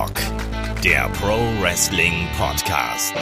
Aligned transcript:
Headlock, 0.00 0.82
der 0.82 1.10
Pro 1.20 1.36
Wrestling 1.60 2.26
Podcast. 2.38 3.14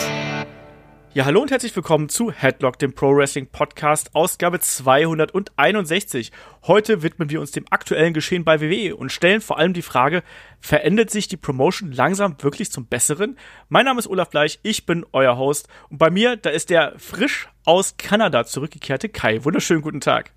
Ja, 1.12 1.24
hallo 1.24 1.42
und 1.42 1.50
herzlich 1.50 1.74
willkommen 1.74 2.08
zu 2.08 2.30
Headlock, 2.30 2.78
dem 2.78 2.92
Pro 2.92 3.16
Wrestling 3.16 3.48
Podcast, 3.48 4.14
Ausgabe 4.14 4.60
261. 4.60 6.30
Heute 6.68 7.02
widmen 7.02 7.30
wir 7.30 7.40
uns 7.40 7.50
dem 7.50 7.64
aktuellen 7.70 8.14
Geschehen 8.14 8.44
bei 8.44 8.60
WWE 8.60 8.94
und 8.94 9.10
stellen 9.10 9.40
vor 9.40 9.58
allem 9.58 9.72
die 9.72 9.82
Frage, 9.82 10.22
verändert 10.60 11.10
sich 11.10 11.26
die 11.26 11.36
Promotion 11.36 11.90
langsam 11.90 12.36
wirklich 12.40 12.70
zum 12.70 12.86
Besseren? 12.86 13.36
Mein 13.68 13.86
Name 13.86 13.98
ist 13.98 14.06
Olaf 14.06 14.30
Bleich, 14.30 14.60
ich 14.62 14.86
bin 14.86 15.04
euer 15.12 15.36
Host 15.36 15.66
und 15.88 15.98
bei 15.98 16.10
mir, 16.10 16.36
da 16.36 16.50
ist 16.50 16.70
der 16.70 16.94
frisch 16.96 17.48
aus 17.64 17.96
Kanada 17.96 18.44
zurückgekehrte 18.44 19.08
Kai. 19.08 19.44
Wunderschönen 19.44 19.82
guten 19.82 20.00
Tag. 20.00 20.32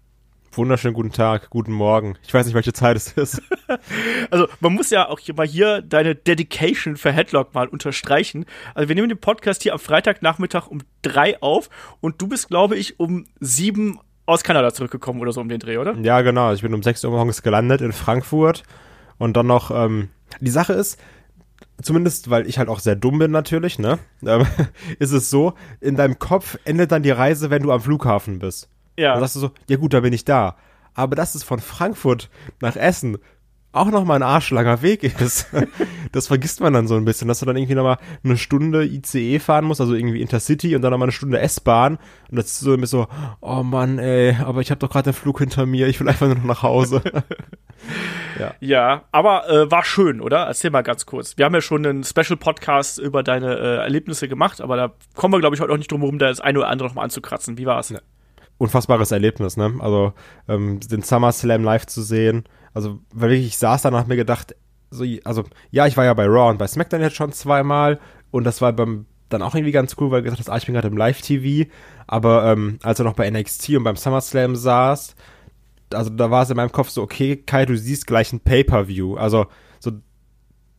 Wunderschönen 0.53 0.93
guten 0.93 1.13
Tag, 1.13 1.49
guten 1.49 1.71
Morgen. 1.71 2.17
Ich 2.23 2.33
weiß 2.33 2.45
nicht, 2.45 2.55
welche 2.55 2.73
Zeit 2.73 2.97
es 2.97 3.13
ist. 3.13 3.41
also, 4.31 4.47
man 4.59 4.73
muss 4.73 4.89
ja 4.89 5.07
auch 5.07 5.17
hier 5.17 5.33
mal 5.33 5.47
hier 5.47 5.81
deine 5.81 6.13
Dedication 6.13 6.97
für 6.97 7.13
Headlock 7.13 7.53
mal 7.53 7.69
unterstreichen. 7.69 8.45
Also, 8.75 8.89
wir 8.89 8.95
nehmen 8.95 9.07
den 9.07 9.17
Podcast 9.17 9.63
hier 9.63 9.71
am 9.71 9.79
Freitagnachmittag 9.79 10.67
um 10.67 10.81
drei 11.03 11.41
auf 11.41 11.69
und 12.01 12.21
du 12.21 12.27
bist, 12.27 12.49
glaube 12.49 12.75
ich, 12.75 12.99
um 12.99 13.27
sieben 13.39 13.99
aus 14.25 14.43
Kanada 14.43 14.73
zurückgekommen 14.73 15.21
oder 15.21 15.31
so 15.31 15.39
um 15.39 15.47
den 15.47 15.59
Dreh, 15.59 15.77
oder? 15.77 15.95
Ja, 15.95 16.19
genau. 16.19 16.51
Ich 16.51 16.63
bin 16.63 16.73
um 16.73 16.83
sechs 16.83 17.05
Uhr 17.05 17.11
morgens 17.11 17.43
gelandet 17.43 17.79
in 17.79 17.93
Frankfurt 17.93 18.63
und 19.17 19.37
dann 19.37 19.47
noch, 19.47 19.71
ähm, 19.71 20.09
die 20.41 20.51
Sache 20.51 20.73
ist, 20.73 20.99
zumindest 21.81 22.29
weil 22.29 22.45
ich 22.45 22.57
halt 22.57 22.67
auch 22.67 22.79
sehr 22.79 22.97
dumm 22.97 23.19
bin 23.19 23.31
natürlich, 23.31 23.79
ne, 23.79 23.99
ähm, 24.25 24.45
ist 24.99 25.13
es 25.13 25.29
so, 25.29 25.53
in 25.79 25.95
deinem 25.95 26.19
Kopf 26.19 26.57
endet 26.65 26.91
dann 26.91 27.03
die 27.03 27.11
Reise, 27.11 27.49
wenn 27.49 27.63
du 27.63 27.71
am 27.71 27.79
Flughafen 27.79 28.39
bist. 28.39 28.67
Ja. 29.01 29.13
Dann 29.13 29.21
sagst 29.21 29.35
du 29.35 29.39
so, 29.39 29.51
ja 29.67 29.77
gut, 29.77 29.93
da 29.93 29.99
bin 30.01 30.13
ich 30.13 30.25
da. 30.25 30.55
Aber 30.93 31.15
dass 31.15 31.35
es 31.35 31.43
von 31.43 31.59
Frankfurt 31.59 32.29
nach 32.61 32.75
Essen 32.75 33.17
auch 33.73 33.89
nochmal 33.89 34.17
ein 34.17 34.23
arschlanger 34.23 34.81
Weg 34.81 35.03
ist, 35.03 35.47
das 36.11 36.27
vergisst 36.27 36.59
man 36.59 36.73
dann 36.73 36.87
so 36.87 36.95
ein 36.97 37.05
bisschen, 37.05 37.29
dass 37.29 37.39
du 37.39 37.45
dann 37.45 37.55
irgendwie 37.55 37.75
nochmal 37.75 37.99
eine 38.21 38.37
Stunde 38.37 38.83
ICE 38.83 39.39
fahren 39.39 39.63
musst, 39.63 39.79
also 39.79 39.93
irgendwie 39.93 40.21
Intercity 40.21 40.75
und 40.75 40.81
dann 40.81 40.91
nochmal 40.91 41.05
eine 41.05 41.13
Stunde 41.13 41.39
S-Bahn 41.39 41.97
und 42.29 42.37
das 42.37 42.47
ist 42.47 42.59
so 42.59 42.73
ein 42.73 42.81
bisschen 42.81 42.99
so, 42.99 43.07
oh 43.39 43.63
Mann, 43.63 43.97
ey, 43.97 44.35
aber 44.43 44.59
ich 44.59 44.71
habe 44.71 44.79
doch 44.79 44.89
gerade 44.89 45.11
den 45.11 45.13
Flug 45.13 45.39
hinter 45.39 45.65
mir, 45.65 45.87
ich 45.87 46.01
will 46.01 46.09
einfach 46.09 46.27
nur 46.27 46.35
noch 46.35 46.43
nach 46.43 46.63
Hause. 46.63 47.01
ja. 48.39 48.53
ja, 48.59 49.03
aber 49.13 49.49
äh, 49.49 49.71
war 49.71 49.85
schön, 49.85 50.19
oder? 50.19 50.47
Erzähl 50.47 50.69
mal 50.69 50.81
ganz 50.81 51.05
kurz. 51.05 51.37
Wir 51.37 51.45
haben 51.45 51.53
ja 51.55 51.61
schon 51.61 51.85
einen 51.85 52.03
Special-Podcast 52.03 52.99
über 52.99 53.23
deine 53.23 53.57
äh, 53.57 53.75
Erlebnisse 53.77 54.27
gemacht, 54.27 54.59
aber 54.59 54.75
da 54.75 54.91
kommen 55.15 55.33
wir, 55.33 55.39
glaube 55.39 55.55
ich, 55.55 55.61
heute 55.61 55.71
auch 55.71 55.77
nicht 55.77 55.91
drum 55.91 56.01
herum, 56.01 56.19
da 56.19 56.27
das 56.27 56.41
eine 56.41 56.59
oder 56.59 56.67
andere 56.67 56.89
nochmal 56.89 57.05
anzukratzen. 57.05 57.57
Wie 57.57 57.65
war's? 57.65 57.87
Ja 57.87 57.99
unfassbares 58.61 59.11
Erlebnis, 59.11 59.57
ne? 59.57 59.73
Also 59.79 60.13
ähm, 60.47 60.79
den 60.79 61.01
SummerSlam 61.01 61.63
live 61.63 61.87
zu 61.87 62.01
sehen. 62.01 62.43
Also, 62.73 62.99
weil 63.13 63.33
ich 63.33 63.57
saß 63.57 63.81
da 63.81 63.89
und 63.89 63.95
hab 63.95 64.07
mir 64.07 64.15
gedacht, 64.15 64.55
so, 64.91 65.03
also, 65.23 65.43
ja, 65.71 65.87
ich 65.87 65.97
war 65.97 66.05
ja 66.05 66.13
bei 66.13 66.25
Raw 66.25 66.49
und 66.49 66.57
bei 66.57 66.67
SmackDown 66.67 67.01
jetzt 67.01 67.15
schon 67.15 67.31
zweimal 67.31 67.99
und 68.29 68.43
das 68.43 68.61
war 68.61 68.71
beim 68.71 69.05
dann 69.29 69.41
auch 69.41 69.55
irgendwie 69.55 69.71
ganz 69.71 69.95
cool, 69.97 70.11
weil 70.11 70.21
du 70.21 70.25
gesagt 70.25 70.41
hast, 70.41 70.49
ah, 70.49 70.57
ich 70.57 70.65
bin 70.65 70.75
gerade 70.75 70.89
im 70.89 70.97
Live-TV, 70.97 71.69
aber 72.05 72.51
ähm, 72.51 72.79
als 72.83 72.99
er 72.99 73.05
noch 73.05 73.13
bei 73.13 73.29
NXT 73.29 73.69
und 73.77 73.85
beim 73.85 73.95
SummerSlam 73.95 74.57
saß, 74.57 75.15
also 75.93 76.09
da 76.09 76.29
war 76.29 76.43
es 76.43 76.49
in 76.49 76.57
meinem 76.57 76.73
Kopf 76.73 76.89
so, 76.89 77.01
okay, 77.01 77.37
Kai, 77.37 77.65
du 77.65 77.77
siehst 77.77 78.07
gleich 78.07 78.33
ein 78.33 78.41
Pay-Per-View. 78.41 79.15
Also 79.15 79.43
so 79.43 79.49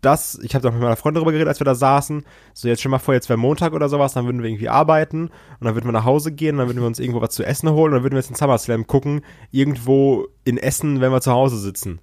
das, 0.02 0.38
ich 0.42 0.54
habe 0.54 0.62
da 0.62 0.70
mit 0.70 0.80
meiner 0.80 0.96
Freundin 0.96 1.20
darüber 1.20 1.32
geredet, 1.32 1.48
als 1.48 1.60
wir 1.60 1.64
da 1.64 1.74
saßen. 1.74 2.24
So, 2.52 2.68
jetzt 2.68 2.82
schon 2.82 2.90
mal 2.90 2.98
vor, 2.98 3.14
jetzt 3.14 3.28
wäre 3.28 3.38
Montag 3.38 3.72
oder 3.72 3.88
sowas, 3.88 4.12
dann 4.12 4.26
würden 4.26 4.42
wir 4.42 4.50
irgendwie 4.50 4.68
arbeiten 4.68 5.28
und 5.28 5.64
dann 5.64 5.74
würden 5.74 5.86
wir 5.86 5.92
nach 5.92 6.04
Hause 6.04 6.32
gehen, 6.32 6.58
dann 6.58 6.68
würden 6.68 6.80
wir 6.80 6.86
uns 6.86 6.98
irgendwo 6.98 7.20
was 7.20 7.30
zu 7.30 7.44
essen 7.44 7.70
holen 7.70 7.92
und 7.92 7.98
dann 7.98 8.02
würden 8.02 8.14
wir 8.14 8.20
jetzt 8.20 8.30
in 8.30 8.36
SummerSlam 8.36 8.86
gucken, 8.86 9.22
irgendwo 9.52 10.26
in 10.44 10.58
Essen, 10.58 11.00
wenn 11.00 11.12
wir 11.12 11.20
zu 11.20 11.32
Hause 11.32 11.56
sitzen. 11.56 12.00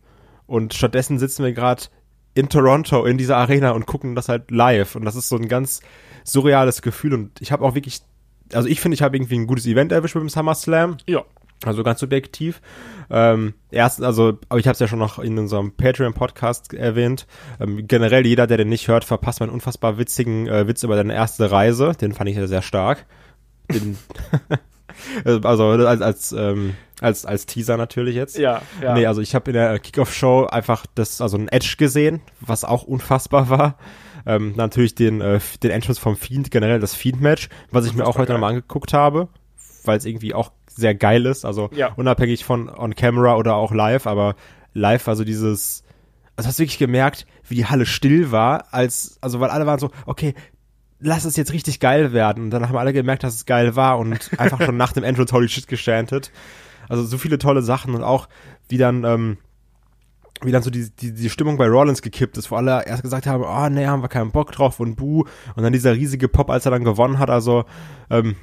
Und 0.47 0.73
stattdessen 0.73 1.19
sitzen 1.19 1.43
wir 1.43 1.53
gerade 1.53 1.83
in 2.33 2.49
Toronto 2.49 3.05
in 3.05 3.17
dieser 3.17 3.37
Arena 3.37 3.71
und 3.71 3.85
gucken 3.85 4.15
das 4.15 4.29
halt 4.29 4.49
live. 4.49 4.95
Und 4.95 5.03
das 5.03 5.15
ist 5.15 5.29
so 5.29 5.35
ein 5.35 5.49
ganz 5.49 5.81
surreales 6.23 6.81
Gefühl. 6.81 7.13
Und 7.13 7.41
ich 7.41 7.51
habe 7.51 7.65
auch 7.65 7.75
wirklich, 7.75 7.99
also 8.53 8.67
ich 8.69 8.79
finde, 8.79 8.95
ich 8.95 9.01
habe 9.01 9.17
irgendwie 9.17 9.37
ein 9.37 9.47
gutes 9.47 9.65
Event 9.65 9.91
erwischt 9.91 10.15
mit 10.15 10.23
dem 10.23 10.29
SummerSlam. 10.29 10.97
Ja. 11.05 11.25
Also 11.65 11.83
ganz 11.83 11.99
subjektiv. 11.99 12.61
Ähm, 13.09 13.53
erstens, 13.69 14.05
also, 14.05 14.39
aber 14.47 14.59
ich 14.59 14.67
habe 14.67 14.73
es 14.73 14.79
ja 14.79 14.87
schon 14.87 14.99
noch 14.99 15.19
in 15.19 15.37
unserem 15.37 15.73
Patreon-Podcast 15.73 16.73
erwähnt. 16.73 17.27
Ähm, 17.59 17.87
generell 17.87 18.25
jeder, 18.25 18.47
der 18.47 18.57
den 18.57 18.69
nicht 18.69 18.87
hört, 18.87 19.03
verpasst 19.03 19.41
meinen 19.41 19.49
unfassbar 19.49 19.97
witzigen 19.97 20.47
äh, 20.47 20.67
Witz 20.67 20.83
über 20.83 20.95
deine 20.95 21.13
erste 21.13 21.51
Reise. 21.51 21.93
Den 21.99 22.13
fand 22.13 22.29
ich 22.29 22.37
ja 22.37 22.47
sehr 22.47 22.61
stark. 22.61 23.05
Den 23.71 23.97
also 25.43 25.65
als 25.65 26.01
als 26.01 26.31
ähm, 26.31 26.75
als 27.01 27.25
als 27.25 27.45
Teaser 27.45 27.77
natürlich 27.77 28.15
jetzt. 28.15 28.37
Ja, 28.37 28.61
ja. 28.81 28.93
Nee, 28.93 29.05
also 29.05 29.21
ich 29.21 29.35
habe 29.35 29.51
in 29.51 29.55
der 29.55 29.79
Kickoff-Show 29.79 30.45
einfach 30.45 30.85
das 30.95 31.21
also 31.21 31.37
ein 31.37 31.47
Edge 31.47 31.75
gesehen, 31.77 32.21
was 32.41 32.63
auch 32.63 32.83
unfassbar 32.83 33.49
war. 33.49 33.77
Ähm, 34.25 34.53
natürlich 34.55 34.95
den 34.95 35.21
äh, 35.21 35.39
den 35.63 35.71
Entrance 35.71 35.99
vom 35.99 36.15
Fiend 36.15 36.51
generell 36.51 36.79
das 36.79 36.93
Fiend 36.93 37.21
Match, 37.21 37.49
was 37.71 37.85
ich 37.85 37.93
mir 37.93 38.05
auch 38.05 38.17
heute 38.17 38.33
nochmal 38.33 38.51
angeguckt 38.51 38.93
habe, 38.93 39.29
weil 39.85 39.97
es 39.97 40.05
irgendwie 40.05 40.33
auch 40.33 40.51
sehr 40.79 40.95
geil 40.95 41.25
ist, 41.25 41.45
also 41.45 41.69
ja. 41.73 41.93
unabhängig 41.95 42.45
von 42.45 42.69
on 42.69 42.95
camera 42.95 43.35
oder 43.35 43.55
auch 43.55 43.73
live, 43.73 44.07
aber 44.07 44.35
live 44.73 45.07
also 45.07 45.23
dieses 45.23 45.83
also 46.35 46.47
hast 46.47 46.59
du 46.59 46.63
wirklich 46.63 46.77
gemerkt, 46.77 47.25
wie 47.47 47.55
die 47.55 47.65
Halle 47.65 47.85
still 47.85 48.31
war, 48.31 48.73
als 48.73 49.17
also 49.19 49.41
weil 49.41 49.49
alle 49.49 49.65
waren 49.65 49.79
so, 49.79 49.91
okay, 50.05 50.33
lass 50.99 51.25
es 51.25 51.35
jetzt 51.35 51.51
richtig 51.53 51.79
geil 51.79 52.13
werden 52.13 52.45
und 52.45 52.49
dann 52.51 52.67
haben 52.67 52.77
alle 52.77 52.93
gemerkt, 52.93 53.23
dass 53.23 53.35
es 53.35 53.45
geil 53.45 53.75
war 53.75 53.99
und 53.99 54.31
einfach 54.39 54.61
schon 54.61 54.77
nach 54.77 54.93
dem 54.93 55.03
Entrance 55.03 55.33
Holy 55.33 55.49
Shit 55.49 55.67
gestantet. 55.67 56.31
Also 56.87 57.03
so 57.03 57.17
viele 57.17 57.39
tolle 57.39 57.61
Sachen 57.61 57.93
und 57.93 58.03
auch 58.03 58.29
wie 58.69 58.77
dann 58.77 59.03
ähm, 59.03 59.37
wie 60.41 60.51
dann 60.51 60.63
so 60.63 60.69
die, 60.69 60.89
die, 60.89 61.13
die 61.13 61.29
Stimmung 61.29 61.57
bei 61.57 61.67
Rollins 61.67 62.01
gekippt 62.01 62.37
ist, 62.37 62.49
wo 62.49 62.55
alle 62.55 62.85
erst 62.85 63.03
gesagt 63.03 63.27
haben, 63.27 63.43
oh 63.43 63.69
nee, 63.69 63.85
haben 63.85 64.01
wir 64.01 64.07
keinen 64.07 64.31
Bock 64.31 64.53
drauf 64.53 64.79
und 64.79 64.95
buh. 64.95 65.25
Und 65.55 65.63
dann 65.63 65.73
dieser 65.73 65.93
riesige 65.93 66.29
Pop, 66.29 66.49
als 66.49 66.65
er 66.65 66.71
dann 66.71 66.85
gewonnen 66.85 67.19
hat, 67.19 67.29
also 67.29 67.65
ähm, 68.09 68.37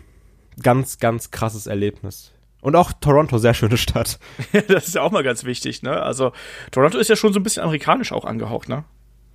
ganz, 0.63 0.99
ganz 0.99 1.31
krasses 1.31 1.67
Erlebnis. 1.67 2.33
Und 2.61 2.75
auch 2.75 2.93
Toronto, 2.93 3.39
sehr 3.39 3.55
schöne 3.55 3.77
Stadt. 3.77 4.19
das 4.69 4.89
ist 4.89 4.95
ja 4.95 5.03
auch 5.03 5.13
mal 5.13 5.23
ganz 5.23 5.45
wichtig, 5.45 5.83
ne? 5.83 6.03
Also, 6.03 6.33
Toronto 6.73 6.99
ist 6.99 7.09
ja 7.09 7.17
schon 7.17 7.33
so 7.33 7.41
ein 7.41 7.43
bisschen 7.43 7.63
amerikanisch 7.63 8.13
auch 8.13 8.25
angehaucht, 8.25 8.69
ne? 8.69 8.85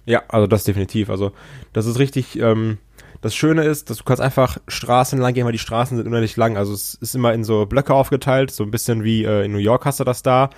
Ja, 0.05 0.23
also 0.27 0.47
das 0.47 0.63
definitiv. 0.63 1.09
Also, 1.09 1.31
das 1.73 1.85
ist 1.85 1.99
richtig, 1.99 2.37
ähm, 2.39 2.79
das 3.21 3.35
Schöne 3.35 3.63
ist, 3.63 3.89
dass 3.89 3.97
du 3.97 4.03
kannst 4.03 4.21
einfach 4.21 4.57
Straßen 4.67 5.19
lang 5.19 5.33
gehen, 5.33 5.45
weil 5.45 5.51
die 5.51 5.59
Straßen 5.59 5.95
sind 5.95 6.07
unendlich 6.07 6.35
lang. 6.37 6.57
Also 6.57 6.73
es 6.73 6.95
ist 6.95 7.15
immer 7.15 7.33
in 7.33 7.43
so 7.43 7.67
Blöcke 7.67 7.93
aufgeteilt, 7.93 8.51
so 8.51 8.63
ein 8.63 8.71
bisschen 8.71 9.03
wie 9.03 9.23
äh, 9.23 9.45
in 9.45 9.51
New 9.51 9.59
York 9.59 9.85
hast 9.85 9.99
du 9.99 10.03
das 10.03 10.23
da. 10.23 10.49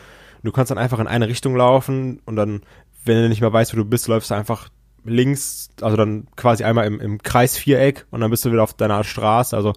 Du 0.44 0.52
kannst 0.52 0.72
dann 0.72 0.78
einfach 0.78 1.00
in 1.00 1.08
eine 1.08 1.28
Richtung 1.28 1.56
laufen 1.56 2.22
und 2.26 2.36
dann, 2.36 2.62
wenn 3.06 3.22
du 3.22 3.30
nicht 3.30 3.42
mehr 3.42 3.52
weißt, 3.52 3.74
wo 3.74 3.78
du 3.78 3.86
bist, 3.86 4.08
läufst 4.08 4.32
du 4.32 4.36
einfach 4.36 4.70
links, 5.06 5.70
also 5.82 5.98
dann 5.98 6.28
quasi 6.38 6.64
einmal 6.64 6.86
im, 6.86 7.00
im 7.02 7.22
Kreisviereck 7.22 8.06
und 8.12 8.22
dann 8.22 8.32
bist 8.32 8.46
du 8.46 8.52
wieder 8.52 8.64
auf 8.64 8.74
deiner 8.74 9.04
Straße. 9.04 9.56
Also 9.56 9.74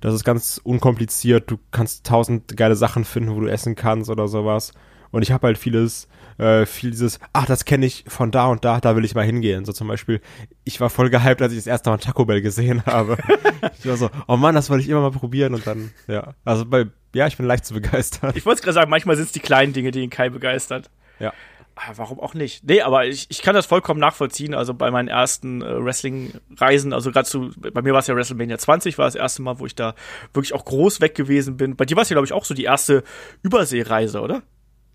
das 0.00 0.14
ist 0.14 0.24
ganz 0.24 0.60
unkompliziert. 0.62 1.50
Du 1.50 1.58
kannst 1.70 2.06
tausend 2.06 2.56
geile 2.56 2.76
Sachen 2.76 3.04
finden, 3.04 3.34
wo 3.34 3.40
du 3.40 3.48
essen 3.48 3.74
kannst 3.74 4.10
oder 4.10 4.28
sowas. 4.28 4.72
Und 5.10 5.22
ich 5.22 5.32
habe 5.32 5.46
halt 5.46 5.58
vieles, 5.58 6.08
äh, 6.36 6.66
viel 6.66 6.90
dieses, 6.90 7.18
ach, 7.32 7.46
das 7.46 7.64
kenne 7.64 7.86
ich 7.86 8.04
von 8.08 8.30
da 8.30 8.46
und 8.46 8.64
da, 8.64 8.80
da 8.80 8.94
will 8.94 9.04
ich 9.04 9.14
mal 9.14 9.24
hingehen. 9.24 9.64
So 9.64 9.72
zum 9.72 9.88
Beispiel, 9.88 10.20
ich 10.64 10.80
war 10.80 10.90
voll 10.90 11.10
gehypt, 11.10 11.40
als 11.40 11.52
ich 11.52 11.58
das 11.58 11.66
erste 11.66 11.90
Mal 11.90 11.98
Taco 11.98 12.24
Bell 12.26 12.42
gesehen 12.42 12.84
habe. 12.84 13.16
ich 13.78 13.86
war 13.86 13.96
so, 13.96 14.10
oh 14.26 14.36
Mann, 14.36 14.54
das 14.54 14.68
wollte 14.68 14.84
ich 14.84 14.90
immer 14.90 15.00
mal 15.00 15.10
probieren 15.10 15.54
und 15.54 15.66
dann, 15.66 15.90
ja. 16.06 16.34
Also 16.44 16.66
bei, 16.66 16.86
ja, 17.14 17.26
ich 17.26 17.36
bin 17.36 17.46
leicht 17.46 17.64
zu 17.64 17.74
begeistern. 17.74 18.32
Ich 18.34 18.44
wollte 18.44 18.62
gerade 18.62 18.74
sagen, 18.74 18.90
manchmal 18.90 19.16
sind 19.16 19.26
es 19.26 19.32
die 19.32 19.40
kleinen 19.40 19.72
Dinge, 19.72 19.90
die 19.90 20.00
ihn 20.00 20.10
Kai 20.10 20.28
begeistert. 20.28 20.90
Ja. 21.18 21.32
Ah, 21.80 21.92
warum 21.94 22.18
auch 22.18 22.34
nicht? 22.34 22.64
Nee, 22.64 22.82
aber 22.82 23.06
ich, 23.06 23.26
ich 23.30 23.40
kann 23.40 23.54
das 23.54 23.66
vollkommen 23.66 24.00
nachvollziehen. 24.00 24.52
Also 24.52 24.74
bei 24.74 24.90
meinen 24.90 25.06
ersten 25.06 25.62
äh, 25.62 25.84
Wrestling-Reisen, 25.84 26.92
also 26.92 27.12
gerade 27.12 27.28
zu, 27.28 27.52
bei 27.56 27.82
mir 27.82 27.92
war 27.92 28.00
es 28.00 28.08
ja 28.08 28.16
WrestleMania 28.16 28.58
20, 28.58 28.98
war 28.98 29.04
das 29.04 29.14
erste 29.14 29.42
Mal, 29.42 29.60
wo 29.60 29.66
ich 29.66 29.76
da 29.76 29.94
wirklich 30.34 30.54
auch 30.54 30.64
groß 30.64 31.00
weg 31.00 31.14
gewesen 31.14 31.56
bin. 31.56 31.76
Bei 31.76 31.84
dir 31.84 31.94
war 31.94 32.02
es 32.02 32.08
ja, 32.08 32.14
glaube 32.14 32.26
ich, 32.26 32.32
auch 32.32 32.44
so 32.44 32.52
die 32.52 32.64
erste 32.64 33.04
Überseereise, 33.42 34.20
oder? 34.20 34.42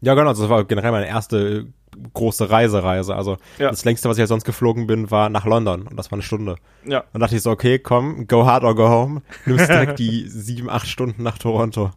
Ja, 0.02 0.14
genau. 0.14 0.32
Das 0.32 0.50
war 0.50 0.66
generell 0.66 0.92
meine 0.92 1.08
erste 1.08 1.68
große 2.14 2.50
Reisereise. 2.50 3.16
Also 3.16 3.38
ja. 3.60 3.70
das 3.70 3.86
längste, 3.86 4.10
was 4.10 4.18
ich 4.18 4.22
ja 4.22 4.28
sonst 4.28 4.44
geflogen 4.44 4.86
bin, 4.86 5.10
war 5.10 5.30
nach 5.30 5.46
London 5.46 5.88
und 5.88 5.96
das 5.96 6.12
war 6.12 6.18
eine 6.18 6.24
Stunde. 6.24 6.58
Ja. 6.86 7.06
Dann 7.14 7.22
dachte 7.22 7.38
ich 7.38 7.42
so, 7.42 7.52
okay, 7.52 7.80
komm, 7.80 8.28
go 8.28 8.46
hard 8.46 8.66
or 8.66 8.76
go 8.76 8.90
home. 8.90 9.22
Nimmst 9.46 9.70
direkt 9.70 10.00
die 10.00 10.28
sieben, 10.28 10.70
acht 10.70 10.88
Stunden 10.88 11.24
nach 11.24 11.38
Toronto. 11.38 11.92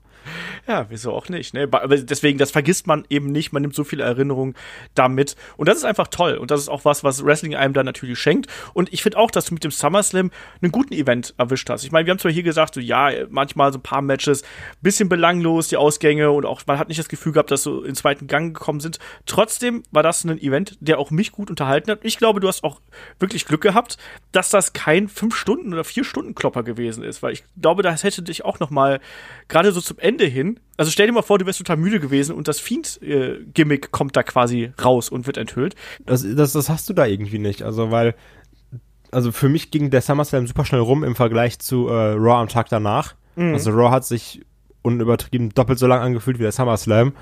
Ja, 0.67 0.87
wieso 0.89 1.13
auch 1.13 1.29
nicht? 1.29 1.55
Ne? 1.55 1.69
Deswegen, 1.69 2.39
das 2.39 2.51
vergisst 2.51 2.87
man 2.87 3.05
eben 3.09 3.33
nicht. 3.33 3.53
Man 3.53 3.63
nimmt 3.63 3.75
so 3.75 3.85
viele 3.85 4.05
Erinnerungen 4.05 4.55
damit. 4.95 5.37
Und 5.57 5.69
das 5.69 5.79
ist 5.79 5.85
einfach 5.85 6.09
toll. 6.09 6.35
Und 6.35 6.51
das 6.51 6.61
ist 6.61 6.69
auch 6.69 6.85
was, 6.85 7.05
was 7.05 7.25
Wrestling 7.25 7.55
einem 7.55 7.75
da 7.75 7.83
natürlich 7.83 8.19
schenkt. 8.19 8.47
Und 8.75 8.93
ich 8.93 9.03
finde 9.03 9.19
auch, 9.19 9.31
dass 9.31 9.47
du 9.47 9.55
mit 9.55 9.65
dem 9.65 9.71
SummerSlam 9.71 10.31
einen 10.63 10.73
guten 10.73 10.93
Event 10.93 11.35
erwischt 11.39 11.69
hast. 11.71 11.85
Ich 11.85 11.93
meine, 11.93 12.07
wir 12.07 12.13
haben 12.13 12.19
zwar 12.19 12.33
hier 12.33 12.43
gesagt, 12.43 12.75
so 12.75 12.81
ja, 12.81 13.11
manchmal 13.29 13.73
so 13.73 13.79
ein 13.79 13.83
paar 13.83 14.03
Matches, 14.03 14.43
bisschen 14.81 15.09
belanglos, 15.09 15.69
die 15.69 15.77
Ausgänge 15.77 16.31
und 16.31 16.45
auch 16.47 16.63
man 16.67 16.79
hat 16.79 16.89
nicht 16.89 16.99
das 16.99 17.09
Gefühl 17.09 17.33
gehabt, 17.33 17.51
dass 17.51 17.63
so 17.63 17.81
in 17.81 17.87
den 17.87 17.95
zweiten 17.95 18.27
Gang 18.27 18.55
gekommen 18.55 18.81
sind. 18.81 18.99
Trotzdem 19.27 19.83
war 19.91 20.03
das 20.03 20.25
ein 20.25 20.39
Event, 20.41 20.77
der 20.81 20.99
auch 20.99 21.11
mich 21.11 21.33
gut 21.33 21.51
unterhalten 21.51 21.91
hat. 21.91 22.01
Ich 22.03 22.19
glaube, 22.19 22.41
du 22.41 22.49
hast 22.49 22.65
auch 22.65 22.81
wirklich 23.19 23.45
Glück 23.45 23.61
gehabt, 23.61 23.99
dass 24.33 24.51
das 24.51 24.73
kein 24.73 25.09
fünf 25.09 25.37
Stunden 25.37 25.73
oder 25.73 25.85
vier 25.85 26.05
Stunden 26.05 26.35
Klopper 26.35 26.63
gewesen 26.63 27.03
ist, 27.03 27.23
weil 27.23 27.33
ich 27.33 27.45
glaube, 27.61 27.83
das 27.83 28.05
hätte 28.05 28.23
dich 28.23 28.45
auch 28.45 28.59
noch 28.59 28.71
mal 28.71 29.01
gerade 29.49 29.73
so 29.73 29.81
zum 29.81 29.99
Ende 29.99 30.16
Ende 30.17 30.25
hin, 30.33 30.61
also 30.79 30.91
stell 30.91 31.07
dir 31.07 31.13
mal 31.13 31.23
vor, 31.23 31.39
du 31.39 31.47
wärst 31.47 31.59
total 31.59 31.77
müde 31.77 32.01
gewesen 32.01 32.35
und 32.35 32.49
das 32.49 32.59
Fiend-Gimmick 32.59 33.91
kommt 33.91 34.17
da 34.17 34.23
quasi 34.23 34.73
raus 34.83 35.11
und 35.11 35.27
wird 35.27 35.37
enthüllt. 35.37 35.75
Das, 36.05 36.27
das, 36.35 36.53
das 36.53 36.71
hast 36.71 36.89
du 36.89 36.95
da 36.95 37.05
irgendwie 37.05 37.39
nicht. 37.39 37.63
Also, 37.63 37.91
weil, 37.91 38.15
also 39.11 39.31
für 39.31 39.49
mich 39.49 39.71
ging 39.71 39.91
der 39.91 40.01
SummerSlam 40.01 40.47
super 40.47 40.65
schnell 40.65 40.81
rum 40.81 41.05
im 41.05 41.15
Vergleich 41.15 41.59
zu 41.59 41.89
äh, 41.89 42.13
Raw 42.13 42.41
am 42.41 42.49
Tag 42.49 42.69
danach. 42.71 43.15
Mhm. 43.37 43.53
Also 43.53 43.71
Raw 43.71 43.91
hat 43.91 44.07
sich 44.07 44.43
unübertrieben 44.83 45.51
doppelt 45.51 45.79
so 45.79 45.87
lang 45.87 46.01
angefühlt 46.01 46.39
wie 46.39 46.45
der 46.45 46.53
SummerSlam. 46.53 47.13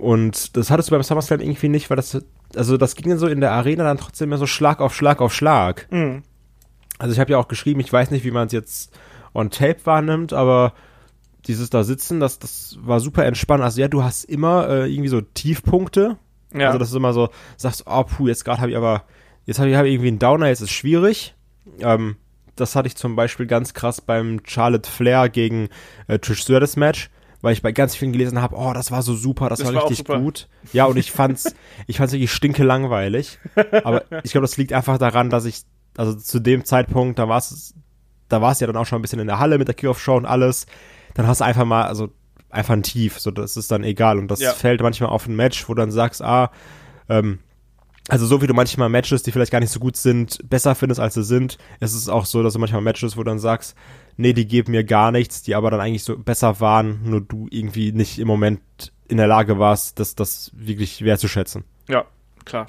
Und 0.00 0.56
das 0.56 0.70
hattest 0.70 0.90
du 0.90 0.94
beim 0.94 1.02
SummerSlam 1.02 1.40
irgendwie 1.40 1.68
nicht, 1.68 1.88
weil 1.88 1.96
das, 1.96 2.20
also 2.56 2.76
das 2.76 2.96
ging 2.96 3.10
dann 3.10 3.18
so 3.18 3.28
in 3.28 3.40
der 3.40 3.52
Arena 3.52 3.84
dann 3.84 3.98
trotzdem 3.98 4.28
immer 4.28 4.38
so 4.38 4.46
Schlag 4.46 4.80
auf 4.80 4.94
Schlag 4.94 5.20
auf 5.20 5.32
Schlag. 5.32 5.86
Mhm. 5.90 6.22
Also 6.98 7.12
ich 7.12 7.20
habe 7.20 7.32
ja 7.32 7.38
auch 7.38 7.48
geschrieben, 7.48 7.80
ich 7.80 7.92
weiß 7.92 8.10
nicht, 8.10 8.24
wie 8.24 8.30
man 8.30 8.46
es 8.46 8.52
jetzt 8.52 8.96
on 9.34 9.50
Tape 9.50 9.78
wahrnimmt, 9.84 10.32
aber 10.32 10.74
dieses 11.46 11.70
da 11.70 11.84
sitzen, 11.84 12.20
das, 12.20 12.38
das 12.38 12.78
war 12.80 13.00
super 13.00 13.24
entspannt. 13.24 13.62
Also 13.62 13.80
ja, 13.80 13.88
du 13.88 14.02
hast 14.02 14.24
immer 14.24 14.68
äh, 14.68 14.92
irgendwie 14.92 15.08
so 15.08 15.20
Tiefpunkte. 15.20 16.16
Ja. 16.54 16.66
Also 16.68 16.78
das 16.78 16.90
ist 16.90 16.94
immer 16.94 17.12
so, 17.12 17.30
sagst, 17.56 17.84
oh 17.86 18.04
puh, 18.04 18.28
jetzt 18.28 18.44
gerade 18.44 18.60
habe 18.60 18.70
ich 18.70 18.76
aber, 18.76 19.04
jetzt 19.46 19.58
habe 19.58 19.70
ich, 19.70 19.76
hab 19.76 19.84
ich 19.84 19.92
irgendwie 19.92 20.08
einen 20.08 20.18
Downer, 20.18 20.48
jetzt 20.48 20.60
ist 20.60 20.70
schwierig. 20.70 21.34
Ähm, 21.80 22.16
das 22.56 22.76
hatte 22.76 22.86
ich 22.86 22.96
zum 22.96 23.16
Beispiel 23.16 23.46
ganz 23.46 23.74
krass 23.74 24.00
beim 24.00 24.40
Charlotte 24.44 24.88
Flair 24.88 25.28
gegen 25.28 25.68
äh, 26.06 26.18
Trish 26.18 26.42
Stratus 26.42 26.76
Match, 26.76 27.10
weil 27.40 27.54
ich 27.54 27.62
bei 27.62 27.72
ganz 27.72 27.96
vielen 27.96 28.12
gelesen 28.12 28.40
habe, 28.40 28.56
oh, 28.56 28.72
das 28.72 28.90
war 28.90 29.02
so 29.02 29.14
super, 29.14 29.48
das, 29.48 29.58
das 29.58 29.68
war, 29.68 29.74
war 29.74 29.90
richtig 29.90 30.06
gut. 30.06 30.48
Ja, 30.72 30.84
und 30.84 30.96
ich 30.96 31.10
fand's, 31.10 31.54
ich 31.86 31.96
fand's 31.96 32.12
wirklich 32.12 32.32
stinke 32.32 32.62
langweilig. 32.62 33.38
Aber 33.84 34.04
ich 34.22 34.32
glaube, 34.32 34.46
das 34.46 34.56
liegt 34.56 34.72
einfach 34.72 34.98
daran, 34.98 35.30
dass 35.30 35.44
ich, 35.44 35.62
also 35.96 36.14
zu 36.14 36.40
dem 36.40 36.64
Zeitpunkt, 36.64 37.18
da 37.18 37.28
war 37.28 37.38
es, 37.38 37.74
da 38.28 38.40
war 38.40 38.52
es 38.52 38.60
ja 38.60 38.66
dann 38.66 38.76
auch 38.76 38.86
schon 38.86 38.98
ein 38.98 39.02
bisschen 39.02 39.18
in 39.18 39.26
der 39.26 39.38
Halle 39.38 39.58
mit 39.58 39.68
der 39.68 39.74
Kickoff-Show 39.74 40.16
und 40.16 40.26
alles. 40.26 40.66
Dann 41.14 41.26
hast 41.26 41.40
du 41.40 41.44
einfach 41.44 41.64
mal, 41.64 41.84
also 41.84 42.10
einfach 42.50 42.74
ein 42.74 42.82
Tief, 42.82 43.18
so 43.18 43.30
das 43.30 43.56
ist 43.56 43.70
dann 43.70 43.84
egal. 43.84 44.18
Und 44.18 44.28
das 44.28 44.40
ja. 44.40 44.52
fällt 44.52 44.80
manchmal 44.82 45.10
auf 45.10 45.26
ein 45.26 45.36
Match, 45.36 45.68
wo 45.68 45.74
dann 45.74 45.90
sagst, 45.90 46.22
ah, 46.22 46.50
ähm, 47.08 47.38
also 48.08 48.26
so 48.26 48.42
wie 48.42 48.46
du 48.46 48.54
manchmal 48.54 48.88
Matches, 48.88 49.22
die 49.22 49.30
vielleicht 49.30 49.52
gar 49.52 49.60
nicht 49.60 49.70
so 49.70 49.78
gut 49.78 49.96
sind, 49.96 50.38
besser 50.48 50.74
findest, 50.74 51.00
als 51.00 51.14
sie 51.14 51.22
sind, 51.22 51.58
ist 51.80 51.94
es 51.94 52.08
auch 52.08 52.24
so, 52.24 52.42
dass 52.42 52.54
du 52.54 52.58
manchmal 52.58 52.82
Matches, 52.82 53.16
wo 53.16 53.22
du 53.22 53.30
dann 53.30 53.38
sagst, 53.38 53.76
nee, 54.16 54.32
die 54.32 54.46
geben 54.46 54.72
mir 54.72 54.84
gar 54.84 55.12
nichts, 55.12 55.42
die 55.42 55.54
aber 55.54 55.70
dann 55.70 55.80
eigentlich 55.80 56.04
so 56.04 56.18
besser 56.18 56.60
waren, 56.60 57.00
nur 57.04 57.20
du 57.20 57.46
irgendwie 57.50 57.92
nicht 57.92 58.18
im 58.18 58.26
Moment 58.26 58.60
in 59.08 59.18
der 59.18 59.28
Lage 59.28 59.58
warst, 59.58 60.00
das, 60.00 60.14
das 60.14 60.50
wirklich 60.54 61.04
wertzuschätzen. 61.04 61.64
Ja, 61.88 62.04
klar. 62.44 62.68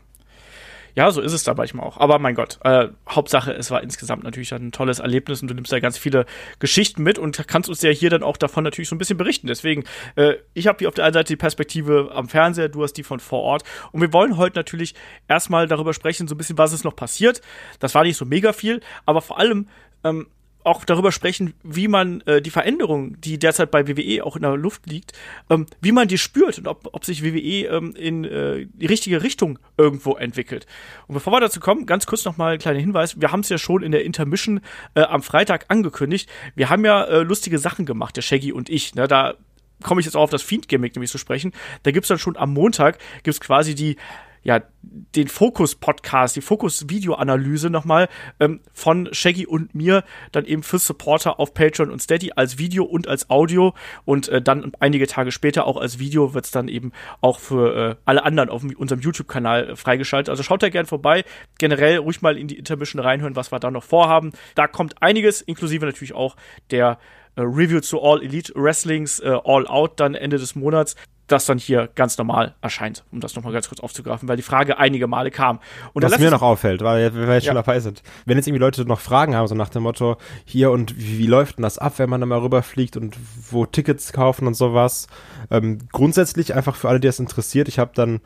Ja, 0.95 1.09
so 1.11 1.21
ist 1.21 1.33
es 1.33 1.43
da 1.43 1.53
manchmal 1.55 1.85
auch. 1.85 1.97
Aber 1.97 2.19
mein 2.19 2.35
Gott, 2.35 2.59
äh, 2.63 2.87
Hauptsache, 3.09 3.51
es 3.51 3.71
war 3.71 3.81
insgesamt 3.81 4.23
natürlich 4.23 4.53
ein 4.53 4.71
tolles 4.71 4.99
Erlebnis 4.99 5.41
und 5.41 5.47
du 5.47 5.55
nimmst 5.55 5.71
da 5.71 5.79
ganz 5.79 5.97
viele 5.97 6.25
Geschichten 6.59 7.01
mit 7.01 7.17
und 7.17 7.47
kannst 7.47 7.69
uns 7.69 7.81
ja 7.81 7.89
hier 7.89 8.11
dann 8.11 8.21
auch 8.21 8.37
davon 8.37 8.63
natürlich 8.63 8.89
so 8.89 8.95
ein 8.95 8.99
bisschen 8.99 9.17
berichten. 9.17 9.47
Deswegen, 9.47 9.85
äh, 10.15 10.35
ich 10.53 10.67
habe 10.67 10.77
hier 10.79 10.87
auf 10.87 10.93
der 10.93 11.05
einen 11.05 11.13
Seite 11.13 11.33
die 11.33 11.37
Perspektive 11.37 12.11
am 12.13 12.29
Fernseher, 12.29 12.69
du 12.69 12.83
hast 12.83 12.93
die 12.93 13.03
von 13.03 13.19
vor 13.19 13.41
Ort. 13.41 13.63
Und 13.91 14.01
wir 14.01 14.13
wollen 14.13 14.37
heute 14.37 14.59
natürlich 14.59 14.93
erstmal 15.27 15.67
darüber 15.67 15.93
sprechen, 15.93 16.27
so 16.27 16.35
ein 16.35 16.37
bisschen, 16.37 16.57
was 16.57 16.73
ist 16.73 16.83
noch 16.83 16.95
passiert. 16.95 17.41
Das 17.79 17.95
war 17.95 18.03
nicht 18.03 18.17
so 18.17 18.25
mega 18.25 18.53
viel, 18.53 18.81
aber 19.05 19.21
vor 19.21 19.39
allem, 19.39 19.67
ähm, 20.03 20.27
auch 20.63 20.85
darüber 20.85 21.11
sprechen, 21.11 21.53
wie 21.63 21.87
man 21.87 22.21
äh, 22.21 22.41
die 22.41 22.49
Veränderung, 22.49 23.19
die 23.19 23.37
derzeit 23.37 23.71
bei 23.71 23.87
WWE 23.87 24.23
auch 24.23 24.35
in 24.35 24.41
der 24.41 24.55
Luft 24.55 24.87
liegt, 24.87 25.13
ähm, 25.49 25.65
wie 25.81 25.91
man 25.91 26.07
die 26.07 26.17
spürt 26.17 26.57
und 26.57 26.67
ob, 26.67 26.89
ob 26.93 27.05
sich 27.05 27.23
WWE 27.23 27.67
ähm, 27.67 27.93
in 27.95 28.23
äh, 28.23 28.67
die 28.73 28.85
richtige 28.85 29.23
Richtung 29.23 29.59
irgendwo 29.77 30.15
entwickelt. 30.15 30.65
Und 31.07 31.15
bevor 31.15 31.33
wir 31.33 31.39
dazu 31.39 31.59
kommen, 31.59 31.85
ganz 31.85 32.05
kurz 32.05 32.25
nochmal 32.25 32.53
ein 32.53 32.59
kleiner 32.59 32.79
Hinweis. 32.79 33.19
Wir 33.19 33.31
haben 33.31 33.41
es 33.41 33.49
ja 33.49 33.57
schon 33.57 33.83
in 33.83 33.91
der 33.91 34.03
Intermission 34.05 34.61
äh, 34.95 35.01
am 35.01 35.21
Freitag 35.23 35.65
angekündigt. 35.69 36.29
Wir 36.55 36.69
haben 36.69 36.85
ja 36.85 37.03
äh, 37.03 37.23
lustige 37.23 37.59
Sachen 37.59 37.85
gemacht, 37.85 38.15
der 38.15 38.21
Shaggy 38.21 38.51
und 38.51 38.69
ich. 38.69 38.95
Ne? 38.95 39.07
Da 39.07 39.35
komme 39.81 39.99
ich 40.01 40.05
jetzt 40.05 40.15
auch 40.15 40.23
auf 40.23 40.29
das 40.29 40.41
Fiend-Gimmick 40.41 40.95
nämlich 40.95 41.11
zu 41.11 41.17
sprechen. 41.17 41.51
Da 41.83 41.91
gibt's 41.91 42.07
dann 42.07 42.19
schon 42.19 42.37
am 42.37 42.53
Montag, 42.53 42.97
gibt's 43.23 43.39
quasi 43.39 43.75
die 43.75 43.97
ja, 44.43 44.61
den 44.81 45.27
Fokus-Podcast, 45.27 46.35
die 46.35 46.41
Fokus-Video-Analyse 46.41 47.69
nochmal 47.69 48.09
ähm, 48.39 48.59
von 48.73 49.09
Shaggy 49.11 49.45
und 49.45 49.73
mir 49.73 50.03
dann 50.31 50.45
eben 50.45 50.63
für 50.63 50.79
Supporter 50.79 51.39
auf 51.39 51.53
Patreon 51.53 51.89
und 51.89 52.01
Steady 52.01 52.33
als 52.35 52.57
Video 52.57 52.83
und 52.83 53.07
als 53.07 53.29
Audio 53.29 53.73
und 54.05 54.27
äh, 54.27 54.41
dann 54.41 54.73
einige 54.79 55.07
Tage 55.07 55.31
später 55.31 55.65
auch 55.65 55.77
als 55.77 55.99
Video 55.99 56.33
wird's 56.33 56.51
dann 56.51 56.67
eben 56.67 56.91
auch 57.21 57.39
für 57.39 57.91
äh, 57.91 57.95
alle 58.05 58.23
anderen 58.25 58.49
auf 58.49 58.63
unserem 58.77 59.01
YouTube-Kanal 59.01 59.69
äh, 59.69 59.75
freigeschaltet. 59.75 60.29
Also 60.29 60.43
schaut 60.43 60.61
da 60.61 60.69
gern 60.69 60.85
vorbei. 60.85 61.23
Generell 61.57 61.97
ruhig 61.97 62.21
mal 62.21 62.37
in 62.37 62.47
die 62.47 62.57
Intermission 62.57 63.01
reinhören, 63.01 63.35
was 63.35 63.51
wir 63.51 63.59
da 63.59 63.71
noch 63.71 63.83
vorhaben. 63.83 64.33
Da 64.55 64.67
kommt 64.67 65.01
einiges, 65.01 65.41
inklusive 65.41 65.85
natürlich 65.85 66.13
auch 66.13 66.35
der 66.71 66.99
äh, 67.35 67.41
Review 67.41 67.79
zu 67.79 68.01
All 68.01 68.21
Elite 68.21 68.53
Wrestlings 68.55 69.19
äh, 69.19 69.39
All 69.43 69.67
Out 69.67 69.99
dann 69.99 70.15
Ende 70.15 70.37
des 70.37 70.55
Monats 70.55 70.95
das 71.27 71.45
dann 71.45 71.57
hier 71.57 71.89
ganz 71.95 72.17
normal 72.17 72.53
erscheint, 72.61 73.03
um 73.11 73.19
das 73.19 73.35
nochmal 73.35 73.53
ganz 73.53 73.69
kurz 73.69 73.79
aufzugreifen, 73.79 74.27
weil 74.27 74.35
die 74.35 74.43
Frage 74.43 74.77
einige 74.77 75.07
Male 75.07 75.31
kam. 75.31 75.59
Und 75.93 76.03
Was 76.03 76.19
mir 76.19 76.31
noch 76.31 76.41
auffällt, 76.41 76.81
weil 76.81 77.13
wir 77.13 77.33
jetzt 77.33 77.45
schon 77.45 77.55
dabei 77.55 77.79
sind. 77.79 78.03
Wenn 78.25 78.37
jetzt 78.37 78.47
irgendwie 78.47 78.61
Leute 78.61 78.85
noch 78.85 78.99
Fragen 78.99 79.35
haben, 79.35 79.47
so 79.47 79.55
nach 79.55 79.69
dem 79.69 79.83
Motto, 79.83 80.17
hier 80.45 80.71
und 80.71 80.97
wie, 80.97 81.19
wie 81.19 81.27
läuft 81.27 81.57
denn 81.57 81.63
das 81.63 81.77
ab, 81.77 81.93
wenn 81.97 82.09
man 82.09 82.19
da 82.19 82.25
mal 82.25 82.39
rüberfliegt 82.39 82.97
und 82.97 83.17
wo 83.49 83.65
Tickets 83.65 84.11
kaufen 84.11 84.47
und 84.47 84.55
sowas. 84.55 85.07
Ähm, 85.49 85.79
grundsätzlich 85.91 86.53
einfach 86.53 86.75
für 86.75 86.89
alle, 86.89 86.99
die 86.99 87.07
das 87.07 87.19
interessiert, 87.19 87.67
ich 87.67 87.79
habe 87.79 87.91
dann 87.95 88.21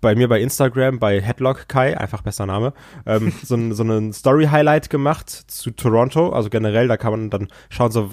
bei 0.00 0.14
mir 0.14 0.28
bei 0.28 0.40
Instagram, 0.40 0.98
bei 0.98 1.20
Headlock 1.20 1.68
Kai, 1.68 1.98
einfach 1.98 2.22
besser 2.22 2.46
Name, 2.46 2.74
ähm, 3.06 3.32
so, 3.42 3.54
ein, 3.54 3.72
so 3.74 3.82
einen 3.82 4.12
Story-Highlight 4.12 4.90
gemacht 4.90 5.30
zu 5.30 5.70
Toronto. 5.70 6.30
Also 6.30 6.50
generell, 6.50 6.88
da 6.88 6.96
kann 6.96 7.12
man 7.12 7.30
dann 7.30 7.48
schauen, 7.70 7.90
so 7.90 8.10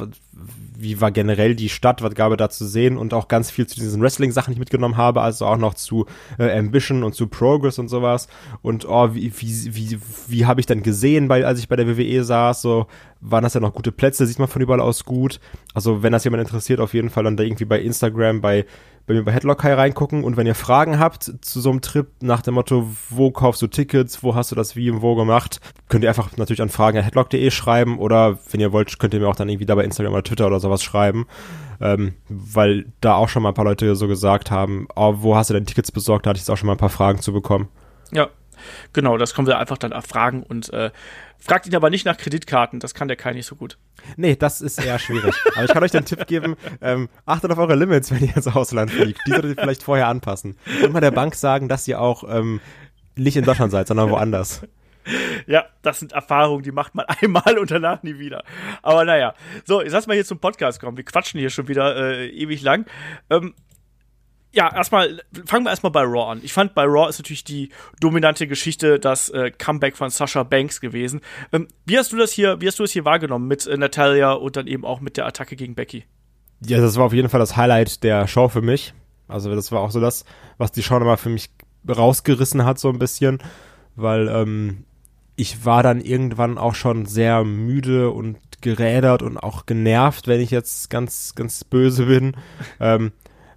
wie 0.84 1.00
war 1.02 1.12
generell 1.12 1.56
die 1.56 1.70
Stadt, 1.70 2.02
was 2.02 2.14
gab 2.14 2.32
es 2.32 2.38
da 2.38 2.50
zu 2.50 2.66
sehen 2.66 2.98
und 2.98 3.14
auch 3.14 3.28
ganz 3.28 3.50
viel 3.50 3.66
zu 3.68 3.80
diesen 3.80 4.02
Wrestling-Sachen, 4.02 4.52
die 4.52 4.56
ich 4.56 4.60
mitgenommen 4.60 4.98
habe, 4.98 5.22
also 5.22 5.46
auch 5.46 5.58
noch 5.58 5.74
zu 5.74 6.06
äh, 6.38 6.58
Ambition 6.58 7.04
und 7.04 7.16
zu 7.16 7.28
Progress 7.28 7.80
und 7.80 7.88
sowas. 7.88 8.28
Und 8.62 8.86
oh, 8.88 9.14
wie, 9.14 9.32
wie, 9.38 9.76
wie, 9.76 10.00
wie 10.28 10.46
habe 10.46 10.60
ich 10.60 10.66
dann 10.66 10.84
gesehen, 10.84 11.30
weil 11.30 11.46
als 11.46 11.60
ich 11.60 11.70
bei 11.70 11.76
der 11.76 11.88
WWE 11.88 12.24
saß, 12.24 12.62
so 12.62 12.88
waren 13.22 13.44
das 13.44 13.54
ja 13.54 13.62
noch 13.62 13.74
gute 13.74 13.92
Plätze, 13.92 14.26
sieht 14.26 14.40
man 14.40 14.48
von 14.48 14.62
überall 14.62 14.82
aus 14.82 15.06
gut. 15.06 15.40
Also 15.74 16.04
wenn 16.04 16.12
das 16.12 16.26
jemand 16.26 16.44
interessiert, 16.44 16.80
auf 16.80 16.94
jeden 16.94 17.10
Fall 17.10 17.24
dann 17.24 17.38
da 17.38 17.44
irgendwie 17.44 17.66
bei 17.66 17.80
Instagram, 17.80 18.42
bei 18.42 18.66
bei 19.06 19.14
mir 19.14 19.24
bei 19.24 19.34
Headlock 19.34 19.64
reingucken 19.66 20.24
und 20.24 20.38
wenn 20.38 20.48
ihr 20.48 20.56
Fragen 20.56 20.98
habt 20.98 21.24
zu 21.42 21.60
so 21.60 21.70
einem 21.70 21.82
Trip 21.82 22.08
nach 22.22 22.42
dem 22.42 22.54
Motto, 22.54 22.88
wo 23.10 23.32
kaufst 23.32 23.62
du 23.62 23.68
Tickets, 23.68 24.24
wo 24.24 24.36
hast 24.36 24.52
du 24.52 24.56
das 24.56 24.76
wie 24.76 24.90
und 24.90 25.02
wo 25.02 25.16
gemacht, 25.16 25.60
könnt 25.90 26.04
ihr 26.04 26.10
einfach 26.10 26.38
natürlich 26.38 26.62
an 26.62 26.70
fragen.headlock.de 26.70 27.52
schreiben 27.52 28.00
oder 28.00 28.40
wenn 28.52 28.62
ihr 28.62 28.72
wollt, 28.72 28.98
könnt 29.00 29.14
ihr 29.14 29.20
mir 29.20 29.28
auch 29.28 29.36
dann 29.36 29.50
irgendwie 29.50 29.66
da 29.66 29.76
bei 29.76 29.84
Instagram 29.84 30.14
oder 30.24 30.30
Twitter 30.30 30.48
oder 30.48 30.60
sowas 30.60 30.84
schreiben, 30.84 31.28
ähm, 31.82 32.14
weil 32.30 32.86
da 33.02 33.16
auch 33.16 33.30
schon 33.30 33.44
mal 33.44 33.50
ein 33.50 33.56
paar 33.56 33.66
Leute 33.66 33.96
so 33.96 34.08
gesagt 34.08 34.52
haben, 34.52 34.88
oh, 34.96 35.16
wo 35.18 35.36
hast 35.36 35.50
du 35.50 35.54
denn 35.54 35.66
Tickets 35.66 35.92
besorgt, 35.92 36.26
da 36.26 36.30
hatte 36.30 36.38
ich 36.38 36.44
jetzt 36.44 36.50
auch 36.50 36.58
schon 36.58 36.68
mal 36.68 36.74
ein 36.74 36.78
paar 36.78 36.90
Fragen 36.90 37.20
zu 37.20 37.34
bekommen. 37.34 37.70
Ja, 38.12 38.30
Genau, 38.94 39.18
das 39.18 39.34
können 39.34 39.48
wir 39.48 39.58
einfach 39.58 39.78
dann 39.78 39.92
erfragen 39.92 40.44
und 40.44 40.72
äh, 40.74 40.92
fragt 41.40 41.68
ihn 41.68 41.76
aber 41.76 41.90
nicht 41.90 42.06
nach 42.06 42.18
Kreditkarten, 42.18 42.80
das 42.80 42.94
kann 42.94 43.08
der 43.08 43.18
Kai 43.18 43.34
nicht 43.34 43.46
so 43.46 43.56
gut. 43.56 43.78
Nee, 44.16 44.36
das 44.36 44.62
ist 44.62 44.84
eher 44.84 45.00
schwierig. 45.00 45.36
aber 45.56 45.66
ich 45.66 45.72
kann 45.72 45.84
euch 45.84 45.92
den 45.92 46.06
Tipp 46.06 46.26
geben, 46.28 46.56
ähm, 46.82 47.10
achtet 47.26 47.52
auf 47.52 47.58
eure 47.58 47.76
Limits, 47.76 48.12
wenn 48.12 48.24
ihr 48.24 48.36
ins 48.36 48.48
Ausland 48.48 48.92
fliegt. 48.92 49.20
Die 49.28 49.32
solltet 49.32 49.58
ihr 49.58 49.62
vielleicht 49.62 49.84
vorher 49.84 50.08
anpassen. 50.08 50.58
Und 50.84 50.94
mal 50.94 51.02
der 51.02 51.12
Bank 51.12 51.36
sagen, 51.36 51.68
dass 51.68 51.88
ihr 51.88 52.00
auch 52.00 52.24
ähm, 52.28 52.62
nicht 53.16 53.38
in 53.38 53.46
Deutschland 53.46 53.72
seid, 53.72 53.88
sondern 53.88 54.10
woanders. 54.10 54.62
Ja, 55.48 55.66
das 55.82 56.00
sind 56.00 56.14
Erfahrungen, 56.14 56.64
die 56.64 56.72
macht 56.72 56.96
man 56.96 57.06
einmal 57.22 57.58
und 57.58 57.72
danach 57.72 58.04
nie 58.04 58.20
wieder. 58.20 58.44
Aber 58.82 59.06
naja, 59.06 59.34
so, 59.66 59.82
jetzt 59.82 59.94
lass 59.94 60.08
mal 60.08 60.14
hier 60.14 60.26
zum 60.26 60.40
Podcast 60.40 60.80
kommen. 60.80 60.98
Wir 60.98 61.06
quatschen 61.06 61.40
hier 61.40 61.50
schon 61.50 61.68
wieder 61.68 61.96
äh, 61.96 62.30
ewig 62.30 62.62
lang. 62.62 62.86
Ähm, 63.30 63.54
ja, 64.54 64.72
erstmal, 64.74 65.24
fangen 65.46 65.66
wir 65.66 65.72
erstmal 65.72 65.92
bei 65.92 66.04
Raw 66.04 66.32
an. 66.32 66.40
Ich 66.44 66.54
fand, 66.54 66.76
bei 66.76 66.84
Raw 66.84 67.10
ist 67.10 67.18
natürlich 67.18 67.44
die 67.44 67.70
dominante 68.00 68.48
Geschichte 68.48 69.00
das 69.00 69.30
äh, 69.30 69.50
Comeback 69.50 69.98
von 69.98 70.12
Sasha 70.12 70.44
Banks 70.44 70.80
gewesen. 70.80 71.22
Ähm, 71.52 71.68
wie 71.86 71.98
hast 71.98 72.12
du 72.12 72.18
das 72.18 72.32
hier, 72.32 72.62
wie 72.62 72.68
hast 72.68 72.78
du 72.78 72.84
das 72.84 72.92
hier 72.92 73.04
wahrgenommen 73.04 73.48
mit 73.48 73.66
äh, 73.66 73.76
Natalia 73.78 74.34
und 74.34 74.56
dann 74.56 74.68
eben 74.68 74.86
auch 74.86 75.02
mit 75.02 75.18
der 75.18 75.26
Attacke 75.26 75.56
gegen 75.56 75.74
Becky? 75.74 76.06
Ja, 76.66 76.80
das 76.80 76.96
war 76.98 77.06
auf 77.06 77.14
jeden 77.14 77.30
Fall 77.30 77.40
das 77.40 77.58
Highlight 77.58 78.04
der 78.04 78.28
Show 78.28 78.48
für 78.48 78.62
mich. 78.62 78.94
Also 79.28 79.54
das 79.56 79.72
war 79.72 79.82
auch 79.82 79.92
so 79.92 80.00
das, 80.00 80.24
was 80.60 80.72
die 80.72 80.84
Show 80.84 81.00
nochmal 81.00 81.18
für 81.18 81.30
mich 81.30 81.50
rausgerissen 81.90 82.64
hat, 82.64 82.78
so 82.78 82.90
ein 82.90 83.00
bisschen, 83.00 83.40
weil 83.96 84.28
ähm, 84.28 84.86
ich 85.36 85.66
war 85.66 85.84
dann 85.84 86.02
irgendwann 86.02 86.58
auch 86.58 86.76
schon 86.76 87.06
sehr 87.06 87.44
müde 87.44 88.12
und 88.12 88.38
gerädert 88.62 89.24
und 89.24 89.38
auch 89.38 89.66
genervt, 89.66 90.28
wenn 90.28 90.42
ich 90.42 90.52
jetzt 90.52 90.90
ganz, 90.90 91.36
ganz 91.36 91.64
böse 91.64 92.06
bin. 92.06 92.36
ähm, 92.80 93.12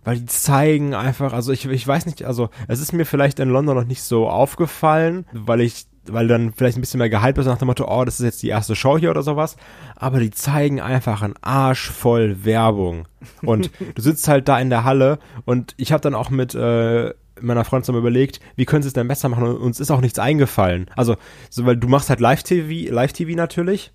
weil 0.05 0.19
die 0.19 0.27
zeigen 0.27 0.95
einfach, 0.95 1.33
also 1.33 1.53
ich, 1.53 1.67
ich 1.67 1.87
weiß 1.87 2.07
nicht, 2.07 2.25
also 2.25 2.49
es 2.69 2.81
ist 2.81 2.93
mir 2.93 3.05
vielleicht 3.05 3.41
in 3.41 3.49
London 3.49 3.77
noch 3.77 3.87
nicht 3.87 4.03
so 4.03 4.29
aufgefallen, 4.29 5.27
weil 5.33 5.61
ich 5.61 5.87
weil 6.09 6.29
dann 6.29 6.53
vielleicht 6.53 6.79
ein 6.79 6.81
bisschen 6.81 6.99
mehr 6.99 7.11
gehypt 7.11 7.39
ist 7.39 7.47
nach 7.47 7.59
dem 7.59 7.67
Motto, 7.67 7.87
oh, 7.89 8.05
das 8.05 8.21
ist 8.21 8.25
jetzt 8.25 8.43
die 8.43 8.49
erste 8.49 8.77
Show 8.77 8.99
hier 8.99 9.11
oder 9.11 9.23
sowas. 9.23 9.57
Aber 9.97 10.21
die 10.21 10.31
zeigen 10.31 10.81
einfach 10.81 11.23
einen 11.23 11.35
Arsch 11.41 11.91
voll 11.91 12.45
Werbung. 12.45 13.09
Und 13.43 13.71
du 13.95 14.03
sitzt 14.03 14.29
halt 14.29 14.49
da 14.49 14.59
in 14.59 14.71
der 14.71 14.85
Halle 14.85 15.19
und 15.45 15.75
ich 15.77 15.93
habe 15.93 16.01
dann 16.01 16.15
auch 16.15 16.31
mit 16.31 16.55
äh, 16.55 17.13
meiner 17.41 17.65
Freundin 17.65 17.85
zusammen 17.85 18.01
überlegt, 18.01 18.41
wie 18.57 18.65
können 18.65 18.83
sie 18.83 18.89
es 18.89 18.95
denn 18.95 19.09
besser 19.09 19.29
machen 19.29 19.45
und 19.45 19.57
uns 19.57 19.81
ist 19.81 19.91
auch 19.91 20.01
nichts 20.01 20.19
eingefallen. 20.19 20.91
Also, 20.97 21.17
so, 21.51 21.67
weil 21.67 21.77
du 21.77 21.89
machst 21.89 22.09
halt 22.11 22.21
Live-TV, 22.21 22.93
Live-TV 22.93 23.37
natürlich. 23.37 23.93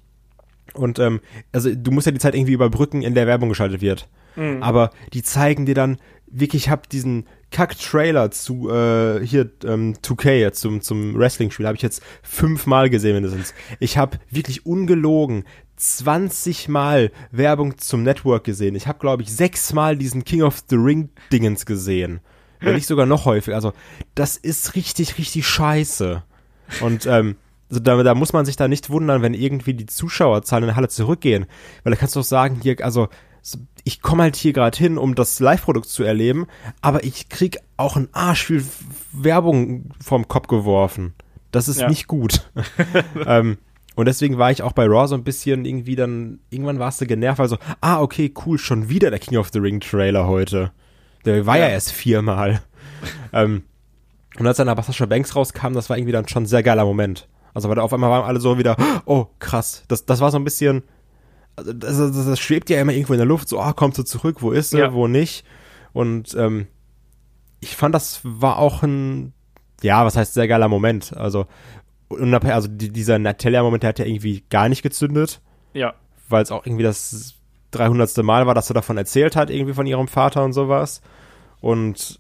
Und 0.74 1.00
ähm, 1.00 1.20
also 1.52 1.74
du 1.74 1.92
musst 1.92 2.06
ja 2.06 2.12
die 2.12 2.20
Zeit 2.20 2.36
irgendwie 2.36 2.54
überbrücken, 2.54 3.02
in 3.02 3.16
der 3.16 3.28
Werbung 3.28 3.50
geschaltet 3.50 3.82
wird. 3.82 4.08
Mhm. 4.36 4.64
Aber 4.64 4.92
die 5.14 5.24
zeigen 5.24 5.66
dir 5.66 5.76
dann 5.76 5.98
wirklich, 6.28 6.64
ich 6.64 6.70
habe 6.70 6.84
diesen 6.90 7.26
Kack-Trailer 7.52 8.32
zu 8.32 8.70
äh, 8.70 9.26
hier 9.26 9.52
ähm, 9.66 9.96
2K 10.02 10.32
jetzt 10.36 10.62
zum 10.62 10.82
zum 10.82 11.18
Wrestling-Spiel 11.18 11.68
habe 11.68 11.76
ich 11.76 11.82
jetzt 11.82 12.02
fünfmal 12.24 12.90
gesehen 12.90 13.14
mindestens. 13.14 13.54
Ich 13.80 13.98
habe 13.98 14.18
wirklich 14.30 14.66
ungelogen 14.66 15.44
20 15.76 16.70
Mal 16.70 17.12
Werbung 17.32 17.78
zum 17.78 18.04
Network 18.04 18.46
gesehen. 18.46 18.76
Ich 18.76 18.88
habe 18.88 19.00
glaube 19.00 19.24
ich 19.24 19.34
sechsmal 19.34 19.98
diesen 19.98 20.24
King 20.24 20.44
of 20.44 20.64
the 20.70 20.78
Ring 20.78 21.10
Dingens 21.34 21.66
gesehen, 21.66 22.22
wenn 22.62 22.76
nicht 22.76 22.88
sogar 22.88 23.06
noch 23.06 23.26
häufiger. 23.26 23.56
Also 23.56 23.74
das 24.16 24.38
ist 24.38 24.76
richtig 24.76 25.18
richtig 25.18 25.48
scheiße. 25.48 26.24
Und 26.82 27.06
ähm, 27.06 27.36
also 27.70 27.82
da, 27.82 28.02
da 28.04 28.16
muss 28.16 28.34
man 28.34 28.46
sich 28.46 28.56
da 28.56 28.68
nicht 28.68 28.90
wundern, 28.90 29.22
wenn 29.22 29.34
irgendwie 29.34 29.74
die 29.74 29.86
Zuschauerzahlen 29.86 30.64
in 30.64 30.68
der 30.68 30.76
Halle 30.76 30.90
zurückgehen, 30.90 31.46
weil 31.84 31.92
da 31.92 32.00
kannst 32.00 32.16
du 32.16 32.20
doch 32.20 32.26
sagen 32.26 32.60
hier 32.62 32.78
also 32.84 33.10
ich 33.84 34.02
komme 34.02 34.24
halt 34.24 34.36
hier 34.36 34.54
gerade 34.54 34.78
hin, 34.78 34.98
um 34.98 35.16
das 35.16 35.40
Live-Produkt 35.40 35.88
zu 35.88 36.04
erleben, 36.04 36.46
aber 36.82 37.04
ich 37.04 37.30
krieg 37.30 37.58
auch 37.78 37.96
einen 37.96 38.10
Arsch 38.12 38.46
viel 38.46 38.64
Werbung 39.12 39.92
vom 40.04 40.28
Kopf 40.28 40.48
geworfen. 40.48 41.14
Das 41.52 41.68
ist 41.68 41.82
ja. 41.82 41.90
nicht 41.90 42.08
gut. 42.08 42.50
ähm, 43.26 43.58
und 43.96 44.06
deswegen 44.06 44.38
war 44.38 44.52
ich 44.52 44.62
auch 44.64 44.72
bei 44.72 44.86
Raw 44.86 45.08
so 45.08 45.16
ein 45.16 45.24
bisschen 45.24 45.66
irgendwie 45.66 45.96
dann, 45.96 46.40
irgendwann 46.50 46.80
warst 46.80 47.02
du 47.02 47.06
genervt, 47.06 47.40
also, 47.40 47.58
ah, 47.82 48.02
okay, 48.02 48.32
cool, 48.46 48.58
schon 48.58 48.90
wieder 48.90 49.10
der 49.10 49.20
King 49.20 49.38
of 49.38 49.50
the 49.52 49.60
Ring 49.60 49.80
Trailer 49.80 50.28
heute. 50.28 50.72
Der 51.26 51.46
war 51.46 51.58
ja, 51.58 51.66
ja 51.66 51.70
erst 51.72 51.92
viermal. 51.92 52.62
ähm, 53.34 53.64
und 54.38 54.48
als 54.48 54.58
dann 54.58 54.70
aber 54.70 54.84
Sascha 54.84 55.06
Banks 55.06 55.36
rauskam, 55.36 55.74
das 55.74 55.90
war 55.90 55.98
irgendwie 55.98 56.14
dann 56.14 56.28
schon 56.28 56.44
ein 56.44 56.48
sehr 56.48 56.64
geiler 56.64 56.86
Moment. 56.86 57.28
Also, 57.54 57.68
weil 57.68 57.76
da 57.76 57.82
auf 57.82 57.94
einmal 57.94 58.10
waren 58.10 58.24
alle 58.24 58.40
so 58.40 58.58
wieder, 58.58 58.78
oh, 59.06 59.28
krass. 59.40 59.84
Das, 59.88 60.06
das 60.06 60.22
war 60.22 60.32
so 60.32 60.38
ein 60.38 60.44
bisschen, 60.44 60.84
also 61.56 61.74
das, 61.74 61.98
das, 61.98 62.26
das, 62.26 62.40
schwebt 62.40 62.70
ja 62.70 62.80
immer 62.80 62.94
irgendwo 62.94 63.14
in 63.14 63.20
der 63.20 63.28
Luft, 63.28 63.50
so, 63.50 63.60
ah, 63.60 63.74
kommt 63.74 63.96
sie 63.96 64.06
zurück, 64.06 64.38
wo 64.42 64.52
ist 64.52 64.70
sie, 64.70 64.80
ja. 64.80 64.94
wo 64.94 65.08
nicht. 65.08 65.46
Und 65.92 66.34
ähm, 66.36 66.68
ich 67.60 67.76
fand, 67.76 67.94
das 67.94 68.22
war 68.24 68.58
auch 68.58 68.84
ein, 68.84 69.34
ja, 69.82 70.06
was 70.06 70.16
heißt 70.16 70.34
sehr 70.34 70.48
geiler 70.48 70.70
Moment. 70.70 71.16
Also, 71.18 71.46
also 72.10 72.68
dieser 72.70 73.20
Natalia-Moment, 73.20 73.84
der 73.84 73.90
hat 73.90 74.00
ja 74.00 74.06
irgendwie 74.06 74.44
gar 74.50 74.70
nicht 74.70 74.82
gezündet. 74.82 75.42
Ja. 75.74 75.94
Weil 76.30 76.44
es 76.44 76.52
auch 76.52 76.66
irgendwie 76.66 76.84
das 76.84 77.36
300. 77.72 78.18
Mal 78.24 78.48
war, 78.48 78.56
dass 78.56 78.70
er 78.70 78.74
davon 78.74 78.98
erzählt 78.98 79.36
hat, 79.36 79.50
irgendwie 79.50 79.74
von 79.74 79.88
ihrem 79.88 80.08
Vater 80.08 80.44
und 80.44 80.54
sowas. 80.54 81.02
Und 81.62 82.20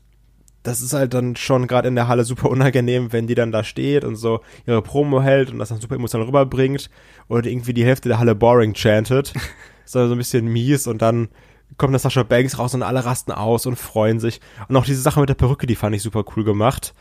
das 0.63 0.81
ist 0.81 0.93
halt 0.93 1.13
dann 1.13 1.35
schon 1.35 1.67
gerade 1.67 1.87
in 1.87 1.95
der 1.95 2.07
Halle 2.07 2.23
super 2.23 2.49
unangenehm, 2.49 3.11
wenn 3.11 3.27
die 3.27 3.35
dann 3.35 3.51
da 3.51 3.63
steht 3.63 4.03
und 4.03 4.15
so 4.15 4.41
ihre 4.67 4.81
Promo 4.81 5.21
hält 5.21 5.51
und 5.51 5.59
das 5.59 5.69
dann 5.69 5.81
super 5.81 5.95
emotional 5.95 6.27
rüberbringt 6.27 6.89
und 7.27 7.45
irgendwie 7.45 7.73
die 7.73 7.85
Hälfte 7.85 8.09
der 8.09 8.19
Halle 8.19 8.35
boring 8.35 8.73
chantet. 8.73 9.33
ist 9.85 9.95
dann 9.95 10.07
so 10.07 10.15
ein 10.15 10.19
bisschen 10.19 10.47
mies 10.47 10.87
und 10.87 11.01
dann 11.01 11.29
kommt 11.77 11.93
das 11.95 12.03
Sascha 12.03 12.23
Banks 12.23 12.59
raus 12.59 12.73
und 12.75 12.83
alle 12.83 13.05
rasten 13.05 13.31
aus 13.31 13.65
und 13.65 13.77
freuen 13.77 14.19
sich. 14.19 14.39
Und 14.67 14.75
auch 14.75 14.85
diese 14.85 15.01
Sache 15.01 15.19
mit 15.19 15.29
der 15.29 15.35
Perücke, 15.35 15.67
die 15.67 15.75
fand 15.75 15.95
ich 15.95 16.03
super 16.03 16.23
cool 16.35 16.43
gemacht. 16.43 16.93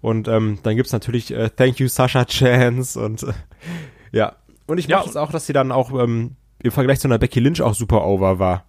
Und 0.00 0.28
ähm, 0.28 0.58
dann 0.62 0.76
gibt's 0.76 0.92
natürlich 0.92 1.32
äh, 1.32 1.50
Thank 1.50 1.78
you 1.80 1.88
Sasha 1.88 2.24
Chance 2.24 2.98
und 3.00 3.22
äh, 3.22 3.32
ja. 4.12 4.36
Und 4.66 4.78
ich 4.78 4.88
mag 4.88 5.04
es 5.06 5.16
auch, 5.16 5.32
dass 5.32 5.46
sie 5.46 5.52
dann 5.52 5.72
auch 5.72 5.92
ähm, 5.92 6.36
im 6.62 6.70
Vergleich 6.70 7.00
zu 7.00 7.08
einer 7.08 7.18
Becky 7.18 7.40
Lynch 7.40 7.62
auch 7.62 7.74
super 7.74 8.04
over 8.04 8.38
war. 8.38 8.64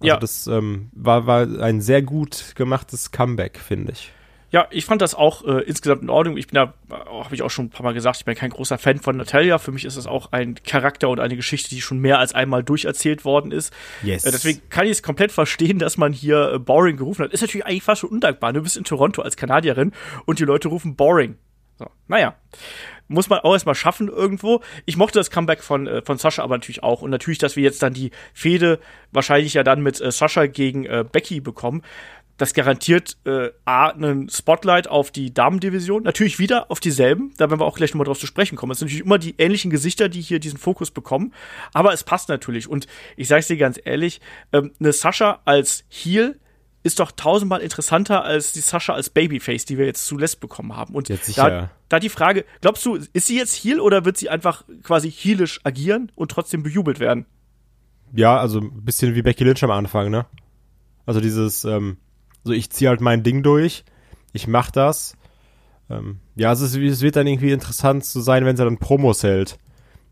Also 0.00 0.08
ja. 0.08 0.16
das 0.18 0.46
ähm, 0.46 0.90
war, 0.92 1.26
war 1.26 1.46
ein 1.62 1.80
sehr 1.80 2.02
gut 2.02 2.52
gemachtes 2.54 3.10
Comeback, 3.10 3.58
finde 3.58 3.92
ich. 3.92 4.12
Ja, 4.52 4.68
ich 4.70 4.84
fand 4.84 5.02
das 5.02 5.14
auch 5.14 5.44
äh, 5.44 5.62
insgesamt 5.62 6.02
in 6.02 6.10
Ordnung. 6.10 6.36
Ich 6.36 6.46
bin 6.46 6.54
da, 6.54 6.74
äh, 6.90 7.24
habe 7.24 7.34
ich 7.34 7.42
auch 7.42 7.50
schon 7.50 7.66
ein 7.66 7.70
paar 7.70 7.82
Mal 7.82 7.94
gesagt, 7.94 8.18
ich 8.18 8.24
bin 8.24 8.34
kein 8.36 8.50
großer 8.50 8.78
Fan 8.78 8.98
von 8.98 9.16
Natalia. 9.16 9.58
Für 9.58 9.72
mich 9.72 9.84
ist 9.84 9.96
das 9.96 10.06
auch 10.06 10.32
ein 10.32 10.54
Charakter 10.64 11.08
und 11.08 11.18
eine 11.18 11.34
Geschichte, 11.34 11.70
die 11.70 11.80
schon 11.80 11.98
mehr 11.98 12.20
als 12.20 12.32
einmal 12.32 12.62
durcherzählt 12.62 13.24
worden 13.24 13.50
ist. 13.50 13.72
Yes. 14.02 14.24
Äh, 14.24 14.30
deswegen 14.30 14.60
kann 14.70 14.84
ich 14.84 14.92
es 14.92 15.02
komplett 15.02 15.32
verstehen, 15.32 15.78
dass 15.78 15.96
man 15.96 16.12
hier 16.12 16.52
äh, 16.52 16.58
Boring 16.58 16.96
gerufen 16.96 17.24
hat. 17.24 17.32
Ist 17.32 17.40
natürlich 17.40 17.66
eigentlich 17.66 17.82
fast 17.82 18.02
schon 18.02 18.10
undankbar. 18.10 18.52
Du 18.52 18.62
bist 18.62 18.76
in 18.76 18.84
Toronto 18.84 19.20
als 19.22 19.36
Kanadierin 19.36 19.92
und 20.26 20.38
die 20.38 20.44
Leute 20.44 20.68
rufen 20.68 20.94
Boring. 20.94 21.36
So, 21.78 21.86
naja 22.08 22.36
muss 23.08 23.28
man 23.28 23.40
auch 23.40 23.52
erstmal 23.52 23.74
schaffen 23.74 24.08
irgendwo. 24.08 24.62
Ich 24.84 24.96
mochte 24.96 25.18
das 25.18 25.30
Comeback 25.30 25.62
von, 25.62 25.86
äh, 25.86 26.02
von 26.02 26.18
Sascha 26.18 26.42
aber 26.42 26.56
natürlich 26.56 26.82
auch. 26.82 27.02
Und 27.02 27.10
natürlich, 27.10 27.38
dass 27.38 27.56
wir 27.56 27.62
jetzt 27.62 27.82
dann 27.82 27.94
die 27.94 28.10
Fehde 28.34 28.80
wahrscheinlich 29.12 29.54
ja 29.54 29.62
dann 29.62 29.82
mit 29.82 30.00
äh, 30.00 30.10
Sascha 30.10 30.46
gegen 30.46 30.86
äh, 30.86 31.04
Becky 31.10 31.40
bekommen. 31.40 31.82
Das 32.38 32.52
garantiert 32.52 33.16
äh, 33.24 33.50
A, 33.64 33.88
einen 33.88 34.28
Spotlight 34.28 34.88
auf 34.88 35.10
die 35.10 35.32
Damendivision, 35.32 36.02
natürlich 36.02 36.38
wieder 36.38 36.70
auf 36.70 36.80
dieselben, 36.80 37.32
da 37.38 37.48
werden 37.48 37.60
wir 37.60 37.64
auch 37.64 37.78
gleich 37.78 37.94
nochmal 37.94 38.04
drauf 38.04 38.18
zu 38.18 38.26
sprechen 38.26 38.56
kommen. 38.56 38.72
Es 38.72 38.78
sind 38.78 38.88
natürlich 38.88 39.06
immer 39.06 39.16
die 39.16 39.36
ähnlichen 39.38 39.70
Gesichter, 39.70 40.10
die 40.10 40.20
hier 40.20 40.38
diesen 40.38 40.58
Fokus 40.58 40.90
bekommen, 40.90 41.32
aber 41.72 41.94
es 41.94 42.04
passt 42.04 42.28
natürlich. 42.28 42.68
Und 42.68 42.88
ich 43.16 43.28
sage 43.28 43.40
es 43.40 43.46
dir 43.46 43.56
ganz 43.56 43.80
ehrlich, 43.82 44.20
ähm, 44.52 44.72
eine 44.78 44.92
Sascha 44.92 45.40
als 45.46 45.84
Heel 45.88 46.38
ist 46.86 47.00
doch 47.00 47.10
tausendmal 47.10 47.60
interessanter 47.60 48.24
als 48.24 48.52
die 48.52 48.60
Sascha 48.60 48.94
als 48.94 49.10
Babyface, 49.10 49.64
die 49.64 49.76
wir 49.76 49.86
jetzt 49.86 50.06
zuletzt 50.06 50.38
bekommen 50.38 50.76
haben. 50.76 50.94
Und 50.94 51.10
da, 51.36 51.70
da 51.88 51.98
die 51.98 52.08
Frage, 52.08 52.44
glaubst 52.60 52.86
du, 52.86 52.96
ist 53.12 53.26
sie 53.26 53.36
jetzt 53.36 53.54
Heel 53.54 53.80
oder 53.80 54.04
wird 54.04 54.16
sie 54.16 54.30
einfach 54.30 54.64
quasi 54.84 55.10
heelisch 55.10 55.60
agieren 55.64 56.12
und 56.14 56.30
trotzdem 56.30 56.62
bejubelt 56.62 57.00
werden? 57.00 57.26
Ja, 58.14 58.38
also 58.38 58.60
ein 58.60 58.84
bisschen 58.84 59.16
wie 59.16 59.22
Becky 59.22 59.42
Lynch 59.42 59.64
am 59.64 59.72
Anfang, 59.72 60.10
ne? 60.10 60.26
Also 61.06 61.20
dieses, 61.20 61.64
ähm, 61.64 61.96
so 62.44 62.52
ich 62.52 62.70
ziehe 62.70 62.88
halt 62.88 63.00
mein 63.00 63.24
Ding 63.24 63.42
durch, 63.42 63.84
ich 64.32 64.46
mach 64.46 64.70
das. 64.70 65.16
Ähm, 65.90 66.20
ja, 66.36 66.50
also 66.50 66.64
es, 66.64 66.76
es, 66.76 67.02
wird 67.02 67.16
dann 67.16 67.26
irgendwie 67.26 67.50
interessant 67.50 68.04
zu 68.04 68.20
sein, 68.20 68.44
wenn 68.44 68.56
sie 68.56 68.64
dann 68.64 68.78
Promos 68.78 69.24
hält. 69.24 69.58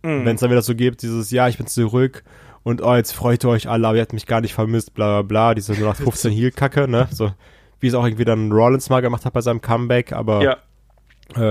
Mhm. 0.03 0.25
Wenn 0.25 0.35
es 0.35 0.41
dann 0.41 0.51
wieder 0.51 0.63
so 0.63 0.75
gibt, 0.75 1.03
dieses, 1.03 1.31
ja, 1.31 1.47
ich 1.47 1.57
bin 1.57 1.69
zurück 1.69 2.25
und 2.65 2.83
oh, 2.83 2.95
jetzt 2.95 3.13
freut 3.13 3.45
ihr 3.45 3.51
euch 3.51 3.69
alle, 3.69 3.87
aber 3.87 3.99
ihr 3.99 4.03
habt 4.03 4.15
mich 4.15 4.27
gar 4.27 4.41
nicht 4.41 4.55
vermisst, 4.55 4.95
bla 4.95 5.21
bla 5.21 5.23
bla, 5.23 5.55
diese 5.55 5.73
0815 5.75 6.33
Heel-Kacke, 6.33 6.89
ne? 6.89 7.09
So, 7.13 7.31
wie 7.79 7.87
es 7.87 7.95
auch 7.95 8.05
irgendwie 8.05 8.25
dann 8.25 8.51
Rollins 8.51 8.89
mal 8.89 9.01
gemacht 9.01 9.25
hat 9.25 9.35
bei 9.35 9.43
seinem 9.43 9.61
Comeback, 9.61 10.13
aber 10.13 10.43
ja. 10.43 10.57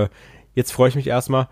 äh, 0.02 0.08
jetzt 0.54 0.72
freue 0.72 0.88
ich 0.88 0.96
mich 0.96 1.06
erstmal. 1.06 1.48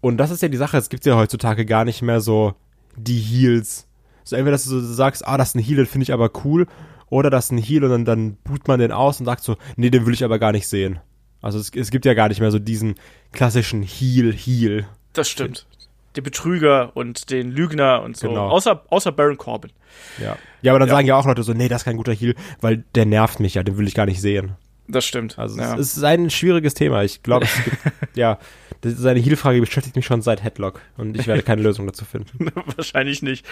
Und 0.00 0.16
das 0.16 0.30
ist 0.30 0.42
ja 0.42 0.48
die 0.48 0.56
Sache, 0.56 0.78
es 0.78 0.88
gibt 0.88 1.04
ja 1.04 1.16
heutzutage 1.16 1.66
gar 1.66 1.84
nicht 1.84 2.00
mehr 2.00 2.20
so 2.20 2.54
die 2.96 3.18
Heels. 3.18 3.86
So 4.24 4.34
entweder, 4.34 4.52
dass 4.52 4.64
du 4.64 4.80
so 4.80 4.92
sagst, 4.94 5.26
ah, 5.26 5.36
das 5.36 5.50
ist 5.50 5.56
ein 5.56 5.62
Heel, 5.62 5.76
den 5.76 5.86
finde 5.86 6.04
ich 6.04 6.12
aber 6.12 6.30
cool, 6.44 6.66
oder 7.10 7.28
das 7.28 7.46
ist 7.46 7.52
ein 7.52 7.58
Heel 7.58 7.84
und 7.84 7.90
dann, 7.90 8.04
dann 8.06 8.36
boot 8.44 8.66
man 8.66 8.80
den 8.80 8.92
aus 8.92 9.20
und 9.20 9.26
sagt 9.26 9.44
so, 9.44 9.56
nee, 9.76 9.90
den 9.90 10.06
will 10.06 10.14
ich 10.14 10.24
aber 10.24 10.38
gar 10.38 10.52
nicht 10.52 10.66
sehen. 10.66 11.00
Also 11.42 11.58
es, 11.58 11.70
es 11.74 11.90
gibt 11.90 12.06
ja 12.06 12.14
gar 12.14 12.28
nicht 12.28 12.40
mehr 12.40 12.50
so 12.50 12.58
diesen 12.58 12.94
klassischen 13.32 13.82
Heel-Heel. 13.82 14.86
Das 15.12 15.28
stimmt 15.28 15.66
den 16.16 16.24
Betrüger 16.24 16.92
und 16.94 17.30
den 17.30 17.50
Lügner 17.50 18.02
und 18.02 18.16
so. 18.16 18.28
Genau. 18.28 18.48
Außer, 18.48 18.84
außer 18.88 19.12
Baron 19.12 19.36
Corbin. 19.36 19.72
Ja. 20.20 20.36
Ja, 20.62 20.72
aber 20.72 20.80
dann 20.80 20.88
ja. 20.88 20.94
sagen 20.94 21.06
ja 21.06 21.16
auch 21.16 21.26
Leute 21.26 21.42
so, 21.42 21.52
nee, 21.52 21.68
das 21.68 21.82
ist 21.82 21.84
kein 21.84 21.96
guter 21.96 22.12
Heal, 22.12 22.34
weil 22.60 22.84
der 22.94 23.06
nervt 23.06 23.40
mich 23.40 23.54
ja, 23.54 23.62
den 23.62 23.78
will 23.78 23.86
ich 23.86 23.94
gar 23.94 24.06
nicht 24.06 24.20
sehen. 24.20 24.56
Das 24.88 25.04
stimmt. 25.04 25.38
Also 25.38 25.58
ja. 25.58 25.76
es 25.76 25.96
ist 25.96 26.04
ein 26.04 26.30
schwieriges 26.30 26.74
Thema. 26.74 27.02
Ich 27.02 27.22
glaube, 27.22 27.46
es 27.46 27.64
gibt, 27.64 27.76
ja, 28.14 28.38
seine 28.82 29.18
Heal-Frage 29.18 29.60
beschäftigt 29.60 29.96
mich 29.96 30.06
schon 30.06 30.22
seit 30.22 30.44
Headlock 30.44 30.80
und 30.96 31.18
ich 31.18 31.26
werde 31.26 31.42
keine 31.42 31.62
Lösung 31.64 31.86
dazu 31.86 32.04
finden. 32.04 32.50
Wahrscheinlich 32.76 33.22
nicht. 33.22 33.44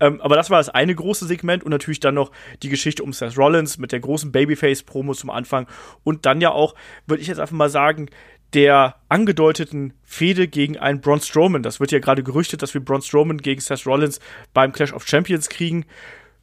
Ähm, 0.00 0.20
aber 0.20 0.36
das 0.36 0.48
war 0.50 0.58
das 0.58 0.70
eine 0.70 0.94
große 0.94 1.26
Segment 1.26 1.62
und 1.62 1.70
natürlich 1.70 2.00
dann 2.00 2.14
noch 2.14 2.30
die 2.62 2.70
Geschichte 2.70 3.02
um 3.02 3.12
Seth 3.12 3.36
Rollins 3.36 3.78
mit 3.78 3.92
der 3.92 4.00
großen 4.00 4.32
Babyface-Promo 4.32 5.14
zum 5.14 5.30
Anfang 5.30 5.66
und 6.04 6.24
dann 6.24 6.40
ja 6.40 6.52
auch, 6.52 6.74
würde 7.06 7.20
ich 7.20 7.28
jetzt 7.28 7.40
einfach 7.40 7.56
mal 7.56 7.70
sagen, 7.70 8.08
der 8.54 8.96
angedeuteten 9.08 9.92
Fehde 10.04 10.48
gegen 10.48 10.78
einen 10.78 11.00
Braun 11.00 11.20
Strowman. 11.20 11.62
Das 11.62 11.80
wird 11.80 11.92
ja 11.92 11.98
gerade 11.98 12.22
gerüchtet, 12.22 12.62
dass 12.62 12.74
wir 12.74 12.82
Braun 12.82 13.02
Strowman 13.02 13.38
gegen 13.38 13.60
Seth 13.60 13.86
Rollins 13.86 14.20
beim 14.54 14.72
Clash 14.72 14.92
of 14.92 15.06
Champions 15.06 15.48
kriegen. 15.48 15.84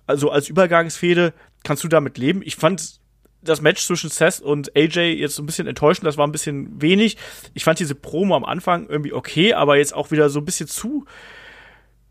Also 0.05 0.29
als 0.29 0.49
Übergangsfehde 0.49 1.33
kannst 1.63 1.83
du 1.83 1.87
damit 1.87 2.17
leben. 2.17 2.41
Ich 2.43 2.55
fand 2.55 2.99
das 3.41 3.61
Match 3.61 3.85
zwischen 3.85 4.09
Seth 4.09 4.39
und 4.39 4.75
AJ 4.75 5.13
jetzt 5.13 5.35
so 5.35 5.43
ein 5.43 5.45
bisschen 5.45 5.67
enttäuschend. 5.67 6.05
Das 6.05 6.17
war 6.17 6.27
ein 6.27 6.31
bisschen 6.31 6.81
wenig. 6.81 7.17
Ich 7.53 7.63
fand 7.63 7.79
diese 7.79 7.95
Promo 7.95 8.35
am 8.35 8.45
Anfang 8.45 8.87
irgendwie 8.87 9.13
okay, 9.13 9.53
aber 9.53 9.77
jetzt 9.77 9.93
auch 9.93 10.11
wieder 10.11 10.29
so 10.29 10.39
ein 10.39 10.45
bisschen 10.45 10.67
zu, 10.67 11.05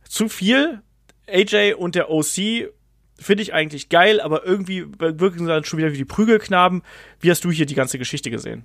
zu 0.08 0.28
viel. 0.28 0.80
AJ 1.26 1.74
und 1.74 1.94
der 1.94 2.10
OC 2.10 2.70
finde 3.18 3.42
ich 3.42 3.54
eigentlich 3.54 3.88
geil, 3.88 4.20
aber 4.20 4.44
irgendwie 4.44 4.86
wirken 4.98 5.40
sie 5.40 5.46
dann 5.46 5.64
schon 5.64 5.78
wieder 5.78 5.92
wie 5.92 5.98
die 5.98 6.04
Prügelknaben. 6.04 6.82
Wie 7.20 7.30
hast 7.30 7.44
du 7.44 7.50
hier 7.50 7.66
die 7.66 7.74
ganze 7.74 7.98
Geschichte 7.98 8.30
gesehen? 8.30 8.64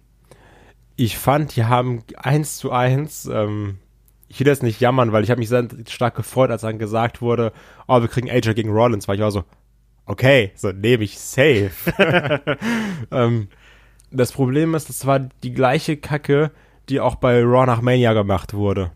Ich 0.99 1.17
fand, 1.17 1.55
die 1.55 1.63
haben 1.63 2.03
eins 2.17 2.57
zu 2.57 2.73
eins, 2.73 3.25
ähm, 3.25 3.77
ich 4.27 4.37
will 4.41 4.47
jetzt 4.47 4.63
nicht 4.63 4.81
jammern, 4.81 5.13
weil 5.13 5.23
ich 5.23 5.31
habe 5.31 5.39
mich 5.39 5.47
sehr 5.47 5.65
stark 5.87 6.15
gefreut, 6.15 6.51
als 6.51 6.63
dann 6.63 6.77
gesagt 6.77 7.21
wurde, 7.21 7.53
oh, 7.87 8.01
wir 8.01 8.09
kriegen 8.09 8.29
AJ 8.29 8.53
gegen 8.53 8.69
Rollins, 8.69 9.07
weil 9.07 9.15
ich 9.15 9.21
war 9.21 9.31
so, 9.31 9.45
okay, 10.05 10.51
so 10.55 10.73
nehme 10.73 11.05
ich 11.05 11.17
safe. 11.17 11.71
ähm, 13.11 13.47
das 14.11 14.33
Problem 14.33 14.75
ist, 14.75 14.89
das 14.89 15.05
war 15.05 15.19
die 15.19 15.53
gleiche 15.53 15.95
Kacke, 15.95 16.51
die 16.89 16.99
auch 16.99 17.15
bei 17.15 17.41
Raw 17.43 17.65
nach 17.65 17.81
Mania 17.81 18.11
gemacht 18.11 18.53
wurde. 18.53 18.91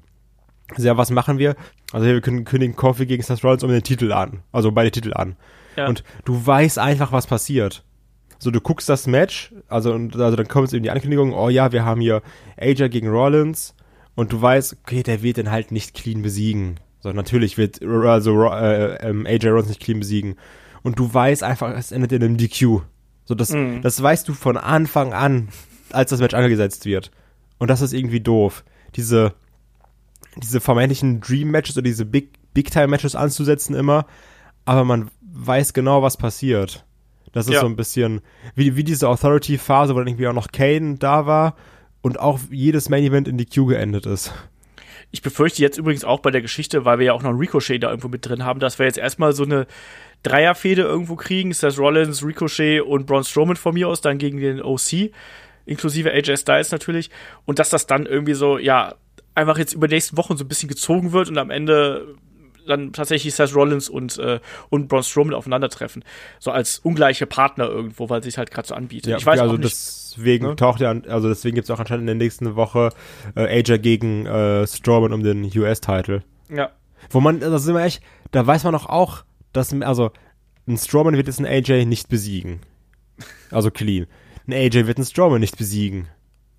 Also 0.71 0.85
ja, 0.85 0.97
was 0.97 1.09
machen 1.09 1.37
wir? 1.37 1.55
Also 1.93 2.05
wir 2.05 2.19
können 2.19 2.43
kündigen 2.43 2.75
Coffee 2.75 3.05
gegen 3.05 3.23
Seth 3.23 3.45
Rollins 3.45 3.63
um 3.63 3.69
den 3.69 3.83
Titel 3.83 4.11
an. 4.11 4.43
Also 4.51 4.73
beide 4.73 4.91
Titel 4.91 5.13
an. 5.13 5.37
Ja. 5.77 5.87
Und 5.87 6.03
du 6.25 6.45
weißt 6.45 6.79
einfach, 6.79 7.13
was 7.13 7.27
passiert. 7.27 7.85
So, 8.43 8.51
du 8.51 8.61
guckst 8.61 8.89
das 8.89 9.07
Match, 9.07 9.53
also, 9.67 9.93
und, 9.93 10.15
also 10.17 10.35
dann 10.35 10.47
kommt 10.47 10.67
es 10.67 10.73
eben 10.73 10.83
die 10.83 10.91
Ankündigung, 10.91 11.33
oh 11.33 11.49
ja, 11.49 11.71
wir 11.71 11.85
haben 11.85 12.01
hier 12.01 12.21
AJ 12.57 12.89
gegen 12.89 13.07
Rollins 13.07 13.73
und 14.15 14.33
du 14.33 14.41
weißt, 14.41 14.77
okay, 14.83 15.01
der 15.01 15.23
wird 15.23 15.37
den 15.37 15.49
halt 15.49 15.71
nicht 15.71 15.93
clean 15.93 16.21
besiegen. 16.21 16.79
So, 16.99 17.11
natürlich 17.11 17.57
wird 17.57 17.81
also 17.83 18.43
äh, 18.45 18.95
ähm, 19.07 19.25
AJ 19.25 19.47
Rawlins 19.47 19.69
nicht 19.69 19.81
clean 19.81 19.99
besiegen. 19.99 20.35
Und 20.83 20.99
du 20.99 21.13
weißt 21.13 21.43
einfach, 21.43 21.75
es 21.75 21.91
endet 21.91 22.11
in 22.11 22.23
einem 22.23 22.37
DQ. 22.37 22.81
So, 23.25 23.35
das, 23.35 23.51
mm. 23.51 23.81
das 23.81 24.01
weißt 24.01 24.27
du 24.27 24.33
von 24.33 24.57
Anfang 24.57 25.13
an, 25.13 25.49
als 25.91 26.09
das 26.11 26.19
Match 26.19 26.33
angesetzt 26.33 26.85
wird. 26.85 27.11
Und 27.57 27.69
das 27.69 27.81
ist 27.81 27.93
irgendwie 27.93 28.19
doof. 28.19 28.63
Diese, 28.95 29.33
diese 30.37 30.59
vermeintlichen 30.59 31.21
Dream-Matches 31.21 31.77
oder 31.77 31.83
diese 31.83 32.05
Big, 32.05 32.31
Big-Time-Matches 32.53 33.15
anzusetzen 33.15 33.75
immer, 33.75 34.05
aber 34.65 34.83
man 34.83 35.09
weiß 35.21 35.73
genau, 35.73 36.01
was 36.01 36.17
passiert. 36.17 36.85
Das 37.33 37.47
ist 37.47 37.55
ja. 37.55 37.59
so 37.59 37.65
ein 37.65 37.75
bisschen 37.75 38.21
wie, 38.55 38.77
wie 38.77 38.83
diese 38.83 39.09
Authority-Phase, 39.09 39.93
wo 39.93 39.97
dann 39.97 40.07
irgendwie 40.07 40.27
auch 40.27 40.33
noch 40.33 40.51
Kane 40.51 40.95
da 40.97 41.25
war 41.25 41.55
und 42.01 42.19
auch 42.19 42.39
jedes 42.49 42.89
Main-Event 42.89 43.27
in 43.27 43.37
die 43.37 43.45
Q 43.45 43.65
geendet 43.65 44.05
ist. 44.05 44.33
Ich 45.11 45.21
befürchte 45.21 45.61
jetzt 45.61 45.77
übrigens 45.77 46.05
auch 46.05 46.21
bei 46.21 46.31
der 46.31 46.41
Geschichte, 46.41 46.85
weil 46.85 46.99
wir 46.99 47.07
ja 47.07 47.13
auch 47.13 47.21
noch 47.21 47.31
einen 47.31 47.39
Ricochet 47.39 47.83
da 47.83 47.89
irgendwo 47.89 48.07
mit 48.07 48.27
drin 48.27 48.45
haben, 48.45 48.59
dass 48.59 48.79
wir 48.79 48.85
jetzt 48.85 48.97
erstmal 48.97 49.33
so 49.33 49.43
eine 49.43 49.67
Dreierfehde 50.23 50.81
irgendwo 50.81 51.15
kriegen. 51.15 51.53
Seth 51.53 51.77
Rollins, 51.77 52.23
Ricochet 52.23 52.81
und 52.81 53.05
Braun 53.05 53.23
Strowman 53.23 53.55
von 53.55 53.73
mir 53.73 53.87
aus, 53.87 54.01
dann 54.01 54.17
gegen 54.17 54.39
den 54.39 54.61
OC, 54.61 55.11
inklusive 55.65 56.11
AJ 56.11 56.37
Styles 56.37 56.71
natürlich. 56.71 57.09
Und 57.45 57.59
dass 57.59 57.69
das 57.69 57.85
dann 57.85 58.05
irgendwie 58.05 58.33
so, 58.33 58.57
ja, 58.57 58.95
einfach 59.35 59.57
jetzt 59.57 59.73
über 59.73 59.87
die 59.87 59.95
nächsten 59.95 60.17
Wochen 60.17 60.37
so 60.37 60.45
ein 60.45 60.47
bisschen 60.47 60.69
gezogen 60.69 61.11
wird 61.11 61.29
und 61.29 61.37
am 61.37 61.49
Ende 61.49 62.15
dann 62.67 62.93
tatsächlich 62.93 63.33
Seth 63.35 63.55
Rollins 63.55 63.89
und, 63.89 64.17
äh, 64.17 64.39
und 64.69 64.87
Braun 64.87 65.03
Strowman 65.03 65.33
aufeinandertreffen. 65.33 66.03
So 66.39 66.51
als 66.51 66.79
ungleiche 66.79 67.25
Partner 67.25 67.67
irgendwo, 67.67 68.09
weil 68.09 68.23
sich 68.23 68.37
halt 68.37 68.51
gerade 68.51 68.67
so 68.67 68.75
anbietet. 68.75 69.11
Ja, 69.11 69.17
ich 69.17 69.25
weiß 69.25 69.39
also 69.39 69.55
auch 69.55 69.57
nicht, 69.57 69.71
deswegen 69.71 70.47
ne? 70.47 70.55
taucht 70.55 70.81
ja, 70.81 70.93
also 71.07 71.29
deswegen 71.29 71.55
gibt 71.55 71.65
es 71.65 71.71
auch 71.71 71.79
anscheinend 71.79 72.03
in 72.03 72.07
der 72.07 72.15
nächsten 72.15 72.55
Woche 72.55 72.89
äh, 73.35 73.59
AJ 73.59 73.79
gegen 73.79 74.25
äh, 74.25 74.67
Strowman 74.67 75.13
um 75.13 75.23
den 75.23 75.45
US-Title. 75.55 76.23
Ja. 76.49 76.71
Wo 77.09 77.19
man, 77.19 77.39
das 77.39 77.63
ist 77.63 77.67
immer 77.67 77.83
echt, 77.83 78.01
da 78.31 78.45
weiß 78.45 78.63
man 78.63 78.73
doch 78.73 78.87
auch, 78.87 79.23
dass, 79.51 79.73
also, 79.81 80.11
ein 80.67 80.77
Strowman 80.77 81.17
wird 81.17 81.27
jetzt 81.27 81.39
ein 81.39 81.45
AJ 81.45 81.85
nicht 81.85 82.09
besiegen. 82.09 82.61
Also 83.51 83.69
clean. 83.69 84.07
Ein 84.47 84.53
AJ 84.53 84.87
wird 84.87 84.97
ein 84.97 85.05
Strowman 85.05 85.41
nicht 85.41 85.57
besiegen. 85.57 86.07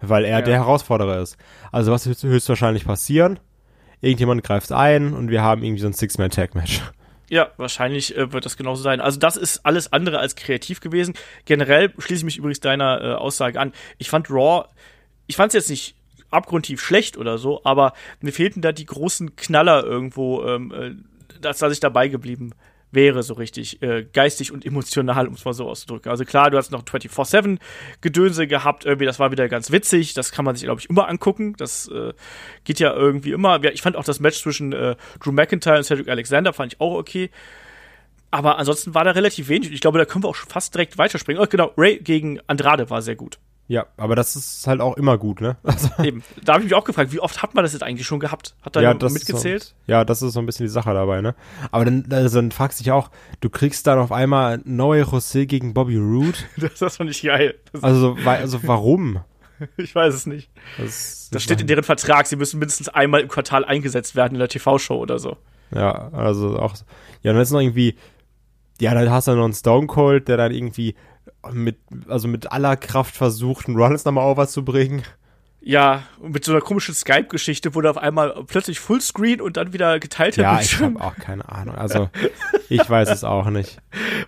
Weil 0.00 0.24
er 0.24 0.40
ja. 0.40 0.42
der 0.42 0.54
Herausforderer 0.56 1.20
ist. 1.20 1.36
Also 1.72 1.92
was 1.92 2.06
wird 2.06 2.22
höchstwahrscheinlich 2.22 2.84
passieren? 2.84 3.38
Irgendjemand 4.04 4.42
greift 4.42 4.70
ein 4.72 5.14
und 5.14 5.30
wir 5.30 5.42
haben 5.42 5.62
irgendwie 5.62 5.80
so 5.80 5.86
ein 5.86 5.92
Six-Man-Tag-Match. 5.92 6.82
Ja, 7.30 7.50
wahrscheinlich 7.56 8.16
äh, 8.16 8.32
wird 8.32 8.44
das 8.44 8.56
genauso 8.56 8.82
sein. 8.82 9.00
Also 9.00 9.18
das 9.18 9.36
ist 9.36 9.64
alles 9.64 9.92
andere 9.92 10.18
als 10.18 10.36
kreativ 10.36 10.80
gewesen. 10.80 11.14
Generell 11.46 11.92
schließe 11.98 12.20
ich 12.20 12.24
mich 12.24 12.36
übrigens 12.36 12.60
deiner 12.60 13.00
äh, 13.00 13.14
Aussage 13.14 13.58
an. 13.58 13.72
Ich 13.98 14.10
fand 14.10 14.30
Raw, 14.30 14.66
ich 15.26 15.36
fand 15.36 15.48
es 15.50 15.54
jetzt 15.54 15.70
nicht 15.70 15.96
abgrundtief 16.30 16.82
schlecht 16.82 17.16
oder 17.16 17.38
so, 17.38 17.62
aber 17.64 17.94
mir 18.20 18.32
fehlten 18.32 18.60
da 18.60 18.72
die 18.72 18.86
großen 18.86 19.36
Knaller 19.36 19.84
irgendwo, 19.84 20.44
ähm, 20.44 20.72
äh, 20.72 21.40
dass, 21.40 21.58
dass 21.58 21.72
ich 21.72 21.80
dabei 21.80 22.08
geblieben 22.08 22.52
wäre, 22.94 23.22
so 23.22 23.34
richtig 23.34 23.82
äh, 23.82 24.04
geistig 24.12 24.52
und 24.52 24.64
emotional, 24.64 25.26
um 25.26 25.34
es 25.34 25.44
mal 25.44 25.52
so 25.52 25.68
auszudrücken. 25.68 26.10
Also 26.10 26.24
klar, 26.24 26.50
du 26.50 26.56
hast 26.56 26.70
noch 26.70 26.82
24-7-Gedönse 26.84 28.46
gehabt, 28.46 28.84
irgendwie, 28.84 29.06
das 29.06 29.18
war 29.18 29.30
wieder 29.30 29.48
ganz 29.48 29.70
witzig, 29.70 30.14
das 30.14 30.32
kann 30.32 30.44
man 30.44 30.56
sich, 30.56 30.64
glaube 30.64 30.80
ich, 30.80 30.90
immer 30.90 31.08
angucken. 31.08 31.54
Das 31.56 31.88
äh, 31.88 32.12
geht 32.64 32.80
ja 32.80 32.92
irgendwie 32.92 33.32
immer. 33.32 33.62
Ich 33.64 33.82
fand 33.82 33.96
auch 33.96 34.04
das 34.04 34.20
Match 34.20 34.40
zwischen 34.40 34.72
äh, 34.72 34.96
Drew 35.20 35.32
McIntyre 35.32 35.78
und 35.78 35.84
Cedric 35.84 36.08
Alexander, 36.08 36.52
fand 36.52 36.74
ich 36.74 36.80
auch 36.80 36.94
okay. 36.94 37.30
Aber 38.30 38.58
ansonsten 38.58 38.94
war 38.94 39.04
da 39.04 39.12
relativ 39.12 39.48
wenig. 39.48 39.70
Ich 39.70 39.80
glaube, 39.80 39.98
da 39.98 40.04
können 40.04 40.24
wir 40.24 40.28
auch 40.28 40.34
schon 40.34 40.50
fast 40.50 40.74
direkt 40.74 40.98
weiterspringen. 40.98 41.40
Oh, 41.40 41.46
genau, 41.48 41.72
Ray 41.76 41.98
gegen 41.98 42.40
Andrade 42.48 42.90
war 42.90 43.00
sehr 43.00 43.14
gut. 43.14 43.38
Ja, 43.66 43.86
aber 43.96 44.14
das 44.14 44.36
ist 44.36 44.66
halt 44.66 44.80
auch 44.82 44.96
immer 44.96 45.16
gut, 45.16 45.40
ne? 45.40 45.56
Also 45.64 45.88
Eben. 46.02 46.22
Da 46.44 46.54
habe 46.54 46.64
ich 46.64 46.70
mich 46.70 46.74
auch 46.74 46.84
gefragt, 46.84 47.12
wie 47.12 47.20
oft 47.20 47.42
hat 47.42 47.54
man 47.54 47.64
das 47.64 47.72
jetzt 47.72 47.82
eigentlich 47.82 48.06
schon 48.06 48.20
gehabt? 48.20 48.54
Hat 48.62 48.76
da 48.76 48.82
ja, 48.82 48.92
mitgezählt? 48.94 49.62
So, 49.62 49.74
ja, 49.86 50.04
das 50.04 50.20
ist 50.20 50.34
so 50.34 50.40
ein 50.40 50.46
bisschen 50.46 50.66
die 50.66 50.72
Sache 50.72 50.92
dabei, 50.92 51.22
ne? 51.22 51.34
Aber 51.70 51.84
dann, 51.84 52.06
also 52.10 52.38
dann 52.38 52.52
fragst 52.52 52.78
du 52.78 52.84
dich 52.84 52.92
auch, 52.92 53.10
du 53.40 53.48
kriegst 53.48 53.86
dann 53.86 53.98
auf 53.98 54.12
einmal 54.12 54.60
neue 54.64 55.04
José 55.04 55.46
gegen 55.46 55.72
Bobby 55.72 55.96
Roode. 55.96 56.38
das 56.58 56.82
ist 56.82 57.00
doch 57.00 57.04
nicht 57.04 57.22
geil. 57.22 57.54
also, 57.80 58.16
also 58.24 58.60
warum? 58.64 59.20
ich 59.76 59.94
weiß 59.94 60.14
es 60.14 60.26
nicht. 60.26 60.50
Das, 60.78 61.30
das 61.32 61.42
steht 61.42 61.60
in 61.60 61.66
deren 61.66 61.84
Vertrag, 61.84 62.26
sie 62.26 62.36
müssen 62.36 62.58
mindestens 62.58 62.88
einmal 62.90 63.20
im 63.20 63.28
Quartal 63.28 63.64
eingesetzt 63.64 64.14
werden 64.14 64.34
in 64.34 64.40
der 64.40 64.48
TV-Show 64.48 64.96
oder 64.96 65.18
so. 65.18 65.38
Ja, 65.74 66.12
also 66.12 66.58
auch. 66.58 66.74
Ja, 67.22 67.32
dann 67.32 67.40
ist 67.40 67.50
noch 67.50 67.60
irgendwie. 67.60 67.96
Ja, 68.80 68.92
dann 68.92 69.08
hast 69.10 69.28
du 69.28 69.34
noch 69.34 69.44
einen 69.44 69.54
Stone 69.54 69.86
Cold, 69.86 70.28
der 70.28 70.36
dann 70.36 70.52
irgendwie 70.52 70.96
mit, 71.52 71.78
also 72.08 72.28
mit 72.28 72.52
aller 72.52 72.76
Kraft 72.76 73.16
versucht, 73.16 73.68
einen 73.68 73.76
Rollins 73.76 74.04
nochmal 74.04 74.30
overzubringen. 74.30 75.02
Ja, 75.66 76.02
mit 76.20 76.44
so 76.44 76.52
einer 76.52 76.60
komischen 76.60 76.94
Skype-Geschichte 76.94 77.74
wurde 77.74 77.88
auf 77.88 77.96
einmal 77.96 78.44
plötzlich 78.46 78.80
Fullscreen 78.80 79.40
und 79.40 79.56
dann 79.56 79.72
wieder 79.72 79.98
geteilter 79.98 80.42
ja, 80.42 80.56
Bildschirm. 80.56 80.94
Ja, 80.94 80.98
ich 80.98 81.02
habe 81.02 81.14
auch 81.14 81.16
keine 81.16 81.48
Ahnung. 81.48 81.74
Also, 81.74 82.10
ich 82.68 82.88
weiß 82.88 83.08
es 83.08 83.24
auch 83.24 83.48
nicht. 83.48 83.78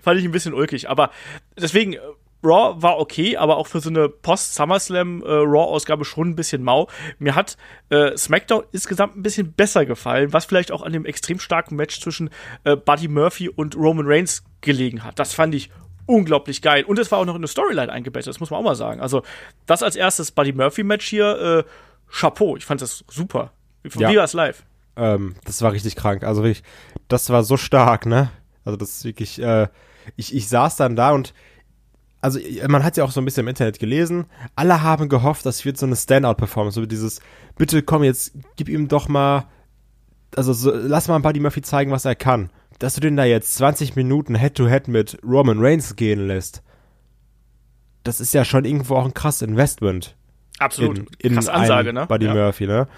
Fand 0.00 0.18
ich 0.18 0.24
ein 0.24 0.30
bisschen 0.30 0.54
ulkig. 0.54 0.88
Aber 0.88 1.11
deswegen, 1.59 1.92
äh, 1.92 1.98
Raw 2.42 2.80
war 2.80 2.98
okay, 2.98 3.37
aber 3.37 3.59
auch 3.59 3.66
für 3.66 3.80
so 3.80 3.90
eine 3.90 4.09
Post-SummerSlam 4.09 5.22
äh, 5.22 6.04
schon 6.04 6.30
ein 6.30 6.37
bisschen 6.37 6.62
mau. 6.62 6.88
Mir 7.18 7.35
hat 7.35 7.59
äh, 7.90 8.16
SmackDown 8.16 8.64
insgesamt 8.72 9.16
ein 9.16 9.22
bisschen 9.22 9.52
besser 9.52 9.85
gefallen, 9.85 10.32
was 10.32 10.46
vielleicht 10.46 10.72
auch 10.72 10.82
an 10.82 10.92
dem 10.92 11.04
extrem 11.04 11.38
starken 11.38 11.76
Match 11.76 12.00
zwischen 12.00 12.30
äh, 12.64 12.76
Buddy 12.76 13.09
Murphy 13.09 13.48
und 13.48 13.76
Roman 13.76 14.06
Reigns 14.06 14.44
gelegen 14.61 15.04
hat. 15.04 15.18
Das 15.18 15.35
fand 15.35 15.54
ich 15.54 15.70
unglaublich 16.07 16.62
geil. 16.62 16.85
Und 16.85 16.99
es 16.99 17.11
war 17.11 17.19
auch 17.19 17.25
noch 17.25 17.35
in 17.35 17.40
eine 17.40 17.49
Storyline 17.49 17.92
eingebettet, 17.92 18.29
das 18.29 18.40
muss 18.40 18.51
man 18.51 18.61
auch 18.61 18.64
mal 18.64 18.75
sagen. 18.75 19.01
Also, 19.01 19.23
das 19.66 19.83
als 19.83 19.97
erstes 19.97 20.31
Buddy 20.31 20.53
Murphy-Match 20.53 21.07
hier, 21.07 21.64
äh, 21.66 21.71
Chapeau, 22.11 22.57
ich 22.57 22.64
fand 22.64 22.81
das 22.81 23.05
super. 23.09 23.53
Von 23.88 24.03
ja. 24.03 24.11
Vias 24.11 24.33
Live. 24.33 24.64
Ähm, 24.97 25.35
das 25.45 25.62
war 25.62 25.73
richtig 25.73 25.97
krank. 25.97 26.25
Also 26.25 26.42
wirklich, 26.42 26.64
das 27.09 27.31
war 27.31 27.45
so 27.45 27.57
stark, 27.57 28.07
ne? 28.07 28.31
Also 28.64 28.77
das 28.77 28.90
ist 28.90 29.05
wirklich, 29.05 29.40
äh, 29.40 29.69
ich, 30.16 30.35
ich 30.35 30.49
saß 30.49 30.77
dann 30.77 30.97
da 30.97 31.12
und 31.12 31.35
also 32.21 32.40
man 32.66 32.83
hat 32.83 32.97
ja 32.97 33.05
auch 33.05 33.12
so 33.12 33.21
ein 33.21 33.25
bisschen 33.25 33.42
im 33.42 33.49
Internet 33.49 33.79
gelesen, 33.79 34.27
alle 34.57 34.83
haben 34.83 35.09
gehofft, 35.09 35.47
das 35.47 35.64
wird 35.64 35.79
so 35.79 35.87
eine 35.87 35.95
Standout-Performance, 35.95 36.81
so 36.81 36.87
dieses, 36.87 37.21
bitte 37.57 37.83
komm 37.83 38.03
jetzt, 38.03 38.33
gib 38.57 38.69
ihm 38.69 38.88
doch 38.88 39.07
mal, 39.07 39.45
also 40.35 40.53
so, 40.53 40.73
lass 40.75 41.07
mal 41.07 41.19
Buddy 41.21 41.38
Murphy 41.38 41.62
zeigen, 41.62 41.92
was 41.92 42.05
er 42.05 42.16
kann 42.16 42.51
dass 42.79 42.95
du 42.95 43.01
den 43.01 43.17
da 43.17 43.25
jetzt 43.25 43.55
20 43.57 43.97
Minuten 43.97 44.35
Head-to-Head 44.35 44.85
-head 44.85 44.91
mit 44.91 45.19
Roman 45.23 45.59
Reigns 45.61 45.97
gehen 45.97 46.27
lässt, 46.27 46.62
das 48.05 48.21
ist 48.21 48.35
ja 48.35 48.45
schon 48.45 48.65
irgendwo 48.65 48.97
auch 48.97 49.05
ein 49.05 49.15
krasses 49.15 49.43
Investment. 49.43 50.17
Absolut. 50.59 50.99
In, 50.99 51.07
in 51.19 51.35
Krass 51.35 51.49
Ansage, 51.49 51.93
ne? 51.93 52.07
Buddy 52.07 52.27
ja. 52.27 52.35
Murphy, 52.35 52.67
ne? 52.67 52.89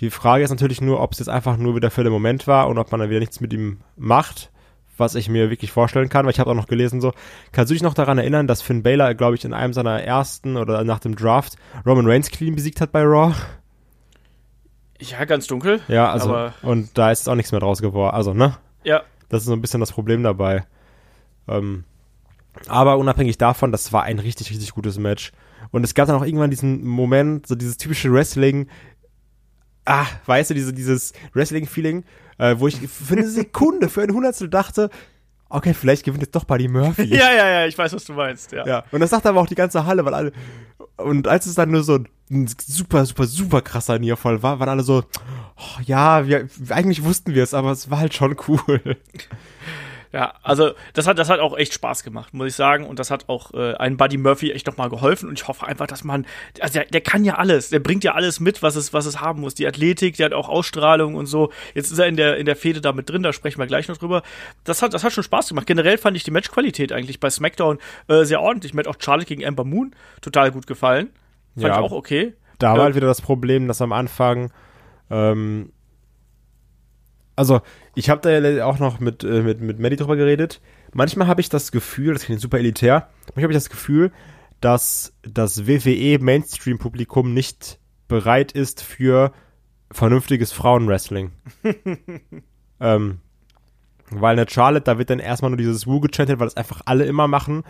Die 0.00 0.10
Frage 0.10 0.42
ist 0.42 0.50
natürlich 0.50 0.80
nur, 0.80 1.00
ob 1.00 1.12
es 1.12 1.20
jetzt 1.20 1.28
einfach 1.28 1.56
nur 1.56 1.76
wieder 1.76 1.90
für 1.90 2.02
den 2.02 2.12
Moment 2.12 2.46
war 2.46 2.68
und 2.68 2.78
ob 2.78 2.90
man 2.90 3.00
dann 3.00 3.10
wieder 3.10 3.20
nichts 3.20 3.40
mit 3.40 3.52
ihm 3.52 3.78
macht, 3.96 4.50
was 4.96 5.14
ich 5.14 5.28
mir 5.28 5.50
wirklich 5.50 5.70
vorstellen 5.70 6.08
kann, 6.08 6.24
weil 6.24 6.32
ich 6.32 6.40
habe 6.40 6.50
auch 6.50 6.54
noch 6.54 6.66
gelesen 6.66 7.00
so, 7.00 7.12
kannst 7.52 7.70
du 7.70 7.74
dich 7.74 7.82
noch 7.82 7.94
daran 7.94 8.18
erinnern, 8.18 8.48
dass 8.48 8.62
Finn 8.62 8.82
Baylor, 8.82 9.14
glaube 9.14 9.36
ich, 9.36 9.44
in 9.44 9.52
einem 9.52 9.72
seiner 9.72 10.02
ersten 10.02 10.56
oder 10.56 10.82
nach 10.82 10.98
dem 10.98 11.14
Draft 11.14 11.56
Roman 11.86 12.06
Reigns 12.06 12.30
clean 12.30 12.56
besiegt 12.56 12.80
hat 12.80 12.90
bei 12.90 13.02
Raw? 13.02 13.34
Ja, 15.00 15.24
ganz 15.24 15.46
dunkel. 15.46 15.80
Ja, 15.88 16.10
also 16.10 16.50
und 16.62 16.96
da 16.96 17.10
ist 17.10 17.28
auch 17.28 17.34
nichts 17.34 17.52
mehr 17.52 17.60
draus 17.60 17.80
geworden, 17.80 18.14
also, 18.14 18.34
ne? 18.34 18.56
Ja. 18.82 19.02
Das 19.34 19.42
ist 19.42 19.46
so 19.48 19.52
ein 19.52 19.60
bisschen 19.60 19.80
das 19.80 19.90
Problem 19.90 20.22
dabei. 20.22 20.64
Ähm, 21.48 21.82
aber 22.68 22.98
unabhängig 22.98 23.36
davon, 23.36 23.72
das 23.72 23.92
war 23.92 24.04
ein 24.04 24.20
richtig, 24.20 24.50
richtig 24.50 24.70
gutes 24.70 24.96
Match. 24.96 25.32
Und 25.72 25.82
es 25.82 25.94
gab 25.94 26.06
dann 26.06 26.14
auch 26.14 26.24
irgendwann 26.24 26.50
diesen 26.50 26.86
Moment, 26.86 27.48
so 27.48 27.56
dieses 27.56 27.76
typische 27.76 28.12
Wrestling, 28.12 28.68
ah, 29.86 30.06
weißt 30.26 30.50
du, 30.50 30.54
diese, 30.54 30.72
dieses 30.72 31.14
Wrestling-Feeling, 31.32 32.04
äh, 32.38 32.54
wo 32.60 32.68
ich 32.68 32.76
für 32.76 33.14
eine 33.14 33.26
Sekunde, 33.26 33.88
für 33.88 34.02
ein 34.02 34.14
Hundertstel 34.14 34.48
dachte, 34.48 34.88
okay, 35.54 35.74
vielleicht 35.74 36.04
gewinnt 36.04 36.22
jetzt 36.22 36.34
doch 36.34 36.44
Buddy 36.44 36.68
Murphy. 36.68 37.04
ja, 37.14 37.32
ja, 37.32 37.48
ja, 37.48 37.66
ich 37.66 37.76
weiß, 37.76 37.92
was 37.92 38.04
du 38.04 38.12
meinst, 38.12 38.52
ja. 38.52 38.66
ja. 38.66 38.84
Und 38.90 39.00
das 39.00 39.10
sagt 39.10 39.26
aber 39.26 39.40
auch 39.40 39.46
die 39.46 39.54
ganze 39.54 39.86
Halle, 39.86 40.04
weil 40.04 40.14
alle, 40.14 40.32
und 40.96 41.28
als 41.28 41.46
es 41.46 41.54
dann 41.54 41.70
nur 41.70 41.82
so 41.82 42.00
ein 42.30 42.48
super, 42.66 43.04
super, 43.06 43.26
super 43.26 43.62
krasser 43.62 43.98
Nierfall 43.98 44.42
war, 44.42 44.58
waren 44.58 44.68
alle 44.68 44.82
so, 44.82 45.04
oh, 45.56 45.80
ja, 45.84 46.26
wir, 46.26 46.48
eigentlich 46.70 47.04
wussten 47.04 47.34
wir 47.34 47.42
es, 47.42 47.54
aber 47.54 47.70
es 47.70 47.90
war 47.90 47.98
halt 47.98 48.14
schon 48.14 48.36
cool. 48.48 48.96
Ja, 50.14 50.34
also 50.44 50.70
das 50.92 51.08
hat, 51.08 51.18
das 51.18 51.28
hat 51.28 51.40
auch 51.40 51.58
echt 51.58 51.74
Spaß 51.74 52.04
gemacht, 52.04 52.34
muss 52.34 52.46
ich 52.46 52.54
sagen. 52.54 52.86
Und 52.86 53.00
das 53.00 53.10
hat 53.10 53.28
auch 53.28 53.52
äh, 53.52 53.74
einen 53.74 53.96
Buddy 53.96 54.16
Murphy 54.16 54.52
echt 54.52 54.64
nochmal 54.68 54.88
geholfen. 54.88 55.28
Und 55.28 55.40
ich 55.40 55.48
hoffe 55.48 55.66
einfach, 55.66 55.88
dass 55.88 56.04
man, 56.04 56.24
also 56.60 56.74
der, 56.74 56.84
der 56.84 57.00
kann 57.00 57.24
ja 57.24 57.34
alles, 57.34 57.70
der 57.70 57.80
bringt 57.80 58.04
ja 58.04 58.12
alles 58.12 58.38
mit, 58.38 58.62
was 58.62 58.76
es, 58.76 58.92
was 58.92 59.06
es 59.06 59.20
haben 59.20 59.40
muss. 59.40 59.56
Die 59.56 59.66
Athletik, 59.66 60.16
der 60.16 60.26
hat 60.26 60.32
auch 60.32 60.48
Ausstrahlung 60.48 61.16
und 61.16 61.26
so. 61.26 61.50
Jetzt 61.74 61.90
ist 61.90 61.98
er 61.98 62.06
in 62.06 62.14
der, 62.14 62.36
in 62.36 62.46
der 62.46 62.54
Fehde 62.54 62.80
da 62.80 62.92
mit 62.92 63.10
drin, 63.10 63.24
da 63.24 63.32
sprechen 63.32 63.58
wir 63.58 63.66
gleich 63.66 63.88
noch 63.88 63.96
drüber. 63.96 64.22
Das 64.62 64.82
hat, 64.82 64.94
das 64.94 65.02
hat 65.02 65.12
schon 65.12 65.24
Spaß 65.24 65.48
gemacht. 65.48 65.66
Generell 65.66 65.98
fand 65.98 66.16
ich 66.16 66.22
die 66.22 66.30
Matchqualität 66.30 66.92
eigentlich 66.92 67.18
bei 67.18 67.28
SmackDown 67.28 67.78
äh, 68.06 68.22
sehr 68.22 68.40
ordentlich. 68.40 68.72
Mir 68.72 68.80
hat 68.82 68.86
auch 68.86 69.00
Charlotte 69.00 69.26
gegen 69.26 69.44
Amber 69.44 69.64
Moon 69.64 69.96
total 70.20 70.52
gut 70.52 70.68
gefallen. 70.68 71.10
Fand 71.54 71.66
ja, 71.66 71.72
ich 71.72 71.84
auch 71.84 71.90
okay. 71.90 72.34
Da 72.60 72.76
war 72.76 72.84
halt 72.84 72.94
wieder 72.94 73.08
das 73.08 73.20
Problem, 73.20 73.66
dass 73.66 73.82
am 73.82 73.92
Anfang 73.92 74.52
ähm, 75.10 75.72
also 77.36 77.60
ich 77.94 78.10
habe 78.10 78.20
da 78.20 78.30
ja 78.30 78.64
auch 78.66 78.78
noch 78.78 79.00
mit, 79.00 79.24
äh, 79.24 79.42
mit, 79.42 79.60
mit 79.60 79.78
Maddie 79.78 79.96
drüber 79.96 80.16
geredet. 80.16 80.60
Manchmal 80.92 81.26
habe 81.26 81.40
ich 81.40 81.48
das 81.48 81.72
Gefühl, 81.72 82.12
das 82.14 82.24
klingt 82.24 82.40
super 82.40 82.58
elitär, 82.58 83.08
manchmal 83.28 83.44
habe 83.44 83.52
ich 83.52 83.58
das 83.58 83.70
Gefühl, 83.70 84.12
dass 84.60 85.12
das 85.22 85.66
WWE 85.66 86.18
Mainstream-Publikum 86.20 87.34
nicht 87.34 87.78
bereit 88.08 88.52
ist 88.52 88.82
für 88.82 89.32
vernünftiges 89.90 90.52
Frauenwrestling. 90.52 91.32
Ähm, 92.80 93.20
weil 94.10 94.32
eine 94.32 94.48
Charlotte, 94.48 94.84
da 94.84 94.98
wird 94.98 95.08
dann 95.08 95.18
erstmal 95.18 95.50
nur 95.50 95.58
dieses 95.58 95.86
Woo 95.86 96.00
gechantet, 96.00 96.38
weil 96.38 96.46
das 96.46 96.56
einfach 96.56 96.82
alle 96.84 97.04
immer 97.04 97.28
machen. 97.28 97.64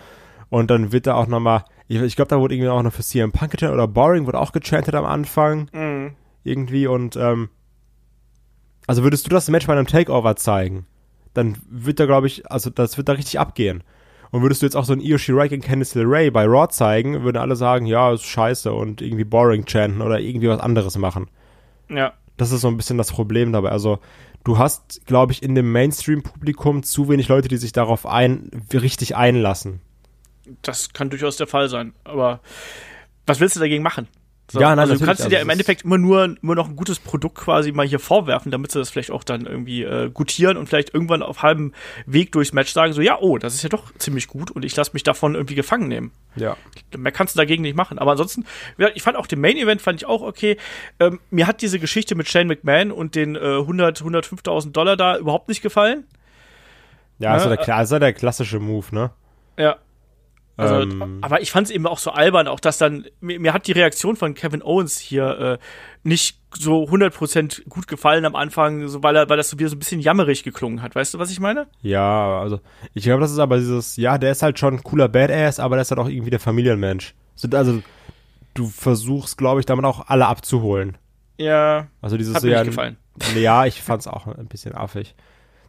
Und 0.48 0.70
dann 0.70 0.92
wird 0.92 1.07
da 1.07 1.14
auch 1.14 1.27
nochmal, 1.27 1.64
ich, 1.88 2.00
ich 2.00 2.16
glaube, 2.16 2.31
da 2.31 2.40
wurde 2.40 2.55
irgendwie 2.55 2.70
auch 2.70 2.83
noch 2.83 2.92
für 2.92 3.03
CM 3.03 3.31
Punk 3.31 3.53
gechantet 3.53 3.74
oder 3.74 3.87
Boring 3.87 4.27
wurde 4.27 4.40
auch 4.40 4.53
gechantet 4.53 4.94
am 4.94 5.05
Anfang. 5.05 5.68
Mhm. 5.72 6.16
Irgendwie 6.42 6.87
und, 6.87 7.16
ähm, 7.16 7.48
also 8.86 9.02
würdest 9.02 9.26
du 9.26 9.30
das 9.30 9.48
Match 9.48 9.66
bei 9.66 9.72
einem 9.72 9.86
Takeover 9.86 10.36
zeigen, 10.36 10.86
dann 11.32 11.56
wird 11.68 12.00
da, 12.00 12.06
glaube 12.06 12.26
ich, 12.26 12.50
also 12.50 12.70
das 12.70 12.96
wird 12.96 13.08
da 13.08 13.12
richtig 13.12 13.38
abgehen. 13.38 13.82
Und 14.30 14.42
würdest 14.42 14.62
du 14.62 14.66
jetzt 14.66 14.76
auch 14.76 14.84
so 14.84 14.92
ein 14.92 15.00
Io 15.00 15.16
Shirai 15.16 15.48
gegen 15.48 15.62
Candice 15.62 15.94
LeRae 15.94 16.30
bei 16.30 16.44
Raw 16.44 16.68
zeigen, 16.68 17.22
würden 17.22 17.36
alle 17.36 17.54
sagen, 17.54 17.86
ja, 17.86 18.12
ist 18.12 18.24
scheiße 18.24 18.72
und 18.72 19.00
irgendwie 19.00 19.24
boring 19.24 19.64
chanten 19.64 20.02
oder 20.02 20.18
irgendwie 20.18 20.48
was 20.48 20.60
anderes 20.60 20.98
machen. 20.98 21.28
Ja. 21.88 22.14
Das 22.36 22.50
ist 22.50 22.62
so 22.62 22.68
ein 22.68 22.76
bisschen 22.76 22.98
das 22.98 23.12
Problem 23.12 23.52
dabei. 23.52 23.68
Also, 23.68 24.00
du 24.42 24.58
hast, 24.58 25.06
glaube 25.06 25.32
ich, 25.32 25.42
in 25.42 25.54
dem 25.54 25.70
Mainstream-Publikum 25.70 26.82
zu 26.82 27.08
wenig 27.08 27.28
Leute, 27.28 27.46
die 27.46 27.58
sich 27.58 27.70
darauf 27.70 28.06
ein, 28.06 28.50
richtig 28.72 29.14
einlassen. 29.14 29.80
Das 30.62 30.92
kann 30.92 31.10
durchaus 31.10 31.36
der 31.36 31.46
Fall 31.46 31.68
sein. 31.68 31.92
Aber 32.02 32.40
was 33.26 33.38
willst 33.38 33.54
du 33.54 33.60
dagegen 33.60 33.84
machen? 33.84 34.08
So, 34.50 34.61
Ja, 34.61 34.70
nein, 34.70 34.80
also 34.80 34.94
du 34.94 35.04
kannst 35.04 35.20
dir 35.20 35.24
also 35.24 35.37
ja 35.37 35.42
im 35.42 35.48
Endeffekt 35.48 35.83
immer 35.85 35.96
nur, 35.96 36.37
nur 36.42 36.54
noch 36.54 36.68
ein 36.68 36.76
gutes 36.76 36.98
Produkt 36.98 37.37
quasi 37.37 37.72
mal 37.72 37.87
hier 37.87 37.98
vorwerfen, 37.98 38.52
damit 38.52 38.72
sie 38.72 38.78
das 38.78 38.90
vielleicht 38.90 39.11
auch 39.11 39.24
dann 39.24 39.46
irgendwie 39.46 39.85
äh, 39.85 40.11
gutieren 40.11 40.59
und 40.59 40.66
vielleicht 40.66 40.92
irgendwann 40.92 41.22
auf 41.22 41.42
halbem 41.42 41.72
Weg 42.04 42.30
durchs 42.33 42.52
Match 42.52 42.72
sagen, 42.72 42.92
so, 42.92 43.00
ja, 43.00 43.18
oh, 43.18 43.38
das 43.38 43.54
ist 43.54 43.62
ja 43.62 43.70
doch 43.70 43.92
ziemlich 43.96 44.28
gut 44.28 44.50
und 44.50 44.64
ich 44.64 44.76
lasse 44.76 44.90
mich 44.92 45.02
davon 45.02 45.35
irgendwie 45.35 45.54
gefangen 45.54 45.88
nehmen. 45.88 46.12
Ja. 46.37 46.57
Mehr 46.96 47.12
kannst 47.12 47.35
du 47.35 47.38
dagegen 47.38 47.62
nicht 47.62 47.76
machen. 47.76 47.98
Aber 47.98 48.12
ansonsten, 48.12 48.44
ich 48.94 49.02
fand 49.02 49.16
auch 49.16 49.26
den 49.26 49.40
Main 49.40 49.57
Event 49.57 49.80
fand 49.80 50.02
ich 50.02 50.07
auch 50.07 50.20
okay. 50.20 50.59
Ähm, 51.00 51.20
mir 51.30 51.46
hat 51.46 51.62
diese 51.62 51.78
Geschichte 51.78 52.14
mit 52.14 52.28
Shane 52.28 52.48
McMahon 52.48 52.92
und 52.92 53.14
den 53.14 53.37
äh, 53.37 53.38
100, 53.38 54.02
105.000 54.02 54.72
Dollar 54.72 54.96
da 54.96 55.16
überhaupt 55.16 55.48
nicht 55.48 55.62
gefallen. 55.62 56.04
Ja, 57.18 57.37
Ja, 57.37 57.50
ja 57.50 57.57
der, 57.57 57.87
ja 57.87 57.98
der 57.98 58.12
klassische 58.12 58.61
Move, 58.61 58.87
ne? 58.94 59.11
Ja. 59.59 59.76
Also, 60.56 60.82
Ähm. 60.82 61.18
aber 61.20 61.40
ich 61.42 61.50
fand 61.50 61.66
es 61.66 61.70
eben 61.72 61.86
auch 61.86 61.98
so 61.98 62.12
albern, 62.12 62.46
auch 62.46 62.60
dass 62.60 62.78
dann, 62.78 63.06
mir, 63.20 63.40
mir 63.40 63.52
hat 63.52 63.66
die 63.66 63.72
Reaktion 63.72 64.14
von 64.14 64.34
Kevin 64.34 64.62
Owens 64.62 64.98
hier 64.98 65.38
äh, 65.38 65.58
nicht 66.04 66.38
so 66.52 66.84
100% 66.84 67.68
gut 67.68 67.88
gefallen 67.88 68.24
am 68.24 68.36
Anfang, 68.36 68.86
so, 68.86 69.02
weil, 69.02 69.16
er, 69.16 69.28
weil 69.28 69.36
das 69.36 69.50
so 69.50 69.58
wieder 69.58 69.68
so 69.68 69.74
ein 69.74 69.80
bisschen 69.80 70.00
jammerig 70.00 70.44
geklungen 70.44 70.82
hat. 70.82 70.94
Weißt 70.94 71.12
du, 71.14 71.18
was 71.18 71.30
ich 71.32 71.40
meine? 71.40 71.66
Ja, 71.82 72.38
also 72.40 72.60
ich 72.92 73.02
glaube, 73.02 73.20
das 73.20 73.32
ist 73.32 73.40
aber 73.40 73.58
dieses, 73.58 73.96
ja, 73.96 74.16
der 74.18 74.30
ist 74.30 74.42
halt 74.42 74.58
schon 74.58 74.74
ein 74.74 74.82
cooler 74.84 75.08
Badass, 75.08 75.58
aber 75.58 75.74
der 75.74 75.82
ist 75.82 75.90
halt 75.90 75.98
auch 75.98 76.08
irgendwie 76.08 76.30
der 76.30 76.40
Familienmensch. 76.40 77.14
So, 77.34 77.48
also 77.56 77.82
du 78.54 78.66
versuchst, 78.66 79.36
glaube 79.36 79.58
ich, 79.58 79.66
damit 79.66 79.84
auch 79.84 80.06
alle 80.06 80.26
abzuholen. 80.26 80.96
Ja, 81.36 81.88
Also 82.00 82.16
dieses 82.16 82.36
hat 82.36 82.44
mir 82.44 82.50
ja, 82.50 82.58
nicht 82.60 82.70
gefallen. 82.70 82.96
Ja, 83.36 83.66
ich 83.66 83.82
fand's 83.82 84.06
auch 84.06 84.28
ein 84.28 84.46
bisschen 84.46 84.74
affig. 84.74 85.16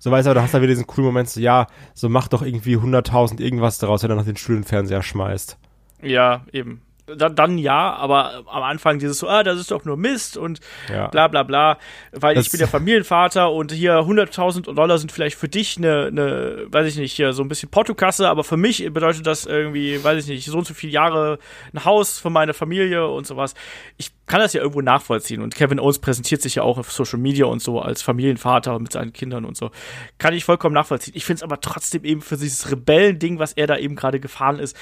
So 0.06 0.12
weißt 0.12 0.28
du, 0.28 0.30
aber 0.30 0.40
du 0.40 0.44
hast 0.44 0.54
da 0.54 0.62
wieder 0.62 0.70
diesen 0.70 0.86
coolen 0.86 1.08
Moment, 1.08 1.30
so, 1.30 1.40
ja, 1.40 1.66
so 1.96 2.10
mach 2.10 2.28
doch 2.28 2.44
irgendwie 2.44 2.78
100.000 2.78 3.42
irgendwas 3.42 3.80
daraus, 3.80 4.04
wenn 4.04 4.12
er 4.12 4.16
noch 4.16 4.24
den 4.24 4.38
Studienfernseher 4.38 5.02
schmeißt. 5.02 5.58
Ja, 6.04 6.46
eben. 6.54 6.84
Dann, 7.08 7.36
dann 7.36 7.58
ja, 7.60 7.94
aber 7.94 8.44
am 8.48 8.64
Anfang 8.64 8.98
dieses 8.98 9.20
so, 9.20 9.28
ah, 9.30 9.44
das 9.44 9.60
ist 9.60 9.70
doch 9.70 9.86
nur 9.86 9.96
Mist 9.96 10.38
und 10.38 10.60
Ja. 10.92 11.08
bla 11.08 11.28
bla 11.28 11.44
bla, 11.44 11.78
weil 12.12 12.34
Das- 12.34 12.46
ich 12.46 12.52
bin 12.52 12.58
der 12.58 12.68
Familienvater 12.68 13.52
und 13.52 13.72
hier 13.72 14.06
100.000 14.06 14.66
Dollar 14.76 14.98
sind 14.98 15.12
vielleicht 15.12 15.38
für 15.38 15.48
dich 15.48 15.78
eine, 15.78 16.06
eine, 16.08 16.66
weiß 16.68 16.88
ich 16.88 16.98
nicht, 16.98 17.14
hier 17.14 17.34
so 17.34 17.44
ein 17.44 17.48
bisschen 17.48 17.70
Portokasse, 17.70 18.28
aber 18.28 18.44
für 18.44 18.58
mich 18.58 18.84
bedeutet 18.92 19.28
das 19.28 19.46
irgendwie, 19.46 20.04
weiß 20.04 20.24
ich 20.24 20.30
nicht, 20.30 20.46
so 20.46 20.58
und 20.58 20.66
so 20.66 20.74
viele 20.74 20.94
Jahre 20.94 21.38
ein 21.74 21.86
Haus 21.86 22.18
für 22.18 22.32
meine 22.32 22.56
Familie 22.56 23.08
und 23.08 23.28
sowas. 23.28 23.54
Ich 23.98 24.10
kann 24.26 24.40
das 24.40 24.54
ja 24.54 24.62
irgendwo 24.62 24.82
nachvollziehen 24.82 25.44
und 25.44 25.54
Kevin 25.54 25.80
Owens 25.80 26.00
präsentiert 26.00 26.42
sich 26.42 26.56
ja 26.56 26.64
auch 26.64 26.80
auf 26.80 26.92
Social 26.92 27.20
Media 27.20 27.46
und 27.46 27.62
so 27.62 27.80
als 27.82 28.02
Familienvater 28.02 28.80
mit 28.80 28.92
seinen 28.94 29.14
Kindern 29.14 29.46
und 29.46 29.56
so. 29.56 29.70
Kann 30.18 30.34
ich 30.34 30.44
vollkommen 30.44 30.74
nachvollziehen. 30.74 31.14
Ich 31.16 31.26
finde 31.26 31.38
es 31.38 31.44
aber 31.44 31.62
trotzdem 31.62 32.04
eben 32.04 32.22
für 32.22 32.36
dieses 32.36 32.72
Rebellending, 32.72 33.38
was 33.38 33.54
er 33.54 33.68
da 33.68 33.78
eben 33.78 33.96
gerade 33.96 34.20
gefahren 34.20 34.58
ist, 34.58 34.76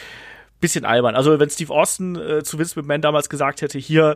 bisschen 0.64 0.86
albern. 0.86 1.16
Also 1.16 1.40
wenn 1.40 1.50
Steve 1.50 1.72
Austin 1.74 2.16
äh, 2.16 2.44
zu 2.44 2.58
Vince 2.58 2.80
McMahon 2.80 3.02
damals 3.02 3.30
gesagt 3.30 3.62
hätte, 3.62 3.78
hier, 3.78 4.16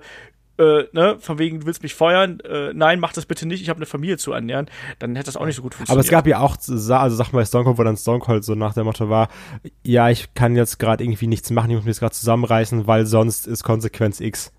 äh, 0.58 0.86
ne, 0.92 1.18
von 1.20 1.38
wegen, 1.38 1.60
du 1.60 1.66
willst 1.68 1.84
mich 1.84 1.94
feuern, 1.94 2.40
äh, 2.40 2.74
nein, 2.74 3.00
mach 3.00 3.14
das 3.14 3.28
bitte 3.28 3.48
nicht, 3.48 3.62
ich 3.62 3.70
habe 3.70 3.78
eine 3.78 3.86
Familie 3.86 4.18
zu 4.18 4.32
ernähren, 4.32 4.68
dann 4.98 5.16
hätte 5.16 5.28
das 5.28 5.38
auch 5.38 5.46
nicht 5.46 5.56
so 5.56 5.62
gut 5.62 5.74
Aber 5.74 5.78
funktioniert. 5.78 6.06
es 6.06 6.12
gab 6.12 6.26
ja 6.26 6.40
auch, 6.40 6.58
also 6.58 7.16
sag 7.16 7.32
mal 7.32 7.46
Stone 7.46 7.66
Cold, 7.66 7.78
wo 7.78 7.84
dann 7.84 7.96
Stone 7.98 8.20
Cold 8.20 8.44
so 8.44 8.56
nach 8.56 8.74
dem 8.74 8.86
Motto 8.86 9.08
war, 9.10 9.30
ja, 9.84 10.10
ich 10.10 10.34
kann 10.34 10.56
jetzt 10.56 10.80
gerade 10.80 11.04
irgendwie 11.04 11.28
nichts 11.28 11.52
machen, 11.52 11.70
ich 11.70 11.76
muss 11.76 11.86
mich 11.86 11.94
jetzt 11.94 12.00
gerade 12.00 12.16
zusammenreißen, 12.16 12.88
weil 12.88 13.06
sonst 13.06 13.46
ist 13.46 13.64
Konsequenz 13.64 14.20
X. 14.20 14.52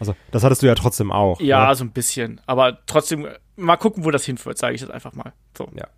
Also, 0.00 0.14
das 0.30 0.44
hattest 0.44 0.62
du 0.62 0.66
ja 0.66 0.74
trotzdem 0.74 1.10
auch. 1.10 1.40
ja, 1.40 1.68
Ne? 1.68 1.74
so 1.74 1.84
ein 1.84 1.90
bisschen. 1.92 2.40
Aber 2.46 2.78
trotzdem, 2.86 3.24
äh, 3.26 3.30
mal 3.58 3.76
gucken, 3.76 4.04
wo 4.04 4.10
das 4.10 4.24
hinführt, 4.24 4.56
sage 4.56 4.74
ich 4.74 4.80
jetzt 4.80 4.90
einfach 4.90 5.12
mal. 5.12 5.32
So. 5.56 5.68
Ja. 5.74 5.88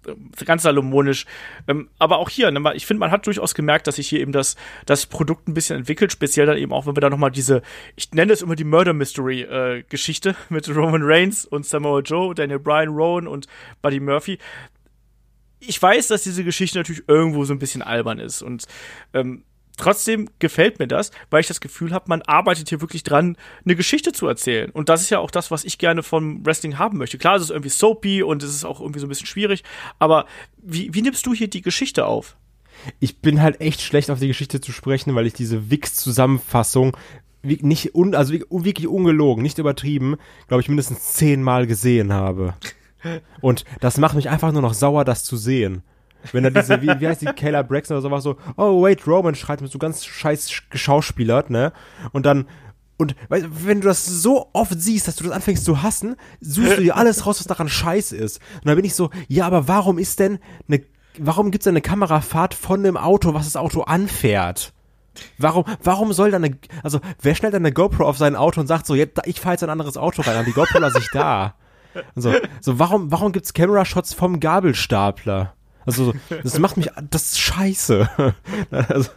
Ganz 0.45 0.63
salomonisch. 0.63 1.27
Ähm, 1.69 1.91
aber 1.99 2.19
auch 2.19 2.29
hier, 2.29 2.51
ne, 2.51 2.73
ich 2.75 2.87
finde, 2.87 3.01
man 3.01 3.11
hat 3.11 3.27
durchaus 3.27 3.55
gemerkt, 3.55 3.87
dass 3.87 3.97
sich 3.97 4.09
hier 4.09 4.21
eben 4.21 4.33
das, 4.33 4.57
das 4.87 5.07
Produkt 5.07 5.47
ein 5.47 5.55
bisschen 5.55 5.77
entwickelt, 5.77 6.11
speziell 6.11 6.47
dann 6.47 6.57
eben 6.57 6.73
auch, 6.73 6.87
wenn 6.87 6.97
wir 6.97 7.01
da 7.01 7.11
nochmal 7.11 7.31
diese, 7.31 7.63
ich 7.97 8.11
nenne 8.13 8.33
es 8.33 8.43
immer 8.43 8.57
die 8.57 8.65
Murder 8.65 8.95
Mystery 8.95 9.43
äh, 9.43 9.85
Geschichte 9.89 10.35
mit 10.49 10.69
Roman 10.69 11.03
Reigns 11.03 11.45
und 11.45 11.67
Samoa 11.67 12.01
Joe, 12.01 12.35
Daniel 12.35 12.59
Bryan, 12.59 12.89
Rowan 12.89 13.27
und 13.27 13.47
Buddy 13.83 14.01
Murphy. 14.01 14.39
Ich 15.61 15.81
weiß, 15.81 16.09
dass 16.09 16.23
diese 16.23 16.43
Geschichte 16.43 16.79
natürlich 16.79 17.05
irgendwo 17.07 17.45
so 17.45 17.53
ein 17.53 17.59
bisschen 17.59 17.83
albern 17.83 18.19
ist 18.19 18.41
und 18.41 18.65
ähm, 19.13 19.45
trotzdem 19.81 20.29
gefällt 20.39 20.79
mir 20.79 20.87
das, 20.87 21.11
weil 21.31 21.41
ich 21.41 21.49
das 21.49 21.61
Gefühl 21.61 21.93
habe, 21.93 22.07
man 22.09 22.23
arbeitet 22.23 22.69
hier 22.69 22.81
wirklich 22.81 23.03
dran, 23.03 23.37
eine 23.65 23.77
Geschichte 23.77 24.13
zu 24.13 24.27
erzählen. 24.27 24.71
Und 24.71 24.89
das 24.89 25.01
ist 25.03 25.11
ja 25.11 25.19
auch 25.19 25.31
das, 25.31 25.51
was 25.51 25.65
ich 25.65 25.79
gerne 25.79 26.03
vom 26.03 26.45
Wrestling 26.47 26.79
haben 26.79 26.99
möchte. 26.99 27.19
Klar, 27.19 27.37
es 27.37 27.43
ist 27.43 27.51
irgendwie 27.51 27.71
soapy 27.71 28.23
und 28.23 28.43
es 28.43 28.55
ist 28.55 28.65
auch 28.65 28.81
irgendwie 28.81 29.01
so 29.01 29.07
ein 29.07 29.09
bisschen 29.09 29.27
schwierig, 29.27 29.65
aber 29.99 30.27
wie, 30.59 30.93
wie 30.95 31.03
nimmst 31.03 31.27
du 31.27 31.35
hier 31.35 31.49
die 31.49 31.63
Geschichte 31.63 32.07
auf? 32.07 32.37
ich 32.99 33.21
bin 33.21 33.43
halt 33.43 33.61
echt 33.61 33.81
schlecht 33.81 34.11
auf 34.11 34.21
die 34.21 34.29
Geschichte 34.29 34.61
zu 34.61 34.73
sprechen, 34.73 35.15
weil 35.15 35.27
ich 35.27 35.33
diese 35.33 35.71
Wix-Zusammenfassung 35.71 36.97
nicht 37.43 37.95
un, 37.95 38.15
also 38.15 38.33
wirklich 38.33 38.89
ungelogen, 38.89 39.43
nicht 39.43 39.59
übertrieben, 39.59 40.17
glaube 40.49 40.61
ich, 40.61 40.69
mindestens 40.69 41.13
zehnmal 41.13 41.67
gesehen 41.67 42.13
habe. 42.13 42.55
Und 43.41 43.65
das 43.81 43.97
macht 43.97 44.15
mich 44.15 44.29
einfach 44.29 44.53
nur 44.53 44.63
noch 44.63 44.75
sauer, 44.75 45.05
das 45.05 45.25
zu 45.25 45.37
sehen. 45.37 45.83
Wenn 46.33 46.45
da 46.45 46.51
diese, 46.51 46.83
wie, 46.83 46.89
wie 47.01 47.09
heißt 47.09 47.23
die, 47.23 47.27
Kayla 47.27 47.63
Braxton 47.63 47.97
oder 47.97 48.03
sowas 48.03 48.23
so, 48.23 48.37
oh 48.57 48.83
wait, 48.83 49.07
Roman 49.07 49.35
schreit 49.35 49.61
mit 49.61 49.71
so 49.71 49.79
ganz 49.79 50.05
scheiß 50.05 50.51
geschauspielert, 50.71 51.51
ne? 51.51 51.73
Und 52.13 52.27
dann, 52.27 52.47
und 52.97 53.17
weißt, 53.29 53.47
wenn 53.67 53.81
du 53.81 53.89
das 53.89 54.05
so 54.07 54.51
oft 54.53 54.79
siehst, 54.79 55.09
dass 55.09 55.17
du 55.17 55.25
das 55.25 55.33
anfängst 55.33 55.65
zu 55.65 55.83
hassen, 55.83 56.17
suchst 56.41 56.79
du 56.79 56.83
dir 56.83 56.97
alles 56.97 57.27
raus, 57.27 57.41
was 57.41 57.47
daran 57.47 57.69
scheiße 57.69 58.17
ist. 58.17 58.41
Und 58.57 58.67
dann 58.67 58.77
bin 58.77 58.85
ich 58.85 58.95
so, 58.95 59.11
ja, 59.29 59.47
aber 59.47 59.69
warum 59.69 59.99
ist 59.99 60.21
denn 60.21 60.39
eine, 60.69 60.83
warum 61.19 61.51
gibt's 61.51 61.65
denn 61.65 61.73
eine 61.73 61.81
Kamerafahrt 61.81 62.55
von 62.55 62.83
dem 62.83 62.97
Auto, 62.97 63.33
was 63.33 63.47
das 63.47 63.57
Auto 63.57 63.83
anfährt? 63.83 64.75
Warum, 65.39 65.65
warum 65.83 66.13
soll 66.13 66.31
da 66.31 66.37
eine, 66.37 66.59
also 66.83 67.01
wer 67.21 67.35
stellt 67.35 67.55
dann 67.55 67.63
eine 67.63 67.73
GoPro 67.73 68.05
auf 68.05 68.19
sein 68.19 68.37
Auto 68.37 68.61
und 68.61 68.67
sagt 68.67 68.87
so, 68.87 68.95
jetzt, 68.95 69.21
ich 69.25 69.41
fahre 69.41 69.55
jetzt 69.55 69.63
ein 69.63 69.71
anderes 69.71 69.97
Auto 69.97 70.23
rein, 70.23 70.39
und 70.39 70.47
die 70.47 70.53
GoPro 70.53 70.79
lasse 70.79 70.99
ich 70.99 71.09
da. 71.13 71.55
Und 72.15 72.23
so, 72.23 72.33
so 72.61 72.79
warum, 72.79 73.11
warum 73.11 73.33
gibt's 73.33 73.53
Camera-Shots 73.53 74.15
vom 74.15 74.41
Gabelstapler? 74.41 75.55
Also, 75.87 76.13
so, 76.13 76.37
das 76.43 76.59
macht 76.59 76.77
mich, 76.77 76.91
das 77.11 77.23
ist 77.33 77.39
scheiße. 77.41 78.09
Also, 78.71 79.11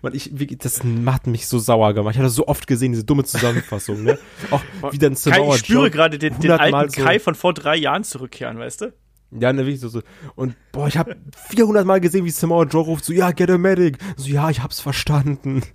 man, 0.00 0.14
ich, 0.14 0.32
das 0.58 0.80
hat 1.06 1.26
mich 1.26 1.46
so 1.46 1.58
sauer 1.58 1.92
gemacht. 1.92 2.14
Ich 2.14 2.18
hatte 2.18 2.30
so 2.30 2.48
oft 2.48 2.66
gesehen, 2.66 2.92
diese 2.92 3.04
dumme 3.04 3.24
Zusammenfassung, 3.24 4.02
ne? 4.02 4.18
Auch 4.50 4.62
wie 4.90 4.98
dann 4.98 5.14
Kai, 5.14 5.46
ich 5.50 5.58
spüre 5.58 5.90
gerade 5.90 6.18
den, 6.18 6.38
den 6.40 6.50
100 6.50 6.70
Mal 6.70 6.78
alten 6.78 6.92
Kai 7.02 7.18
von 7.18 7.34
vor 7.34 7.52
drei 7.52 7.76
Jahren 7.76 8.04
zurückkehren, 8.04 8.58
weißt 8.58 8.82
du? 8.82 8.92
Ja, 9.32 9.52
ne, 9.52 9.66
wirklich 9.66 9.80
so, 9.80 9.88
so. 9.88 10.02
Und, 10.34 10.54
boah, 10.72 10.88
ich 10.88 10.96
habe 10.96 11.16
400 11.50 11.84
Mal 11.84 12.00
gesehen, 12.00 12.24
wie 12.24 12.30
Samoa 12.30 12.64
Joe 12.64 12.84
ruft 12.84 13.04
so, 13.04 13.12
ja, 13.12 13.32
get 13.32 13.50
a 13.50 13.58
medic. 13.58 13.98
So, 14.16 14.28
ja, 14.28 14.48
ich 14.50 14.62
hab's 14.62 14.80
verstanden. 14.80 15.62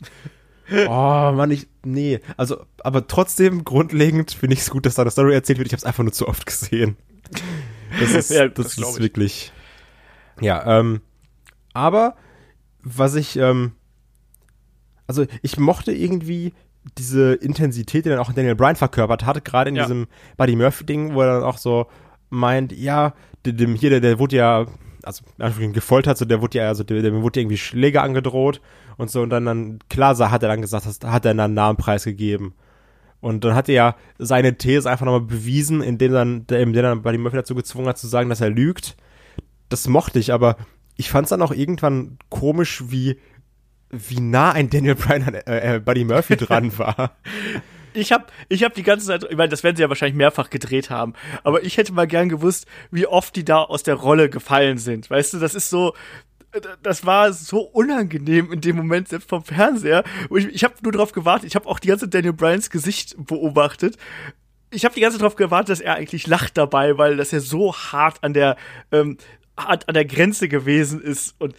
Oh, 0.88 1.34
Mann, 1.36 1.52
ich, 1.52 1.67
nee. 1.84 2.22
Also, 2.38 2.63
aber 2.82 3.06
trotzdem, 3.06 3.65
grundlegend 3.65 4.32
finde 4.32 4.54
ich 4.54 4.62
es 4.62 4.70
gut, 4.70 4.86
dass 4.86 4.96
da 4.96 5.02
eine 5.02 5.12
Story 5.12 5.34
erzählt 5.34 5.58
wird. 5.58 5.67
Ich 5.67 5.74
hab's 5.74 5.84
einfach 5.84 6.04
nur 6.04 6.13
zu 6.13 6.30
oft 6.30 6.46
gesehen. 6.46 6.96
Das 8.00 8.12
ist, 8.15 8.32
Ja, 8.32 8.48
das, 8.48 8.76
das 8.76 8.78
ist 8.78 8.96
ich. 8.96 9.04
wirklich, 9.04 9.52
ja, 10.39 10.80
ähm, 10.80 11.02
aber, 11.74 12.15
was 12.84 13.15
ich, 13.15 13.38
ähm, 13.38 13.74
also, 15.08 15.26
ich 15.41 15.58
mochte 15.58 15.91
irgendwie 15.91 16.54
diese 16.98 17.34
Intensität, 17.34 18.06
die 18.06 18.10
dann 18.10 18.20
auch 18.20 18.34
Daniel 18.34 18.56
Bryan 18.56 18.76
verkörpert 18.76 19.26
hat, 19.26 19.44
gerade 19.46 19.70
in 19.70 19.76
Ja. 19.76 19.84
diesem 19.84 20.08
Buddy 20.38 20.56
Murphy-Ding, 20.56 21.13
wo 21.13 21.22
er 21.22 21.36
dann 21.36 21.44
auch 21.44 21.58
so 21.58 21.88
meint, 22.30 22.72
ja, 22.72 23.13
dem, 23.46 23.76
hier, 23.76 23.89
der, 23.89 24.00
der 24.00 24.20
wurde 24.20 24.38
ja, 24.38 24.65
also 25.04 25.24
gefoltert, 25.74 26.17
so 26.17 26.26
der 26.26 26.41
wurde 26.41 26.60
ja, 26.60 26.67
also 26.67 26.84
dem, 26.84 27.04
dem 27.04 27.22
wurde 27.22 27.39
irgendwie 27.39 27.58
Schläge 27.58 28.02
angedroht 28.02 28.62
und 28.98 29.10
so 29.10 29.22
und 29.22 29.30
dann, 29.32 29.46
dann 29.46 29.80
klar 29.89 30.15
sah, 30.15 30.32
hat 30.32 30.44
er 30.44 30.50
dann 30.50 30.62
gesagt, 30.62 30.86
hat 30.86 31.04
er 31.04 31.20
dann 31.20 31.39
einen 31.39 31.54
Namenpreis 31.54 32.04
gegeben. 32.04 32.54
Und 33.20 33.44
dann 33.44 33.54
hat 33.54 33.70
er 33.70 33.76
ja 33.76 33.96
seine 34.17 34.58
These 34.58 34.89
einfach 34.89 35.06
nochmal 35.06 35.22
bewiesen, 35.22 35.82
indem 35.82 36.12
dann, 36.12 36.48
der, 36.48 36.62
indem 36.62 36.82
dann 36.84 37.02
Buddy 37.04 37.20
Murphy 37.20 37.38
dazu 37.38 37.54
gezwungen 37.54 37.88
hat 37.88 37.98
zu 38.00 38.08
sagen, 38.08 38.30
dass 38.30 38.41
er 38.41 38.50
lügt. 38.50 38.96
Das 39.72 39.88
mochte 39.88 40.20
ich, 40.20 40.34
aber 40.34 40.58
ich 40.98 41.10
fand 41.10 41.26
es 41.26 41.30
dann 41.30 41.42
auch 41.42 41.54
irgendwann 41.54 42.18
komisch, 42.30 42.84
wie, 42.88 43.18
wie 43.90 44.20
nah 44.20 44.52
ein 44.52 44.70
Daniel 44.70 44.96
Bryan 44.96 45.24
an 45.24 45.34
äh, 45.34 45.76
äh, 45.76 45.80
Buddy 45.80 46.04
Murphy 46.04 46.36
dran 46.36 46.78
war. 46.78 47.16
ich 47.94 48.12
habe 48.12 48.26
ich 48.50 48.64
hab 48.64 48.74
die 48.74 48.84
ganze 48.84 49.08
Zeit, 49.08 49.26
ich 49.30 49.38
meine, 49.38 49.48
das 49.48 49.64
werden 49.64 49.78
sie 49.78 49.82
ja 49.82 49.88
wahrscheinlich 49.88 50.18
mehrfach 50.18 50.50
gedreht 50.50 50.90
haben, 50.90 51.14
aber 51.46 51.64
ich 51.64 51.78
hätte 51.78 51.94
mal 51.94 52.06
gern 52.06 52.28
gewusst, 52.28 52.66
wie 52.92 53.08
oft 53.08 53.34
die 53.36 53.46
da 53.46 53.64
aus 53.64 53.84
der 53.84 53.96
Rolle 53.96 54.30
gefallen 54.30 54.78
sind. 54.78 55.10
Weißt 55.10 55.34
du, 55.34 55.40
das 55.40 55.56
ist 55.56 55.70
so, 55.70 55.94
das 56.84 57.06
war 57.06 57.32
so 57.32 57.62
unangenehm 57.62 58.52
in 58.52 58.60
dem 58.60 58.76
Moment, 58.76 59.08
selbst 59.08 59.30
vom 59.30 59.46
Fernseher. 59.46 60.04
Ich, 60.36 60.48
ich 60.48 60.64
habe 60.66 60.76
nur 60.82 60.92
darauf 60.92 61.14
gewartet. 61.14 61.48
Ich 61.48 61.56
habe 61.56 61.68
auch 61.68 61.80
die 61.80 61.88
ganze 61.88 62.10
Daniel 62.10 62.34
Bryans 62.34 62.70
Gesicht 62.70 63.16
beobachtet. 63.18 63.96
Ich 64.70 64.84
habe 64.84 64.94
die 64.94 65.02
ganze 65.02 65.18
Zeit 65.18 65.22
darauf 65.22 65.36
gewartet, 65.36 65.70
dass 65.70 65.80
er 65.80 65.96
eigentlich 65.96 66.28
lacht 66.28 66.58
dabei, 66.58 66.98
weil 66.98 67.18
das 67.18 67.32
ja 67.32 67.40
so 67.40 67.74
hart 67.74 68.22
an 68.22 68.34
der 68.34 68.58
ähm, 68.92 69.18
hart 69.58 69.88
an 69.88 69.94
der 69.94 70.06
Grenze 70.06 70.48
gewesen 70.48 71.02
ist. 71.02 71.36
Und 71.40 71.56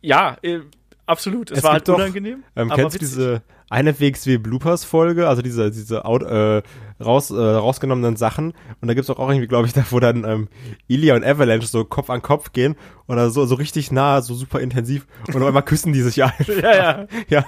ja, 0.00 0.36
äh, 0.42 0.60
absolut. 1.06 1.50
Es, 1.50 1.58
Es 1.58 1.64
war 1.64 1.74
gibt 1.74 1.88
halt 1.88 1.88
doch, 1.88 2.02
unangenehm. 2.02 2.44
Ähm, 2.56 2.70
aber 2.70 2.82
kennst 2.82 2.96
du 2.96 2.98
diese 2.98 3.42
eine 3.70 3.98
WXW 4.00 4.38
Bloopers 4.38 4.84
Folge, 4.84 5.28
also 5.28 5.42
diese 5.42 5.70
diese 5.70 6.04
Out, 6.04 6.22
äh, 6.22 6.62
raus 7.02 7.30
äh, 7.30 7.34
rausgenommenen 7.34 8.16
Sachen 8.16 8.54
und 8.80 8.88
da 8.88 8.94
gibt's 8.94 9.10
auch, 9.10 9.18
auch 9.18 9.28
irgendwie, 9.28 9.46
glaube 9.46 9.66
ich, 9.66 9.72
da 9.74 9.84
wo 9.90 10.00
dann 10.00 10.24
ähm, 10.24 10.48
Ilya 10.86 11.16
und 11.16 11.24
Avalanche 11.24 11.66
so 11.66 11.84
Kopf 11.84 12.08
an 12.10 12.22
Kopf 12.22 12.52
gehen 12.52 12.76
oder 13.06 13.30
so 13.30 13.44
so 13.44 13.56
richtig 13.56 13.92
nah, 13.92 14.22
so 14.22 14.34
super 14.34 14.60
intensiv 14.60 15.06
und 15.26 15.36
auf 15.36 15.46
einmal 15.48 15.64
küssen 15.64 15.92
die 15.92 16.02
sich 16.02 16.22
einfach. 16.24 16.48
Ja, 16.48 16.76
ja. 16.76 17.06
ja, 17.28 17.44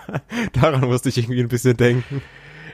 daran 0.53 0.83
musste 0.83 1.09
ich 1.09 1.19
irgendwie 1.19 1.41
ein 1.41 1.49
bisschen 1.49 1.77
denken. 1.77 2.23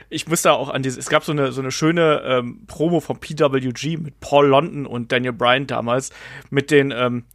Ich 0.09 0.27
muss 0.27 0.41
da 0.41 0.53
auch 0.53 0.69
an 0.69 0.83
diese, 0.83 0.99
es 0.99 1.09
gab 1.09 1.23
so 1.23 1.31
eine, 1.31 1.51
so 1.51 1.61
eine 1.61 1.71
schöne 1.71 2.21
ähm, 2.25 2.65
Promo 2.67 2.99
vom 2.99 3.19
PWG 3.19 3.97
mit 3.97 4.19
Paul 4.19 4.47
London 4.47 4.85
und 4.85 5.11
Daniel 5.11 5.33
Bryan 5.33 5.67
damals, 5.67 6.11
mit 6.49 6.71
den, 6.71 6.91
ähm, 6.91 7.25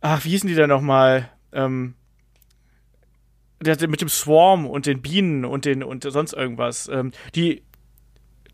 ach, 0.00 0.24
wie 0.24 0.30
hießen 0.30 0.48
die 0.48 0.54
denn 0.54 0.68
nochmal? 0.68 1.30
Ähm, 1.52 1.94
mit 3.58 4.00
dem 4.00 4.08
Swarm 4.08 4.66
und 4.66 4.86
den 4.86 5.00
Bienen 5.00 5.44
und 5.44 5.64
den 5.64 5.82
und 5.82 6.04
sonst 6.04 6.34
irgendwas. 6.34 6.88
Ähm, 6.88 7.12
die 7.34 7.62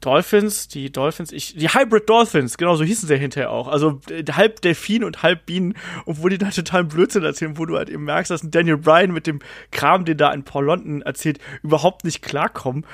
Dolphins, 0.04 0.68
die 0.68 0.92
Dolphins, 0.92 1.32
ich, 1.32 1.56
die 1.56 1.68
Hybrid 1.68 2.08
Dolphins, 2.08 2.58
genau 2.58 2.76
so 2.76 2.84
hießen 2.84 3.08
sie 3.08 3.14
ja 3.14 3.20
hinterher 3.20 3.50
auch. 3.50 3.68
Also 3.68 4.00
äh, 4.10 4.24
halb 4.32 4.60
Delfin 4.60 5.04
und 5.04 5.22
halb 5.22 5.46
Bienen, 5.46 5.74
obwohl 6.06 6.30
die 6.30 6.38
da 6.38 6.50
totalen 6.50 6.88
Blödsinn 6.88 7.24
erzählen, 7.24 7.58
wo 7.58 7.66
du 7.66 7.76
halt 7.76 7.88
eben 7.88 8.04
merkst, 8.04 8.30
dass 8.30 8.42
Daniel 8.44 8.76
Bryan 8.76 9.12
mit 9.12 9.26
dem 9.26 9.40
Kram, 9.70 10.04
den 10.04 10.18
da 10.18 10.28
ein 10.28 10.44
Paul 10.44 10.66
London 10.66 11.02
erzählt, 11.02 11.38
überhaupt 11.62 12.04
nicht 12.04 12.22
klarkommen 12.22 12.84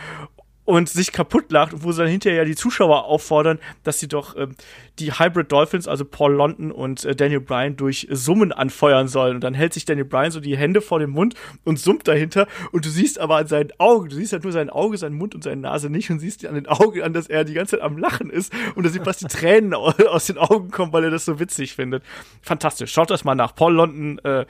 und 0.69 0.91
sich 0.91 1.13
kaputt 1.13 1.51
lacht, 1.51 1.83
wo 1.83 1.93
sie 1.93 2.03
dann 2.03 2.11
hinterher 2.11 2.41
ja 2.41 2.45
die 2.45 2.55
Zuschauer 2.55 3.07
auffordern, 3.07 3.59
dass 3.85 4.01
sie 4.01 4.07
doch 4.07 4.37
ähm, 4.37 4.55
die 4.99 5.13
Hybrid 5.19 5.51
Dolphins, 5.51 5.89
also 5.89 6.05
Paul 6.05 6.35
London 6.35 6.71
und 6.71 7.07
äh, 7.07 7.17
Daniel 7.17 7.41
Bryan, 7.41 7.75
durch 7.77 8.07
Summen 8.11 8.53
anfeuern 8.53 9.09
sollen. 9.09 9.37
Und 9.37 9.45
dann 9.45 9.55
hält 9.55 9.73
sich 9.73 9.87
Daniel 9.87 10.05
Bryan 10.05 10.31
so 10.31 10.41
die 10.41 10.59
Hände 10.59 10.83
vor 10.83 10.99
den 10.99 11.09
Mund 11.09 11.37
und 11.65 11.79
summt 11.79 12.07
dahinter. 12.07 12.47
Und 12.71 12.85
du 12.85 12.91
siehst 12.91 13.19
aber 13.19 13.37
an 13.37 13.47
seinen 13.47 13.73
Augen, 13.79 14.11
du 14.11 14.17
siehst 14.17 14.35
halt 14.35 14.43
nur 14.43 14.53
sein 14.53 14.69
Auge, 14.69 14.99
seinen 14.99 15.17
Mund 15.17 15.35
und 15.35 15.43
seine 15.43 15.63
Nase 15.63 15.89
nicht 15.89 16.11
und 16.11 16.19
siehst 16.19 16.45
an 16.45 16.55
den 16.55 16.67
Augen 16.67 17.01
an, 17.01 17.15
dass 17.15 17.29
er 17.29 17.45
die 17.45 17.55
ganze 17.55 17.77
Zeit 17.77 17.83
am 17.83 17.97
Lachen 17.97 18.29
ist 18.29 18.53
und 18.75 18.85
da 18.85 18.91
sieht 18.91 19.05
fast 19.05 19.23
die 19.23 19.27
Tränen 19.27 19.73
au- 19.73 19.95
aus 20.11 20.27
den 20.27 20.37
Augen 20.37 20.71
kommen, 20.71 20.93
weil 20.93 21.05
er 21.05 21.11
das 21.11 21.25
so 21.25 21.41
witzig 21.41 21.73
findet. 21.77 22.03
Fantastisch. 22.43 22.93
Schaut 22.93 23.09
das 23.09 23.25
mal 23.25 23.35
nach. 23.35 23.55
Paul 23.55 23.73
London, 23.73 24.19
äh, 24.19 24.45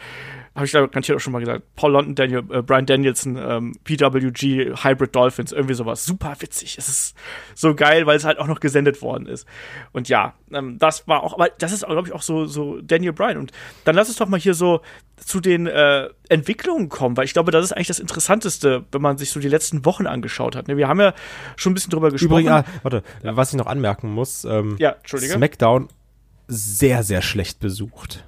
habe 0.59 0.67
ich 0.67 0.73
glaube 0.73 0.89
garantiert 0.89 1.17
auch 1.17 1.21
schon 1.21 1.33
mal 1.33 1.41
gesagt. 1.41 1.63
Paul 1.77 1.93
London, 1.93 2.15
Daniel, 2.15 2.45
äh, 2.51 2.63
Brian 2.63 2.87
Danielson, 2.87 3.37
ähm, 3.37 3.77
PWG, 3.85 4.75
Hybrid 4.83 5.15
Dolphins, 5.15 5.53
irgendwie 5.53 5.75
sowas. 5.75 6.05
Super 6.05 6.37
witzig. 6.41 6.77
Es 6.79 6.89
ist 6.89 7.17
so 7.55 7.75
geil, 7.75 8.07
weil 8.07 8.17
es 8.17 8.25
halt 8.25 8.39
auch 8.39 8.47
noch 8.47 8.61
gesendet 8.61 9.01
worden 9.03 9.27
ist. 9.27 9.47
Und 9.93 10.09
ja, 10.09 10.35
ähm, 10.53 10.79
das 10.79 11.09
war 11.09 11.23
auch, 11.23 11.35
aber 11.35 11.49
das 11.59 11.73
ist, 11.73 11.87
glaube 11.87 12.09
ich, 12.09 12.15
auch 12.15 12.23
so, 12.23 12.47
so 12.47 12.81
Daniel 12.81 13.13
Bryan. 13.13 13.39
Und 13.39 13.53
dann 13.85 13.95
lass 13.95 14.09
uns 14.09 14.17
doch 14.19 14.29
mal 14.29 14.39
hier 14.41 14.55
so 14.55 14.81
zu 15.17 15.41
den 15.41 15.67
äh, 15.67 16.09
Entwicklungen 16.29 16.89
kommen, 16.89 17.17
weil 17.17 17.25
ich 17.25 17.33
glaube, 17.33 17.51
das 17.51 17.65
ist 17.65 17.73
eigentlich 17.73 17.89
das 17.89 17.99
Interessanteste, 17.99 18.85
wenn 18.93 19.03
man 19.03 19.19
sich 19.19 19.31
so 19.31 19.41
die 19.41 19.49
letzten 19.49 19.85
Wochen 19.85 20.07
angeschaut 20.07 20.55
hat. 20.57 20.69
Ne? 20.69 20.77
Wir 20.77 20.89
haben 20.89 21.01
ja 21.01 21.15
schon 21.57 21.73
ein 21.73 21.75
bisschen 21.75 21.91
drüber 21.91 22.11
gesprochen. 22.11 22.43
Übrigens, 22.43 22.51
ah, 22.51 22.65
warte, 22.83 23.03
was 23.23 23.51
ich 23.53 23.59
noch 23.59 23.67
anmerken 23.67 24.13
muss, 24.13 24.45
ähm, 24.45 24.77
Ja, 24.79 24.91
Entschuldige. 24.93 25.35
SmackDown 25.35 25.89
sehr, 26.47 27.03
sehr 27.03 27.23
schlecht 27.23 27.61
besucht. 27.61 28.25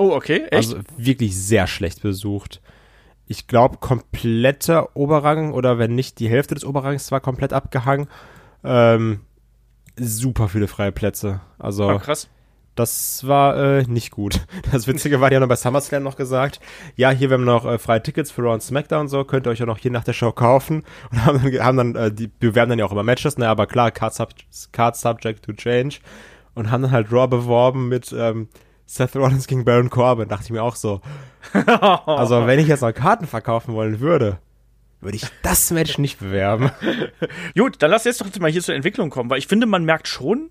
Oh, 0.00 0.12
okay, 0.14 0.42
echt? 0.50 0.54
Also 0.54 0.78
wirklich 0.96 1.36
sehr 1.36 1.66
schlecht 1.66 2.02
besucht. 2.02 2.60
Ich 3.26 3.46
glaube, 3.46 3.76
kompletter 3.78 4.96
Oberrang 4.96 5.52
oder 5.52 5.78
wenn 5.78 5.94
nicht 5.94 6.18
die 6.18 6.28
Hälfte 6.28 6.54
des 6.54 6.64
Oberrangs 6.64 7.12
war 7.12 7.20
komplett 7.20 7.52
abgehangen. 7.52 8.08
Ähm, 8.64 9.20
super 9.96 10.48
viele 10.48 10.66
freie 10.66 10.90
Plätze. 10.92 11.40
Also 11.58 11.88
Ah, 11.88 11.98
krass. 11.98 12.28
das 12.74 13.26
war 13.26 13.56
äh, 13.56 13.82
nicht 13.84 14.10
gut. 14.10 14.40
Das 14.72 14.86
Witzige 14.88 15.20
war, 15.20 15.30
die 15.30 15.36
haben 15.36 15.42
noch 15.42 15.48
bei 15.48 15.54
SummerSlam 15.56 16.02
noch 16.02 16.16
gesagt, 16.16 16.58
ja, 16.96 17.10
hier, 17.10 17.30
wir 17.30 17.34
haben 17.34 17.44
noch 17.44 17.64
äh, 17.66 17.78
freie 17.78 18.02
Tickets 18.02 18.30
für 18.32 18.42
Raw 18.42 18.54
und 18.54 18.62
SmackDown 18.62 19.02
und 19.02 19.08
so, 19.08 19.22
könnt 19.24 19.46
ihr 19.46 19.50
euch 19.50 19.60
ja 19.60 19.66
noch 19.66 19.78
hier 19.78 19.90
nach 19.92 20.04
der 20.04 20.12
Show 20.12 20.32
kaufen. 20.32 20.82
Und 21.12 21.24
haben 21.24 21.40
dann, 21.42 21.62
haben 21.64 21.76
dann 21.76 21.94
äh, 21.94 22.12
die 22.12 22.26
bewerben 22.26 22.70
dann 22.70 22.78
ja 22.80 22.84
auch 22.84 22.92
immer 22.92 23.02
Matches, 23.04 23.38
ne, 23.38 23.48
aber 23.48 23.66
klar, 23.66 23.90
Card, 23.92 24.14
sub 24.14 24.30
Card 24.72 24.96
Subject 24.96 25.44
to 25.44 25.52
Change. 25.52 25.98
Und 26.54 26.70
haben 26.72 26.82
dann 26.82 26.90
halt 26.90 27.12
Raw 27.12 27.28
beworben 27.28 27.88
mit 27.88 28.12
ähm, 28.16 28.48
Seth 28.90 29.14
Rollins 29.14 29.46
gegen 29.46 29.64
Baron 29.64 29.88
Corbin. 29.88 30.28
Dachte 30.28 30.46
ich 30.46 30.50
mir 30.50 30.64
auch 30.64 30.74
so. 30.74 31.00
Also, 32.06 32.46
wenn 32.46 32.58
ich 32.58 32.66
jetzt 32.66 32.82
noch 32.82 32.92
Karten 32.92 33.26
verkaufen 33.26 33.72
wollen 33.72 34.00
würde, 34.00 34.38
würde 35.00 35.16
ich 35.16 35.24
das 35.42 35.70
Match 35.70 35.96
nicht 35.96 36.18
bewerben. 36.18 36.70
Gut, 37.56 37.76
dann 37.78 37.90
lass 37.92 38.04
jetzt 38.04 38.20
doch 38.20 38.40
mal 38.40 38.50
hier 38.50 38.62
zur 38.62 38.74
Entwicklung 38.74 39.08
kommen, 39.08 39.30
weil 39.30 39.38
ich 39.38 39.46
finde, 39.46 39.66
man 39.66 39.84
merkt 39.84 40.08
schon, 40.08 40.50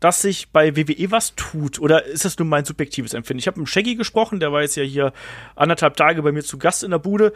dass 0.00 0.22
sich 0.22 0.50
bei 0.50 0.76
WWE 0.76 1.12
was 1.12 1.34
tut. 1.36 1.78
Oder 1.78 2.04
ist 2.04 2.24
das 2.24 2.36
nur 2.38 2.46
mein 2.46 2.64
subjektives 2.64 3.14
Empfinden? 3.14 3.38
Ich 3.38 3.46
habe 3.46 3.60
mit 3.60 3.68
Shaggy 3.68 3.94
gesprochen, 3.94 4.40
der 4.40 4.52
war 4.52 4.62
jetzt 4.62 4.76
ja 4.76 4.82
hier 4.82 5.12
anderthalb 5.54 5.96
Tage 5.96 6.22
bei 6.22 6.32
mir 6.32 6.42
zu 6.42 6.58
Gast 6.58 6.82
in 6.82 6.90
der 6.90 6.98
Bude. 6.98 7.32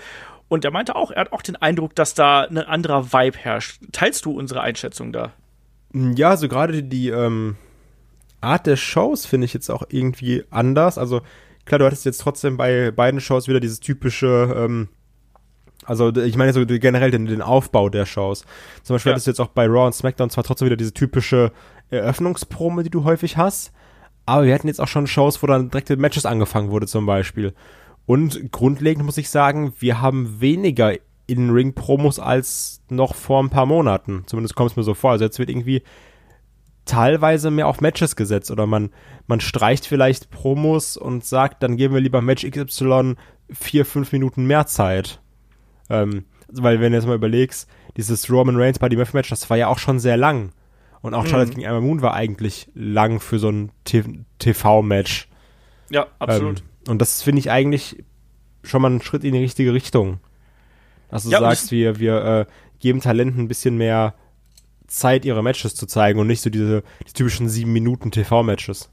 Und 0.48 0.64
der 0.64 0.72
meinte 0.72 0.96
auch, 0.96 1.12
er 1.12 1.20
hat 1.20 1.32
auch 1.32 1.42
den 1.42 1.56
Eindruck, 1.56 1.94
dass 1.94 2.14
da 2.14 2.42
ein 2.42 2.58
anderer 2.58 3.12
Vibe 3.12 3.38
herrscht. 3.38 3.80
Teilst 3.92 4.24
du 4.24 4.32
unsere 4.32 4.60
Einschätzung 4.60 5.12
da? 5.12 5.32
Ja, 5.94 6.30
also 6.30 6.48
gerade 6.48 6.82
die 6.82 7.08
ähm, 7.08 7.56
Art 8.42 8.66
der 8.66 8.76
Shows 8.76 9.26
finde 9.26 9.44
ich 9.46 9.54
jetzt 9.54 9.70
auch 9.70 9.84
irgendwie 9.88 10.44
anders. 10.50 10.98
Also 10.98 11.20
klar, 11.64 11.78
du 11.78 11.86
hattest 11.86 12.04
jetzt 12.04 12.20
trotzdem 12.20 12.56
bei 12.56 12.90
beiden 12.90 13.20
Shows 13.20 13.48
wieder 13.48 13.60
dieses 13.60 13.80
typische, 13.80 14.54
ähm, 14.56 14.88
also 15.84 16.14
ich 16.14 16.36
meine 16.36 16.52
so 16.52 16.64
generell 16.66 17.10
den, 17.10 17.26
den 17.26 17.42
Aufbau 17.42 17.88
der 17.88 18.06
Shows. 18.06 18.44
Zum 18.82 18.94
Beispiel 18.94 19.10
Ja. 19.10 19.14
hattest 19.14 19.26
du 19.26 19.30
jetzt 19.30 19.40
auch 19.40 19.48
bei 19.48 19.66
Raw 19.66 19.86
und 19.86 19.94
SmackDown 19.94 20.30
zwar 20.30 20.44
trotzdem 20.44 20.66
wieder 20.66 20.76
diese 20.76 20.92
typische 20.92 21.52
Eröffnungspromo, 21.90 22.82
die 22.82 22.90
du 22.90 23.04
häufig 23.04 23.36
hast, 23.36 23.72
aber 24.26 24.44
wir 24.44 24.54
hatten 24.54 24.68
jetzt 24.68 24.80
auch 24.80 24.88
schon 24.88 25.06
Shows, 25.06 25.42
wo 25.42 25.46
dann 25.46 25.70
direkt 25.70 25.90
mit 25.90 25.98
Matches 25.98 26.26
angefangen 26.26 26.70
wurde 26.70 26.86
zum 26.86 27.06
Beispiel. 27.06 27.54
Und 28.06 28.50
grundlegend 28.52 29.04
muss 29.04 29.18
ich 29.18 29.30
sagen, 29.30 29.72
wir 29.78 30.00
haben 30.00 30.40
weniger 30.40 30.92
In-Ring-Promos 31.26 32.18
als 32.18 32.82
noch 32.88 33.14
vor 33.14 33.42
ein 33.42 33.50
paar 33.50 33.66
Monaten. 33.66 34.24
Zumindest 34.26 34.54
kommt 34.54 34.70
es 34.72 34.76
mir 34.76 34.82
so 34.82 34.94
vor. 34.94 35.12
Also 35.12 35.24
jetzt 35.24 35.38
wird 35.38 35.50
irgendwie 35.50 35.82
teilweise 36.84 37.50
mehr 37.50 37.68
auf 37.68 37.80
Matches 37.80 38.16
gesetzt 38.16 38.50
oder 38.50 38.66
man, 38.66 38.90
man 39.26 39.40
streicht 39.40 39.86
vielleicht 39.86 40.30
Promos 40.30 40.96
und 40.96 41.24
sagt, 41.24 41.62
dann 41.62 41.76
geben 41.76 41.94
wir 41.94 42.00
lieber 42.00 42.20
Match 42.20 42.44
XY 42.48 43.14
vier, 43.50 43.84
fünf 43.84 44.12
Minuten 44.12 44.46
mehr 44.46 44.66
Zeit. 44.66 45.20
Ähm, 45.90 46.24
weil 46.48 46.80
wenn 46.80 46.92
du 46.92 46.98
jetzt 46.98 47.06
mal 47.06 47.14
überlegst, 47.14 47.68
dieses 47.96 48.30
Roman 48.30 48.56
Reigns 48.56 48.78
Buddy 48.78 48.96
Murphy 48.96 49.16
Match, 49.16 49.30
das 49.30 49.48
war 49.48 49.56
ja 49.56 49.68
auch 49.68 49.78
schon 49.78 49.98
sehr 49.98 50.16
lang. 50.16 50.50
Und 51.02 51.14
auch 51.14 51.26
Charlotte 51.26 51.50
gegen 51.50 51.62
Emma 51.62 51.80
Moon 51.80 52.00
war 52.00 52.14
eigentlich 52.14 52.68
lang 52.74 53.18
für 53.18 53.38
so 53.38 53.48
ein 53.50 53.72
TV-Match. 54.38 55.28
Ja, 55.90 56.06
absolut. 56.20 56.60
Ähm, 56.60 56.90
und 56.92 56.98
das 57.00 57.22
finde 57.22 57.40
ich 57.40 57.50
eigentlich 57.50 58.04
schon 58.62 58.82
mal 58.82 58.88
einen 58.88 59.02
Schritt 59.02 59.24
in 59.24 59.32
die 59.32 59.40
richtige 59.40 59.72
Richtung. 59.72 60.20
Dass 61.10 61.24
du 61.24 61.30
Ja, 61.30 61.40
sagst, 61.40 61.72
wir, 61.72 61.98
wir 61.98 62.24
äh, 62.24 62.46
geben 62.78 63.00
Talenten 63.00 63.40
ein 63.42 63.48
bisschen 63.48 63.76
mehr 63.76 64.14
Zeit, 64.92 65.24
ihre 65.24 65.42
Matches 65.42 65.74
zu 65.74 65.86
zeigen 65.86 66.20
und 66.20 66.26
nicht 66.26 66.42
so 66.42 66.50
diese 66.50 66.82
die 67.08 67.12
typischen 67.12 67.48
sieben 67.48 67.72
Minuten 67.72 68.10
TV-Matches. 68.10 68.90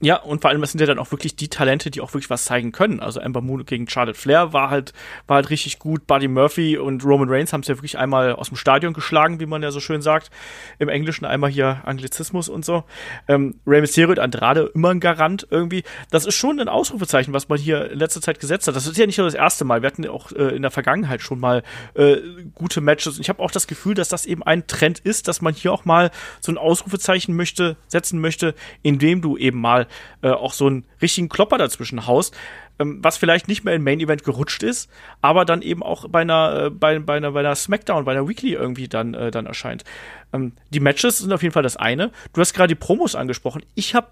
Ja, 0.00 0.16
und 0.16 0.42
vor 0.42 0.50
allem, 0.50 0.60
das 0.60 0.70
sind 0.70 0.80
ja 0.80 0.86
dann 0.86 1.00
auch 1.00 1.10
wirklich 1.10 1.34
die 1.34 1.48
Talente, 1.48 1.90
die 1.90 2.00
auch 2.00 2.14
wirklich 2.14 2.30
was 2.30 2.44
zeigen 2.44 2.70
können. 2.70 3.00
Also 3.00 3.18
Ember 3.18 3.40
Moon 3.40 3.66
gegen 3.66 3.88
Charlotte 3.88 4.16
Flair 4.16 4.52
war 4.52 4.70
halt, 4.70 4.92
war 5.26 5.36
halt 5.36 5.50
richtig 5.50 5.80
gut. 5.80 6.06
Buddy 6.06 6.28
Murphy 6.28 6.78
und 6.78 7.04
Roman 7.04 7.28
Reigns 7.28 7.52
haben 7.52 7.62
es 7.62 7.68
ja 7.68 7.76
wirklich 7.76 7.98
einmal 7.98 8.32
aus 8.34 8.48
dem 8.48 8.56
Stadion 8.56 8.92
geschlagen, 8.92 9.40
wie 9.40 9.46
man 9.46 9.60
ja 9.60 9.72
so 9.72 9.80
schön 9.80 10.00
sagt. 10.00 10.30
Im 10.78 10.88
Englischen 10.88 11.24
einmal 11.24 11.50
hier 11.50 11.82
Anglizismus 11.84 12.48
und 12.48 12.64
so. 12.64 12.84
Ähm, 13.26 13.56
Rey 13.66 13.80
Mysterio 13.80 14.10
und 14.10 14.20
Andrade 14.20 14.70
immer 14.72 14.90
ein 14.90 15.00
Garant 15.00 15.48
irgendwie. 15.50 15.82
Das 16.12 16.26
ist 16.26 16.36
schon 16.36 16.60
ein 16.60 16.68
Ausrufezeichen, 16.68 17.34
was 17.34 17.48
man 17.48 17.58
hier 17.58 17.90
in 17.90 17.98
letzter 17.98 18.20
Zeit 18.20 18.38
gesetzt 18.38 18.68
hat. 18.68 18.76
Das 18.76 18.86
ist 18.86 18.96
ja 18.96 19.06
nicht 19.06 19.18
nur 19.18 19.26
das 19.26 19.34
erste 19.34 19.64
Mal. 19.64 19.82
Wir 19.82 19.88
hatten 19.88 20.04
ja 20.04 20.12
auch 20.12 20.30
äh, 20.30 20.54
in 20.54 20.62
der 20.62 20.70
Vergangenheit 20.70 21.22
schon 21.22 21.40
mal 21.40 21.64
äh, 21.94 22.18
gute 22.54 22.80
Matches. 22.80 23.16
Und 23.16 23.22
ich 23.22 23.28
habe 23.28 23.42
auch 23.42 23.50
das 23.50 23.66
Gefühl, 23.66 23.94
dass 23.94 24.08
das 24.08 24.26
eben 24.26 24.44
ein 24.44 24.68
Trend 24.68 25.00
ist, 25.00 25.26
dass 25.26 25.40
man 25.40 25.54
hier 25.54 25.72
auch 25.72 25.84
mal 25.84 26.12
so 26.40 26.52
ein 26.52 26.58
Ausrufezeichen 26.58 27.34
möchte, 27.34 27.76
setzen 27.88 28.20
möchte, 28.20 28.54
indem 28.82 29.22
du 29.22 29.36
eben 29.36 29.60
mal 29.60 29.87
äh, 30.22 30.30
auch 30.30 30.52
so 30.52 30.66
einen 30.66 30.84
richtigen 31.00 31.28
Klopper 31.28 31.58
dazwischen 31.58 32.06
haust, 32.06 32.36
ähm, 32.78 32.98
was 33.02 33.16
vielleicht 33.16 33.48
nicht 33.48 33.64
mehr 33.64 33.74
im 33.74 33.84
Main 33.84 34.00
Event 34.00 34.24
gerutscht 34.24 34.62
ist, 34.62 34.90
aber 35.20 35.44
dann 35.44 35.62
eben 35.62 35.82
auch 35.82 36.08
bei 36.08 36.20
einer, 36.20 36.66
äh, 36.66 36.70
bei, 36.70 36.98
bei 36.98 37.16
einer, 37.16 37.32
bei 37.32 37.40
einer 37.40 37.54
Smackdown, 37.54 38.04
bei 38.04 38.12
einer 38.12 38.28
Weekly 38.28 38.52
irgendwie 38.52 38.88
dann, 38.88 39.14
äh, 39.14 39.30
dann 39.30 39.46
erscheint. 39.46 39.84
Ähm, 40.32 40.52
die 40.70 40.80
Matches 40.80 41.18
sind 41.18 41.32
auf 41.32 41.42
jeden 41.42 41.52
Fall 41.52 41.62
das 41.62 41.76
eine. 41.76 42.10
Du 42.32 42.40
hast 42.40 42.54
gerade 42.54 42.68
die 42.68 42.80
Promos 42.80 43.14
angesprochen. 43.14 43.62
Ich 43.74 43.94
habe 43.94 44.08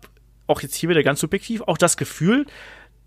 auch 0.47 0.61
jetzt 0.61 0.75
hier 0.75 0.89
wieder 0.89 1.03
ganz 1.03 1.21
subjektiv 1.21 1.63
auch 1.63 1.79
das 1.79 1.97
Gefühl, 1.97 2.47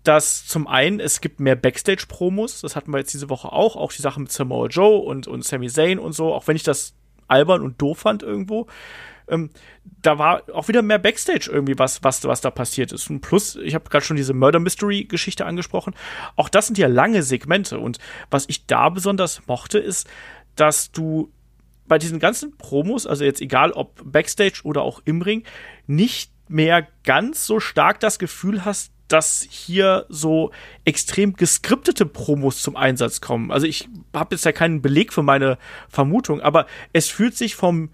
dass 0.02 0.46
zum 0.46 0.66
einen 0.66 0.98
es 0.98 1.20
gibt 1.20 1.40
mehr 1.40 1.56
Backstage-Promos, 1.56 2.62
das 2.62 2.74
hatten 2.74 2.92
wir 2.92 2.98
jetzt 2.98 3.12
diese 3.12 3.28
Woche 3.28 3.52
auch, 3.52 3.76
auch 3.76 3.92
die 3.92 4.02
Sache 4.02 4.20
mit 4.20 4.32
Samoa 4.32 4.68
Joe 4.68 4.98
und, 4.98 5.26
und 5.26 5.44
Sami 5.44 5.68
Zayn 5.68 5.98
und 5.98 6.12
so, 6.12 6.32
auch 6.32 6.46
wenn 6.46 6.56
ich 6.56 6.62
das 6.62 6.94
albern 7.28 7.62
und 7.62 7.80
doof 7.80 7.98
fand 7.98 8.22
irgendwo. 8.22 8.66
Ähm, 9.30 9.50
da 10.02 10.18
war 10.18 10.42
auch 10.52 10.68
wieder 10.68 10.82
mehr 10.82 10.98
Backstage 10.98 11.50
irgendwie 11.50 11.78
was, 11.78 12.02
was, 12.02 12.24
was 12.24 12.40
da 12.40 12.50
passiert 12.50 12.92
ist. 12.92 13.08
Und 13.10 13.20
plus, 13.20 13.56
ich 13.56 13.74
habe 13.74 13.88
gerade 13.88 14.04
schon 14.04 14.16
diese 14.16 14.34
Murder 14.34 14.60
Mystery 14.60 15.04
Geschichte 15.04 15.46
angesprochen. 15.46 15.94
Auch 16.36 16.48
das 16.48 16.66
sind 16.66 16.78
ja 16.78 16.88
lange 16.88 17.22
Segmente. 17.22 17.78
Und 17.78 17.98
was 18.30 18.44
ich 18.48 18.66
da 18.66 18.88
besonders 18.88 19.46
mochte, 19.46 19.78
ist, 19.78 20.08
dass 20.56 20.92
du 20.92 21.32
bei 21.86 21.98
diesen 21.98 22.20
ganzen 22.20 22.56
Promos, 22.56 23.06
also 23.06 23.24
jetzt 23.24 23.40
egal 23.40 23.72
ob 23.72 24.00
Backstage 24.04 24.60
oder 24.62 24.82
auch 24.82 25.02
im 25.04 25.22
Ring, 25.22 25.44
nicht 25.86 26.32
mehr 26.48 26.86
ganz 27.04 27.46
so 27.46 27.60
stark 27.60 28.00
das 28.00 28.18
Gefühl 28.18 28.64
hast, 28.64 28.92
dass 29.08 29.46
hier 29.48 30.06
so 30.08 30.52
extrem 30.84 31.34
geskriptete 31.34 32.06
Promos 32.06 32.62
zum 32.62 32.76
Einsatz 32.76 33.20
kommen. 33.20 33.50
Also 33.50 33.66
ich 33.66 33.88
habe 34.14 34.34
jetzt 34.34 34.44
ja 34.44 34.52
keinen 34.52 34.82
Beleg 34.82 35.12
für 35.12 35.22
meine 35.22 35.58
Vermutung, 35.88 36.40
aber 36.40 36.66
es 36.92 37.08
fühlt 37.08 37.36
sich 37.36 37.56
vom 37.56 37.90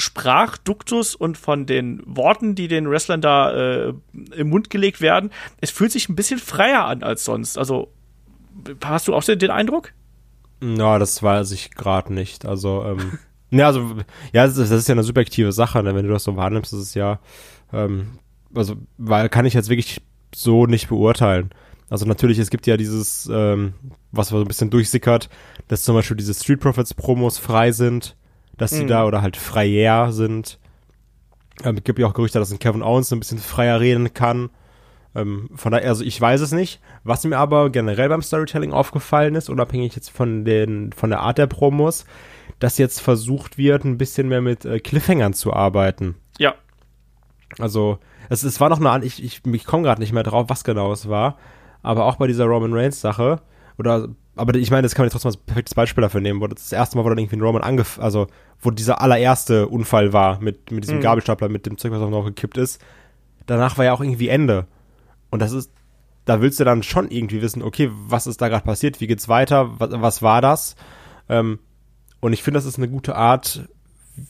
Sprachduktus 0.00 1.14
und 1.14 1.38
von 1.38 1.66
den 1.66 2.02
Worten, 2.06 2.54
die 2.54 2.68
den 2.68 2.90
Wrestlern 2.90 3.20
da 3.20 3.52
äh, 3.52 3.94
im 4.34 4.48
Mund 4.48 4.70
gelegt 4.70 5.00
werden, 5.00 5.30
es 5.60 5.70
fühlt 5.70 5.92
sich 5.92 6.08
ein 6.08 6.16
bisschen 6.16 6.38
freier 6.38 6.84
an 6.84 7.02
als 7.02 7.24
sonst. 7.24 7.58
Also 7.58 7.88
hast 8.84 9.08
du 9.08 9.14
auch 9.14 9.24
den 9.24 9.50
Eindruck? 9.50 9.92
Na, 10.60 10.98
das 10.98 11.22
weiß 11.22 11.52
ich 11.52 11.70
gerade 11.70 12.12
nicht. 12.12 12.44
Also, 12.44 12.84
ähm, 12.84 13.18
ja, 13.50 13.66
also, 13.66 13.96
ja, 14.32 14.46
das 14.46 14.56
ist, 14.56 14.70
das 14.70 14.80
ist, 14.80 14.88
ja 14.88 14.94
eine 14.94 15.02
subjektive 15.02 15.52
Sache, 15.52 15.82
ne? 15.82 15.94
wenn 15.94 16.06
du 16.06 16.12
das 16.12 16.24
so 16.24 16.36
wahrnimmst, 16.36 16.72
ist 16.72 16.80
es 16.80 16.94
ja, 16.94 17.18
ähm, 17.72 18.18
also, 18.54 18.76
weil 18.98 19.28
kann 19.28 19.46
ich 19.46 19.54
jetzt 19.54 19.68
wirklich 19.68 20.02
so 20.34 20.66
nicht 20.66 20.88
beurteilen. 20.88 21.50
Also 21.88 22.06
natürlich, 22.06 22.38
es 22.38 22.50
gibt 22.50 22.68
ja 22.68 22.76
dieses, 22.76 23.28
ähm, 23.32 23.74
was 24.12 24.28
so 24.28 24.38
ein 24.38 24.46
bisschen 24.46 24.70
durchsickert, 24.70 25.28
dass 25.66 25.82
zum 25.82 25.96
Beispiel 25.96 26.16
diese 26.16 26.34
Street 26.34 26.60
Profits 26.60 26.94
Promos 26.94 27.38
frei 27.38 27.72
sind, 27.72 28.16
dass 28.60 28.72
die 28.72 28.82
mhm. 28.82 28.88
da 28.88 29.06
oder 29.06 29.22
halt 29.22 29.38
freier 29.38 30.12
sind. 30.12 30.58
Ähm, 31.64 31.76
es 31.78 31.84
gibt 31.84 31.98
ja 31.98 32.06
auch 32.06 32.12
Gerüchte, 32.12 32.38
dass 32.38 32.52
ein 32.52 32.58
Kevin 32.58 32.82
Owens 32.82 33.10
ein 33.10 33.18
bisschen 33.18 33.38
freier 33.38 33.80
reden 33.80 34.12
kann. 34.12 34.50
Ähm, 35.14 35.48
von 35.54 35.72
daher, 35.72 35.88
also 35.88 36.04
ich 36.04 36.20
weiß 36.20 36.42
es 36.42 36.52
nicht. 36.52 36.78
Was 37.02 37.24
mir 37.24 37.38
aber 37.38 37.70
generell 37.70 38.10
beim 38.10 38.20
Storytelling 38.20 38.74
aufgefallen 38.74 39.34
ist, 39.34 39.48
unabhängig 39.48 39.96
jetzt 39.96 40.10
von 40.10 40.44
den, 40.44 40.92
von 40.92 41.08
der 41.08 41.20
Art 41.20 41.38
der 41.38 41.46
Promos, 41.46 42.04
dass 42.58 42.76
jetzt 42.76 43.00
versucht 43.00 43.56
wird, 43.56 43.84
ein 43.84 43.96
bisschen 43.96 44.28
mehr 44.28 44.42
mit 44.42 44.66
äh, 44.66 44.78
Cliffhangern 44.78 45.32
zu 45.32 45.54
arbeiten. 45.54 46.16
Ja. 46.38 46.54
Also, 47.58 47.98
es, 48.28 48.42
es 48.42 48.60
war 48.60 48.68
noch 48.68 48.84
eine, 48.84 49.04
ich, 49.06 49.24
ich, 49.24 49.40
ich 49.44 49.64
komme 49.64 49.84
gerade 49.84 50.02
nicht 50.02 50.12
mehr 50.12 50.22
drauf, 50.22 50.50
was 50.50 50.64
genau 50.64 50.92
es 50.92 51.08
war, 51.08 51.38
aber 51.82 52.04
auch 52.04 52.16
bei 52.16 52.26
dieser 52.26 52.44
Roman 52.44 52.74
Reigns 52.74 53.00
Sache, 53.00 53.40
oder, 53.78 54.08
aber 54.40 54.54
ich 54.54 54.70
meine, 54.70 54.82
das 54.82 54.94
kann 54.94 55.02
man 55.02 55.06
jetzt 55.06 55.12
trotzdem 55.12 55.28
als 55.28 55.36
perfektes 55.36 55.74
Beispiel 55.74 56.02
dafür 56.02 56.22
nehmen, 56.22 56.40
wo 56.40 56.46
das, 56.46 56.62
das 56.62 56.72
erste 56.72 56.96
Mal, 56.96 57.04
wo 57.04 57.10
dann 57.10 57.18
irgendwie 57.18 57.36
ein 57.36 57.42
Roman 57.42 57.62
angef, 57.62 57.98
also, 58.00 58.26
wo 58.60 58.70
dieser 58.70 59.00
allererste 59.02 59.68
Unfall 59.68 60.14
war, 60.14 60.40
mit, 60.40 60.70
mit 60.70 60.84
diesem 60.84 60.96
mhm. 60.96 61.02
Gabelstapler, 61.02 61.50
mit 61.50 61.66
dem 61.66 61.76
Zeug, 61.76 61.92
was 61.92 62.00
auch 62.00 62.08
noch 62.10 62.24
gekippt 62.24 62.56
ist, 62.56 62.82
danach 63.46 63.76
war 63.76 63.84
ja 63.84 63.92
auch 63.92 64.00
irgendwie 64.00 64.28
Ende. 64.28 64.66
Und 65.30 65.42
das 65.42 65.52
ist, 65.52 65.70
da 66.24 66.40
willst 66.40 66.58
du 66.58 66.64
dann 66.64 66.82
schon 66.82 67.10
irgendwie 67.10 67.42
wissen, 67.42 67.62
okay, 67.62 67.90
was 67.92 68.26
ist 68.26 68.40
da 68.40 68.48
gerade 68.48 68.64
passiert, 68.64 69.00
wie 69.00 69.06
geht's 69.06 69.28
weiter, 69.28 69.78
was, 69.78 69.90
was 69.92 70.22
war 70.22 70.40
das? 70.40 70.74
Ähm, 71.28 71.58
und 72.20 72.32
ich 72.32 72.42
finde, 72.42 72.58
das 72.58 72.66
ist 72.66 72.78
eine 72.78 72.88
gute 72.88 73.16
Art, 73.16 73.68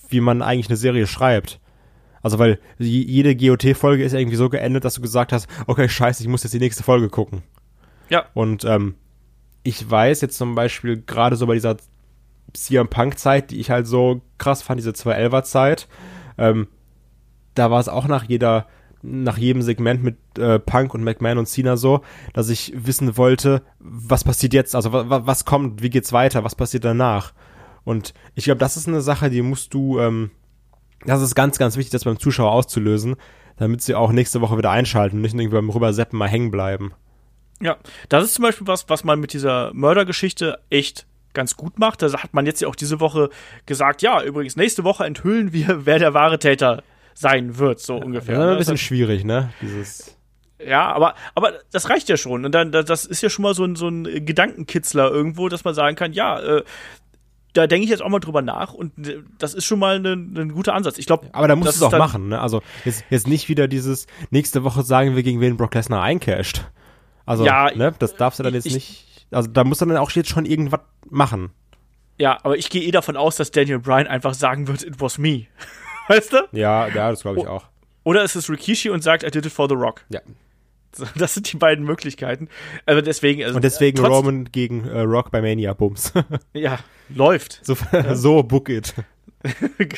wie 0.08 0.20
man 0.20 0.42
eigentlich 0.42 0.68
eine 0.68 0.76
Serie 0.76 1.06
schreibt. 1.06 1.60
Also, 2.20 2.38
weil 2.38 2.58
jede 2.78 3.36
GOT-Folge 3.36 4.02
ist 4.02 4.12
irgendwie 4.12 4.36
so 4.36 4.50
geendet, 4.50 4.84
dass 4.84 4.94
du 4.94 5.00
gesagt 5.00 5.32
hast, 5.32 5.46
okay, 5.66 5.88
scheiße, 5.88 6.22
ich 6.22 6.28
muss 6.28 6.42
jetzt 6.42 6.52
die 6.52 6.58
nächste 6.58 6.82
Folge 6.82 7.08
gucken. 7.08 7.42
Ja. 8.10 8.26
Und 8.34 8.64
ähm, 8.64 8.96
ich 9.62 9.88
weiß 9.88 10.20
jetzt 10.20 10.36
zum 10.36 10.54
Beispiel 10.54 11.02
gerade 11.02 11.36
so 11.36 11.46
bei 11.46 11.54
dieser 11.54 11.76
CM 12.52 12.88
Punk-Zeit, 12.88 13.50
die 13.50 13.60
ich 13.60 13.70
halt 13.70 13.86
so 13.86 14.22
krass 14.38 14.62
fand, 14.62 14.78
diese 14.78 14.90
211er-Zeit, 14.90 15.88
ähm, 16.38 16.68
da 17.54 17.70
war 17.70 17.80
es 17.80 17.88
auch 17.88 18.06
nach 18.06 18.24
jeder, 18.24 18.66
nach 19.02 19.38
jedem 19.38 19.62
Segment 19.62 20.02
mit 20.02 20.16
äh, 20.38 20.58
Punk 20.58 20.94
und 20.94 21.04
McMahon 21.04 21.38
und 21.38 21.46
Cena 21.46 21.76
so, 21.76 22.00
dass 22.32 22.48
ich 22.48 22.72
wissen 22.74 23.16
wollte, 23.16 23.62
was 23.78 24.24
passiert 24.24 24.54
jetzt, 24.54 24.74
also 24.74 24.92
was 24.92 25.44
kommt, 25.44 25.82
wie 25.82 25.90
geht's 25.90 26.12
weiter, 26.12 26.44
was 26.44 26.54
passiert 26.54 26.84
danach. 26.84 27.32
Und 27.84 28.14
ich 28.34 28.44
glaube, 28.44 28.58
das 28.58 28.76
ist 28.76 28.88
eine 28.88 29.00
Sache, 29.00 29.30
die 29.30 29.42
musst 29.42 29.74
du 29.74 29.98
ähm, 29.98 30.30
das 31.04 31.22
ist 31.22 31.34
ganz, 31.34 31.58
ganz 31.58 31.76
wichtig, 31.76 31.92
das 31.92 32.04
beim 32.04 32.18
Zuschauer 32.18 32.52
auszulösen, 32.52 33.16
damit 33.56 33.82
sie 33.82 33.94
auch 33.94 34.12
nächste 34.12 34.40
Woche 34.40 34.58
wieder 34.58 34.70
einschalten 34.70 35.16
und 35.16 35.22
nicht 35.22 35.34
irgendwie 35.34 35.56
beim 35.56 35.70
Rüberseppen 35.70 36.18
mal 36.18 36.28
hängen 36.28 36.50
bleiben. 36.50 36.92
Ja, 37.62 37.76
das 38.08 38.24
ist 38.24 38.34
zum 38.34 38.42
Beispiel 38.42 38.66
was, 38.66 38.88
was 38.88 39.04
man 39.04 39.20
mit 39.20 39.32
dieser 39.32 39.72
Mördergeschichte 39.74 40.58
echt 40.70 41.06
ganz 41.34 41.56
gut 41.56 41.78
macht. 41.78 42.02
Da 42.02 42.12
hat 42.12 42.34
man 42.34 42.46
jetzt 42.46 42.60
ja 42.60 42.68
auch 42.68 42.74
diese 42.74 43.00
Woche 43.00 43.30
gesagt, 43.66 44.02
ja, 44.02 44.22
übrigens, 44.22 44.56
nächste 44.56 44.84
Woche 44.84 45.04
enthüllen 45.04 45.52
wir, 45.52 45.80
wer 45.86 45.98
der 45.98 46.14
wahre 46.14 46.38
Täter 46.38 46.82
sein 47.14 47.58
wird, 47.58 47.80
so 47.80 47.96
ungefähr. 47.96 48.38
Ja, 48.38 48.52
ein 48.52 48.58
bisschen 48.58 48.78
schwierig, 48.78 49.24
ne? 49.24 49.52
Dieses. 49.60 50.16
Ja, 50.64 50.92
aber, 50.92 51.14
aber 51.34 51.54
das 51.72 51.88
reicht 51.88 52.08
ja 52.08 52.16
schon. 52.16 52.44
Und 52.44 52.52
dann, 52.52 52.70
das 52.70 53.06
ist 53.06 53.22
ja 53.22 53.30
schon 53.30 53.42
mal 53.42 53.54
so 53.54 53.64
ein, 53.64 53.76
so 53.76 53.88
ein 53.88 54.04
Gedankenkitzler 54.26 55.10
irgendwo, 55.10 55.48
dass 55.48 55.64
man 55.64 55.74
sagen 55.74 55.96
kann, 55.96 56.12
ja, 56.12 56.38
äh, 56.38 56.64
da 57.52 57.66
denke 57.66 57.84
ich 57.84 57.90
jetzt 57.90 58.02
auch 58.02 58.08
mal 58.08 58.20
drüber 58.20 58.42
nach 58.42 58.72
und 58.72 59.08
äh, 59.08 59.22
das 59.38 59.54
ist 59.54 59.64
schon 59.64 59.78
mal 59.78 59.96
ein 59.96 60.02
ne, 60.02 60.16
ne 60.16 60.48
guter 60.48 60.74
Ansatz. 60.74 60.98
Ich 60.98 61.06
glaube, 61.06 61.28
aber 61.32 61.48
da 61.48 61.56
musst 61.56 61.80
du 61.80 61.86
es 61.86 61.92
auch 61.92 61.98
machen. 61.98 62.28
Ne? 62.28 62.40
Also 62.40 62.62
jetzt, 62.84 63.04
jetzt 63.10 63.26
nicht 63.26 63.48
wieder 63.48 63.68
dieses 63.68 64.06
nächste 64.30 64.62
Woche 64.64 64.82
sagen 64.82 65.16
wir 65.16 65.22
gegen 65.22 65.40
wen 65.40 65.56
Brock 65.56 65.74
Lesnar 65.74 66.02
eincasht. 66.02 66.64
Also 67.30 67.44
ja, 67.44 67.70
ne, 67.72 67.94
das 67.96 68.16
darfst 68.16 68.40
du 68.40 68.42
dann 68.42 68.54
jetzt 68.54 68.66
ich, 68.66 68.74
nicht. 68.74 69.26
Also 69.30 69.48
da 69.48 69.62
musst 69.62 69.80
du 69.80 69.86
dann 69.86 69.98
auch 69.98 70.10
jetzt 70.10 70.28
schon 70.28 70.44
irgendwas 70.44 70.80
machen. 71.08 71.52
Ja, 72.18 72.38
aber 72.42 72.58
ich 72.58 72.70
gehe 72.70 72.82
eh 72.82 72.90
davon 72.90 73.16
aus, 73.16 73.36
dass 73.36 73.52
Daniel 73.52 73.78
Bryan 73.78 74.08
einfach 74.08 74.34
sagen 74.34 74.66
wird, 74.66 74.82
it 74.82 75.00
was 75.00 75.16
me. 75.16 75.46
weißt 76.08 76.32
du? 76.32 76.38
Ja, 76.50 76.88
ja, 76.88 77.08
das 77.08 77.22
glaube 77.22 77.38
ich 77.38 77.46
auch. 77.46 77.66
Oder 78.02 78.24
ist 78.24 78.34
es 78.34 78.50
Rikishi 78.50 78.90
und 78.90 79.04
sagt, 79.04 79.22
I 79.22 79.30
did 79.30 79.46
it 79.46 79.52
for 79.52 79.68
the 79.68 79.76
Rock. 79.76 80.04
Ja. 80.08 80.20
Das 81.14 81.34
sind 81.34 81.52
die 81.52 81.56
beiden 81.56 81.84
Möglichkeiten. 81.84 82.48
Also 82.84 83.00
deswegen, 83.00 83.44
also 83.44 83.54
und 83.54 83.62
deswegen 83.62 83.96
trotz, 83.96 84.10
Roman 84.10 84.46
gegen 84.46 84.88
äh, 84.88 85.02
Rock 85.02 85.30
bei 85.30 85.40
Mania 85.40 85.72
Bums. 85.72 86.12
ja, 86.52 86.80
läuft. 87.08 87.60
So, 87.62 87.76
so 88.14 88.42
book 88.42 88.68
it. 88.68 88.92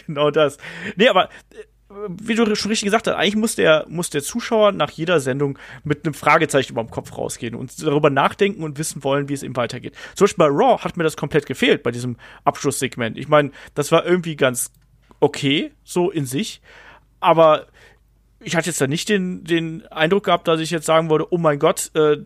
genau 0.06 0.30
das. 0.30 0.58
Nee, 0.96 1.08
aber 1.08 1.30
äh, 1.30 1.64
wie 2.08 2.34
du 2.34 2.54
schon 2.54 2.70
richtig 2.70 2.86
gesagt 2.86 3.06
hast, 3.06 3.14
eigentlich 3.14 3.36
muss 3.36 3.54
der, 3.54 3.86
muss 3.88 4.10
der 4.10 4.22
Zuschauer 4.22 4.72
nach 4.72 4.90
jeder 4.90 5.20
Sendung 5.20 5.58
mit 5.84 6.04
einem 6.04 6.14
Fragezeichen 6.14 6.72
über 6.72 6.82
dem 6.82 6.90
Kopf 6.90 7.16
rausgehen 7.16 7.54
und 7.54 7.82
darüber 7.82 8.10
nachdenken 8.10 8.62
und 8.62 8.78
wissen 8.78 9.04
wollen, 9.04 9.28
wie 9.28 9.34
es 9.34 9.42
ihm 9.42 9.56
weitergeht. 9.56 9.94
Zum 10.14 10.24
Beispiel 10.24 10.46
bei 10.46 10.50
Raw 10.50 10.82
hat 10.82 10.96
mir 10.96 11.04
das 11.04 11.16
komplett 11.16 11.46
gefehlt, 11.46 11.82
bei 11.82 11.90
diesem 11.90 12.16
Abschlusssegment. 12.44 13.18
Ich 13.18 13.28
meine, 13.28 13.50
das 13.74 13.92
war 13.92 14.04
irgendwie 14.04 14.36
ganz 14.36 14.72
okay, 15.20 15.72
so 15.84 16.10
in 16.10 16.26
sich, 16.26 16.60
aber 17.20 17.66
ich 18.40 18.56
hatte 18.56 18.68
jetzt 18.68 18.80
da 18.80 18.86
nicht 18.86 19.08
den, 19.08 19.44
den 19.44 19.86
Eindruck 19.86 20.24
gehabt, 20.24 20.48
dass 20.48 20.60
ich 20.60 20.70
jetzt 20.70 20.86
sagen 20.86 21.10
würde, 21.10 21.32
oh 21.32 21.38
mein 21.38 21.58
Gott, 21.58 21.90
äh, 21.94 22.18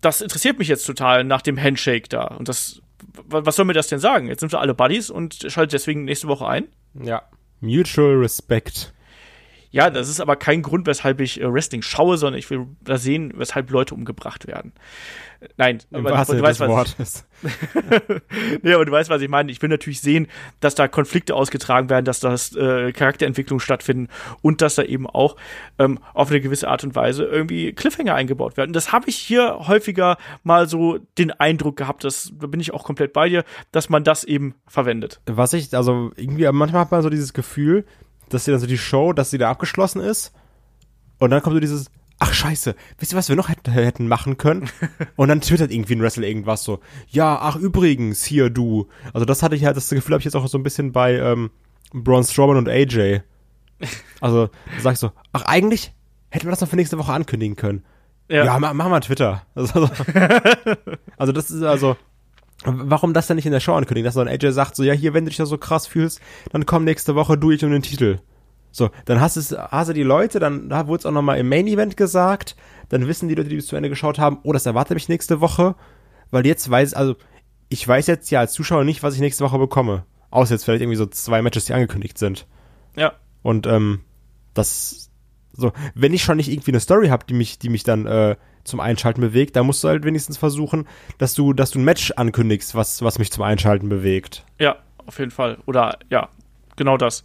das 0.00 0.20
interessiert 0.20 0.58
mich 0.58 0.68
jetzt 0.68 0.86
total 0.86 1.24
nach 1.24 1.42
dem 1.42 1.60
Handshake 1.60 2.08
da. 2.08 2.24
Und 2.24 2.48
das, 2.48 2.80
was 3.26 3.56
soll 3.56 3.66
mir 3.66 3.74
das 3.74 3.88
denn 3.88 3.98
sagen? 3.98 4.28
Jetzt 4.28 4.40
sind 4.40 4.52
wir 4.52 4.60
alle 4.60 4.74
Buddies 4.74 5.10
und 5.10 5.46
schaltet 5.48 5.74
deswegen 5.74 6.04
nächste 6.04 6.28
Woche 6.28 6.46
ein? 6.46 6.68
Ja. 6.94 7.22
Mutual 7.60 8.14
Respect. 8.14 8.92
Ja, 9.70 9.90
das 9.90 10.08
ist 10.08 10.20
aber 10.20 10.36
kein 10.36 10.62
Grund, 10.62 10.86
weshalb 10.86 11.20
ich 11.20 11.40
äh, 11.40 11.52
Wrestling 11.52 11.82
schaue, 11.82 12.16
sondern 12.16 12.38
ich 12.38 12.48
will 12.50 12.66
da 12.80 12.96
sehen, 12.96 13.32
weshalb 13.36 13.70
Leute 13.70 13.94
umgebracht 13.94 14.46
werden. 14.46 14.72
Nein, 15.56 15.78
aber 15.92 16.10
was 16.10 16.28
du 16.28 16.42
weißt, 16.42 16.58
was 16.60 16.96
ich, 16.98 17.22
nee, 18.62 18.72
aber 18.72 18.84
du 18.84 18.90
weißt, 18.90 19.08
was 19.08 19.22
ich 19.22 19.28
meine. 19.28 19.52
Ich 19.52 19.62
will 19.62 19.68
natürlich 19.68 20.00
sehen, 20.00 20.26
dass 20.58 20.74
da 20.74 20.88
Konflikte 20.88 21.34
ausgetragen 21.36 21.88
werden, 21.90 22.04
dass 22.04 22.18
da 22.18 22.34
äh, 22.34 22.90
Charakterentwicklungen 22.92 23.60
stattfinden 23.60 24.08
und 24.42 24.62
dass 24.62 24.74
da 24.74 24.82
eben 24.82 25.06
auch 25.06 25.36
ähm, 25.78 26.00
auf 26.12 26.30
eine 26.30 26.40
gewisse 26.40 26.66
Art 26.66 26.82
und 26.82 26.96
Weise 26.96 27.24
irgendwie 27.24 27.72
Cliffhanger 27.72 28.16
eingebaut 28.16 28.56
werden. 28.56 28.72
Das 28.72 28.90
habe 28.90 29.08
ich 29.08 29.16
hier 29.16 29.68
häufiger 29.68 30.16
mal 30.42 30.68
so 30.68 30.98
den 31.18 31.30
Eindruck 31.30 31.76
gehabt, 31.76 32.02
dass, 32.02 32.32
da 32.36 32.48
bin 32.48 32.58
ich 32.58 32.74
auch 32.74 32.82
komplett 32.82 33.12
bei 33.12 33.28
dir, 33.28 33.44
dass 33.70 33.88
man 33.88 34.02
das 34.02 34.24
eben 34.24 34.56
verwendet. 34.66 35.20
Was 35.26 35.52
ich, 35.52 35.72
also 35.76 36.10
irgendwie, 36.16 36.50
manchmal 36.50 36.80
hat 36.80 36.90
man 36.90 37.02
so 37.02 37.10
dieses 37.10 37.32
Gefühl, 37.32 37.84
dass 38.28 38.44
sie 38.44 38.50
dann 38.50 38.60
so 38.60 38.66
die 38.66 38.78
Show, 38.78 39.12
dass 39.12 39.30
sie 39.30 39.38
da 39.38 39.50
abgeschlossen 39.50 40.00
ist 40.00 40.32
und 41.18 41.30
dann 41.30 41.42
kommt 41.42 41.54
so 41.54 41.60
dieses, 41.60 41.90
ach 42.18 42.32
scheiße, 42.32 42.74
wisst 42.98 43.12
ihr, 43.12 43.18
was 43.18 43.28
wir 43.28 43.36
noch 43.36 43.48
hätten, 43.48 43.70
hätten 43.70 44.08
machen 44.08 44.38
können? 44.38 44.68
Und 45.16 45.28
dann 45.28 45.40
twittert 45.40 45.70
irgendwie 45.70 45.94
ein 45.94 46.02
Wrestler 46.02 46.26
irgendwas 46.26 46.64
so, 46.64 46.80
ja, 47.08 47.38
ach 47.40 47.56
übrigens, 47.56 48.24
hier 48.24 48.50
du. 48.50 48.88
Also 49.12 49.24
das 49.24 49.42
hatte 49.42 49.56
ich 49.56 49.64
halt, 49.64 49.76
das 49.76 49.88
Gefühl 49.88 50.14
habe 50.14 50.20
ich 50.20 50.24
jetzt 50.24 50.34
auch 50.34 50.46
so 50.48 50.58
ein 50.58 50.62
bisschen 50.62 50.92
bei 50.92 51.16
ähm, 51.16 51.50
Braun 51.92 52.24
Strowman 52.24 52.56
und 52.56 52.68
AJ. 52.68 53.20
Also 54.20 54.48
da 54.48 54.80
sag 54.80 54.94
ich 54.94 54.98
so, 54.98 55.12
ach 55.32 55.42
eigentlich 55.42 55.92
hätten 56.30 56.46
wir 56.46 56.50
das 56.50 56.60
noch 56.60 56.68
für 56.68 56.74
nächste 56.74 56.98
Woche 56.98 57.12
ankündigen 57.12 57.54
können. 57.54 57.84
Ja, 58.28 58.44
ja 58.44 58.58
mach, 58.58 58.72
mach 58.72 58.88
mal 58.88 58.98
Twitter. 59.00 59.42
Also, 59.54 59.88
also 61.16 61.32
das 61.32 61.52
ist 61.52 61.62
also, 61.62 61.96
warum 62.64 63.14
das 63.14 63.26
denn 63.26 63.36
nicht 63.36 63.46
in 63.46 63.52
der 63.52 63.60
Show 63.60 63.74
ankündigen, 63.74 64.04
dass 64.04 64.14
dann 64.14 64.28
AJ 64.28 64.52
sagt 64.52 64.76
so, 64.76 64.82
ja 64.82 64.92
hier, 64.92 65.14
wenn 65.14 65.24
du 65.24 65.30
dich 65.30 65.38
da 65.38 65.46
so 65.46 65.58
krass 65.58 65.86
fühlst, 65.86 66.20
dann 66.52 66.66
komm 66.66 66.84
nächste 66.84 67.14
Woche 67.14 67.38
du 67.38 67.50
ich 67.50 67.64
um 67.64 67.70
den 67.70 67.82
Titel. 67.82 68.18
So, 68.70 68.90
dann 69.06 69.20
hast, 69.20 69.36
es, 69.36 69.52
hast 69.52 69.88
du 69.88 69.92
die 69.92 70.02
Leute, 70.02 70.40
dann 70.40 70.68
da 70.68 70.86
wurde 70.86 71.00
es 71.00 71.06
auch 71.06 71.12
nochmal 71.12 71.38
im 71.38 71.48
Main 71.48 71.66
Event 71.66 71.96
gesagt, 71.96 72.56
dann 72.88 73.06
wissen 73.06 73.28
die 73.28 73.34
Leute, 73.34 73.48
die 73.48 73.56
bis 73.56 73.66
zu 73.66 73.76
Ende 73.76 73.88
geschaut 73.88 74.18
haben, 74.18 74.38
oh, 74.42 74.52
das 74.52 74.66
erwartet 74.66 74.94
mich 74.94 75.08
nächste 75.08 75.40
Woche, 75.40 75.74
weil 76.30 76.46
jetzt 76.46 76.68
weiß, 76.68 76.94
also 76.94 77.16
ich 77.68 77.86
weiß 77.86 78.06
jetzt 78.06 78.30
ja 78.30 78.40
als 78.40 78.52
Zuschauer 78.52 78.84
nicht, 78.84 79.02
was 79.02 79.14
ich 79.14 79.20
nächste 79.20 79.44
Woche 79.44 79.58
bekomme. 79.58 80.04
Außer 80.30 80.54
jetzt 80.54 80.64
vielleicht 80.64 80.82
irgendwie 80.82 80.96
so 80.96 81.06
zwei 81.06 81.42
Matches, 81.42 81.66
die 81.66 81.74
angekündigt 81.74 82.18
sind. 82.18 82.46
Ja. 82.96 83.12
Und 83.42 83.66
ähm, 83.66 84.00
das, 84.54 85.07
so, 85.58 85.72
wenn 85.94 86.14
ich 86.14 86.22
schon 86.22 86.36
nicht 86.36 86.48
irgendwie 86.48 86.70
eine 86.70 86.80
Story 86.80 87.08
habe, 87.08 87.26
die 87.28 87.34
mich, 87.34 87.58
die 87.58 87.68
mich 87.68 87.82
dann 87.82 88.06
äh, 88.06 88.36
zum 88.64 88.80
Einschalten 88.80 89.20
bewegt, 89.20 89.56
dann 89.56 89.66
musst 89.66 89.82
du 89.82 89.88
halt 89.88 90.04
wenigstens 90.04 90.38
versuchen, 90.38 90.86
dass 91.18 91.34
du, 91.34 91.52
dass 91.52 91.72
du 91.72 91.80
ein 91.80 91.84
Match 91.84 92.12
ankündigst, 92.12 92.74
was, 92.74 93.02
was 93.02 93.18
mich 93.18 93.32
zum 93.32 93.42
Einschalten 93.42 93.88
bewegt. 93.88 94.44
Ja, 94.60 94.76
auf 95.04 95.18
jeden 95.18 95.32
Fall. 95.32 95.58
Oder 95.66 95.98
ja, 96.10 96.28
genau 96.78 96.96
das. 96.96 97.24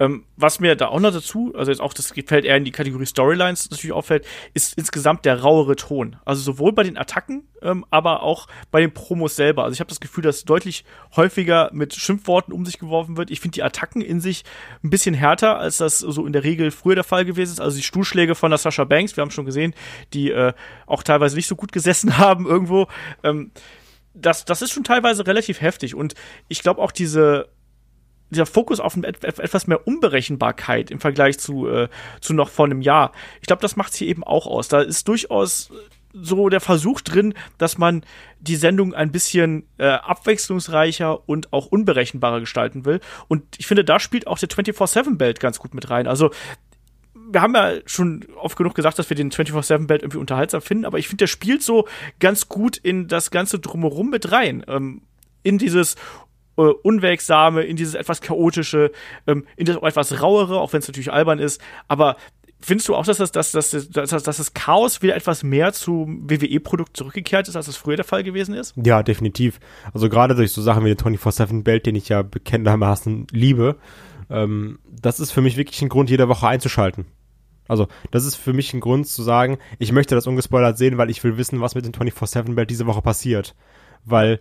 Ähm, 0.00 0.24
was 0.36 0.60
mir 0.60 0.76
da 0.76 0.88
auch 0.88 1.00
noch 1.00 1.12
dazu, 1.12 1.52
also 1.56 1.72
jetzt 1.72 1.80
auch 1.80 1.92
das 1.92 2.12
fällt 2.26 2.44
eher 2.44 2.56
in 2.56 2.64
die 2.64 2.70
Kategorie 2.70 3.06
Storylines 3.06 3.70
natürlich 3.70 3.92
auffällt, 3.92 4.24
ist 4.54 4.74
insgesamt 4.74 5.24
der 5.24 5.40
rauere 5.40 5.74
Ton. 5.74 6.16
Also 6.24 6.40
sowohl 6.40 6.72
bei 6.72 6.84
den 6.84 6.96
Attacken, 6.96 7.48
ähm, 7.62 7.84
aber 7.90 8.22
auch 8.22 8.46
bei 8.70 8.80
den 8.80 8.94
Promos 8.94 9.34
selber. 9.34 9.64
Also 9.64 9.74
ich 9.74 9.80
habe 9.80 9.88
das 9.88 9.98
Gefühl, 9.98 10.22
dass 10.22 10.44
deutlich 10.44 10.84
häufiger 11.16 11.70
mit 11.72 11.94
Schimpfworten 11.94 12.54
um 12.54 12.64
sich 12.64 12.78
geworfen 12.78 13.16
wird. 13.16 13.30
Ich 13.30 13.40
finde 13.40 13.56
die 13.56 13.64
Attacken 13.64 14.00
in 14.00 14.20
sich 14.20 14.44
ein 14.84 14.90
bisschen 14.90 15.14
härter, 15.14 15.58
als 15.58 15.78
das 15.78 15.98
so 15.98 16.24
in 16.26 16.32
der 16.32 16.44
Regel 16.44 16.70
früher 16.70 16.94
der 16.94 17.04
Fall 17.04 17.24
gewesen 17.24 17.52
ist. 17.52 17.60
Also 17.60 17.76
die 17.76 17.82
Stuhlschläge 17.82 18.36
von 18.36 18.50
der 18.50 18.58
Sascha 18.58 18.84
Banks, 18.84 19.16
wir 19.16 19.22
haben 19.22 19.32
schon 19.32 19.46
gesehen, 19.46 19.74
die 20.14 20.30
äh, 20.30 20.52
auch 20.86 21.02
teilweise 21.02 21.34
nicht 21.34 21.48
so 21.48 21.56
gut 21.56 21.72
gesessen 21.72 22.18
haben 22.18 22.46
irgendwo. 22.46 22.86
Ähm, 23.24 23.50
das, 24.14 24.44
das 24.44 24.62
ist 24.62 24.72
schon 24.72 24.84
teilweise 24.84 25.26
relativ 25.26 25.60
heftig. 25.60 25.94
Und 25.94 26.14
ich 26.48 26.62
glaube 26.62 26.80
auch 26.80 26.92
diese 26.92 27.48
dieser 28.30 28.46
Fokus 28.46 28.80
auf 28.80 28.96
etwas 28.96 29.66
mehr 29.66 29.86
Unberechenbarkeit 29.86 30.90
im 30.90 31.00
Vergleich 31.00 31.38
zu, 31.38 31.68
äh, 31.68 31.88
zu 32.20 32.34
noch 32.34 32.48
vor 32.48 32.66
einem 32.66 32.82
Jahr. 32.82 33.12
Ich 33.40 33.46
glaube, 33.46 33.62
das 33.62 33.76
macht 33.76 33.92
es 33.92 33.98
hier 33.98 34.08
eben 34.08 34.24
auch 34.24 34.46
aus. 34.46 34.68
Da 34.68 34.80
ist 34.80 35.08
durchaus 35.08 35.70
so 36.12 36.48
der 36.48 36.60
Versuch 36.60 37.00
drin, 37.00 37.34
dass 37.58 37.78
man 37.78 38.02
die 38.40 38.56
Sendung 38.56 38.94
ein 38.94 39.12
bisschen 39.12 39.66
äh, 39.78 39.86
abwechslungsreicher 39.86 41.28
und 41.28 41.52
auch 41.52 41.66
unberechenbarer 41.66 42.40
gestalten 42.40 42.84
will. 42.84 43.00
Und 43.28 43.44
ich 43.58 43.66
finde, 43.66 43.84
da 43.84 44.00
spielt 44.00 44.26
auch 44.26 44.38
der 44.38 44.48
24-7-Belt 44.48 45.40
ganz 45.40 45.58
gut 45.58 45.74
mit 45.74 45.90
rein. 45.90 46.06
Also 46.06 46.30
wir 47.30 47.42
haben 47.42 47.54
ja 47.54 47.74
schon 47.84 48.24
oft 48.36 48.56
genug 48.56 48.74
gesagt, 48.74 48.98
dass 48.98 49.10
wir 49.10 49.16
den 49.16 49.30
24-7-Belt 49.30 50.02
irgendwie 50.02 50.18
unterhaltsam 50.18 50.62
finden, 50.62 50.86
aber 50.86 50.98
ich 50.98 51.08
finde, 51.08 51.22
der 51.22 51.26
spielt 51.26 51.62
so 51.62 51.86
ganz 52.20 52.48
gut 52.48 52.76
in 52.78 53.06
das 53.06 53.30
Ganze 53.30 53.58
drumherum 53.58 54.08
mit 54.08 54.32
rein. 54.32 54.64
Ähm, 54.66 55.02
in 55.42 55.58
dieses 55.58 55.96
äh, 56.58 56.72
Unwegsame, 56.82 57.62
in 57.62 57.76
dieses 57.76 57.94
etwas 57.94 58.20
chaotische, 58.20 58.90
ähm, 59.26 59.46
in 59.56 59.64
das 59.64 59.76
etwas 59.76 60.22
rauere, 60.22 60.60
auch 60.60 60.72
wenn 60.72 60.80
es 60.80 60.88
natürlich 60.88 61.12
albern 61.12 61.38
ist. 61.38 61.60
Aber 61.86 62.16
findest 62.60 62.88
du 62.88 62.94
auch, 62.94 63.06
dass 63.06 63.18
das, 63.18 63.32
dass, 63.32 63.52
dass, 63.52 63.70
dass, 63.70 64.10
dass 64.10 64.36
das 64.36 64.54
Chaos 64.54 65.00
wieder 65.00 65.16
etwas 65.16 65.42
mehr 65.42 65.72
zum 65.72 66.28
WWE-Produkt 66.28 66.96
zurückgekehrt 66.96 67.48
ist, 67.48 67.56
als 67.56 67.68
es 67.68 67.76
früher 67.76 67.96
der 67.96 68.04
Fall 68.04 68.24
gewesen 68.24 68.54
ist? 68.54 68.74
Ja, 68.76 69.02
definitiv. 69.02 69.60
Also 69.94 70.08
gerade 70.08 70.34
durch 70.34 70.52
so 70.52 70.60
Sachen 70.60 70.84
wie 70.84 70.94
den 70.94 70.98
24-7-Belt, 70.98 71.86
den 71.86 71.94
ich 71.94 72.08
ja 72.08 72.22
bekennendermaßen 72.22 73.28
liebe, 73.30 73.76
ähm, 74.30 74.78
das 74.90 75.20
ist 75.20 75.30
für 75.30 75.40
mich 75.40 75.56
wirklich 75.56 75.80
ein 75.80 75.88
Grund, 75.88 76.10
jede 76.10 76.28
Woche 76.28 76.46
einzuschalten. 76.46 77.06
Also, 77.68 77.86
das 78.10 78.24
ist 78.24 78.34
für 78.34 78.54
mich 78.54 78.72
ein 78.72 78.80
Grund 78.80 79.06
zu 79.06 79.22
sagen, 79.22 79.58
ich 79.78 79.92
möchte 79.92 80.14
das 80.14 80.26
ungespoilert 80.26 80.78
sehen, 80.78 80.96
weil 80.96 81.10
ich 81.10 81.22
will 81.22 81.36
wissen, 81.36 81.60
was 81.60 81.74
mit 81.74 81.84
dem 81.84 81.92
24-7-Belt 81.92 82.70
diese 82.70 82.86
Woche 82.86 83.02
passiert. 83.02 83.54
Weil 84.06 84.40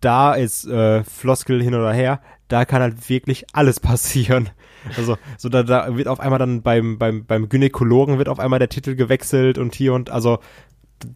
da 0.00 0.34
ist 0.34 0.66
äh, 0.66 1.04
Floskel 1.04 1.62
hin 1.62 1.74
oder 1.74 1.92
her, 1.92 2.20
da 2.48 2.64
kann 2.64 2.82
halt 2.82 3.08
wirklich 3.08 3.46
alles 3.52 3.80
passieren. 3.80 4.50
Also, 4.96 5.16
so 5.36 5.48
da, 5.48 5.62
da 5.62 5.96
wird 5.96 6.08
auf 6.08 6.20
einmal 6.20 6.38
dann 6.38 6.62
beim, 6.62 6.98
beim, 6.98 7.24
beim 7.24 7.48
Gynäkologen 7.48 8.18
wird 8.18 8.28
auf 8.28 8.38
einmal 8.38 8.58
der 8.58 8.68
Titel 8.68 8.94
gewechselt 8.94 9.58
und 9.58 9.74
hier 9.74 9.94
und 9.94 10.10
also 10.10 10.38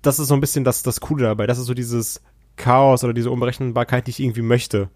das 0.02 0.18
ist 0.18 0.28
so 0.28 0.34
ein 0.34 0.40
bisschen 0.40 0.64
das, 0.64 0.82
das 0.82 1.00
Coole 1.00 1.24
dabei. 1.24 1.46
Das 1.46 1.58
ist 1.58 1.66
so 1.66 1.74
dieses 1.74 2.22
Chaos 2.56 3.04
oder 3.04 3.14
diese 3.14 3.30
Unberechenbarkeit, 3.30 4.06
die 4.06 4.10
ich 4.10 4.20
irgendwie 4.20 4.42
möchte. 4.42 4.90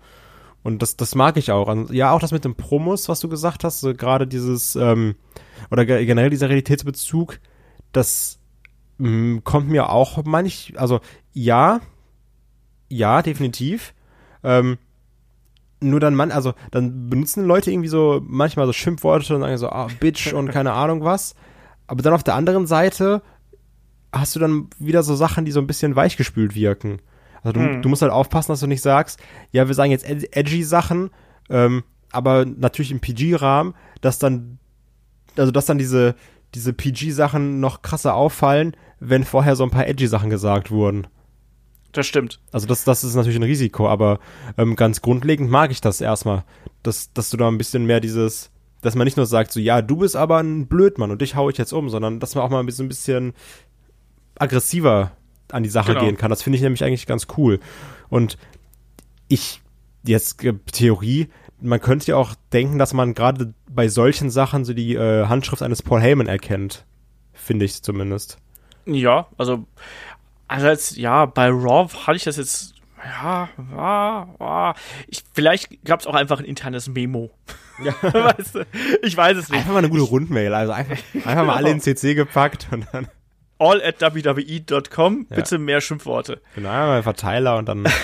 Und 0.63 0.83
das, 0.83 0.97
das 0.97 1.15
mag 1.15 1.37
ich 1.37 1.53
auch. 1.53 1.91
Ja, 1.91 2.13
auch 2.13 2.21
das 2.21 2.33
mit 2.33 2.45
dem 2.45 2.55
Promos, 2.55 3.09
was 3.09 3.21
du 3.21 3.29
gesagt 3.29 3.65
hast, 3.65 3.81
so 3.81 3.95
gerade 3.95 4.27
dieses, 4.27 4.77
ähm, 4.77 5.15
oder 5.71 5.85
generell 5.85 6.31
dieser 6.31 6.49
Realitätsbezug, 6.49 7.39
das 7.93 8.39
mh, 8.99 9.09
mm, 9.09 9.45
kommt 9.45 9.69
mir 9.69 9.91
auch 9.91 10.25
manch, 10.25 10.73
also 10.77 11.01
ja, 11.33 11.81
ja, 12.89 13.23
definitiv. 13.23 13.95
Ähm, 14.43 14.79
nur 15.81 16.01
dann 16.01 16.15
man, 16.15 16.31
also 16.31 16.55
dann 16.71 17.11
benutzen 17.11 17.45
Leute 17.45 17.71
irgendwie 17.71 17.89
so 17.89 18.21
manchmal 18.25 18.67
so 18.67 18.73
Schimpfworte 18.73 19.35
und 19.35 19.43
sagen 19.43 19.57
so, 19.59 19.69
ah, 19.69 19.89
Bitch 20.01 20.33
und 20.33 20.51
keine 20.51 20.73
Ahnung 20.73 21.05
was. 21.05 21.35
Aber 21.87 22.03
dann 22.03 22.15
auf 22.15 22.25
der 22.25 22.35
anderen 22.35 22.67
Seite 22.67 23.23
hast 24.13 24.35
du 24.35 24.41
dann 24.41 24.69
wieder 24.79 25.03
so 25.03 25.15
Sachen, 25.15 25.45
die 25.45 25.53
so 25.53 25.61
ein 25.61 25.67
bisschen 25.67 25.97
weichgespült 25.97 26.55
wirken. 26.55 27.01
Also 27.43 27.53
du, 27.53 27.61
hm. 27.61 27.83
du 27.83 27.89
musst 27.89 28.03
halt 28.03 28.13
aufpassen, 28.13 28.53
dass 28.53 28.61
du 28.61 28.67
nicht 28.67 28.81
sagst, 28.81 29.21
ja, 29.53 29.69
wir 29.69 29.75
sagen 29.75 29.91
jetzt 29.91 30.09
edgy 30.09 30.63
Sachen, 30.63 31.11
ähm, 31.51 31.85
aber 32.11 32.47
natürlich 32.47 32.91
im 32.91 33.01
PG-Rahmen, 33.01 33.75
dass 34.01 34.19
dann, 34.19 34.59
also 35.37 35.51
dass 35.51 35.67
dann 35.67 35.79
diese, 35.79 36.15
diese 36.55 36.73
PG-Sachen 36.73 37.61
noch 37.61 37.83
krasser 37.83 38.15
auffallen, 38.15 38.77
wenn 39.01 39.25
vorher 39.25 39.57
so 39.57 39.65
ein 39.65 39.71
paar 39.71 39.87
edgy 39.87 40.07
Sachen 40.07 40.31
gesagt 40.31 40.71
wurden. 40.71 41.07
Das 41.95 42.07
stimmt. 42.09 42.41
Also 42.51 42.67
das, 42.67 42.85
das 42.85 43.05
ist 43.05 43.15
natürlich 43.15 43.39
ein 43.39 43.45
Risiko, 43.45 43.89
aber 43.89 44.19
ähm, 44.59 44.75
ganz 44.75 45.01
grundlegend 45.01 45.49
mag 45.49 45.71
ich 45.71 45.81
das 45.81 46.01
erstmal, 46.01 46.45
dass, 46.83 47.13
dass 47.13 47.31
du 47.31 47.37
da 47.37 47.47
ein 47.49 47.57
bisschen 47.57 47.87
mehr 47.87 48.01
dieses, 48.01 48.51
dass 48.83 48.97
man 48.97 49.05
nicht 49.05 49.17
nur 49.17 49.27
sagt, 49.27 49.53
so 49.53 49.61
ja, 49.61 49.81
du 49.81 49.99
bist 49.99 50.17
aber 50.17 50.39
ein 50.39 50.67
Blödmann 50.67 51.13
und 51.13 51.23
dich 51.23 51.37
hau 51.37 51.49
ich 51.49 51.57
jetzt 51.57 51.73
um, 51.73 51.89
sondern 51.89 52.19
dass 52.19 52.35
man 52.35 52.45
auch 52.45 52.51
mal 52.51 52.59
ein 52.59 52.67
bisschen, 52.67 52.87
ein 52.87 52.89
bisschen 52.89 53.33
aggressiver 54.37 55.13
an 55.53 55.63
die 55.63 55.69
Sache 55.69 55.93
genau. 55.93 56.05
gehen 56.05 56.17
kann. 56.17 56.31
Das 56.31 56.43
finde 56.43 56.57
ich 56.57 56.63
nämlich 56.63 56.83
eigentlich 56.83 57.07
ganz 57.07 57.29
cool. 57.39 57.61
Und 58.09 58.39
ich, 59.29 59.63
jetzt 60.05 60.43
äh, 60.43 60.55
Theorie, 60.73 61.29
man 61.61 61.81
könnte 61.81 62.09
ja 62.09 62.17
auch 62.17 62.35
denken, 62.53 62.79
dass 62.79 62.93
man 62.93 63.15
gerade 63.15 63.55
bei 63.71 63.87
solchen 63.87 64.31
Sachen 64.31 64.65
so 64.65 64.75
die 64.75 64.97
äh, 64.97 65.27
Handschrift 65.27 65.63
eines 65.63 65.81
Paul 65.81 66.01
Heyman 66.01 66.27
erkennt. 66.27 66.85
Finde 67.33 67.67
ich 67.67 67.81
zumindest. 67.85 68.39
Ja, 68.87 69.29
also 69.39 69.65
Einerseits, 70.49 70.97
ja, 70.97 71.27
bei 71.27 71.49
Raw 71.49 71.89
hatte 72.07 72.17
ich 72.17 72.25
das 72.25 72.37
jetzt, 72.37 72.75
ja, 73.05 73.49
war, 73.57 74.35
war. 74.39 74.75
Ich, 75.09 75.23
vielleicht 75.33 75.85
gab 75.85 76.01
es 76.01 76.07
auch 76.07 76.15
einfach 76.15 76.39
ein 76.39 76.45
internes 76.45 76.89
Memo. 76.89 77.31
Ja. 77.83 77.95
weißt 78.03 78.55
du? 78.57 78.67
Ich 79.03 79.17
weiß 79.17 79.37
es 79.37 79.49
nicht. 79.49 79.59
Einfach 79.59 79.73
mal 79.73 79.79
eine 79.79 79.89
gute 79.89 80.03
Rundmail, 80.03 80.55
also 80.55 80.73
einfach, 80.73 80.99
einfach 81.15 81.45
mal 81.45 81.57
alle 81.57 81.71
in 81.71 81.81
CC 81.81 82.15
gepackt 82.15 82.69
und 82.71 82.87
dann 82.93 83.09
all 83.59 83.83
at 83.83 84.01
wwe.com. 84.01 85.27
Ja. 85.31 85.37
Bitte 85.37 85.59
mehr 85.59 85.81
Schimpfworte. 85.81 86.41
Genau, 86.55 86.69
einmal 86.69 87.03
Verteiler 87.03 87.57
und 87.57 87.67
dann. 87.67 87.85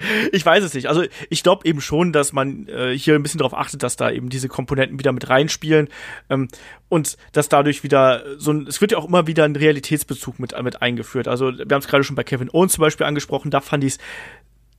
ich 0.32 0.44
weiß 0.44 0.64
es 0.64 0.74
nicht. 0.74 0.88
Also 0.88 1.04
ich 1.28 1.42
glaube 1.42 1.66
eben 1.66 1.80
schon, 1.80 2.12
dass 2.12 2.32
man 2.32 2.66
äh, 2.68 2.96
hier 2.96 3.14
ein 3.14 3.22
bisschen 3.22 3.38
darauf 3.38 3.54
achtet, 3.54 3.82
dass 3.82 3.96
da 3.96 4.10
eben 4.10 4.28
diese 4.28 4.48
Komponenten 4.48 4.98
wieder 4.98 5.12
mit 5.12 5.28
reinspielen 5.28 5.88
ähm, 6.28 6.48
und 6.88 7.16
dass 7.32 7.48
dadurch 7.48 7.82
wieder 7.82 8.24
so 8.38 8.52
ein, 8.52 8.66
es 8.66 8.80
wird 8.80 8.92
ja 8.92 8.98
auch 8.98 9.08
immer 9.08 9.26
wieder 9.26 9.44
ein 9.44 9.56
Realitätsbezug 9.56 10.38
mit, 10.38 10.60
mit 10.62 10.82
eingeführt. 10.82 11.28
Also 11.28 11.52
wir 11.56 11.62
haben 11.62 11.80
es 11.80 11.88
gerade 11.88 12.04
schon 12.04 12.16
bei 12.16 12.24
Kevin 12.24 12.50
Owens 12.50 12.74
zum 12.74 12.82
Beispiel 12.82 13.06
angesprochen, 13.06 13.50
da 13.50 13.60
fand 13.60 13.84
ich 13.84 13.94
es 13.94 13.98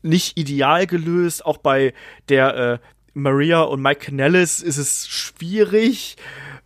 nicht 0.01 0.37
ideal 0.37 0.87
gelöst. 0.87 1.45
Auch 1.45 1.57
bei 1.57 1.93
der 2.29 2.55
äh, 2.55 2.79
Maria 3.13 3.61
und 3.61 3.81
Mike 3.81 4.05
Canellis 4.05 4.61
ist 4.61 4.77
es 4.77 5.07
schwierig 5.07 6.15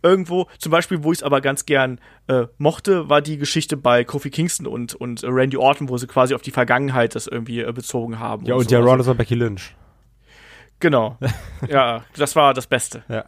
irgendwo. 0.02 0.46
Zum 0.58 0.70
Beispiel, 0.72 1.02
wo 1.02 1.12
ich 1.12 1.18
es 1.18 1.22
aber 1.22 1.40
ganz 1.40 1.66
gern 1.66 2.00
äh, 2.28 2.44
mochte, 2.58 3.08
war 3.08 3.22
die 3.22 3.38
Geschichte 3.38 3.76
bei 3.76 4.04
Kofi 4.04 4.30
Kingston 4.30 4.66
und, 4.66 4.94
und 4.94 5.24
Randy 5.24 5.56
Orton, 5.56 5.88
wo 5.88 5.98
sie 5.98 6.06
quasi 6.06 6.34
auf 6.34 6.42
die 6.42 6.50
Vergangenheit 6.50 7.14
das 7.14 7.26
irgendwie 7.26 7.60
äh, 7.60 7.72
bezogen 7.72 8.18
haben. 8.18 8.46
Ja, 8.46 8.54
und, 8.54 8.60
und 8.60 8.70
so. 8.70 8.76
ja, 8.76 8.82
Ron 8.82 9.00
ist 9.00 9.16
Becky 9.16 9.34
Lynch. 9.34 9.74
Genau. 10.80 11.18
ja, 11.68 12.04
das 12.16 12.36
war 12.36 12.54
das 12.54 12.66
Beste. 12.66 13.04
Ja. 13.08 13.24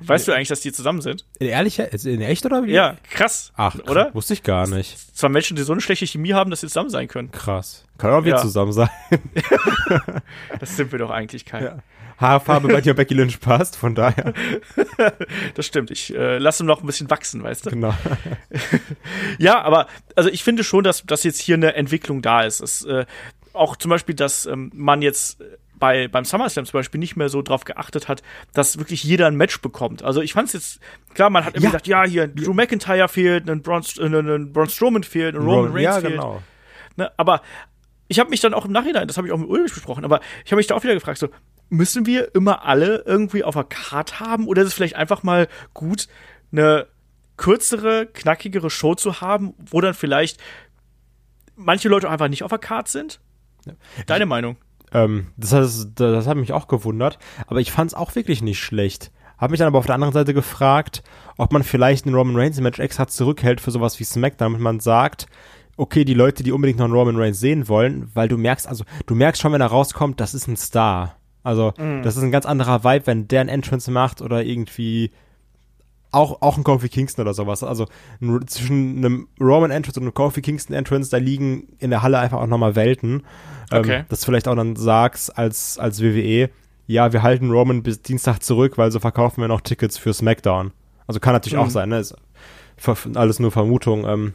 Weißt 0.00 0.28
du 0.28 0.32
eigentlich, 0.32 0.48
dass 0.48 0.60
die 0.60 0.72
zusammen 0.72 1.00
sind? 1.00 1.24
In 1.38 1.48
ehrlich? 1.48 1.78
In 1.78 2.20
echt 2.20 2.44
oder 2.44 2.64
wie? 2.64 2.72
Ja, 2.72 2.96
krass. 3.10 3.52
Ach, 3.56 3.76
oder? 3.88 4.14
Wusste 4.14 4.34
ich 4.34 4.42
gar 4.42 4.66
nicht. 4.68 5.16
Zwei 5.16 5.28
Menschen, 5.28 5.56
die 5.56 5.62
so 5.62 5.72
eine 5.72 5.80
schlechte 5.80 6.06
Chemie 6.06 6.34
haben, 6.34 6.50
dass 6.50 6.60
sie 6.60 6.66
zusammen 6.66 6.90
sein 6.90 7.08
können. 7.08 7.30
Krass. 7.30 7.84
Kann 7.96 8.12
auch 8.12 8.24
wir 8.24 8.32
ja. 8.32 8.38
zusammen 8.38 8.72
sein. 8.72 8.90
das 10.60 10.76
sind 10.76 10.92
wir 10.92 10.98
doch 10.98 11.10
eigentlich 11.10 11.46
kein. 11.46 11.64
Ja. 11.64 11.78
Haarfarbe 12.18 12.68
bei 12.68 12.80
dir 12.80 12.94
Becky 12.94 13.14
Lynch 13.14 13.40
passt, 13.40 13.76
von 13.76 13.94
daher. 13.94 14.32
das 15.54 15.66
stimmt. 15.66 15.90
Ich 15.90 16.14
äh, 16.14 16.38
lasse 16.38 16.64
noch 16.64 16.80
ein 16.80 16.86
bisschen 16.86 17.10
wachsen, 17.10 17.42
weißt 17.42 17.66
du? 17.66 17.70
Genau. 17.70 17.94
ja, 19.38 19.60
aber 19.62 19.86
also 20.14 20.30
ich 20.30 20.42
finde 20.42 20.64
schon, 20.64 20.84
dass, 20.84 21.04
dass 21.04 21.24
jetzt 21.24 21.40
hier 21.40 21.56
eine 21.56 21.74
Entwicklung 21.74 22.22
da 22.22 22.42
ist. 22.42 22.60
Es, 22.60 22.84
äh, 22.84 23.04
auch 23.52 23.76
zum 23.76 23.90
Beispiel, 23.90 24.14
dass 24.14 24.46
ähm, 24.46 24.70
man 24.74 25.02
jetzt 25.02 25.38
bei, 25.78 26.08
beim 26.08 26.24
SummerSlam 26.24 26.64
zum 26.64 26.78
Beispiel 26.78 26.98
nicht 26.98 27.16
mehr 27.16 27.28
so 27.28 27.42
drauf 27.42 27.64
geachtet 27.64 28.08
hat, 28.08 28.22
dass 28.54 28.78
wirklich 28.78 29.04
jeder 29.04 29.26
ein 29.26 29.36
Match 29.36 29.60
bekommt. 29.60 30.02
Also 30.02 30.20
ich 30.20 30.32
fand 30.32 30.48
es 30.48 30.54
jetzt, 30.54 30.80
klar, 31.14 31.30
man 31.30 31.44
hat 31.44 31.54
immer 31.54 31.64
ja. 31.64 31.70
gesagt, 31.70 31.86
ja, 31.86 32.04
hier, 32.04 32.28
Drew 32.28 32.54
McIntyre 32.54 33.08
fehlt, 33.08 33.48
ein 33.48 33.62
Braun, 33.62 33.82
äh, 33.98 34.04
ein 34.04 34.52
Braun 34.52 34.68
Strowman 34.68 35.04
fehlt, 35.04 35.34
ein 35.34 35.42
Roman 35.42 35.72
Reigns 35.72 35.82
ja, 35.82 36.00
fehlt. 36.00 36.12
Genau. 36.14 36.42
Ne, 36.96 37.10
aber 37.16 37.42
ich 38.08 38.18
habe 38.18 38.30
mich 38.30 38.40
dann 38.40 38.54
auch 38.54 38.64
im 38.64 38.72
Nachhinein, 38.72 39.06
das 39.06 39.16
habe 39.16 39.26
ich 39.26 39.32
auch 39.32 39.38
mit 39.38 39.48
Ulrich 39.48 39.74
besprochen, 39.74 40.04
aber 40.04 40.20
ich 40.44 40.52
habe 40.52 40.56
mich 40.56 40.66
da 40.66 40.74
auch 40.74 40.82
wieder 40.82 40.94
gefragt, 40.94 41.18
so, 41.18 41.28
müssen 41.68 42.06
wir 42.06 42.34
immer 42.34 42.64
alle 42.64 43.02
irgendwie 43.06 43.44
auf 43.44 43.54
der 43.54 43.64
Card 43.64 44.20
haben 44.20 44.46
oder 44.46 44.62
ist 44.62 44.68
es 44.68 44.74
vielleicht 44.74 44.96
einfach 44.96 45.22
mal 45.22 45.48
gut, 45.74 46.08
eine 46.52 46.86
kürzere, 47.36 48.06
knackigere 48.06 48.70
Show 48.70 48.94
zu 48.94 49.20
haben, 49.20 49.54
wo 49.58 49.80
dann 49.80 49.94
vielleicht 49.94 50.40
manche 51.54 51.88
Leute 51.88 52.08
einfach 52.08 52.28
nicht 52.28 52.42
auf 52.42 52.50
der 52.50 52.58
Card 52.58 52.88
sind? 52.88 53.20
Deine 54.06 54.24
ich, 54.24 54.28
Meinung? 54.28 54.56
Ähm, 54.92 55.28
das, 55.36 55.50
das, 55.50 55.88
das 55.94 56.26
hat 56.26 56.36
mich 56.36 56.52
auch 56.52 56.68
gewundert, 56.68 57.18
aber 57.46 57.60
ich 57.60 57.72
fand 57.72 57.90
es 57.90 57.94
auch 57.94 58.14
wirklich 58.14 58.42
nicht 58.42 58.60
schlecht. 58.60 59.10
Habe 59.38 59.50
mich 59.50 59.58
dann 59.58 59.66
aber 59.66 59.78
auf 59.78 59.86
der 59.86 59.96
anderen 59.96 60.14
Seite 60.14 60.32
gefragt, 60.32 61.02
ob 61.36 61.52
man 61.52 61.62
vielleicht 61.62 62.06
ein 62.06 62.14
Roman 62.14 62.36
Reigns 62.36 62.60
Match 62.60 62.78
extra 62.78 63.06
zurückhält 63.06 63.60
für 63.60 63.70
sowas 63.70 64.00
wie 64.00 64.04
SmackDown, 64.04 64.52
damit 64.52 64.62
man 64.62 64.80
sagt, 64.80 65.26
okay, 65.76 66.04
die 66.04 66.14
Leute, 66.14 66.42
die 66.42 66.52
unbedingt 66.52 66.78
noch 66.78 66.86
einen 66.86 66.94
Roman 66.94 67.16
Reigns 67.16 67.40
sehen 67.40 67.68
wollen, 67.68 68.10
weil 68.14 68.28
du 68.28 68.38
merkst, 68.38 68.66
also 68.66 68.84
du 69.04 69.14
merkst 69.14 69.42
schon, 69.42 69.52
wenn 69.52 69.60
er 69.60 69.66
rauskommt, 69.66 70.20
das 70.20 70.32
ist 70.32 70.46
ein 70.46 70.56
Star. 70.56 71.16
Also, 71.46 71.72
mm. 71.78 72.02
das 72.02 72.16
ist 72.16 72.24
ein 72.24 72.32
ganz 72.32 72.44
anderer 72.44 72.82
Vibe, 72.82 73.06
wenn 73.06 73.28
der 73.28 73.40
ein 73.40 73.48
Entrance 73.48 73.88
macht 73.88 74.20
oder 74.20 74.42
irgendwie 74.42 75.12
auch, 76.10 76.42
auch 76.42 76.56
ein 76.56 76.64
Kofi 76.64 76.88
Kingston 76.88 77.22
oder 77.22 77.34
sowas. 77.34 77.62
Also 77.62 77.86
ein, 78.20 78.44
zwischen 78.48 78.96
einem 78.96 79.28
Roman 79.40 79.70
Entrance 79.70 80.00
und 80.00 80.06
einem 80.06 80.14
Kofi 80.14 80.42
Kingston 80.42 80.74
Entrance, 80.74 81.08
da 81.08 81.18
liegen 81.18 81.68
in 81.78 81.90
der 81.90 82.02
Halle 82.02 82.18
einfach 82.18 82.40
auch 82.40 82.48
nochmal 82.48 82.74
Welten. 82.74 83.22
Ähm, 83.70 83.78
okay. 83.78 83.96
Ähm, 83.98 84.04
dass 84.08 84.20
du 84.20 84.26
vielleicht 84.26 84.48
auch 84.48 84.56
dann 84.56 84.74
sagst 84.74 85.38
als, 85.38 85.78
als 85.78 86.02
WWE, 86.02 86.50
ja, 86.88 87.12
wir 87.12 87.22
halten 87.22 87.48
Roman 87.52 87.84
bis 87.84 88.02
Dienstag 88.02 88.42
zurück, 88.42 88.76
weil 88.76 88.90
so 88.90 88.98
verkaufen 88.98 89.40
wir 89.40 89.46
noch 89.46 89.60
Tickets 89.60 89.98
für 89.98 90.12
SmackDown. 90.12 90.72
Also 91.06 91.20
kann 91.20 91.32
natürlich 91.32 91.58
mhm. 91.58 91.62
auch 91.62 91.70
sein, 91.70 91.90
ne? 91.90 92.00
Ist 92.00 92.16
alles 93.14 93.38
nur 93.38 93.52
Vermutung. 93.52 94.04
Ähm. 94.04 94.34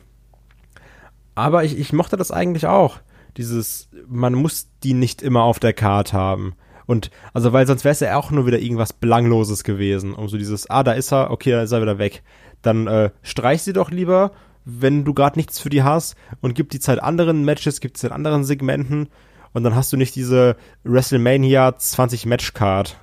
Aber 1.35 1.65
ich, 1.65 1.77
ich 1.77 1.91
mochte 1.91 2.15
das 2.15 2.31
eigentlich 2.31 2.67
auch. 2.67 2.99
Dieses, 3.35 3.89
man 4.07 4.33
muss 4.33 4.69
die 4.83 4.93
nicht 4.93 5.21
immer 5.21 5.43
auf 5.43 5.59
der 5.59 5.73
Karte 5.73 6.13
haben. 6.13 6.55
Und 6.85 7.11
also, 7.33 7.53
weil 7.53 7.67
sonst 7.67 7.83
wäre 7.83 7.93
es 7.93 7.99
ja 7.99 8.15
auch 8.15 8.31
nur 8.31 8.45
wieder 8.45 8.59
irgendwas 8.59 8.93
Belangloses 8.93 9.63
gewesen. 9.63 10.13
Um 10.13 10.27
so 10.27 10.37
dieses, 10.37 10.69
ah, 10.69 10.83
da 10.83 10.93
ist 10.93 11.11
er, 11.11 11.31
okay, 11.31 11.51
dann 11.51 11.63
ist 11.63 11.71
er 11.71 11.81
wieder 11.81 11.97
weg. 11.97 12.23
Dann 12.61 12.87
äh, 12.87 13.11
streich 13.23 13.63
sie 13.63 13.73
doch 13.73 13.91
lieber, 13.91 14.31
wenn 14.65 15.03
du 15.03 15.13
gerade 15.13 15.39
nichts 15.39 15.59
für 15.59 15.69
die 15.69 15.83
hast 15.83 16.15
und 16.41 16.53
gib 16.53 16.69
die 16.69 16.79
Zeit 16.79 17.01
anderen 17.01 17.43
Matches, 17.45 17.79
gib 17.79 17.95
es 17.95 18.03
in 18.03 18.11
anderen 18.11 18.43
Segmenten 18.43 19.09
und 19.53 19.63
dann 19.63 19.75
hast 19.75 19.91
du 19.91 19.97
nicht 19.97 20.15
diese 20.15 20.55
WrestleMania 20.83 21.77
20 21.77 22.25
Matchcard, 22.25 22.97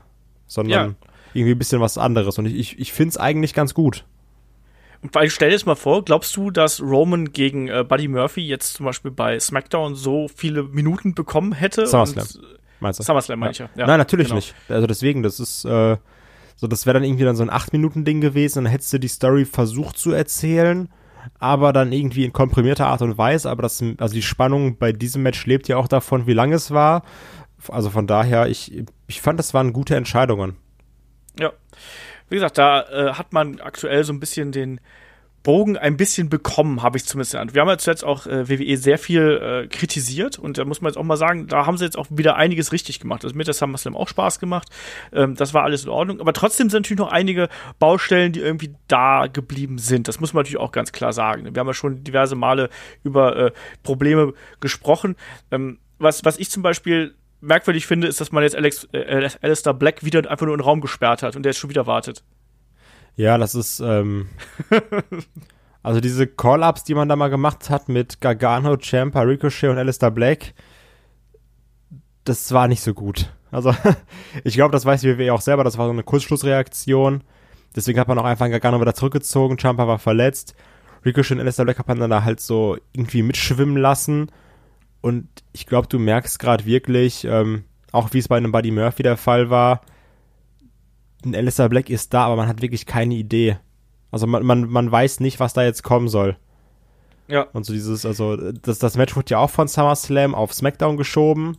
sondern 0.47 0.91
ja. 0.91 0.95
irgendwie 1.35 1.53
ein 1.53 1.59
bisschen 1.59 1.81
was 1.81 1.99
anderes. 1.99 2.39
Und 2.39 2.47
ich, 2.47 2.57
ich, 2.57 2.79
ich 2.79 2.93
finde 2.93 3.11
es 3.11 3.17
eigentlich 3.17 3.55
ganz 3.55 3.75
gut. 3.75 4.05
Weil 5.13 5.31
stell 5.31 5.51
dir 5.51 5.57
das 5.57 5.67
mal 5.67 5.77
vor, 5.77 6.05
glaubst 6.05 6.37
du, 6.37 6.51
dass 6.51 6.81
Roman 6.81 7.33
gegen 7.33 7.69
äh, 7.69 7.85
Buddy 7.89 8.09
Murphy 8.09 8.41
jetzt 8.41 8.75
zum 8.75 8.87
Beispiel 8.87 9.13
bei 9.13 9.39
SmackDown 9.39 9.95
so 9.95 10.27
viele 10.29 10.65
Minuten 10.65 11.15
bekommen 11.15 11.53
hätte? 11.53 11.87
SummerSlam. 11.87 12.27
Und, 12.27 12.58
meinst 12.81 12.99
du? 12.99 13.05
SummerSlam 13.05 13.39
meine 13.39 13.53
ich 13.53 13.59
ja. 13.59 13.69
ja. 13.77 13.87
Nein, 13.87 13.99
natürlich 13.99 14.29
genau. 14.29 14.37
nicht. 14.37 14.55
Also 14.69 14.87
deswegen, 14.87 15.23
das 15.23 15.41
ist, 15.41 15.65
äh, 15.65 15.97
so, 16.57 16.67
das 16.67 16.87
wäre 16.87 16.95
dann 16.95 17.05
irgendwie 17.05 17.25
dann 17.25 17.37
so 17.37 17.43
ein 17.43 17.51
8-Minuten-Ding 17.51 18.21
gewesen, 18.21 18.65
dann 18.65 18.71
hättest 18.71 18.93
du 18.93 18.99
die 18.99 19.09
Story 19.09 19.45
versucht 19.45 19.99
zu 19.99 20.13
erzählen, 20.13 20.89
aber 21.39 21.73
dann 21.73 21.93
irgendwie 21.93 22.25
in 22.25 22.33
komprimierter 22.33 22.87
Art 22.87 23.03
und 23.03 23.17
Weise, 23.19 23.51
aber 23.51 23.63
das, 23.63 23.83
also 23.99 24.15
die 24.15 24.23
Spannung 24.23 24.77
bei 24.77 24.93
diesem 24.93 25.23
Match 25.23 25.47
lebt 25.47 25.69
ja 25.69 25.77
auch 25.77 25.89
davon, 25.89 26.27
wie 26.27 26.33
lang 26.33 26.53
es 26.53 26.71
war. 26.71 27.03
Also 27.69 27.91
von 27.91 28.07
daher, 28.07 28.49
ich, 28.49 28.85
ich 29.07 29.21
fand, 29.21 29.39
das 29.39 29.55
waren 29.55 29.73
gute 29.73 29.97
Entscheidungen. 29.97 30.57
Ja. 31.39 31.53
Wie 32.29 32.37
gesagt, 32.37 32.59
da 32.59 32.83
äh, 32.83 33.13
hat 33.15 33.33
man 33.33 33.61
aktuell 33.61 34.05
so 34.05 34.13
ein 34.13 34.21
bisschen 34.21 34.53
den, 34.53 34.81
Bogen 35.49 35.79
ein 35.79 35.97
bisschen 35.97 36.29
bekommen, 36.29 36.83
habe 36.83 36.99
ich 36.99 37.07
zumindest. 37.07 37.33
Wir 37.33 37.63
haben 37.63 37.69
ja 37.71 37.79
zuletzt 37.79 38.05
auch 38.05 38.27
äh, 38.27 38.51
WWE 38.51 38.77
sehr 38.77 38.99
viel 38.99 39.23
äh, 39.23 39.67
kritisiert 39.67 40.39
und 40.39 40.59
da 40.59 40.67
muss 40.67 40.83
man 40.83 40.91
jetzt 40.91 40.99
auch 40.99 41.05
mal 41.05 41.17
sagen, 41.17 41.47
da 41.47 41.65
haben 41.65 41.79
sie 41.79 41.87
jetzt 41.87 41.97
auch 41.97 42.07
wieder 42.11 42.37
einiges 42.37 42.71
richtig 42.71 43.01
gemacht. 43.01 43.25
Also 43.25 43.35
mit 43.35 43.47
der 43.47 43.55
SummerSlam 43.55 43.97
auch 43.97 44.09
Spaß 44.09 44.41
gemacht. 44.41 44.69
Ähm, 45.11 45.37
das 45.37 45.55
war 45.55 45.63
alles 45.63 45.85
in 45.85 45.89
Ordnung. 45.89 46.21
Aber 46.21 46.35
trotzdem 46.35 46.69
sind 46.69 46.83
natürlich 46.83 46.99
noch 46.99 47.11
einige 47.11 47.49
Baustellen, 47.79 48.33
die 48.33 48.41
irgendwie 48.41 48.75
da 48.89 49.27
geblieben 49.27 49.79
sind. 49.79 50.07
Das 50.07 50.21
muss 50.21 50.35
man 50.35 50.43
natürlich 50.43 50.61
auch 50.61 50.71
ganz 50.71 50.93
klar 50.93 51.15
sagen. 51.15 51.47
Wir 51.55 51.59
haben 51.59 51.67
ja 51.67 51.73
schon 51.73 52.05
diverse 52.05 52.37
Male 52.37 52.69
über 53.03 53.35
äh, 53.35 53.53
Probleme 53.83 54.35
gesprochen. 54.61 55.17
Ähm, 55.51 55.79
was, 55.99 56.27
was 56.27 56.39
ich 56.39 56.51
zum 56.51 56.63
Beispiel 56.63 57.15
merkwürdig 57.41 57.87
finde, 57.87 58.07
ist, 58.07 58.21
dass 58.21 58.33
man 58.33 58.43
jetzt 58.43 58.55
Alex, 58.55 58.87
äh, 58.93 59.31
Alistair 59.41 59.73
Black 59.73 60.05
wieder 60.05 60.31
einfach 60.31 60.45
nur 60.45 60.55
in 60.55 60.59
den 60.59 60.67
Raum 60.67 60.83
gesperrt 60.83 61.23
hat 61.23 61.37
und 61.37 61.43
der 61.43 61.53
jetzt 61.53 61.59
schon 61.59 61.71
wieder 61.71 61.87
wartet. 61.87 62.23
Ja, 63.19 63.37
das 63.37 63.57
ist, 63.57 63.81
ähm, 63.81 64.29
also 65.83 66.01
diese 66.01 66.29
Call-Ups, 66.29 66.85
die 66.85 66.95
man 66.95 67.09
da 67.09 67.17
mal 67.17 67.31
gemacht 67.31 67.69
hat 67.69 67.89
mit 67.89 68.21
Gargano, 68.21 68.77
Champa, 68.77 69.23
Ricochet 69.23 69.71
und 69.71 69.77
Alistair 69.77 70.13
Black, 70.13 70.55
das 72.23 72.53
war 72.53 72.69
nicht 72.69 72.81
so 72.81 72.95
gut. 72.95 73.33
Also, 73.51 73.75
ich 74.45 74.55
glaube, 74.55 74.71
das 74.71 74.85
weiß 74.85 75.03
WWE 75.03 75.35
auch 75.35 75.41
selber, 75.41 75.65
das 75.65 75.77
war 75.77 75.87
so 75.87 75.93
eine 75.93 76.05
Kurzschlussreaktion. 76.05 77.25
Deswegen 77.75 77.99
hat 77.99 78.07
man 78.07 78.21
auch 78.21 78.25
einfach 78.25 78.49
Gargano 78.49 78.81
wieder 78.81 78.95
zurückgezogen, 78.95 79.59
Champa 79.59 79.89
war 79.89 79.99
verletzt. 79.99 80.55
Ricochet 81.05 81.33
und 81.33 81.41
Alistair 81.41 81.65
Black 81.65 81.81
hat 81.81 81.89
man 81.89 81.99
dann 81.99 82.11
da 82.11 82.23
halt 82.23 82.39
so 82.39 82.79
irgendwie 82.93 83.23
mitschwimmen 83.23 83.79
lassen. 83.79 84.31
Und 85.01 85.27
ich 85.53 85.67
glaube, 85.67 85.89
du 85.89 85.99
merkst 85.99 86.39
gerade 86.39 86.65
wirklich, 86.67 87.25
ähm, 87.25 87.65
auch 87.91 88.13
wie 88.13 88.19
es 88.19 88.29
bei 88.29 88.37
einem 88.37 88.53
Buddy 88.53 88.71
Murphy 88.71 89.03
der 89.03 89.17
Fall 89.17 89.51
war, 89.51 89.81
ein 91.25 91.35
Alistair 91.35 91.69
Black 91.69 91.91
ist 91.91 92.15
da, 92.15 92.27
aber 92.27 92.37
man 92.37 92.49
hat 92.49 92.63
wirklich 92.63 92.87
keine 92.87 93.15
Idee. 93.15 93.59
Also 94.11 94.27
man, 94.27 94.45
man, 94.45 94.69
man 94.69 94.91
weiß 94.91 95.21
nicht, 95.21 95.41
was 95.41 95.53
da 95.53 95.63
jetzt 95.63 95.83
kommen 95.83 96.09
soll. 96.09 96.37
Ja. 97.27 97.43
Und 97.53 97.65
so 97.65 97.73
dieses, 97.73 98.07
also 98.07 98.37
das, 98.37 98.79
das 98.79 98.97
Match 98.97 99.15
wurde 99.15 99.31
ja 99.31 99.39
auch 99.39 99.51
von 99.51 99.69
SummerSlam 99.69 100.35
auf 100.35 100.55
SmackDown 100.55 100.97
geschoben. 100.97 101.59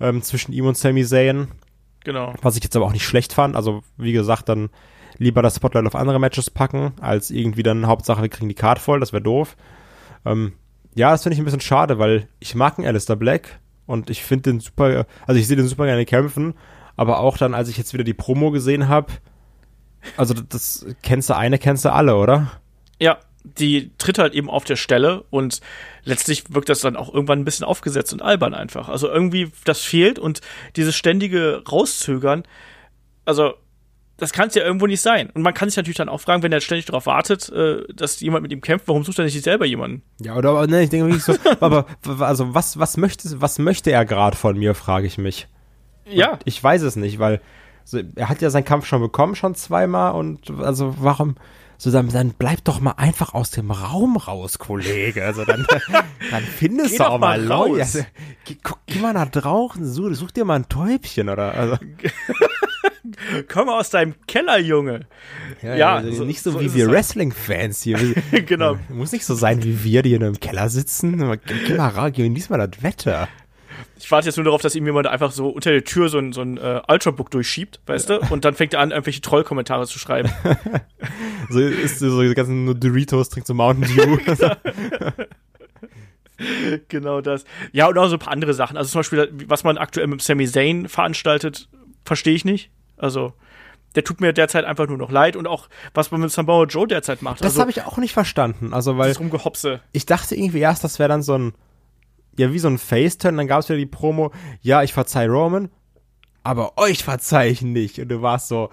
Ähm, 0.00 0.22
zwischen 0.22 0.52
ihm 0.52 0.66
und 0.66 0.76
Sami 0.76 1.04
Zayn. 1.04 1.48
Genau. 2.04 2.34
Was 2.42 2.56
ich 2.56 2.62
jetzt 2.62 2.76
aber 2.76 2.86
auch 2.86 2.92
nicht 2.92 3.06
schlecht 3.06 3.32
fand. 3.32 3.56
Also, 3.56 3.82
wie 3.96 4.12
gesagt, 4.12 4.48
dann 4.48 4.70
lieber 5.16 5.42
das 5.42 5.56
Spotlight 5.56 5.86
auf 5.86 5.96
andere 5.96 6.20
Matches 6.20 6.50
packen, 6.50 6.92
als 7.00 7.30
irgendwie 7.30 7.62
dann 7.62 7.86
Hauptsache, 7.86 8.22
wir 8.22 8.28
kriegen 8.28 8.48
die 8.48 8.54
Card 8.54 8.78
voll, 8.78 9.00
das 9.00 9.12
wäre 9.12 9.22
doof. 9.22 9.56
Ähm, 10.24 10.52
ja, 10.94 11.10
das 11.10 11.22
finde 11.22 11.34
ich 11.34 11.40
ein 11.40 11.44
bisschen 11.44 11.60
schade, 11.60 11.98
weil 11.98 12.28
ich 12.38 12.54
mag 12.54 12.78
einen 12.78 12.86
Alistair 12.86 13.16
Black 13.16 13.58
und 13.86 14.10
ich 14.10 14.22
finde 14.22 14.52
den 14.52 14.60
super, 14.60 15.06
also 15.26 15.40
ich 15.40 15.46
sehe 15.46 15.56
den 15.56 15.66
super 15.66 15.86
gerne 15.86 16.04
kämpfen, 16.04 16.54
aber 16.98 17.20
auch 17.20 17.38
dann, 17.38 17.54
als 17.54 17.68
ich 17.68 17.78
jetzt 17.78 17.94
wieder 17.94 18.04
die 18.04 18.12
Promo 18.12 18.50
gesehen 18.50 18.88
habe, 18.88 19.12
also 20.16 20.34
das 20.34 20.84
kennst 21.02 21.30
du 21.30 21.36
eine, 21.36 21.58
kennst 21.58 21.84
du 21.84 21.92
alle, 21.92 22.16
oder? 22.16 22.50
Ja, 23.00 23.18
die 23.44 23.92
tritt 23.98 24.18
halt 24.18 24.34
eben 24.34 24.50
auf 24.50 24.64
der 24.64 24.74
Stelle 24.74 25.22
und 25.30 25.60
letztlich 26.02 26.52
wirkt 26.52 26.68
das 26.68 26.80
dann 26.80 26.96
auch 26.96 27.14
irgendwann 27.14 27.38
ein 27.38 27.44
bisschen 27.44 27.64
aufgesetzt 27.64 28.12
und 28.12 28.20
albern 28.20 28.52
einfach. 28.52 28.88
Also 28.88 29.08
irgendwie 29.08 29.52
das 29.64 29.80
fehlt 29.80 30.18
und 30.18 30.40
dieses 30.74 30.96
ständige 30.96 31.62
Rauszögern, 31.70 32.42
also 33.24 33.54
das 34.16 34.32
kann 34.32 34.48
es 34.48 34.56
ja 34.56 34.64
irgendwo 34.64 34.88
nicht 34.88 35.00
sein. 35.00 35.30
Und 35.30 35.42
man 35.42 35.54
kann 35.54 35.68
sich 35.68 35.76
natürlich 35.76 35.98
dann 35.98 36.08
auch 36.08 36.20
fragen, 36.20 36.42
wenn 36.42 36.50
er 36.50 36.60
ständig 36.60 36.86
darauf 36.86 37.06
wartet, 37.06 37.48
äh, 37.50 37.84
dass 37.94 38.18
jemand 38.18 38.42
mit 38.42 38.50
ihm 38.50 38.60
kämpft, 38.60 38.88
warum 38.88 39.04
sucht 39.04 39.20
er 39.20 39.24
nicht 39.24 39.44
selber 39.44 39.66
jemanden? 39.66 40.02
Ja, 40.20 40.34
oder 40.34 40.66
ne, 40.66 40.82
ich 40.82 40.90
denke 40.90 41.06
wirklich 41.06 41.22
so, 41.22 41.36
aber 41.60 41.86
also 42.18 42.52
was 42.54 42.76
was 42.76 42.96
möchte 42.96 43.40
was 43.40 43.60
möchte 43.60 43.92
er 43.92 44.04
gerade 44.04 44.36
von 44.36 44.58
mir, 44.58 44.74
frage 44.74 45.06
ich 45.06 45.16
mich. 45.16 45.46
Ja. 46.10 46.32
Und 46.32 46.42
ich 46.44 46.62
weiß 46.62 46.82
es 46.82 46.96
nicht, 46.96 47.18
weil 47.18 47.40
so, 47.84 48.00
er 48.16 48.28
hat 48.28 48.42
ja 48.42 48.50
seinen 48.50 48.64
Kampf 48.64 48.86
schon 48.86 49.00
bekommen, 49.00 49.34
schon 49.34 49.54
zweimal 49.54 50.12
und 50.12 50.50
also 50.50 50.94
warum 50.98 51.36
so 51.80 51.92
dann, 51.92 52.08
dann 52.08 52.34
bleib 52.36 52.64
doch 52.64 52.80
mal 52.80 52.94
einfach 52.96 53.34
aus 53.34 53.52
dem 53.52 53.70
Raum 53.70 54.16
raus, 54.16 54.58
Kollege. 54.58 55.24
Also 55.24 55.44
dann, 55.44 55.64
dann 56.30 56.42
findest 56.42 56.90
geh 56.90 56.98
du 56.98 57.08
auch 57.08 57.20
mal 57.20 57.40
Leute. 57.40 57.80
Also, 57.82 58.00
geh, 58.44 58.56
guck, 58.62 58.80
geh 58.86 58.98
mal 58.98 59.14
nach 59.14 59.30
draußen, 59.30 59.86
such, 59.86 60.16
such 60.16 60.32
dir 60.32 60.44
mal 60.44 60.56
ein 60.56 60.68
Täubchen 60.68 61.28
oder 61.28 61.54
also. 61.54 61.78
Komm 63.48 63.68
aus 63.68 63.90
deinem 63.90 64.14
Keller, 64.26 64.58
Junge. 64.58 65.06
Ja, 65.62 65.76
ja 65.76 65.94
also 65.94 66.12
so, 66.12 66.24
nicht 66.24 66.42
so, 66.42 66.50
so 66.50 66.60
wie 66.60 66.74
wir 66.74 66.86
halt. 66.86 66.94
Wrestling-Fans 66.94 67.82
hier. 67.82 67.96
genau. 68.46 68.76
Muss 68.88 69.12
nicht 69.12 69.24
so 69.24 69.34
sein 69.34 69.62
wie 69.62 69.84
wir, 69.84 70.02
die 70.02 70.14
in 70.14 70.24
einem 70.24 70.40
Keller 70.40 70.68
sitzen. 70.68 71.38
Geh 71.46 71.74
mal 71.74 71.88
raus, 71.88 72.10
genieß 72.12 72.50
mal 72.50 72.58
das 72.58 72.82
Wetter. 72.82 73.28
Ich 73.98 74.10
warte 74.10 74.26
jetzt 74.26 74.36
nur 74.36 74.44
darauf, 74.44 74.62
dass 74.62 74.74
ihm 74.74 74.86
jemand 74.86 75.06
einfach 75.06 75.32
so 75.32 75.48
unter 75.48 75.70
der 75.70 75.84
Tür 75.84 76.08
so 76.08 76.18
ein, 76.18 76.32
so 76.32 76.40
ein 76.40 76.56
äh, 76.56 76.80
Ultrabook 76.88 77.30
durchschiebt, 77.30 77.80
weißt 77.86 78.10
du? 78.10 78.20
Und 78.30 78.44
dann 78.44 78.54
fängt 78.54 78.74
er 78.74 78.80
an, 78.80 78.90
irgendwelche 78.90 79.20
Trollkommentare 79.20 79.86
zu 79.86 79.98
schreiben. 79.98 80.30
so 81.50 81.60
ist 81.60 81.98
so 81.98 82.22
die 82.22 82.34
ganzen 82.34 82.78
Doritos, 82.78 83.28
trinkt 83.28 83.46
so 83.46 83.54
Mountain 83.54 83.94
Dew. 83.94 84.18
genau 86.88 87.20
das. 87.20 87.44
Ja, 87.72 87.88
und 87.88 87.98
auch 87.98 88.08
so 88.08 88.16
ein 88.16 88.20
paar 88.20 88.32
andere 88.32 88.54
Sachen. 88.54 88.76
Also 88.76 88.90
zum 88.90 89.00
Beispiel, 89.00 89.30
was 89.46 89.64
man 89.64 89.78
aktuell 89.78 90.06
mit 90.06 90.22
Sami 90.22 90.46
Zayn 90.46 90.88
veranstaltet, 90.88 91.68
verstehe 92.04 92.34
ich 92.34 92.44
nicht. 92.44 92.70
Also, 92.96 93.32
der 93.94 94.04
tut 94.04 94.20
mir 94.20 94.32
derzeit 94.32 94.64
einfach 94.64 94.86
nur 94.86 94.98
noch 94.98 95.10
leid 95.10 95.36
und 95.36 95.46
auch 95.46 95.68
was 95.94 96.10
man 96.10 96.20
mit 96.20 96.30
Samoa 96.30 96.64
Joe 96.64 96.86
derzeit 96.86 97.22
macht. 97.22 97.40
Das 97.40 97.52
also, 97.52 97.60
habe 97.60 97.70
ich 97.70 97.82
auch 97.82 97.96
nicht 97.96 98.12
verstanden. 98.12 98.72
Also 98.72 98.98
weil 98.98 99.08
das 99.08 99.20
Rumgehopse. 99.20 99.80
Ich 99.92 100.06
dachte 100.06 100.34
irgendwie 100.34 100.60
erst, 100.60 100.84
das 100.84 100.98
wäre 100.98 101.08
dann 101.08 101.22
so 101.22 101.34
ein 101.34 101.54
ja 102.38 102.52
wie 102.52 102.58
so 102.58 102.68
ein 102.68 102.78
Faceturn, 102.78 103.36
dann 103.36 103.46
gab 103.46 103.60
es 103.60 103.68
wieder 103.68 103.78
die 103.78 103.86
Promo, 103.86 104.32
ja, 104.60 104.82
ich 104.82 104.92
verzeih 104.92 105.28
Roman, 105.28 105.70
aber 106.42 106.78
euch 106.78 107.04
verzeih 107.04 107.50
ich 107.50 107.62
nicht. 107.62 107.98
Und 107.98 108.08
du 108.08 108.22
warst 108.22 108.48
so, 108.48 108.70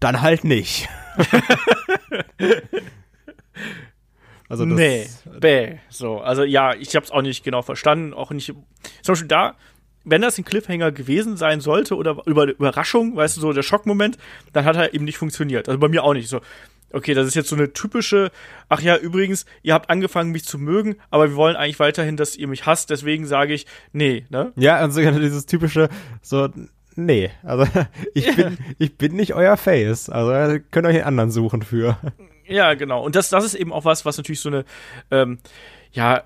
dann 0.00 0.22
halt 0.22 0.44
nicht. 0.44 0.88
also 4.48 4.64
das, 4.64 4.74
nee, 4.74 5.08
bäh. 5.40 5.78
So, 5.88 6.20
also 6.20 6.44
ja, 6.44 6.74
ich 6.74 6.94
hab's 6.94 7.10
auch 7.10 7.22
nicht 7.22 7.42
genau 7.42 7.62
verstanden, 7.62 8.14
auch 8.14 8.30
nicht. 8.30 8.46
Zum 9.02 9.12
Beispiel 9.12 9.28
da 9.28 9.56
wenn 10.10 10.22
das 10.22 10.38
ein 10.38 10.44
Cliffhanger 10.44 10.92
gewesen 10.92 11.36
sein 11.36 11.60
sollte 11.60 11.96
oder 11.96 12.22
über 12.26 12.46
Überraschung, 12.46 13.16
weißt 13.16 13.36
du, 13.36 13.40
so 13.40 13.52
der 13.52 13.62
Schockmoment, 13.62 14.16
dann 14.52 14.64
hat 14.64 14.76
er 14.76 14.94
eben 14.94 15.04
nicht 15.04 15.18
funktioniert. 15.18 15.68
Also 15.68 15.78
bei 15.78 15.88
mir 15.88 16.02
auch 16.04 16.14
nicht 16.14 16.28
so. 16.28 16.40
Okay, 16.92 17.14
das 17.14 17.26
ist 17.26 17.34
jetzt 17.34 17.48
so 17.48 17.56
eine 17.56 17.72
typische, 17.72 18.30
ach 18.68 18.80
ja, 18.80 18.96
übrigens, 18.96 19.44
ihr 19.62 19.74
habt 19.74 19.90
angefangen, 19.90 20.30
mich 20.32 20.44
zu 20.44 20.58
mögen, 20.58 20.96
aber 21.10 21.30
wir 21.30 21.36
wollen 21.36 21.56
eigentlich 21.56 21.80
weiterhin, 21.80 22.16
dass 22.16 22.36
ihr 22.36 22.48
mich 22.48 22.64
hasst, 22.64 22.90
deswegen 22.90 23.26
sage 23.26 23.52
ich, 23.52 23.66
nee, 23.92 24.24
ne? 24.30 24.52
Ja, 24.56 24.82
und 24.82 24.92
sogar 24.92 25.12
dieses 25.12 25.44
typische, 25.46 25.90
so, 26.22 26.48
nee, 26.96 27.30
also 27.42 27.66
ich 28.14 28.34
bin, 28.34 28.58
ich 28.78 28.96
bin 28.96 29.16
nicht 29.16 29.34
euer 29.34 29.56
Face, 29.56 30.08
also 30.08 30.58
könnt 30.70 30.86
ihr 30.86 30.90
euch 30.90 30.96
einen 30.96 31.04
anderen 31.04 31.30
suchen 31.30 31.62
für. 31.62 31.98
Ja, 32.46 32.72
genau. 32.72 33.04
Und 33.04 33.14
das, 33.14 33.28
das 33.28 33.44
ist 33.44 33.54
eben 33.54 33.72
auch 33.72 33.84
was, 33.84 34.06
was 34.06 34.16
natürlich 34.16 34.40
so 34.40 34.48
eine, 34.48 34.64
ähm, 35.10 35.38
ja, 35.92 36.24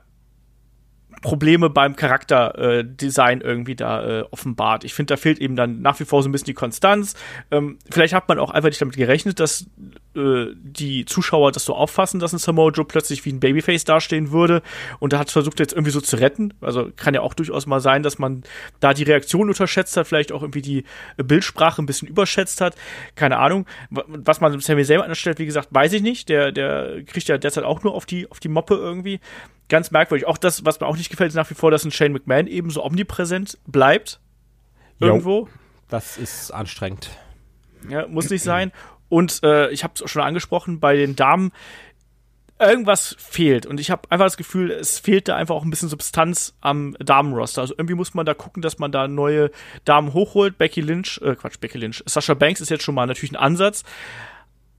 Probleme 1.22 1.70
beim 1.70 1.96
Charakterdesign 1.96 3.40
äh, 3.40 3.44
irgendwie 3.44 3.76
da 3.76 4.20
äh, 4.20 4.24
offenbart. 4.30 4.84
Ich 4.84 4.92
finde, 4.92 5.14
da 5.14 5.16
fehlt 5.16 5.38
eben 5.38 5.56
dann 5.56 5.80
nach 5.80 5.98
wie 6.00 6.04
vor 6.04 6.22
so 6.22 6.28
ein 6.28 6.32
bisschen 6.32 6.46
die 6.46 6.54
Konstanz. 6.54 7.14
Ähm, 7.50 7.78
vielleicht 7.90 8.12
hat 8.12 8.28
man 8.28 8.38
auch 8.38 8.50
einfach 8.50 8.68
nicht 8.68 8.80
damit 8.80 8.96
gerechnet, 8.96 9.40
dass 9.40 9.66
äh, 10.14 10.46
die 10.54 11.04
Zuschauer 11.06 11.52
das 11.52 11.64
so 11.64 11.74
auffassen, 11.74 12.20
dass 12.20 12.32
ein 12.32 12.38
Samoa 12.38 12.70
Joe 12.70 12.84
plötzlich 12.84 13.24
wie 13.24 13.32
ein 13.32 13.40
Babyface 13.40 13.84
dastehen 13.84 14.32
würde 14.32 14.62
und 14.98 15.12
da 15.12 15.18
hat 15.18 15.30
versucht 15.30 15.60
jetzt 15.60 15.72
irgendwie 15.72 15.92
so 15.92 16.00
zu 16.00 16.16
retten. 16.16 16.52
Also 16.60 16.90
kann 16.94 17.14
ja 17.14 17.22
auch 17.22 17.34
durchaus 17.34 17.66
mal 17.66 17.80
sein, 17.80 18.02
dass 18.02 18.18
man 18.18 18.42
da 18.80 18.92
die 18.92 19.04
Reaktion 19.04 19.48
unterschätzt 19.48 19.96
hat, 19.96 20.06
vielleicht 20.06 20.32
auch 20.32 20.42
irgendwie 20.42 20.62
die 20.62 20.84
Bildsprache 21.16 21.80
ein 21.80 21.86
bisschen 21.86 22.08
überschätzt 22.08 22.60
hat. 22.60 22.74
Keine 23.14 23.38
Ahnung. 23.38 23.66
Was 23.90 24.40
man 24.40 24.58
Sammy 24.60 24.84
selber 24.84 25.04
anstellt, 25.04 25.38
wie 25.38 25.46
gesagt, 25.46 25.68
weiß 25.70 25.92
ich 25.94 26.02
nicht. 26.02 26.28
Der, 26.28 26.52
der 26.52 27.02
kriegt 27.04 27.28
ja 27.28 27.38
derzeit 27.38 27.64
auch 27.64 27.82
nur 27.82 27.94
auf 27.94 28.06
die, 28.06 28.30
auf 28.30 28.40
die 28.40 28.48
Moppe 28.48 28.74
irgendwie 28.74 29.20
ganz 29.72 29.90
merkwürdig. 29.90 30.28
Auch 30.28 30.36
das, 30.36 30.64
was 30.64 30.78
mir 30.78 30.86
auch 30.86 30.96
nicht 30.96 31.10
gefällt, 31.10 31.30
ist 31.30 31.34
nach 31.34 31.50
wie 31.50 31.54
vor, 31.54 31.70
dass 31.70 31.84
ein 31.84 31.90
Shane 31.90 32.12
McMahon 32.12 32.46
eben 32.46 32.70
so 32.70 32.84
omnipräsent 32.84 33.58
bleibt. 33.66 34.20
Irgendwo. 35.00 35.40
Jo, 35.40 35.48
das 35.88 36.18
ist 36.18 36.52
anstrengend. 36.52 37.10
Ja, 37.88 38.06
muss 38.06 38.30
nicht 38.30 38.42
sein. 38.42 38.70
Und 39.08 39.42
äh, 39.42 39.70
ich 39.70 39.82
habe 39.82 39.94
es 39.96 40.10
schon 40.10 40.22
angesprochen, 40.22 40.78
bei 40.78 40.94
den 40.96 41.16
Damen 41.16 41.52
irgendwas 42.60 43.16
fehlt. 43.18 43.66
Und 43.66 43.80
ich 43.80 43.90
habe 43.90 44.02
einfach 44.10 44.26
das 44.26 44.36
Gefühl, 44.36 44.70
es 44.70 44.98
fehlt 44.98 45.26
da 45.26 45.36
einfach 45.36 45.54
auch 45.54 45.64
ein 45.64 45.70
bisschen 45.70 45.88
Substanz 45.88 46.54
am 46.60 46.94
Damenroster. 47.00 47.62
Also 47.62 47.74
irgendwie 47.76 47.94
muss 47.94 48.14
man 48.14 48.26
da 48.26 48.34
gucken, 48.34 48.62
dass 48.62 48.78
man 48.78 48.92
da 48.92 49.08
neue 49.08 49.50
Damen 49.84 50.12
hochholt. 50.12 50.58
Becky 50.58 50.82
Lynch, 50.82 51.18
äh, 51.24 51.34
Quatsch, 51.34 51.58
Becky 51.60 51.78
Lynch. 51.78 52.02
Sasha 52.06 52.34
Banks 52.34 52.60
ist 52.60 52.68
jetzt 52.68 52.84
schon 52.84 52.94
mal 52.94 53.06
natürlich 53.06 53.32
ein 53.32 53.36
Ansatz. 53.36 53.84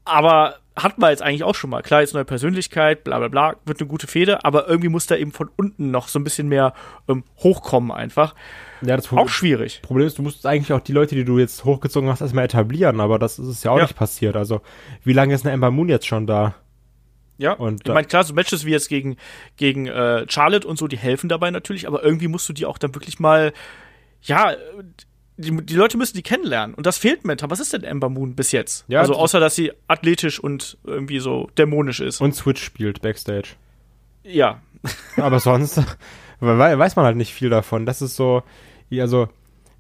Aber 0.06 0.56
hat 0.76 0.97
man 0.97 1.12
jetzt 1.12 1.22
eigentlich 1.22 1.43
auch 1.43 1.56
schon 1.56 1.70
mal. 1.70 1.82
Klar, 1.82 2.01
jetzt 2.01 2.14
neue 2.14 2.26
Persönlichkeit, 2.26 3.04
bla 3.04 3.20
bla 3.20 3.28
bla, 3.28 3.56
wird 3.66 3.80
eine 3.80 3.88
gute 3.88 4.08
Fehde, 4.08 4.43
aber 4.43 4.68
irgendwie 4.68 4.89
muss 4.89 5.06
da 5.06 5.16
eben 5.16 5.32
von 5.32 5.49
unten 5.56 5.91
noch 5.91 6.08
so 6.08 6.18
ein 6.18 6.24
bisschen 6.24 6.47
mehr 6.47 6.74
ähm, 7.08 7.24
hochkommen 7.38 7.91
einfach. 7.91 8.34
Ja, 8.82 8.95
das 8.95 9.08
Problem, 9.08 9.26
auch 9.26 9.30
schwierig. 9.30 9.82
Problem 9.84 10.08
ist, 10.08 10.18
du 10.18 10.24
musst 10.24 10.45
eigentlich 10.45 10.74
auch 10.74 10.82
die 10.82 10.91
Leute, 10.91 11.16
die 11.16 11.26
du 11.26 11.38
jetzt 11.38 11.64
hochgezogen 11.64 12.10
hast, 12.10 12.22
erstmal 12.22 12.45
etablieren, 12.45 12.99
aber 13.01 13.20
das 13.20 13.38
ist 13.38 13.64
ja 13.64 13.72
auch 13.72 13.78
ja. 13.78 13.84
nicht 13.84 13.95
passiert. 13.95 14.36
Also, 14.36 14.62
wie 15.04 15.14
lange 15.14 15.36
ist 15.36 15.45
eine 15.45 15.54
Ember 15.54 15.70
Moon 15.70 15.89
jetzt 15.89 16.08
schon 16.08 16.26
da? 16.26 16.56
Ja, 17.38 17.54
und 17.54 17.82
ich 17.86 17.93
meine, 17.93 18.08
klar, 18.08 18.24
so 18.24 18.34
Matches 18.34 18.66
wie 18.66 18.72
jetzt 18.72 18.89
gegen, 18.89 19.18
gegen 19.58 19.88
äh, 19.88 20.26
Charlotte 20.28 20.68
und 20.68 20.78
so, 20.78 20.88
die 20.88 20.97
helfen 20.97 21.30
dabei 21.30 21.51
natürlich, 21.51 21.88
aber 21.88 22.04
irgendwie 22.04 22.28
musst 22.28 22.47
du 22.49 22.54
die 22.54 22.66
auch 22.66 22.78
dann 22.78 22.95
wirklich 22.95 23.20
mal, 23.20 23.54
ja, 24.22 24.56
die, 25.38 25.55
die, 25.65 25.75
Leute 25.75 25.97
müssen 25.97 26.15
die 26.15 26.23
kennenlernen. 26.23 26.75
Und 26.75 26.86
das 26.86 26.97
fehlt 26.97 27.25
Meta. 27.25 27.49
Was 27.49 27.59
ist 27.59 27.73
denn 27.73 27.84
Ember 27.84 28.09
Moon 28.09 28.36
bis 28.36 28.51
jetzt? 28.51 28.86
Ja, 28.88 28.99
also 28.99 29.15
außer, 29.15 29.39
dass 29.39 29.55
sie 29.55 29.71
athletisch 29.88 30.39
und 30.39 30.77
irgendwie 30.84 31.19
so 31.19 31.49
dämonisch 31.57 31.99
ist. 31.99 32.21
Und 32.21 32.36
Switch 32.36 32.63
spielt 32.63 33.01
Backstage. 33.01 33.55
Ja. 34.23 34.61
Aber 35.17 35.39
sonst 35.39 35.81
weiß 36.39 36.95
man 36.95 37.05
halt 37.05 37.17
nicht 37.17 37.34
viel 37.34 37.49
davon. 37.49 37.86
Das 37.86 38.01
ist 38.01 38.15
so, 38.15 38.43
also 38.91 39.27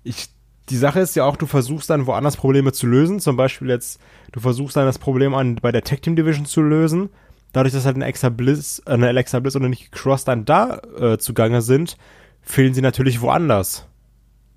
ich, 0.03 0.27
die 0.69 0.77
Sache 0.77 1.01
ist 1.01 1.15
ja 1.15 1.25
auch, 1.25 1.37
du 1.37 1.45
versuchst 1.45 1.89
dann 1.89 2.07
woanders 2.07 2.37
Probleme 2.37 2.71
zu 2.71 2.87
lösen. 2.87 3.19
Zum 3.19 3.35
Beispiel 3.35 3.69
jetzt, 3.69 3.99
du 4.31 4.39
versuchst 4.39 4.75
dann 4.75 4.85
das 4.85 4.99
Problem 4.99 5.35
an, 5.35 5.55
bei 5.55 5.71
der 5.71 5.83
Tag 5.83 6.01
Team 6.01 6.15
Division 6.15 6.45
zu 6.45 6.61
lösen. 6.61 7.09
Dadurch, 7.51 7.73
dass 7.73 7.85
halt 7.85 7.95
eine 7.95 8.05
Alexa 8.05 8.29
Bliss, 8.29 8.81
äh, 8.85 8.91
eine 8.91 9.07
Alexa 9.07 9.39
Bliss 9.39 9.55
oder 9.55 9.69
nicht 9.69 9.91
Cross 9.91 10.25
dann 10.25 10.45
da 10.45 10.81
äh, 10.99 11.17
zugange 11.19 11.61
sind, 11.61 11.97
fehlen 12.41 12.73
sie 12.73 12.81
natürlich 12.81 13.21
woanders. 13.21 13.87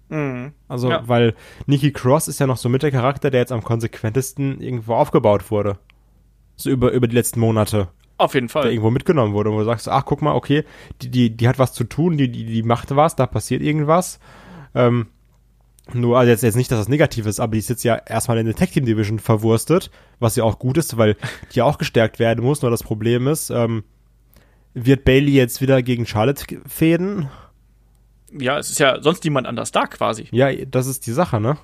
Mhm. 0.09 0.53
Also, 0.69 0.91
ja. 0.91 1.07
weil 1.07 1.35
Nikki 1.67 1.93
Cross 1.93 2.29
ist 2.29 2.41
ja 2.41 2.47
noch 2.47 2.57
so 2.57 2.69
mit 2.69 2.83
der 2.83 2.91
Charakter, 2.91 3.31
der 3.31 3.41
jetzt 3.41 3.53
am 3.53 3.63
konsequentesten 3.63 4.61
irgendwo 4.61 4.95
aufgebaut 4.95 5.51
wurde. 5.51 5.79
So 6.57 6.71
über, 6.71 6.93
über 6.93 7.09
die 7.09 7.17
letzten 7.17 7.41
Monate. 7.41 7.89
Auf 8.19 8.35
jeden 8.35 8.49
Fall. 8.49 8.63
Der 8.63 8.73
irgendwo 8.73 8.91
mitgenommen 8.91 9.35
wurde, 9.35 9.53
wo 9.53 9.59
du 9.59 9.65
sagst, 9.65 9.89
ach, 9.89 10.05
guck 10.07 10.23
mal, 10.23 10.35
okay, 10.35 10.65
die, 11.03 11.11
die, 11.11 11.37
die 11.37 11.49
hat 11.49 11.59
was 11.59 11.73
zu 11.73 11.85
tun, 11.85 12.17
die, 12.17 12.31
die, 12.31 12.47
die 12.47 12.63
macht 12.63 12.95
was, 12.97 13.17
da 13.17 13.27
passiert 13.27 13.63
irgendwas. 13.63 14.21
Ähm, 14.75 15.09
nur, 15.93 16.19
also 16.19 16.31
jetzt, 16.31 16.43
jetzt 16.43 16.57
nicht, 16.57 16.71
dass 16.71 16.79
das 16.79 16.89
negativ 16.89 17.27
ist, 17.27 17.41
aber 17.41 17.53
die 17.53 17.59
ist 17.59 17.69
jetzt 17.69 17.85
ja 17.85 17.97
erstmal 17.97 18.39
in 18.39 18.47
der 18.47 18.55
Tech 18.55 18.71
Team 18.71 18.87
Division 18.87 19.19
verwurstet, 19.19 19.91
was 20.19 20.35
ja 20.35 20.45
auch 20.45 20.59
gut 20.59 20.79
ist, 20.79 20.97
weil 20.97 21.17
die 21.53 21.63
auch 21.63 21.79
gestärkt 21.79 22.19
werden 22.19 22.45
muss. 22.45 22.63
Nur 22.63 22.71
das 22.71 22.83
Problem 22.83 23.29
ist, 23.29 23.51
ähm, 23.51 23.85
wird 24.75 25.05
Bailey 25.05 25.33
jetzt 25.33 25.61
wieder 25.61 25.83
gegen 25.83 26.07
Charlotte 26.07 26.45
fäden? 26.67 27.29
Ja, 28.41 28.59
es 28.59 28.71
ist 28.71 28.79
ja 28.79 29.03
sonst 29.03 29.25
niemand 29.25 29.47
anders 29.47 29.73
da 29.73 29.87
quasi. 29.87 30.29
Ja, 30.31 30.53
das 30.53 30.87
ist 30.87 31.07
die 31.07 31.13
Sache, 31.13 31.41
ne? 31.41 31.59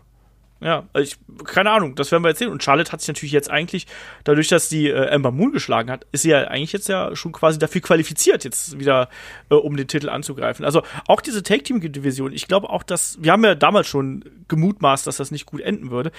Ja, 0.63 0.85
ich, 0.97 1.17
keine 1.45 1.73
Ahnung, 1.73 1.97
das 1.97 2.13
werden 2.13 2.23
wir 2.23 2.29
erzählen. 2.29 2.53
Und 2.53 2.63
Charlotte 2.63 2.93
hat 2.93 3.01
sich 3.01 3.09
natürlich 3.09 3.33
jetzt 3.33 3.51
eigentlich, 3.51 3.89
dadurch, 4.23 4.47
dass 4.47 4.69
sie 4.69 4.89
äh, 4.89 5.11
Amber 5.11 5.33
Moon 5.33 5.51
geschlagen 5.51 5.91
hat, 5.91 6.07
ist 6.13 6.23
sie 6.23 6.31
ja 6.31 6.45
eigentlich 6.45 6.73
jetzt 6.73 6.89
ja 6.89 7.17
schon 7.17 7.33
quasi 7.33 7.59
dafür 7.59 7.81
qualifiziert, 7.81 8.45
jetzt 8.45 8.79
wieder 8.79 9.09
äh, 9.51 9.57
um 9.57 9.77
den 9.77 9.89
Titel 9.89 10.09
anzugreifen. 10.09 10.65
Also 10.65 10.83
auch 11.09 11.21
diese 11.21 11.43
Take-Team-Division, 11.43 12.33
ich 12.33 12.47
glaube 12.47 12.71
auch, 12.71 12.85
dass, 12.85 13.19
wir 13.21 13.33
haben 13.33 13.43
ja 13.43 13.57
damals 13.57 13.89
schon 13.89 14.25
gemutmaßt, 14.47 15.05
dass 15.05 15.17
das 15.17 15.33
nicht 15.33 15.47
gut 15.47 15.63
enden 15.63 15.91
würde. 15.91 16.13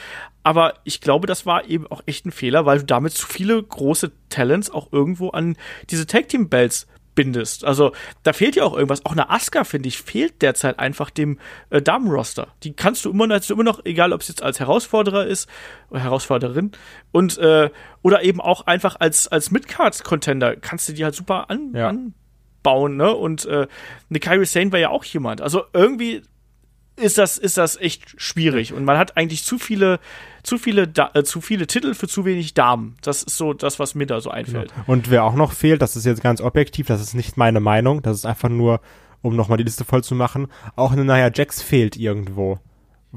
Aber 0.44 0.74
ich 0.84 1.00
glaube, 1.00 1.26
das 1.26 1.46
war 1.46 1.70
eben 1.70 1.88
auch 1.88 2.02
echt 2.06 2.26
ein 2.26 2.34
Fehler, 2.34 2.66
weil 2.66 2.80
du 2.80 2.86
damit 2.86 3.14
zu 3.14 3.26
viele 3.26 3.64
große 3.64 4.12
Talents 4.28 4.70
auch 4.70 4.92
irgendwo 4.92 5.30
an 5.30 5.56
diese 5.90 6.06
Take-Team-Belts 6.06 6.88
bindest. 7.16 7.66
Also 7.66 7.92
da 8.24 8.34
fehlt 8.34 8.56
ja 8.56 8.64
auch 8.64 8.74
irgendwas. 8.74 9.06
Auch 9.06 9.12
eine 9.12 9.30
Asuka, 9.30 9.64
finde 9.64 9.90
ich, 9.90 10.02
fehlt 10.02 10.42
derzeit 10.42 10.80
einfach 10.80 11.10
dem 11.10 11.40
äh, 11.70 11.82
Damenroster. 11.82 12.48
Die 12.64 12.74
kannst 12.74 13.06
du 13.06 13.12
immer, 13.12 13.28
noch, 13.28 13.50
immer 13.50 13.64
noch, 13.64 13.86
egal 13.86 14.14
ob 14.14 14.22
es 14.22 14.28
jetzt 14.28 14.44
als 14.44 14.60
Herausforderer 14.60 15.26
ist 15.26 15.50
oder 15.90 16.02
Herausforderin 16.02 16.72
und 17.12 17.38
äh, 17.38 17.70
oder 18.02 18.24
eben 18.24 18.42
auch 18.42 18.68
einfach 18.68 18.98
als, 19.00 19.28
als 19.28 19.52
Midcard-Contender 19.52 20.56
kannst 20.56 20.90
du 20.90 20.94
die 20.94 21.04
halt 21.04 21.16
super 21.16 21.50
an, 21.50 21.74
ja. 21.74 21.90
anbauen, 21.90 22.98
ne? 22.98 23.14
Und 23.14 23.46
äh, 23.46 23.68
eine 24.10 24.20
Kyrie 24.20 24.46
Sane 24.46 24.72
war 24.72 24.80
ja 24.80 24.90
auch 24.90 25.04
jemand. 25.06 25.42
Also 25.42 25.64
irgendwie 25.74 26.24
ist 26.96 27.18
das, 27.18 27.38
ist 27.38 27.58
das 27.58 27.78
echt 27.78 28.22
schwierig. 28.22 28.74
Und 28.74 28.86
man 28.86 28.98
hat 28.98 29.18
eigentlich 29.18 29.44
zu 29.44 29.58
viele, 29.58 30.00
zu 30.44 30.58
viele, 30.58 30.84
äh, 31.14 31.24
zu 31.24 31.42
viele 31.42 31.68
Titel 31.68 31.94
für 31.94 32.08
zu 32.08 32.26
wenig 32.26 32.54
Damen. 32.54 32.96
Das 33.02 33.24
ist 33.24 33.38
so 33.38 33.54
das, 33.54 33.80
was 33.80 33.96
mir 33.96 34.06
da 34.06 34.22
so 34.22 34.30
einfällt. 34.30 34.74
Genau. 34.74 34.84
Und 34.88 35.10
wer 35.10 35.24
auch 35.24 35.36
noch 35.36 35.54
fehlt, 35.54 35.82
das 35.82 35.96
ist 35.96 36.06
jetzt 36.06 36.22
ganz 36.22 36.42
objektiv, 36.42 36.88
das 36.88 37.02
ist 37.02 37.14
nicht 37.14 37.38
meine 37.38 37.60
Meinung, 37.60 38.02
das 38.02 38.18
ist 38.18 38.26
einfach 38.26 38.50
nur, 38.50 38.80
um 39.22 39.36
nochmal 39.36 39.58
die 39.58 39.64
Liste 39.64 39.86
voll 39.86 40.04
zu 40.04 40.16
machen, 40.16 40.48
auch 40.76 40.92
eine 40.92 41.06
Naya 41.06 41.32
Jax 41.34 41.62
fehlt 41.62 41.96
irgendwo. 41.96 42.60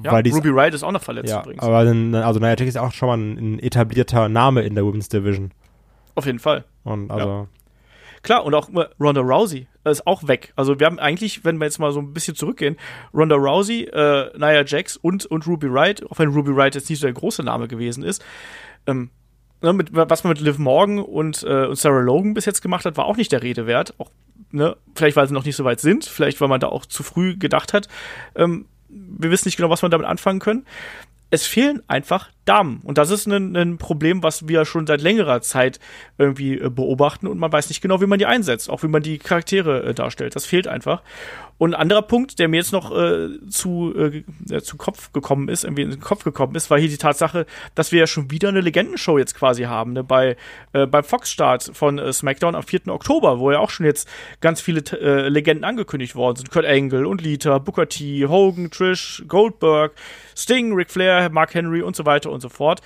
Ja, 0.03 0.13
weil 0.13 0.29
Ruby 0.29 0.55
Wright 0.55 0.75
ist 0.75 0.83
auch 0.83 0.93
noch 0.93 1.03
verletzt 1.03 1.31
ja, 1.31 1.41
übrigens. 1.41 1.63
Aber 1.63 1.79
also 1.79 2.41
Naya 2.41 2.57
Jax 2.57 2.69
ist 2.69 2.79
auch 2.79 2.93
schon 2.93 3.09
mal 3.09 3.19
ein, 3.19 3.55
ein, 3.55 3.59
etablierter 3.59 4.29
Name 4.29 4.63
in 4.63 4.75
der 4.75 4.85
Women's 4.85 5.09
Division. 5.09 5.53
Auf 6.15 6.27
jeden 6.27 6.39
Fall. 6.39 6.65
Und 6.85 7.11
also. 7.11 7.27
Ja. 7.27 7.47
Klar, 8.27 8.45
und 8.45 8.55
auch 8.55 8.69
Ronda 8.99 9.21
Rousey 9.21 9.69
ist 9.85 10.05
auch 10.05 10.27
weg. 10.27 10.53
Also 10.57 10.81
wir 10.81 10.87
haben 10.87 10.99
eigentlich, 10.99 11.45
wenn 11.45 11.59
wir 11.59 11.67
jetzt 11.67 11.79
mal 11.79 11.93
so 11.93 12.01
ein 12.01 12.13
bisschen 12.13 12.35
zurückgehen, 12.35 12.77
Ronda 13.15 13.37
Rousey, 13.37 13.85
äh, 13.85 14.37
Nia 14.37 14.65
Jax 14.65 14.97
und, 14.97 15.27
und 15.27 15.47
Ruby 15.47 15.73
Wright, 15.73 16.05
auch 16.11 16.19
wenn 16.19 16.31
Ruby 16.31 16.57
Wright 16.57 16.75
jetzt 16.75 16.91
nicht 16.91 16.99
so 16.99 17.07
der 17.07 17.15
große 17.15 17.45
Name 17.45 17.69
gewesen 17.69 18.03
ist, 18.03 18.25
ähm, 18.89 19.11
ne, 19.63 19.73
mit, 19.73 19.91
was 19.95 20.25
man 20.25 20.33
mit 20.33 20.41
Liv 20.41 20.59
Morgan 20.59 20.99
und, 20.99 21.45
äh, 21.45 21.67
und 21.67 21.79
Sarah 21.79 22.01
Logan 22.01 22.35
bis 22.35 22.47
jetzt 22.47 22.63
gemacht 22.63 22.85
hat, 22.85 22.97
war 22.97 23.05
auch 23.05 23.17
nicht 23.17 23.31
der 23.31 23.45
Rede 23.45 23.69
wert. 23.69 23.95
Auch, 23.99 24.11
ne, 24.51 24.77
vielleicht, 24.97 25.17
weil 25.17 25.29
sie 25.29 25.35
noch 25.35 25.45
nicht 25.45 25.55
so 25.55 25.63
weit 25.63 25.79
sind, 25.79 26.05
vielleicht, 26.05 26.41
weil 26.41 26.49
man 26.49 26.59
da 26.59 26.67
auch 26.67 26.85
zu 26.85 27.05
früh 27.05 27.37
gedacht 27.37 27.73
hat. 27.75 27.87
Ähm, 28.35 28.67
wir 28.89 29.31
wissen 29.31 29.47
nicht 29.47 29.57
genau, 29.57 29.71
was 29.71 29.83
wir 29.83 29.89
damit 29.89 30.09
anfangen 30.09 30.41
können 30.41 30.67
es 31.31 31.47
fehlen 31.47 31.83
einfach 31.89 32.31
Damen. 32.47 32.81
Und 32.85 32.97
das 32.97 33.11
ist 33.11 33.27
ein, 33.27 33.57
ein, 33.57 33.77
Problem, 33.77 34.23
was 34.23 34.49
wir 34.49 34.65
schon 34.65 34.87
seit 34.87 35.03
längerer 35.03 35.43
Zeit 35.43 35.81
irgendwie 36.17 36.59
äh, 36.59 36.71
beobachten 36.71 37.27
und 37.27 37.39
man 37.39 37.53
weiß 37.53 37.69
nicht 37.69 37.83
genau, 37.83 38.01
wie 38.01 38.07
man 38.07 38.21
die 38.21 38.27
einsetzt, 38.27 38.71
auch 38.71 38.85
wie 38.85 38.89
man 38.89 39.03
die 39.03 39.19
Charaktere 39.19 39.83
äh, 39.83 39.95
darstellt. 39.95 40.37
Das 40.37 40.47
fehlt 40.47 40.69
einfach. 40.69 41.03
Und 41.59 41.75
ein 41.75 41.81
anderer 41.81 42.03
Punkt, 42.03 42.39
der 42.39 42.49
mir 42.49 42.59
jetzt 42.59 42.73
noch 42.73 42.95
äh, 42.95 43.29
zu, 43.49 43.95
äh, 43.97 44.61
zu 44.61 44.77
Kopf 44.77 45.13
gekommen 45.13 45.49
ist, 45.49 45.65
irgendwie 45.65 45.83
in 45.83 45.91
den 45.91 46.01
Kopf 46.01 46.23
gekommen 46.23 46.55
ist, 46.55 46.71
war 46.71 46.79
hier 46.79 46.89
die 46.89 46.99
Tatsache, 46.99 47.47
dass 47.75 47.93
wir 47.93 48.01
ja 48.01 48.07
schon 48.07 48.31
wieder 48.31 48.51
eine 48.51 48.61
Legendenshow 48.61 49.19
jetzt 49.19 49.35
quasi 49.35 49.63
haben, 49.63 49.95
ne, 49.95 50.05
bei, 50.05 50.37
äh, 50.75 50.87
beim 50.87 51.03
Fox-Start 51.03 51.71
von 51.73 51.99
äh, 51.99 52.13
SmackDown 52.13 52.55
am 52.55 52.63
4. 52.63 52.89
Oktober, 52.89 53.39
wo 53.39 53.51
ja 53.51 53.59
auch 53.59 53.71
schon 53.71 53.87
jetzt 53.87 54.07
ganz 54.41 54.61
viele 54.61 54.83
äh, 55.01 55.29
Legenden 55.29 55.65
angekündigt 55.65 56.15
worden 56.15 56.37
sind. 56.37 56.51
Kurt 56.51 56.67
Angle 56.67 57.07
und 57.07 57.23
Lita, 57.23 57.57
Booker 57.59 57.89
T, 57.89 58.27
Hogan, 58.27 58.71
Trish, 58.71 59.25
Goldberg, 59.27 59.93
Sting, 60.37 60.75
Ric 60.75 60.91
Flair, 60.91 61.31
Mark 61.31 61.55
Henry 61.55 61.81
und 61.81 61.97
so 61.97 62.05
weiter 62.05 62.31
und 62.31 62.36
so 62.41 62.49
fort 62.49 62.83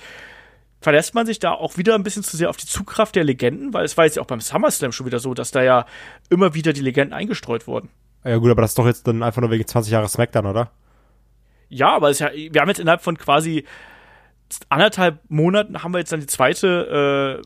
verlässt 0.81 1.13
man 1.13 1.27
sich 1.27 1.39
da 1.39 1.51
auch 1.51 1.77
wieder 1.77 1.95
ein 1.95 2.03
bisschen 2.03 2.23
zu 2.23 2.35
sehr 2.35 2.49
auf 2.49 2.57
die 2.57 2.65
Zugkraft 2.65 3.15
der 3.15 3.23
Legenden, 3.23 3.73
weil 3.73 3.85
es 3.85 3.97
war 3.97 4.05
jetzt 4.05 4.15
ja 4.15 4.23
auch 4.23 4.27
beim 4.27 4.41
SummerSlam 4.41 4.91
schon 4.91 5.05
wieder 5.05 5.19
so, 5.19 5.33
dass 5.33 5.51
da 5.51 5.61
ja 5.61 5.85
immer 6.29 6.55
wieder 6.55 6.73
die 6.73 6.81
Legenden 6.81 7.13
eingestreut 7.13 7.67
wurden. 7.67 7.89
Ja 8.25 8.37
gut, 8.37 8.49
aber 8.49 8.63
das 8.63 8.71
ist 8.71 8.79
doch 8.79 8.87
jetzt 8.87 9.07
dann 9.07 9.23
einfach 9.23 9.41
nur 9.41 9.51
wegen 9.51 9.65
20 9.65 9.91
Jahre 9.91 10.09
Smackdown, 10.09 10.47
oder? 10.47 10.71
Ja, 11.69 11.89
aber 11.95 12.09
es 12.09 12.19
ist 12.19 12.21
ja, 12.21 12.31
wir 12.33 12.61
haben 12.61 12.67
jetzt 12.67 12.79
innerhalb 12.79 13.01
von 13.01 13.17
quasi 13.17 13.65
anderthalb 14.69 15.19
Monaten 15.29 15.81
haben 15.81 15.93
wir 15.93 15.99
jetzt 15.99 16.11
dann 16.11 16.19
die 16.19 16.25
zweite 16.25 17.41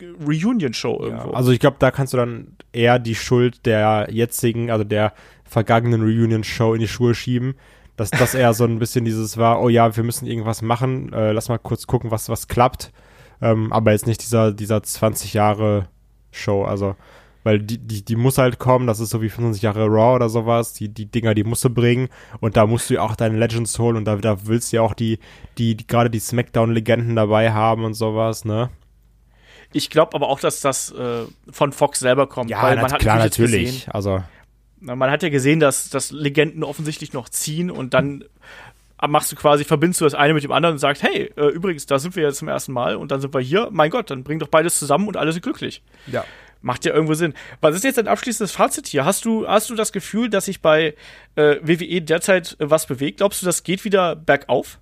äh, 0.00 0.24
Reunion-Show 0.24 1.00
irgendwo. 1.00 1.30
Ja, 1.30 1.34
also 1.34 1.52
ich 1.52 1.60
glaube, 1.60 1.76
da 1.78 1.90
kannst 1.90 2.12
du 2.12 2.16
dann 2.16 2.56
eher 2.72 2.98
die 2.98 3.14
Schuld 3.14 3.64
der 3.64 4.08
jetzigen, 4.10 4.70
also 4.70 4.84
der 4.84 5.14
vergangenen 5.44 6.02
Reunion-Show 6.02 6.74
in 6.74 6.80
die 6.80 6.88
Schuhe 6.88 7.14
schieben. 7.14 7.54
Dass 7.96 8.10
das 8.10 8.34
eher 8.34 8.54
so 8.54 8.64
ein 8.64 8.78
bisschen 8.78 9.04
dieses 9.04 9.36
war, 9.36 9.60
oh 9.60 9.68
ja, 9.68 9.96
wir 9.96 10.02
müssen 10.02 10.26
irgendwas 10.26 10.62
machen, 10.62 11.12
äh, 11.12 11.32
lass 11.32 11.48
mal 11.48 11.58
kurz 11.58 11.86
gucken, 11.86 12.10
was, 12.10 12.28
was 12.28 12.48
klappt. 12.48 12.92
Ähm, 13.40 13.72
aber 13.72 13.92
jetzt 13.92 14.06
nicht 14.06 14.22
dieser, 14.22 14.52
dieser 14.52 14.82
20 14.82 15.34
Jahre 15.34 15.88
Show, 16.30 16.64
also 16.64 16.96
weil 17.44 17.60
die, 17.60 17.78
die, 17.78 18.02
die 18.04 18.16
muss 18.16 18.38
halt 18.38 18.58
kommen, 18.58 18.86
das 18.86 19.00
ist 19.00 19.10
so 19.10 19.20
wie 19.20 19.28
25 19.28 19.62
Jahre 19.62 19.86
Raw 19.86 20.16
oder 20.16 20.30
sowas, 20.30 20.72
die, 20.72 20.88
die 20.88 21.06
Dinger, 21.06 21.34
die 21.34 21.44
musst 21.44 21.62
du 21.62 21.70
bringen 21.70 22.08
und 22.40 22.56
da 22.56 22.66
musst 22.66 22.88
du 22.88 22.94
ja 22.94 23.02
auch 23.02 23.14
deine 23.14 23.38
Legends 23.38 23.78
holen 23.78 23.96
und 23.96 24.06
da, 24.06 24.16
da 24.16 24.46
willst 24.46 24.72
du 24.72 24.76
ja 24.76 24.82
auch 24.82 24.94
die, 24.94 25.18
die, 25.58 25.76
die 25.76 25.86
gerade 25.86 26.08
die 26.10 26.20
Smackdown-Legenden 26.20 27.14
dabei 27.14 27.52
haben 27.52 27.84
und 27.84 27.94
sowas, 27.94 28.44
ne? 28.44 28.70
Ich 29.72 29.90
glaube 29.90 30.14
aber 30.14 30.28
auch, 30.28 30.40
dass 30.40 30.60
das 30.60 30.92
äh, 30.92 31.24
von 31.50 31.72
Fox 31.72 31.98
selber 31.98 32.28
kommt. 32.28 32.48
Ja, 32.48 32.62
weil 32.62 32.76
man 32.76 32.92
hat 32.92 33.00
klar, 33.00 33.18
natürlich. 33.18 33.80
Gesehen, 33.80 33.92
also 33.92 34.22
man 34.84 35.10
hat 35.10 35.22
ja 35.22 35.28
gesehen, 35.28 35.60
dass, 35.60 35.88
dass 35.90 36.10
Legenden 36.10 36.62
offensichtlich 36.62 37.12
noch 37.12 37.28
ziehen 37.28 37.70
und 37.70 37.94
dann 37.94 38.24
machst 39.08 39.32
du 39.32 39.36
quasi, 39.36 39.64
verbindest 39.64 40.00
du 40.00 40.04
das 40.04 40.14
eine 40.14 40.34
mit 40.34 40.44
dem 40.44 40.52
anderen 40.52 40.74
und 40.74 40.78
sagst, 40.78 41.02
hey, 41.02 41.32
äh, 41.36 41.48
übrigens, 41.48 41.86
da 41.86 41.98
sind 41.98 42.16
wir 42.16 42.22
jetzt 42.22 42.38
zum 42.38 42.48
ersten 42.48 42.72
Mal 42.72 42.96
und 42.96 43.10
dann 43.10 43.20
sind 43.20 43.34
wir 43.34 43.40
hier. 43.40 43.68
Mein 43.70 43.90
Gott, 43.90 44.10
dann 44.10 44.24
bring 44.24 44.38
doch 44.38 44.48
beides 44.48 44.78
zusammen 44.78 45.08
und 45.08 45.16
alle 45.16 45.32
sind 45.32 45.42
glücklich. 45.42 45.82
Ja. 46.06 46.24
Macht 46.62 46.84
ja 46.86 46.94
irgendwo 46.94 47.14
Sinn. 47.14 47.34
Was 47.60 47.76
ist 47.76 47.84
jetzt 47.84 47.98
dein 47.98 48.08
abschließendes 48.08 48.52
Fazit 48.52 48.86
hier? 48.86 49.04
Hast 49.04 49.26
du, 49.26 49.46
hast 49.46 49.68
du 49.68 49.74
das 49.74 49.92
Gefühl, 49.92 50.30
dass 50.30 50.46
sich 50.46 50.62
bei 50.62 50.94
äh, 51.34 51.56
WWE 51.62 52.00
derzeit 52.00 52.56
äh, 52.58 52.70
was 52.70 52.86
bewegt? 52.86 53.18
Glaubst 53.18 53.42
du, 53.42 53.46
das 53.46 53.64
geht 53.64 53.84
wieder 53.84 54.16
bergauf? 54.16 54.78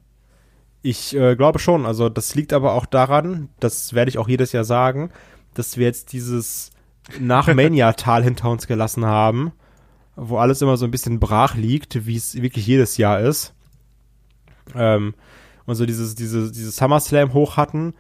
Ich 0.83 1.17
äh, 1.17 1.35
glaube 1.35 1.59
schon. 1.59 1.87
Also 1.87 2.09
das 2.09 2.35
liegt 2.35 2.53
aber 2.53 2.75
auch 2.75 2.87
daran, 2.87 3.49
das 3.59 3.95
werde 3.95 4.11
ich 4.11 4.19
auch 4.19 4.29
jedes 4.29 4.53
Jahr 4.53 4.65
sagen, 4.65 5.11
dass 5.55 5.77
wir 5.77 5.87
jetzt 5.87 6.13
dieses 6.13 6.71
nach 7.19 7.53
Mania-Tal 7.53 8.23
hinter 8.23 8.51
uns 8.51 8.67
gelassen 8.67 9.05
haben, 9.05 9.53
wo 10.17 10.39
alles 10.39 10.63
immer 10.63 10.77
so 10.77 10.85
ein 10.85 10.91
bisschen 10.91 11.21
brach 11.21 11.57
liegt, 11.57 12.07
wie 12.07 12.17
es 12.17 12.41
wirklich 12.41 12.67
jedes 12.67 12.97
Jahr 12.97 13.21
ist. 13.21 13.55
Ähm, 14.75 15.15
und 15.67 15.75
so 15.75 15.87
dieses, 15.87 16.15
diese, 16.15 16.51
dieses 16.51 16.77
SummerSlam 16.77 17.33
hoch 17.33 17.57
hatten. 17.57 17.95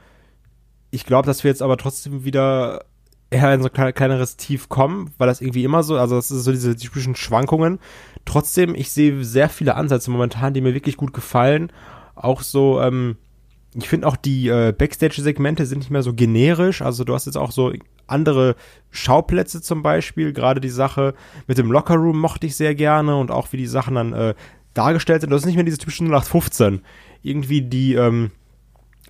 Ich 0.90 1.06
glaube, 1.06 1.26
dass 1.26 1.44
wir 1.44 1.50
jetzt 1.50 1.62
aber 1.62 1.76
trotzdem 1.76 2.24
wieder 2.24 2.84
eher 3.30 3.54
in 3.54 3.62
so 3.62 3.70
ein 3.72 3.94
kleineres 3.94 4.36
Tief 4.36 4.68
kommen, 4.68 5.10
weil 5.16 5.26
das 5.26 5.40
irgendwie 5.40 5.64
immer 5.64 5.82
so, 5.82 5.96
also 5.96 6.16
das 6.16 6.30
ist 6.30 6.44
so 6.44 6.52
diese 6.52 6.76
typischen 6.76 7.16
Schwankungen. 7.16 7.78
Trotzdem, 8.24 8.74
ich 8.74 8.90
sehe 8.90 9.24
sehr 9.24 9.48
viele 9.48 9.74
Ansätze 9.74 10.10
momentan, 10.10 10.52
die 10.52 10.60
mir 10.60 10.74
wirklich 10.74 10.96
gut 10.96 11.14
gefallen. 11.14 11.72
Auch 12.14 12.42
so, 12.42 12.80
ähm, 12.80 13.16
ich 13.74 13.88
finde 13.88 14.06
auch 14.06 14.16
die 14.16 14.48
äh, 14.48 14.74
Backstage-Segmente 14.76 15.64
sind 15.64 15.78
nicht 15.78 15.90
mehr 15.90 16.02
so 16.02 16.12
generisch. 16.12 16.82
Also 16.82 17.04
du 17.04 17.14
hast 17.14 17.24
jetzt 17.24 17.38
auch 17.38 17.52
so 17.52 17.72
andere 18.06 18.56
Schauplätze 18.90 19.62
zum 19.62 19.82
Beispiel. 19.82 20.32
Gerade 20.32 20.60
die 20.60 20.68
Sache 20.68 21.14
mit 21.46 21.58
dem 21.58 21.70
Lockerroom 21.70 22.18
mochte 22.18 22.46
ich 22.46 22.56
sehr 22.56 22.74
gerne 22.74 23.16
und 23.16 23.30
auch 23.30 23.52
wie 23.52 23.56
die 23.56 23.66
Sachen 23.66 23.94
dann 23.94 24.12
äh, 24.12 24.34
dargestellt 24.74 25.22
sind. 25.22 25.30
Das 25.30 25.42
ist 25.42 25.46
nicht 25.46 25.56
mehr 25.56 25.64
diese 25.64 25.78
typischen 25.78 26.06
0815. 26.08 26.82
Irgendwie 27.22 27.62
die, 27.62 27.94
ähm, 27.94 28.30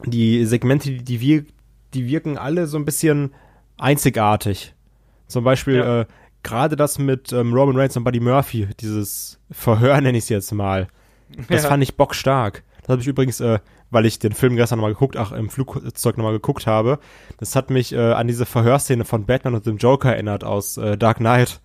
die 0.04 0.44
Segmente, 0.46 0.90
die, 0.90 1.04
die, 1.04 1.20
wir, 1.20 1.44
die 1.94 2.06
wirken 2.06 2.38
alle 2.38 2.66
so 2.66 2.76
ein 2.76 2.84
bisschen 2.84 3.32
einzigartig. 3.78 4.74
Zum 5.26 5.44
Beispiel 5.44 5.76
ja. 5.76 6.00
äh, 6.00 6.06
gerade 6.42 6.76
das 6.76 6.98
mit 6.98 7.32
ähm, 7.32 7.52
Roman 7.52 7.76
Reigns 7.76 7.96
und 7.96 8.04
Buddy 8.04 8.20
Murphy, 8.20 8.68
dieses 8.80 9.38
Verhör 9.50 10.00
nenne 10.00 10.18
ich 10.18 10.24
es 10.24 10.30
jetzt 10.30 10.52
mal. 10.52 10.88
Das 11.48 11.62
ja. 11.62 11.68
fand 11.68 11.82
ich 11.82 11.96
bockstark. 11.96 12.62
Das 12.92 12.96
habe 12.96 13.02
ich 13.02 13.08
übrigens, 13.08 13.40
äh, 13.40 13.58
weil 13.90 14.06
ich 14.06 14.18
den 14.18 14.32
Film 14.32 14.56
gestern 14.56 14.78
nochmal 14.78 14.92
geguckt, 14.92 15.16
ach, 15.16 15.32
im 15.32 15.48
Flugzeug 15.48 16.16
nochmal 16.16 16.32
geguckt 16.32 16.66
habe, 16.66 16.98
das 17.38 17.56
hat 17.56 17.70
mich 17.70 17.92
äh, 17.92 18.12
an 18.12 18.26
diese 18.26 18.46
Verhörszene 18.46 19.04
von 19.04 19.26
Batman 19.26 19.54
und 19.54 19.66
dem 19.66 19.76
Joker 19.76 20.12
erinnert 20.12 20.44
aus 20.44 20.76
äh, 20.76 20.96
Dark 20.96 21.18
Knight. 21.18 21.60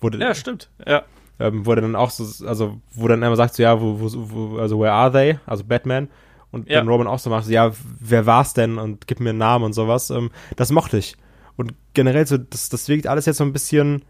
Wo 0.00 0.08
ja, 0.08 0.34
stimmt. 0.34 0.70
Ja. 0.86 1.02
Ähm, 1.38 1.66
wo 1.66 1.74
dann 1.74 1.96
auch 1.96 2.10
so, 2.10 2.46
also 2.46 2.80
wo 2.92 3.08
dann 3.08 3.22
immer 3.22 3.36
sagt 3.36 3.54
so, 3.54 3.62
ja, 3.62 3.80
wo, 3.80 4.00
wo, 4.00 4.10
wo 4.12 4.58
also 4.58 4.78
where 4.78 4.92
are 4.92 5.10
they? 5.10 5.38
Also 5.46 5.64
Batman. 5.64 6.08
Und 6.50 6.68
ja. 6.68 6.78
dann 6.78 6.88
Roman 6.88 7.06
auch 7.06 7.18
so 7.18 7.30
macht, 7.30 7.46
so, 7.46 7.52
ja, 7.52 7.72
wer 8.00 8.26
war's 8.26 8.52
denn? 8.52 8.78
Und 8.78 9.06
gib 9.06 9.20
mir 9.20 9.30
einen 9.30 9.38
Namen 9.38 9.64
und 9.64 9.72
sowas. 9.72 10.10
Ähm, 10.10 10.30
das 10.56 10.70
mochte 10.70 10.98
ich. 10.98 11.16
Und 11.56 11.74
generell 11.94 12.26
so, 12.26 12.36
das, 12.36 12.68
das 12.68 12.88
wirkt 12.88 13.06
alles 13.06 13.26
jetzt 13.26 13.38
so 13.38 13.44
ein 13.44 13.52
bisschen, 13.52 14.04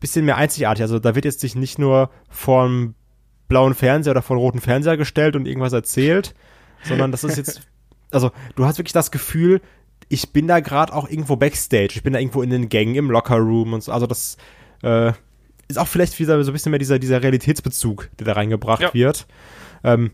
bisschen 0.00 0.24
mehr 0.24 0.36
einzigartig. 0.36 0.82
Also 0.82 0.98
da 0.98 1.14
wird 1.14 1.24
jetzt 1.24 1.40
sich 1.40 1.54
nicht 1.54 1.78
nur 1.78 2.10
vom 2.30 2.94
blauen 3.48 3.74
Fernseher 3.74 4.12
oder 4.12 4.22
vom 4.22 4.38
roten 4.38 4.60
Fernseher 4.60 4.96
gestellt 4.96 5.36
und 5.36 5.46
irgendwas 5.46 5.72
erzählt, 5.72 6.34
sondern 6.84 7.10
das 7.10 7.24
ist 7.24 7.36
jetzt, 7.36 7.62
also 8.10 8.30
du 8.56 8.64
hast 8.64 8.78
wirklich 8.78 8.92
das 8.92 9.10
Gefühl, 9.10 9.60
ich 10.08 10.32
bin 10.32 10.46
da 10.46 10.60
gerade 10.60 10.92
auch 10.92 11.08
irgendwo 11.08 11.36
backstage, 11.36 11.92
ich 11.94 12.02
bin 12.02 12.12
da 12.12 12.18
irgendwo 12.18 12.42
in 12.42 12.50
den 12.50 12.68
Gängen, 12.68 12.94
im 12.94 13.10
Lockerroom 13.10 13.72
und 13.72 13.82
so. 13.82 13.92
Also 13.92 14.06
das 14.06 14.36
äh, 14.82 15.12
ist 15.68 15.78
auch 15.78 15.88
vielleicht 15.88 16.18
wieder 16.18 16.42
so 16.44 16.50
ein 16.50 16.52
bisschen 16.52 16.70
mehr 16.70 16.78
dieser, 16.78 16.98
dieser 16.98 17.22
Realitätsbezug, 17.22 18.10
der 18.18 18.26
da 18.26 18.32
reingebracht 18.32 18.82
ja. 18.82 18.94
wird. 18.94 19.26
Ähm, 19.82 20.10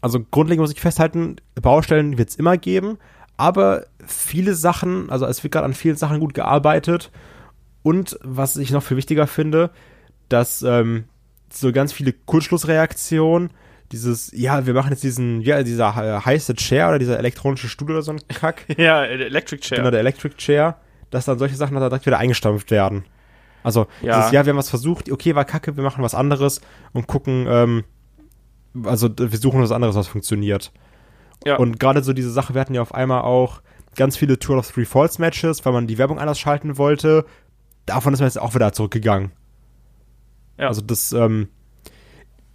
also 0.00 0.20
grundlegend 0.30 0.62
muss 0.62 0.72
ich 0.72 0.80
festhalten, 0.80 1.36
Baustellen 1.60 2.18
wird 2.18 2.30
es 2.30 2.36
immer 2.36 2.56
geben, 2.56 2.98
aber 3.36 3.86
viele 4.06 4.54
Sachen, 4.54 5.10
also 5.10 5.26
es 5.26 5.42
wird 5.42 5.52
gerade 5.52 5.66
an 5.66 5.74
vielen 5.74 5.96
Sachen 5.96 6.20
gut 6.20 6.34
gearbeitet. 6.34 7.10
Und 7.82 8.18
was 8.22 8.56
ich 8.56 8.70
noch 8.70 8.82
viel 8.82 8.96
wichtiger 8.96 9.26
finde, 9.26 9.70
dass 10.28 10.62
ähm, 10.62 11.04
so 11.52 11.72
ganz 11.72 11.92
viele 11.92 12.12
Kurzschlussreaktionen, 12.12 13.50
dieses, 13.92 14.30
ja, 14.34 14.66
wir 14.66 14.74
machen 14.74 14.90
jetzt 14.90 15.02
diesen, 15.02 15.40
ja, 15.40 15.62
dieser 15.62 15.88
äh, 15.96 16.20
heiße 16.20 16.54
Chair 16.54 16.88
oder 16.88 16.98
dieser 16.98 17.18
elektronische 17.18 17.68
Stuhl 17.68 17.90
oder 17.90 18.02
so 18.02 18.12
ein 18.12 18.20
Kack. 18.28 18.64
ja, 18.76 19.04
Electric 19.04 19.62
Chair. 19.62 19.78
Genau, 19.78 19.90
der 19.90 20.00
Electric 20.00 20.36
Chair, 20.36 20.76
dass 21.10 21.24
dann 21.24 21.38
solche 21.38 21.56
Sachen 21.56 21.74
dann 21.74 21.88
direkt 21.88 22.06
wieder 22.06 22.18
eingestampft 22.18 22.70
werden. 22.70 23.04
Also, 23.62 23.86
ja. 24.02 24.18
dieses, 24.18 24.32
ja, 24.32 24.44
wir 24.44 24.50
haben 24.50 24.58
was 24.58 24.70
versucht, 24.70 25.10
okay, 25.10 25.34
war 25.34 25.44
kacke, 25.44 25.76
wir 25.76 25.82
machen 25.82 26.04
was 26.04 26.14
anderes 26.14 26.60
und 26.92 27.06
gucken, 27.06 27.46
ähm, 27.48 27.84
also 28.84 29.08
wir 29.16 29.38
suchen 29.38 29.62
was 29.62 29.72
anderes, 29.72 29.96
was 29.96 30.06
funktioniert. 30.06 30.70
Ja. 31.46 31.56
Und 31.56 31.80
gerade 31.80 32.02
so 32.02 32.12
diese 32.12 32.30
Sache, 32.30 32.54
wir 32.54 32.60
hatten 32.60 32.74
ja 32.74 32.82
auf 32.82 32.94
einmal 32.94 33.22
auch 33.22 33.62
ganz 33.96 34.16
viele 34.16 34.38
Tour 34.38 34.58
of 34.58 34.70
Three 34.70 34.84
Falls 34.84 35.18
Matches, 35.18 35.64
weil 35.64 35.72
man 35.72 35.86
die 35.86 35.98
Werbung 35.98 36.18
anders 36.18 36.38
schalten 36.38 36.78
wollte. 36.78 37.24
Davon 37.86 38.12
ist 38.12 38.20
man 38.20 38.28
jetzt 38.28 38.38
auch 38.38 38.54
wieder 38.54 38.72
zurückgegangen. 38.72 39.32
Ja. 40.58 40.68
Also 40.68 40.80
das, 40.82 41.12
ähm, 41.12 41.48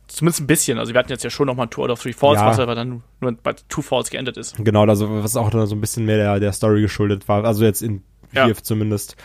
Zumindest 0.07 0.41
ein 0.41 0.47
bisschen. 0.47 0.77
Also 0.77 0.93
wir 0.93 0.99
hatten 0.99 1.09
jetzt 1.09 1.23
ja 1.23 1.31
schon 1.31 1.47
nochmal 1.47 1.69
Tour 1.69 1.89
of 1.89 1.99
Three 1.99 2.13
Falls, 2.13 2.39
ja. 2.39 2.45
was 2.45 2.59
aber 2.59 2.75
dann 2.75 3.01
nur 3.19 3.31
bei 3.31 3.53
Two 3.67 3.81
Falls 3.81 4.11
geendet 4.11 4.37
ist. 4.37 4.55
Genau, 4.57 4.85
also 4.85 5.23
was 5.23 5.35
auch 5.35 5.49
dann 5.49 5.65
so 5.65 5.75
ein 5.75 5.81
bisschen 5.81 6.05
mehr 6.05 6.17
der, 6.17 6.39
der 6.39 6.53
Story 6.53 6.81
geschuldet 6.81 7.27
war. 7.27 7.43
Also 7.45 7.65
jetzt 7.65 7.81
in 7.81 8.03
ja. 8.31 8.45
hier 8.45 8.55
zumindest. 8.55 9.15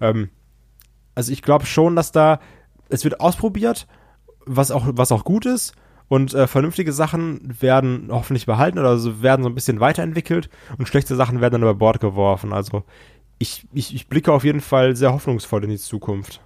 Ähm, 0.00 0.30
also 1.16 1.32
ich 1.32 1.42
glaube 1.42 1.66
schon, 1.66 1.96
dass 1.96 2.12
da, 2.12 2.38
es 2.88 3.02
wird 3.02 3.20
ausprobiert, 3.20 3.88
was 4.44 4.70
auch, 4.70 4.84
was 4.88 5.10
auch 5.10 5.24
gut 5.24 5.46
ist. 5.46 5.74
Und 6.08 6.32
äh, 6.34 6.46
vernünftige 6.46 6.92
Sachen 6.92 7.56
werden 7.60 8.10
hoffentlich 8.12 8.46
behalten 8.46 8.78
oder 8.78 8.98
so 8.98 9.22
werden 9.22 9.42
so 9.42 9.48
ein 9.48 9.54
bisschen 9.56 9.80
weiterentwickelt 9.80 10.48
und 10.78 10.86
schlechte 10.86 11.16
Sachen 11.16 11.40
werden 11.40 11.54
dann 11.54 11.62
über 11.62 11.74
Bord 11.74 11.98
geworfen. 11.98 12.52
Also 12.52 12.84
ich, 13.38 13.66
ich, 13.72 13.92
ich 13.92 14.06
blicke 14.06 14.32
auf 14.32 14.44
jeden 14.44 14.60
Fall 14.60 14.94
sehr 14.94 15.12
hoffnungsvoll 15.12 15.64
in 15.64 15.70
die 15.70 15.78
Zukunft. 15.78 16.40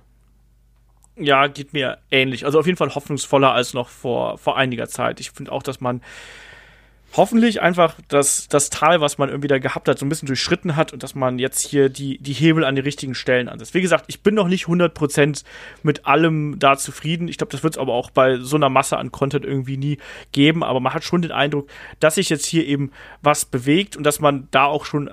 Ja, 1.21 1.47
geht 1.49 1.73
mir 1.75 1.99
ähnlich. 2.11 2.47
Also 2.47 2.59
auf 2.59 2.66
jeden 2.66 2.79
Fall 2.79 2.95
hoffnungsvoller 2.95 3.53
als 3.53 3.75
noch 3.75 3.89
vor, 3.89 4.39
vor 4.39 4.57
einiger 4.57 4.89
Zeit. 4.89 5.21
Ich 5.21 5.31
finde 5.31 5.53
auch, 5.53 5.62
dass 5.62 5.81
man 5.81 6.01
hoffentlich 7.16 7.61
einfach 7.61 7.97
das, 8.09 8.49
das 8.49 8.71
Tal, 8.71 9.01
was 9.01 9.18
man 9.18 9.29
irgendwie 9.29 9.49
da 9.49 9.59
gehabt 9.59 9.89
hat, 9.89 9.99
so 9.99 10.07
ein 10.07 10.09
bisschen 10.09 10.27
durchschritten 10.27 10.77
hat 10.77 10.93
und 10.93 11.03
dass 11.03 11.14
man 11.14 11.39
jetzt 11.39 11.61
hier 11.61 11.89
die, 11.89 12.18
die 12.18 12.33
Hebel 12.33 12.64
an 12.64 12.77
die 12.77 12.81
richtigen 12.81 13.14
Stellen 13.14 13.49
ansetzt. 13.49 13.75
Wie 13.75 13.81
gesagt, 13.81 14.05
ich 14.09 14.23
bin 14.23 14.35
noch 14.35 14.47
nicht 14.47 14.66
100% 14.66 15.45
mit 15.83 16.07
allem 16.07 16.59
da 16.59 16.77
zufrieden. 16.77 17.29
Ich 17.29 17.37
glaube, 17.37 17.53
das 17.53 17.62
wird 17.62 17.75
es 17.75 17.79
aber 17.79 17.95
auch 17.95 18.11
bei 18.11 18.39
so 18.39 18.57
einer 18.57 18.68
Masse 18.68 18.97
an 18.97 19.11
Content 19.11 19.45
irgendwie 19.45 19.77
nie 19.77 19.99
geben, 20.33 20.62
aber 20.62 20.81
man 20.81 20.95
hat 20.95 21.05
schon 21.05 21.23
den 21.23 21.33
Eindruck, 21.33 21.68
dass 21.99 22.14
sich 22.14 22.29
jetzt 22.29 22.47
hier 22.47 22.66
eben 22.66 22.93
was 23.23 23.45
bewegt 23.45 23.97
und 23.97 24.05
dass 24.05 24.21
man 24.21 24.49
da 24.53 24.64
auch 24.64 24.85
schon 24.85 25.11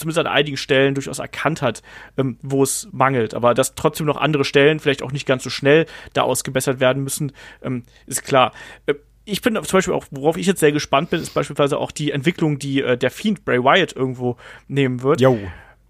zumindest 0.00 0.18
an 0.18 0.26
einigen 0.26 0.56
Stellen 0.56 0.94
durchaus 0.94 1.18
erkannt 1.18 1.62
hat, 1.62 1.82
ähm, 2.16 2.38
wo 2.42 2.62
es 2.62 2.88
mangelt. 2.92 3.34
Aber 3.34 3.54
dass 3.54 3.74
trotzdem 3.74 4.06
noch 4.06 4.16
andere 4.16 4.44
Stellen 4.44 4.80
vielleicht 4.80 5.02
auch 5.02 5.12
nicht 5.12 5.26
ganz 5.26 5.44
so 5.44 5.50
schnell 5.50 5.86
da 6.12 6.22
ausgebessert 6.22 6.80
werden 6.80 7.04
müssen, 7.04 7.32
ähm, 7.62 7.84
ist 8.06 8.24
klar. 8.24 8.52
Äh, 8.86 8.94
ich 9.24 9.42
bin 9.42 9.54
zum 9.54 9.78
Beispiel 9.78 9.94
auch, 9.94 10.06
worauf 10.10 10.36
ich 10.36 10.46
jetzt 10.46 10.60
sehr 10.60 10.72
gespannt 10.72 11.10
bin, 11.10 11.20
ist 11.20 11.34
beispielsweise 11.34 11.78
auch 11.78 11.92
die 11.92 12.10
Entwicklung, 12.10 12.58
die 12.58 12.82
äh, 12.82 12.96
der 12.96 13.10
Fiend 13.10 13.44
Bray 13.44 13.62
Wyatt 13.62 13.92
irgendwo 13.92 14.36
nehmen 14.66 15.02
wird. 15.02 15.20
Jo, 15.20 15.38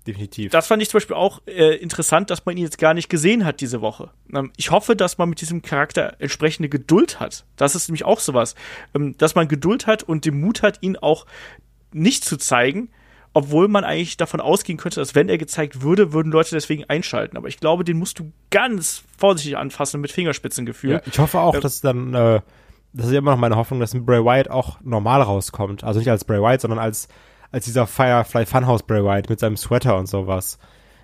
definitiv. 0.06 0.52
Das 0.52 0.66
fand 0.66 0.82
ich 0.82 0.90
zum 0.90 0.98
Beispiel 0.98 1.16
auch 1.16 1.40
äh, 1.46 1.76
interessant, 1.76 2.30
dass 2.30 2.44
man 2.44 2.56
ihn 2.56 2.64
jetzt 2.64 2.78
gar 2.78 2.94
nicht 2.94 3.08
gesehen 3.08 3.44
hat 3.44 3.60
diese 3.60 3.80
Woche. 3.80 4.10
Ähm, 4.34 4.52
ich 4.56 4.70
hoffe, 4.70 4.96
dass 4.96 5.18
man 5.18 5.28
mit 5.28 5.40
diesem 5.40 5.62
Charakter 5.62 6.16
entsprechende 6.18 6.68
Geduld 6.68 7.20
hat. 7.20 7.44
Das 7.56 7.74
ist 7.74 7.88
nämlich 7.88 8.04
auch 8.04 8.20
sowas, 8.20 8.54
ähm, 8.94 9.16
dass 9.16 9.34
man 9.34 9.48
Geduld 9.48 9.86
hat 9.86 10.02
und 10.02 10.24
den 10.24 10.40
Mut 10.40 10.62
hat, 10.62 10.78
ihn 10.82 10.96
auch 10.96 11.26
nicht 11.92 12.24
zu 12.24 12.36
zeigen 12.36 12.90
obwohl 13.32 13.68
man 13.68 13.84
eigentlich 13.84 14.16
davon 14.16 14.40
ausgehen 14.40 14.78
könnte, 14.78 15.00
dass 15.00 15.14
wenn 15.14 15.28
er 15.28 15.38
gezeigt 15.38 15.82
würde, 15.82 16.12
würden 16.12 16.32
Leute 16.32 16.50
deswegen 16.50 16.84
einschalten. 16.84 17.36
Aber 17.36 17.48
ich 17.48 17.60
glaube, 17.60 17.84
den 17.84 17.98
musst 17.98 18.18
du 18.18 18.32
ganz 18.50 19.04
vorsichtig 19.16 19.56
anfassen 19.56 20.00
mit 20.00 20.10
Fingerspitzengefühl. 20.10 20.92
Ja, 20.92 21.02
ich 21.06 21.18
hoffe 21.18 21.38
auch, 21.38 21.54
äh, 21.54 21.60
dass 21.60 21.80
dann, 21.80 22.12
äh, 22.14 22.40
das 22.92 23.06
ist 23.06 23.12
immer 23.12 23.30
noch 23.30 23.38
meine 23.38 23.56
Hoffnung, 23.56 23.78
dass 23.78 23.94
ein 23.94 24.04
Bray 24.04 24.24
Wyatt 24.24 24.50
auch 24.50 24.80
normal 24.80 25.22
rauskommt. 25.22 25.84
Also 25.84 26.00
nicht 26.00 26.10
als 26.10 26.24
Bray 26.24 26.40
Wyatt, 26.40 26.60
sondern 26.60 26.80
als, 26.80 27.06
als 27.52 27.66
dieser 27.66 27.86
Firefly 27.86 28.46
Funhouse 28.46 28.82
Bray 28.82 29.04
Wyatt 29.04 29.30
mit 29.30 29.38
seinem 29.38 29.56
Sweater 29.56 29.96
und 29.96 30.08
sowas. 30.08 30.58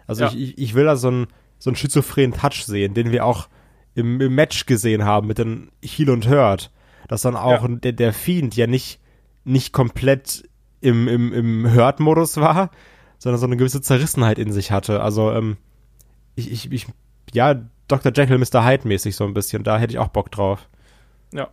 Also 0.08 0.24
ja. 0.24 0.32
ich, 0.32 0.58
ich 0.58 0.74
will 0.74 0.84
da 0.84 0.96
so 0.96 1.08
einen, 1.08 1.26
so 1.58 1.70
einen 1.70 1.76
schizophrenen 1.76 2.36
Touch 2.36 2.64
sehen, 2.64 2.94
den 2.94 3.12
wir 3.12 3.24
auch 3.24 3.48
im, 3.94 4.20
im 4.20 4.34
Match 4.34 4.66
gesehen 4.66 5.04
haben 5.04 5.28
mit 5.28 5.38
den 5.38 5.70
Heal 5.80 6.10
und 6.10 6.28
Hurt. 6.28 6.72
Dass 7.06 7.22
dann 7.22 7.36
auch 7.36 7.62
ja. 7.62 7.68
der, 7.68 7.92
der 7.92 8.12
Fiend 8.12 8.56
ja 8.56 8.66
nicht, 8.66 9.00
nicht 9.44 9.72
komplett 9.72 10.42
im, 10.80 11.08
im, 11.08 11.32
im 11.32 11.74
Hurt-Modus 11.74 12.36
war, 12.36 12.70
sondern 13.18 13.40
so 13.40 13.46
eine 13.46 13.56
gewisse 13.56 13.80
Zerrissenheit 13.80 14.38
in 14.38 14.52
sich 14.52 14.70
hatte. 14.70 15.00
Also, 15.00 15.32
ähm, 15.32 15.56
ich, 16.34 16.52
ich, 16.52 16.72
ich, 16.72 16.86
ja, 17.32 17.54
Dr. 17.88 18.12
Jekyll, 18.14 18.38
Mr. 18.38 18.64
Hyde 18.64 18.86
mäßig 18.86 19.16
so 19.16 19.24
ein 19.24 19.34
bisschen. 19.34 19.64
Da 19.64 19.78
hätte 19.78 19.92
ich 19.92 19.98
auch 19.98 20.08
Bock 20.08 20.30
drauf. 20.30 20.68
Ja. 21.32 21.48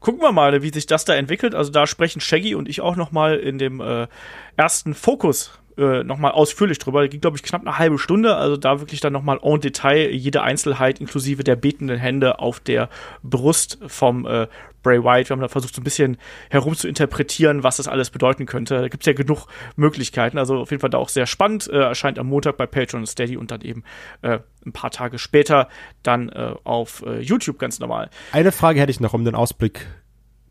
Gucken 0.00 0.22
wir 0.22 0.32
mal, 0.32 0.62
wie 0.62 0.72
sich 0.72 0.86
das 0.86 1.04
da 1.04 1.14
entwickelt. 1.14 1.54
Also 1.54 1.70
da 1.70 1.86
sprechen 1.86 2.20
Shaggy 2.20 2.54
und 2.54 2.68
ich 2.68 2.80
auch 2.80 2.96
noch 2.96 3.12
mal 3.12 3.36
in 3.36 3.58
dem 3.58 3.80
äh, 3.80 4.08
ersten 4.56 4.94
Fokus 4.94 5.58
äh, 5.80 6.04
nochmal 6.04 6.32
ausführlich 6.32 6.78
drüber. 6.78 7.08
Ging, 7.08 7.20
glaube 7.20 7.36
ich, 7.36 7.42
knapp 7.42 7.62
eine 7.62 7.78
halbe 7.78 7.98
Stunde. 7.98 8.36
Also 8.36 8.56
da 8.56 8.80
wirklich 8.80 9.00
dann 9.00 9.12
nochmal 9.12 9.38
en 9.42 9.60
Detail 9.60 10.10
jede 10.10 10.42
Einzelheit 10.42 11.00
inklusive 11.00 11.42
der 11.42 11.56
betenden 11.56 11.98
Hände 11.98 12.38
auf 12.38 12.60
der 12.60 12.88
Brust 13.22 13.78
vom 13.86 14.26
äh, 14.26 14.46
Bray 14.82 15.02
Wyatt. 15.02 15.28
Wir 15.28 15.34
haben 15.34 15.40
da 15.40 15.48
versucht, 15.48 15.74
so 15.74 15.80
ein 15.80 15.84
bisschen 15.84 16.18
herum 16.50 16.74
zu 16.74 16.86
interpretieren, 16.86 17.62
was 17.62 17.78
das 17.78 17.88
alles 17.88 18.10
bedeuten 18.10 18.46
könnte. 18.46 18.80
Da 18.80 18.88
gibt 18.88 19.02
es 19.02 19.06
ja 19.06 19.12
genug 19.12 19.46
Möglichkeiten. 19.76 20.38
Also 20.38 20.58
auf 20.58 20.70
jeden 20.70 20.80
Fall 20.80 20.90
da 20.90 20.98
auch 20.98 21.08
sehr 21.08 21.26
spannend. 21.26 21.68
Äh, 21.68 21.78
erscheint 21.78 22.18
am 22.18 22.26
Montag 22.26 22.56
bei 22.56 22.66
Patreon 22.66 23.02
und 23.02 23.06
Steady 23.06 23.36
und 23.36 23.50
dann 23.50 23.62
eben 23.62 23.82
äh, 24.22 24.40
ein 24.66 24.72
paar 24.72 24.90
Tage 24.90 25.18
später 25.18 25.68
dann 26.02 26.28
äh, 26.28 26.54
auf 26.64 27.02
äh, 27.06 27.20
YouTube 27.20 27.58
ganz 27.58 27.80
normal. 27.80 28.10
Eine 28.32 28.52
Frage 28.52 28.80
hätte 28.80 28.90
ich 28.90 29.00
noch, 29.00 29.14
um 29.14 29.24
den 29.24 29.34
Ausblick 29.34 29.86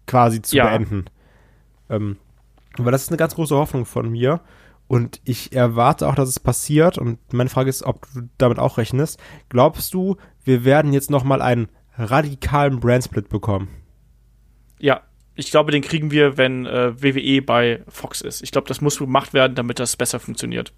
quasi 0.07 0.41
zu 0.41 0.57
ja. 0.57 0.65
beenden. 0.67 1.05
Ähm, 1.89 2.17
weil 2.77 2.91
das 2.91 3.03
ist 3.03 3.09
eine 3.09 3.17
ganz 3.17 3.35
große 3.35 3.55
Hoffnung 3.55 3.85
von 3.85 4.09
mir. 4.09 4.41
Und 4.89 5.21
ich 5.23 5.53
erwarte 5.53 6.09
auch, 6.09 6.15
dass 6.15 6.29
es 6.29 6.39
passiert. 6.39 6.97
Und 6.97 7.19
meine 7.31 7.51
Frage 7.51 7.69
ist, 7.69 7.83
ob 7.83 8.07
du 8.11 8.27
damit 8.39 8.57
auch 8.57 8.79
rechnest. 8.79 9.19
Glaubst 9.47 9.93
du, 9.93 10.17
wir 10.43 10.65
werden 10.65 10.93
jetzt 10.93 11.11
nochmal 11.11 11.43
einen 11.43 11.67
radikalen 11.95 12.79
Brandsplit 12.79 13.29
bekommen? 13.29 13.69
Ja, 14.79 15.01
ich 15.35 15.51
glaube, 15.51 15.71
den 15.71 15.83
kriegen 15.83 16.09
wir, 16.09 16.37
wenn 16.37 16.65
äh, 16.65 17.01
WWE 17.03 17.43
bei 17.43 17.83
Fox 17.87 18.21
ist. 18.21 18.41
Ich 18.41 18.51
glaube, 18.51 18.67
das 18.67 18.81
muss 18.81 18.97
gemacht 18.97 19.31
werden, 19.31 19.53
damit 19.53 19.77
das 19.77 19.95
besser 19.95 20.19
funktioniert. 20.19 20.73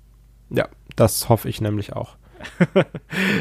Ja, 0.49 0.68
das 0.97 1.30
hoffe 1.30 1.47
ich 1.47 1.62
nämlich 1.62 1.93
auch. 1.93 2.18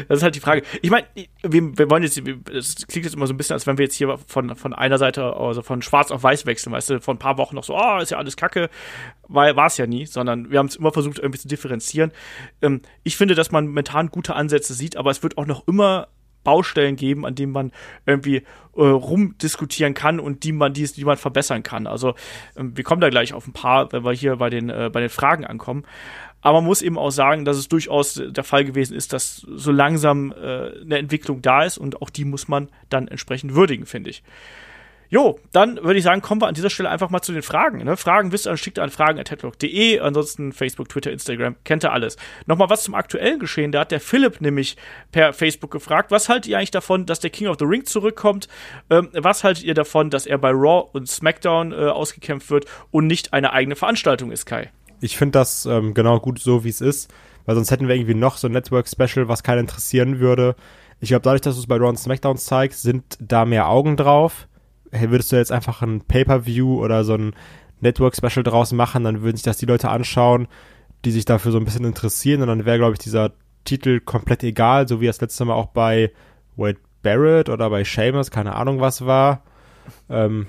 das 0.07 0.17
ist 0.19 0.23
halt 0.23 0.35
die 0.35 0.39
Frage. 0.39 0.63
Ich 0.81 0.89
meine, 0.89 1.05
wir, 1.43 1.77
wir, 1.77 1.89
wollen 1.89 2.03
jetzt, 2.03 2.17
es 2.17 2.87
klingt 2.87 3.05
jetzt 3.05 3.15
immer 3.15 3.27
so 3.27 3.33
ein 3.33 3.37
bisschen, 3.37 3.53
als 3.53 3.67
wenn 3.67 3.77
wir 3.77 3.85
jetzt 3.85 3.95
hier 3.95 4.17
von, 4.27 4.55
von 4.55 4.73
einer 4.73 4.97
Seite, 4.97 5.35
also 5.35 5.61
von 5.61 5.81
schwarz 5.81 6.11
auf 6.11 6.23
weiß 6.23 6.45
wechseln, 6.45 6.73
weißt 6.73 6.89
du, 6.89 7.01
vor 7.01 7.13
ein 7.13 7.19
paar 7.19 7.37
Wochen 7.37 7.55
noch 7.55 7.63
so, 7.63 7.75
oh, 7.75 7.99
ist 7.99 8.11
ja 8.11 8.17
alles 8.17 8.37
kacke, 8.37 8.69
war 9.27 9.65
es 9.65 9.77
ja 9.77 9.87
nie, 9.87 10.05
sondern 10.05 10.51
wir 10.51 10.59
haben 10.59 10.67
es 10.67 10.75
immer 10.75 10.91
versucht, 10.91 11.19
irgendwie 11.19 11.39
zu 11.39 11.47
differenzieren. 11.47 12.11
Ähm, 12.61 12.81
ich 13.03 13.17
finde, 13.17 13.35
dass 13.35 13.51
man 13.51 13.67
momentan 13.67 14.09
gute 14.09 14.35
Ansätze 14.35 14.73
sieht, 14.73 14.97
aber 14.97 15.11
es 15.11 15.23
wird 15.23 15.37
auch 15.37 15.45
noch 15.45 15.67
immer 15.67 16.07
Baustellen 16.43 16.95
geben, 16.95 17.25
an 17.25 17.35
denen 17.35 17.51
man 17.51 17.71
irgendwie 18.05 18.37
äh, 18.75 18.81
rumdiskutieren 18.81 19.93
kann 19.93 20.19
und 20.19 20.43
die 20.43 20.51
man, 20.51 20.73
die, 20.73 20.85
die 20.85 21.05
man 21.05 21.17
verbessern 21.17 21.63
kann. 21.63 21.87
Also 21.87 22.15
ähm, 22.55 22.75
wir 22.75 22.83
kommen 22.83 23.01
da 23.01 23.09
gleich 23.09 23.33
auf 23.33 23.47
ein 23.47 23.53
paar, 23.53 23.91
wenn 23.91 24.03
wir 24.03 24.13
hier 24.13 24.37
bei 24.37 24.49
den, 24.49 24.69
äh, 24.69 24.89
bei 24.91 25.01
den 25.01 25.09
Fragen 25.09 25.45
ankommen. 25.45 25.83
Aber 26.41 26.59
man 26.59 26.65
muss 26.65 26.81
eben 26.81 26.97
auch 26.97 27.11
sagen, 27.11 27.45
dass 27.45 27.57
es 27.57 27.67
durchaus 27.67 28.21
der 28.23 28.43
Fall 28.43 28.65
gewesen 28.65 28.95
ist, 28.95 29.13
dass 29.13 29.37
so 29.37 29.71
langsam 29.71 30.31
äh, 30.31 30.81
eine 30.81 30.97
Entwicklung 30.97 31.41
da 31.41 31.63
ist 31.63 31.77
und 31.77 32.01
auch 32.01 32.09
die 32.09 32.25
muss 32.25 32.47
man 32.47 32.69
dann 32.89 33.07
entsprechend 33.07 33.53
würdigen, 33.55 33.85
finde 33.85 34.09
ich. 34.09 34.23
Jo, 35.11 35.37
dann 35.51 35.75
würde 35.83 35.97
ich 35.99 36.05
sagen, 36.05 36.21
kommen 36.21 36.41
wir 36.41 36.47
an 36.47 36.53
dieser 36.53 36.69
Stelle 36.69 36.89
einfach 36.89 37.09
mal 37.09 37.21
zu 37.21 37.33
den 37.33 37.41
Fragen. 37.41 37.83
Ne? 37.83 37.97
Fragen 37.97 38.31
wisst 38.31 38.47
ihr, 38.47 38.55
schickt 38.55 38.79
an 38.79 38.89
fragen.headlock.de, 38.89 39.99
ansonsten 39.99 40.53
Facebook, 40.53 40.87
Twitter, 40.87 41.11
Instagram, 41.11 41.57
kennt 41.65 41.83
ihr 41.83 41.91
alles. 41.91 42.15
Nochmal 42.45 42.69
was 42.69 42.83
zum 42.83 42.95
aktuellen 42.95 43.37
Geschehen, 43.37 43.73
da 43.73 43.81
hat 43.81 43.91
der 43.91 43.99
Philipp 43.99 44.39
nämlich 44.39 44.77
per 45.11 45.33
Facebook 45.33 45.69
gefragt, 45.69 46.11
was 46.11 46.29
haltet 46.29 46.47
ihr 46.47 46.57
eigentlich 46.57 46.71
davon, 46.71 47.05
dass 47.05 47.19
der 47.19 47.29
King 47.29 47.47
of 47.47 47.57
the 47.59 47.65
Ring 47.65 47.83
zurückkommt? 47.83 48.47
Ähm, 48.89 49.09
was 49.11 49.43
haltet 49.43 49.65
ihr 49.65 49.73
davon, 49.73 50.09
dass 50.11 50.25
er 50.25 50.37
bei 50.37 50.51
Raw 50.51 50.87
und 50.93 51.09
SmackDown 51.09 51.73
äh, 51.73 51.75
ausgekämpft 51.87 52.49
wird 52.49 52.63
und 52.89 53.07
nicht 53.07 53.33
eine 53.33 53.51
eigene 53.51 53.75
Veranstaltung 53.75 54.31
ist, 54.31 54.45
Kai? 54.45 54.71
Ich 55.01 55.17
finde 55.17 55.39
das 55.39 55.65
ähm, 55.65 55.93
genau 55.93 56.19
gut 56.19 56.39
so, 56.39 56.63
wie 56.63 56.69
es 56.69 56.81
ist, 56.81 57.11
weil 57.45 57.55
sonst 57.55 57.71
hätten 57.71 57.87
wir 57.87 57.95
irgendwie 57.95 58.13
noch 58.13 58.37
so 58.37 58.47
ein 58.47 58.53
Network-Special, 58.53 59.27
was 59.27 59.43
keinen 59.43 59.61
interessieren 59.61 60.19
würde. 60.19 60.55
Ich 60.99 61.09
glaube, 61.09 61.23
dadurch, 61.23 61.41
dass 61.41 61.55
du 61.55 61.61
es 61.61 61.67
bei 61.67 61.75
Raw 61.75 61.89
und 61.89 61.97
SmackDown 61.97 62.37
zeigst, 62.37 62.83
sind 62.83 63.17
da 63.19 63.45
mehr 63.45 63.67
Augen 63.67 63.97
drauf. 63.97 64.47
Hey, 64.91 65.09
würdest 65.09 65.31
du 65.31 65.37
jetzt 65.37 65.51
einfach 65.51 65.81
ein 65.81 66.01
Pay-Per-View 66.01 66.79
oder 66.79 67.03
so 67.03 67.15
ein 67.15 67.33
Network-Special 67.79 68.43
draus 68.43 68.71
machen, 68.73 69.03
dann 69.03 69.23
würden 69.23 69.35
sich 69.37 69.43
das 69.43 69.57
die 69.57 69.65
Leute 69.65 69.89
anschauen, 69.89 70.47
die 71.03 71.11
sich 71.11 71.25
dafür 71.25 71.51
so 71.51 71.57
ein 71.57 71.65
bisschen 71.65 71.85
interessieren 71.85 72.41
und 72.41 72.47
dann 72.47 72.65
wäre, 72.65 72.77
glaube 72.77 72.93
ich, 72.93 72.99
dieser 72.99 73.31
Titel 73.65 73.99
komplett 73.99 74.43
egal, 74.43 74.87
so 74.87 75.01
wie 75.01 75.07
das 75.07 75.19
letzte 75.19 75.45
Mal 75.45 75.53
auch 75.53 75.67
bei 75.67 76.11
Wade 76.55 76.79
Barrett 77.01 77.49
oder 77.49 77.69
bei 77.69 77.83
Seamus, 77.83 78.29
keine 78.29 78.55
Ahnung 78.55 78.79
was 78.79 79.05
war. 79.05 79.43
Ähm, 80.09 80.47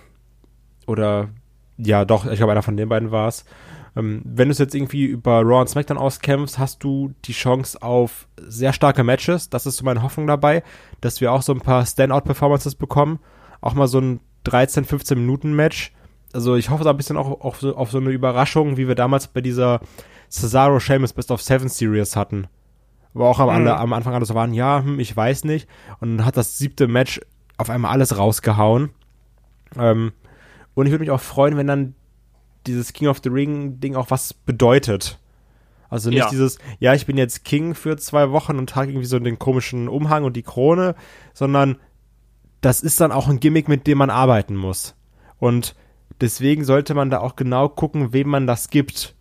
oder 0.87 1.31
ja, 1.79 2.05
doch, 2.05 2.27
ich 2.27 2.37
glaube, 2.37 2.53
einer 2.53 2.63
von 2.63 2.77
den 2.77 2.89
beiden 2.89 3.11
war 3.11 3.29
es. 3.29 3.45
Ähm, 3.95 4.23
wenn 4.25 4.49
du 4.49 4.53
es 4.53 4.59
jetzt 4.59 4.75
irgendwie 4.75 5.05
über 5.05 5.43
Raw 5.43 5.61
und 5.61 5.69
SmackDown 5.69 5.99
auskämpfst, 5.99 6.59
hast 6.59 6.83
du 6.83 7.13
die 7.25 7.33
Chance 7.33 7.83
auf 7.83 8.27
sehr 8.41 8.73
starke 8.73 9.05
Matches. 9.05 9.51
Das 9.51 9.67
ist 9.67 9.77
so 9.77 9.85
meine 9.85 10.03
Hoffnung 10.03 10.27
dabei, 10.27 10.63
dass 11.01 11.21
wir 11.21 11.33
auch 11.33 11.43
so 11.43 11.53
ein 11.53 11.61
paar 11.61 11.85
Standout-Performances 11.85 12.75
bekommen. 12.75 13.19
Auch 13.61 13.75
mal 13.75 13.89
so 13.89 14.01
ein 14.01 14.21
13, 14.45 14.85
15 14.85 15.19
Minuten 15.19 15.55
Match. 15.55 15.93
Also 16.33 16.57
ich 16.57 16.71
hoffe 16.71 16.85
da 16.85 16.91
ein 16.91 16.97
bisschen 16.97 17.17
auch 17.17 17.41
auf 17.41 17.61
so, 17.61 17.77
auf 17.77 17.91
so 17.91 17.99
eine 17.99 18.11
Überraschung, 18.11 18.77
wie 18.77 18.89
wir 18.89 18.95
damals 18.95 19.29
bei 19.29 19.43
dieser 19.43 19.81
Cesaro 20.31 20.81
Sheamus 20.81 21.13
Best 21.13 21.31
of 21.31 21.43
Seven 21.43 21.69
Series 21.69 22.17
hatten. 22.17 22.47
Wo 23.13 23.25
auch 23.25 23.39
am, 23.39 23.63
mhm. 23.63 23.69
am 23.69 23.93
Anfang 23.93 24.15
alle 24.15 24.25
so 24.25 24.35
waren, 24.35 24.55
ja, 24.55 24.83
hm, 24.83 24.99
ich 24.99 25.15
weiß 25.15 25.45
nicht. 25.45 25.69
Und 26.01 26.17
dann 26.17 26.27
hat 26.27 26.39
das 26.39 26.57
siebte 26.57 26.89
Match 26.89 27.21
auf 27.59 27.69
einmal 27.69 27.91
alles 27.91 28.17
rausgehauen. 28.17 28.91
Ähm, 29.77 30.13
und 30.75 30.87
ich 30.87 30.93
würde 30.93 31.03
mich 31.03 31.11
auch 31.11 31.21
freuen, 31.21 31.59
wenn 31.59 31.67
dann 31.67 31.95
dieses 32.67 32.93
King 32.93 33.09
of 33.09 33.21
the 33.23 33.31
Ring 33.31 33.81
Ding 33.81 33.97
auch 33.97 34.11
was 34.11 34.35
bedeutet. 34.35 35.19
Also 35.89 36.09
nicht 36.09 36.21
ja. 36.21 36.31
dieses, 36.31 36.59
ja, 36.79 36.95
ich 36.95 37.05
bin 37.05 37.19
jetzt 37.19 37.45
King 37.45 37.75
für 37.75 37.99
zwei 37.99 38.31
Wochen 38.31 38.57
und 38.57 38.71
trage 38.71 38.93
irgendwie 38.93 39.07
so 39.07 39.19
den 39.19 39.39
komischen 39.39 39.89
Umhang 39.89 40.25
und 40.25 40.37
die 40.37 40.43
Krone, 40.43 40.95
sondern 41.35 41.77
das 42.63 42.81
ist 42.81 43.01
dann 43.01 43.13
auch 43.13 43.29
ein 43.29 43.41
Gimmick, 43.41 43.69
mit 43.69 43.87
dem 43.87 43.99
man 43.99 44.09
arbeiten 44.09 44.57
muss. 44.57 44.95
Und 45.39 45.75
deswegen 46.21 46.65
sollte 46.65 46.95
man 46.95 47.11
da 47.11 47.19
auch 47.19 47.37
genau 47.37 47.69
gucken, 47.69 48.15
wem 48.15 48.29
man 48.29 48.47
das 48.47 48.71
gibt. 48.71 49.15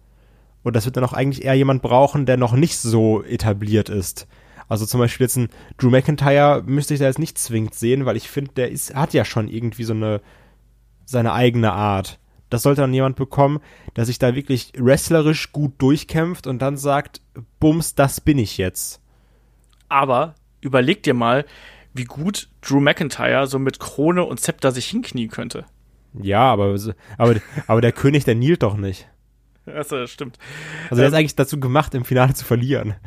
Und 0.64 0.76
das 0.76 0.86
wird 0.86 0.96
dann 0.96 1.04
auch 1.04 1.12
eigentlich 1.12 1.44
eher 1.44 1.56
jemand 1.56 1.82
brauchen, 1.82 2.26
der 2.26 2.38
noch 2.38 2.54
nicht 2.54 2.78
so 2.78 3.22
etabliert 3.24 3.90
ist. 3.90 4.28
Also 4.70 4.86
zum 4.86 5.02
Beispiel 5.02 5.26
jetzt 5.26 5.36
ein 5.36 5.50
Drew 5.78 5.90
McIntyre 5.90 6.64
müsste 6.66 6.94
ich 6.94 7.02
da 7.02 7.08
jetzt 7.08 7.20
nicht 7.20 7.38
zwingend 7.38 7.74
sehen, 7.74 8.06
weil 8.06 8.16
ich 8.16 8.30
finde, 8.30 8.54
der 8.54 8.72
ist, 8.72 8.96
hat 8.96 9.14
ja 9.14 9.26
schon 9.26 9.50
irgendwie 9.50 9.84
so 9.84 9.92
eine, 9.92 10.22
seine 11.04 11.34
eigene 11.34 11.74
Art. 11.74 12.18
Das 12.52 12.64
sollte 12.64 12.82
dann 12.82 12.94
jemand 12.94 13.16
bekommen, 13.16 13.62
der 13.96 14.06
sich 14.06 14.20
da 14.20 14.36
wirklich 14.36 14.74
wrestlerisch 14.78 15.52
gut 15.54 15.74
durchkämpft 15.80 16.46
und 16.46 16.62
dann 16.62 16.78
sagt, 16.78 17.22
Bums, 17.60 17.96
das 17.96 18.22
bin 18.22 18.38
ich 18.38 18.58
jetzt. 18.58 19.02
Aber 19.90 20.36
überleg 20.60 21.02
dir 21.02 21.14
mal, 21.14 21.46
wie 21.94 22.04
gut 22.04 22.50
Drew 22.62 22.82
McIntyre 22.82 23.48
so 23.48 23.58
mit 23.58 23.80
Krone 23.80 24.24
und 24.24 24.40
Zepter 24.40 24.72
sich 24.72 24.88
hinknien 24.88 25.30
könnte. 25.30 25.66
Ja, 26.14 26.52
aber, 26.52 26.78
aber, 27.18 27.36
aber 27.68 27.82
der 27.82 27.94
König, 27.94 28.26
der 28.26 28.36
knielt 28.36 28.64
doch 28.64 28.76
nicht. 28.76 29.08
Achso, 29.66 29.98
das 29.98 30.10
stimmt. 30.10 30.38
Also 30.90 30.96
der 30.96 31.06
ähm, 31.06 31.14
ist 31.14 31.18
eigentlich 31.18 31.36
dazu 31.36 31.60
gemacht, 31.60 31.94
im 31.96 32.04
Finale 32.04 32.34
zu 32.34 32.46
verlieren. 32.46 32.96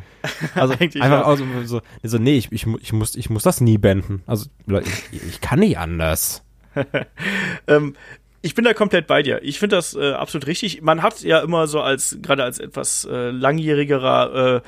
Also 0.54 0.72
einfach 0.72 0.94
ja. 0.94 1.36
so, 1.36 1.44
so, 1.64 1.82
so, 2.02 2.18
nee, 2.18 2.38
ich, 2.38 2.50
ich, 2.50 2.66
ich, 2.80 2.92
muss, 2.94 3.14
ich 3.14 3.28
muss 3.28 3.42
das 3.42 3.60
nie 3.60 3.76
benden. 3.76 4.22
Also 4.26 4.48
ich, 5.12 5.22
ich 5.22 5.40
kann 5.42 5.58
nicht 5.58 5.76
anders. 5.76 6.42
ähm, 7.66 7.94
ich 8.44 8.54
bin 8.54 8.64
da 8.64 8.74
komplett 8.74 9.06
bei 9.06 9.22
dir. 9.22 9.42
Ich 9.42 9.58
finde 9.58 9.76
das 9.76 9.94
äh, 9.94 10.12
absolut 10.12 10.46
richtig. 10.46 10.82
Man 10.82 11.00
hat 11.00 11.22
ja 11.22 11.40
immer 11.40 11.66
so 11.66 11.80
als, 11.80 12.18
gerade 12.20 12.44
als 12.44 12.58
etwas 12.58 13.08
äh, 13.10 13.30
langjährigerer 13.30 14.62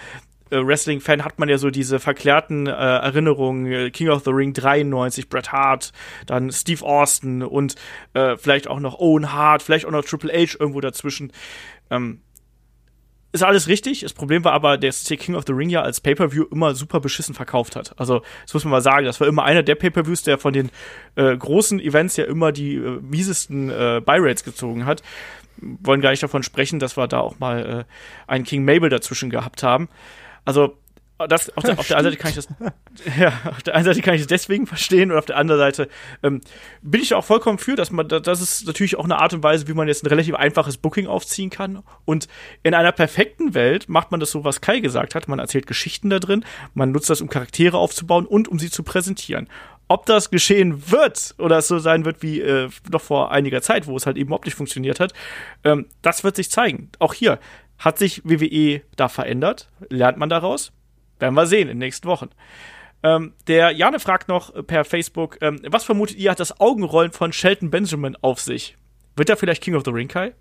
äh, 0.50 0.56
äh 0.56 0.66
Wrestling-Fan 0.66 1.22
hat 1.22 1.38
man 1.38 1.50
ja 1.50 1.58
so 1.58 1.68
diese 1.68 2.00
verklärten 2.00 2.68
äh, 2.68 2.70
Erinnerungen, 2.70 3.70
äh, 3.70 3.90
King 3.90 4.08
of 4.08 4.24
the 4.24 4.30
Ring 4.30 4.54
93, 4.54 5.28
Bret 5.28 5.52
Hart, 5.52 5.92
dann 6.24 6.50
Steve 6.50 6.82
Austin 6.86 7.42
und 7.42 7.74
äh, 8.14 8.38
vielleicht 8.38 8.66
auch 8.66 8.80
noch 8.80 8.98
Owen 8.98 9.34
Hart, 9.34 9.62
vielleicht 9.62 9.84
auch 9.84 9.90
noch 9.90 10.06
Triple 10.06 10.32
H 10.32 10.56
irgendwo 10.58 10.80
dazwischen. 10.80 11.30
Ähm, 11.90 12.22
ist 13.36 13.42
alles 13.42 13.68
richtig. 13.68 14.00
Das 14.00 14.12
Problem 14.12 14.44
war 14.44 14.52
aber, 14.52 14.78
dass 14.78 15.04
sich 15.04 15.18
King 15.18 15.34
of 15.34 15.44
the 15.46 15.52
Ring 15.52 15.68
ja 15.70 15.82
als 15.82 16.00
Pay-Per-View 16.00 16.44
immer 16.50 16.74
super 16.74 17.00
beschissen 17.00 17.34
verkauft 17.34 17.76
hat. 17.76 17.92
Also, 17.98 18.22
das 18.44 18.54
muss 18.54 18.64
man 18.64 18.72
mal 18.72 18.80
sagen. 18.80 19.06
Das 19.06 19.20
war 19.20 19.28
immer 19.28 19.44
einer 19.44 19.62
der 19.62 19.74
Pay-Per-Views, 19.74 20.22
der 20.22 20.38
von 20.38 20.52
den 20.52 20.70
äh, 21.14 21.36
großen 21.36 21.80
Events 21.80 22.16
ja 22.16 22.24
immer 22.24 22.52
die 22.52 22.74
äh, 22.74 23.00
miesesten 23.00 23.70
äh, 23.70 24.00
Buy-Rates 24.04 24.44
gezogen 24.44 24.86
hat. 24.86 25.02
Wollen 25.58 26.00
gar 26.00 26.10
nicht 26.10 26.22
davon 26.22 26.42
sprechen, 26.42 26.78
dass 26.78 26.96
wir 26.96 27.06
da 27.06 27.20
auch 27.20 27.38
mal 27.38 27.86
äh, 27.86 28.30
einen 28.30 28.44
King 28.44 28.64
Mabel 28.64 28.90
dazwischen 28.90 29.30
gehabt 29.30 29.62
haben. 29.62 29.88
Also, 30.44 30.76
das, 31.18 31.56
auf, 31.56 31.64
der, 31.64 31.78
auf 31.78 31.88
der 31.88 31.96
einen 31.96 32.04
Seite 32.04 32.16
kann 32.16 32.30
ich 32.30 32.36
das, 32.36 32.48
ja, 33.18 33.32
auf 33.44 33.62
der 33.62 33.74
einen 33.74 33.84
Seite 33.84 34.02
kann 34.02 34.14
ich 34.14 34.20
das 34.20 34.28
deswegen 34.28 34.66
verstehen 34.66 35.10
und 35.10 35.18
auf 35.18 35.24
der 35.24 35.36
anderen 35.36 35.58
Seite 35.58 35.88
ähm, 36.22 36.40
bin 36.82 37.00
ich 37.00 37.14
auch 37.14 37.24
vollkommen 37.24 37.58
für, 37.58 37.74
dass 37.74 37.90
man, 37.90 38.08
das 38.08 38.40
ist 38.40 38.66
natürlich 38.66 38.96
auch 38.96 39.04
eine 39.04 39.18
Art 39.18 39.32
und 39.32 39.42
Weise, 39.42 39.66
wie 39.68 39.74
man 39.74 39.88
jetzt 39.88 40.04
ein 40.04 40.08
relativ 40.08 40.34
einfaches 40.34 40.76
Booking 40.76 41.06
aufziehen 41.06 41.50
kann. 41.50 41.82
Und 42.04 42.28
in 42.62 42.74
einer 42.74 42.92
perfekten 42.92 43.54
Welt 43.54 43.88
macht 43.88 44.10
man 44.10 44.20
das 44.20 44.30
so, 44.30 44.44
was 44.44 44.60
Kai 44.60 44.80
gesagt 44.80 45.14
hat. 45.14 45.28
Man 45.28 45.38
erzählt 45.38 45.66
Geschichten 45.66 46.10
da 46.10 46.18
drin, 46.18 46.44
man 46.74 46.92
nutzt 46.92 47.08
das, 47.08 47.20
um 47.20 47.28
Charaktere 47.28 47.78
aufzubauen 47.78 48.26
und 48.26 48.48
um 48.48 48.58
sie 48.58 48.70
zu 48.70 48.82
präsentieren. 48.82 49.48
Ob 49.88 50.04
das 50.06 50.30
geschehen 50.30 50.90
wird 50.90 51.34
oder 51.38 51.58
es 51.58 51.68
so 51.68 51.78
sein 51.78 52.04
wird 52.04 52.22
wie 52.22 52.40
äh, 52.40 52.68
noch 52.90 53.00
vor 53.00 53.30
einiger 53.30 53.62
Zeit, 53.62 53.86
wo 53.86 53.96
es 53.96 54.04
halt 54.04 54.16
eben 54.16 54.28
überhaupt 54.28 54.46
nicht 54.46 54.56
funktioniert 54.56 55.00
hat, 55.00 55.12
ähm, 55.64 55.86
das 56.02 56.24
wird 56.24 56.36
sich 56.36 56.50
zeigen. 56.50 56.90
Auch 56.98 57.14
hier 57.14 57.38
hat 57.78 57.98
sich 57.98 58.22
WWE 58.24 58.82
da 58.96 59.08
verändert, 59.08 59.68
lernt 59.88 60.18
man 60.18 60.28
daraus 60.28 60.72
werden 61.18 61.34
wir 61.34 61.46
sehen 61.46 61.62
in 61.62 61.78
den 61.78 61.78
nächsten 61.78 62.08
Wochen. 62.08 62.30
Ähm, 63.02 63.34
der 63.46 63.70
Jane 63.72 64.00
fragt 64.00 64.28
noch 64.28 64.52
per 64.66 64.84
Facebook, 64.84 65.38
ähm, 65.40 65.60
was 65.66 65.84
vermutet 65.84 66.16
ihr, 66.16 66.30
hat 66.30 66.40
das 66.40 66.60
Augenrollen 66.60 67.12
von 67.12 67.32
Shelton 67.32 67.70
Benjamin 67.70 68.16
auf 68.20 68.40
sich? 68.40 68.76
Wird 69.16 69.30
er 69.30 69.36
vielleicht 69.36 69.62
King 69.62 69.74
of 69.74 69.82
the 69.84 69.90
Ring, 69.90 70.08
Kai? 70.08 70.32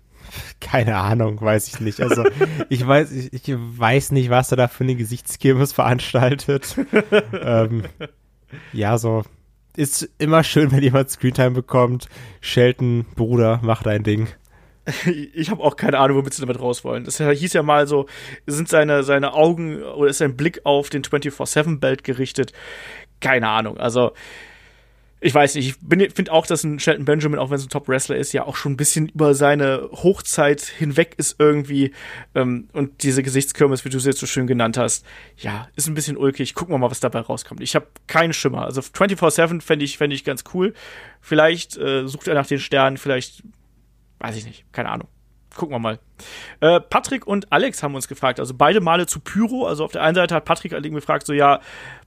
Keine 0.60 0.96
Ahnung, 0.96 1.40
weiß 1.40 1.68
ich 1.68 1.80
nicht. 1.80 2.00
Also 2.00 2.24
ich 2.68 2.86
weiß, 2.86 3.12
ich, 3.12 3.32
ich 3.32 3.54
weiß 3.56 4.12
nicht, 4.12 4.30
was 4.30 4.50
er 4.50 4.56
da 4.56 4.68
für 4.68 4.84
eine 4.84 4.96
Gesichtskirmes 4.96 5.72
veranstaltet. 5.72 6.76
ähm, 7.32 7.84
ja, 8.72 8.98
so 8.98 9.22
ist 9.76 10.08
immer 10.18 10.42
schön, 10.42 10.72
wenn 10.72 10.82
jemand 10.82 11.10
Screentime 11.10 11.50
bekommt. 11.50 12.08
Shelton, 12.40 13.04
Bruder, 13.14 13.60
mach 13.62 13.82
dein 13.82 14.02
Ding. 14.02 14.28
ich 15.34 15.50
habe 15.50 15.62
auch 15.62 15.76
keine 15.76 15.98
Ahnung, 15.98 16.18
womit 16.18 16.34
sie 16.34 16.40
damit 16.40 16.60
raus 16.60 16.84
wollen. 16.84 17.04
Das 17.04 17.18
hieß 17.18 17.52
ja 17.52 17.62
mal 17.62 17.86
so, 17.86 18.06
sind 18.46 18.68
seine, 18.68 19.02
seine 19.02 19.34
Augen 19.34 19.82
oder 19.82 20.10
ist 20.10 20.18
sein 20.18 20.36
Blick 20.36 20.60
auf 20.64 20.90
den 20.90 21.02
24-7-Belt 21.02 22.04
gerichtet? 22.04 22.52
Keine 23.20 23.48
Ahnung. 23.48 23.78
Also, 23.78 24.12
ich 25.18 25.34
weiß 25.34 25.54
nicht, 25.54 25.76
ich 25.90 26.12
finde 26.14 26.30
auch, 26.30 26.46
dass 26.46 26.62
ein 26.62 26.78
Shelton 26.78 27.06
Benjamin, 27.06 27.38
auch 27.38 27.48
wenn 27.50 27.56
es 27.56 27.64
ein 27.64 27.70
Top-Wrestler 27.70 28.16
ist, 28.16 28.32
ja 28.32 28.44
auch 28.44 28.54
schon 28.54 28.72
ein 28.72 28.76
bisschen 28.76 29.08
über 29.08 29.34
seine 29.34 29.88
Hochzeit 29.90 30.60
hinweg 30.60 31.14
ist 31.16 31.36
irgendwie. 31.38 31.92
Ähm, 32.34 32.68
und 32.74 33.02
diese 33.02 33.22
Gesichtskirmes, 33.22 33.84
wie 33.84 33.88
du 33.88 33.98
sie 33.98 34.10
jetzt 34.10 34.20
so 34.20 34.26
schön 34.26 34.46
genannt 34.46 34.76
hast, 34.76 35.06
ja, 35.38 35.68
ist 35.74 35.88
ein 35.88 35.94
bisschen 35.94 36.18
ulkig. 36.18 36.54
Gucken 36.54 36.74
wir 36.74 36.78
mal, 36.78 36.90
was 36.90 37.00
dabei 37.00 37.20
rauskommt. 37.20 37.62
Ich 37.62 37.74
habe 37.74 37.86
keinen 38.06 38.34
Schimmer. 38.34 38.66
Also 38.66 38.82
24-7 38.82 39.62
fände 39.62 39.84
ich, 39.86 39.96
fänd 39.96 40.12
ich 40.12 40.22
ganz 40.22 40.44
cool. 40.52 40.74
Vielleicht 41.22 41.78
äh, 41.78 42.06
sucht 42.06 42.28
er 42.28 42.34
nach 42.34 42.46
den 42.46 42.60
Sternen, 42.60 42.98
vielleicht 42.98 43.42
weiß 44.18 44.36
ich 44.36 44.46
nicht, 44.46 44.64
keine 44.72 44.90
Ahnung. 44.90 45.08
Gucken 45.56 45.74
wir 45.74 45.78
mal. 45.78 45.98
Äh, 46.60 46.80
Patrick 46.80 47.26
und 47.26 47.50
Alex 47.50 47.82
haben 47.82 47.94
uns 47.94 48.08
gefragt, 48.08 48.40
also 48.40 48.52
beide 48.54 48.80
Male 48.80 49.06
zu 49.06 49.20
Pyro. 49.20 49.66
Also 49.66 49.84
auf 49.84 49.92
der 49.92 50.02
einen 50.02 50.14
Seite 50.14 50.34
hat 50.34 50.44
Patrick 50.44 50.72
halt 50.72 50.84
gefragt, 50.84 51.26
so 51.26 51.32
ja, 51.32 51.60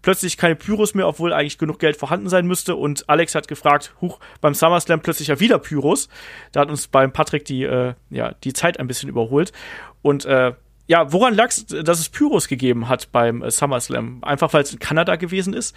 plötzlich 0.03 0.37
keine 0.37 0.55
Pyros 0.55 0.93
mehr, 0.93 1.07
obwohl 1.07 1.33
eigentlich 1.33 1.57
genug 1.57 1.79
Geld 1.79 1.97
vorhanden 1.97 2.29
sein 2.29 2.45
müsste. 2.45 2.75
Und 2.75 3.09
Alex 3.09 3.33
hat 3.33 3.47
gefragt, 3.47 3.95
huch, 4.01 4.19
beim 4.39 4.53
SummerSlam 4.53 5.01
plötzlich 5.01 5.29
ja 5.29 5.39
wieder 5.39 5.57
Pyros. 5.57 6.09
Da 6.51 6.61
hat 6.61 6.69
uns 6.69 6.87
beim 6.87 7.11
Patrick 7.11 7.45
die, 7.45 7.63
äh, 7.63 7.95
ja, 8.11 8.33
die 8.43 8.53
Zeit 8.53 8.79
ein 8.79 8.87
bisschen 8.87 9.09
überholt. 9.09 9.51
Und 10.03 10.25
äh, 10.25 10.53
ja, 10.87 11.11
woran 11.11 11.33
lag 11.33 11.49
es, 11.49 11.65
dass 11.65 11.99
es 11.99 12.09
Pyros 12.09 12.47
gegeben 12.47 12.87
hat 12.87 13.11
beim 13.11 13.41
äh, 13.41 13.49
SummerSlam? 13.49 14.23
Einfach 14.23 14.53
weil 14.53 14.63
es 14.63 14.73
in 14.73 14.79
Kanada 14.79 15.15
gewesen 15.15 15.53
ist? 15.53 15.75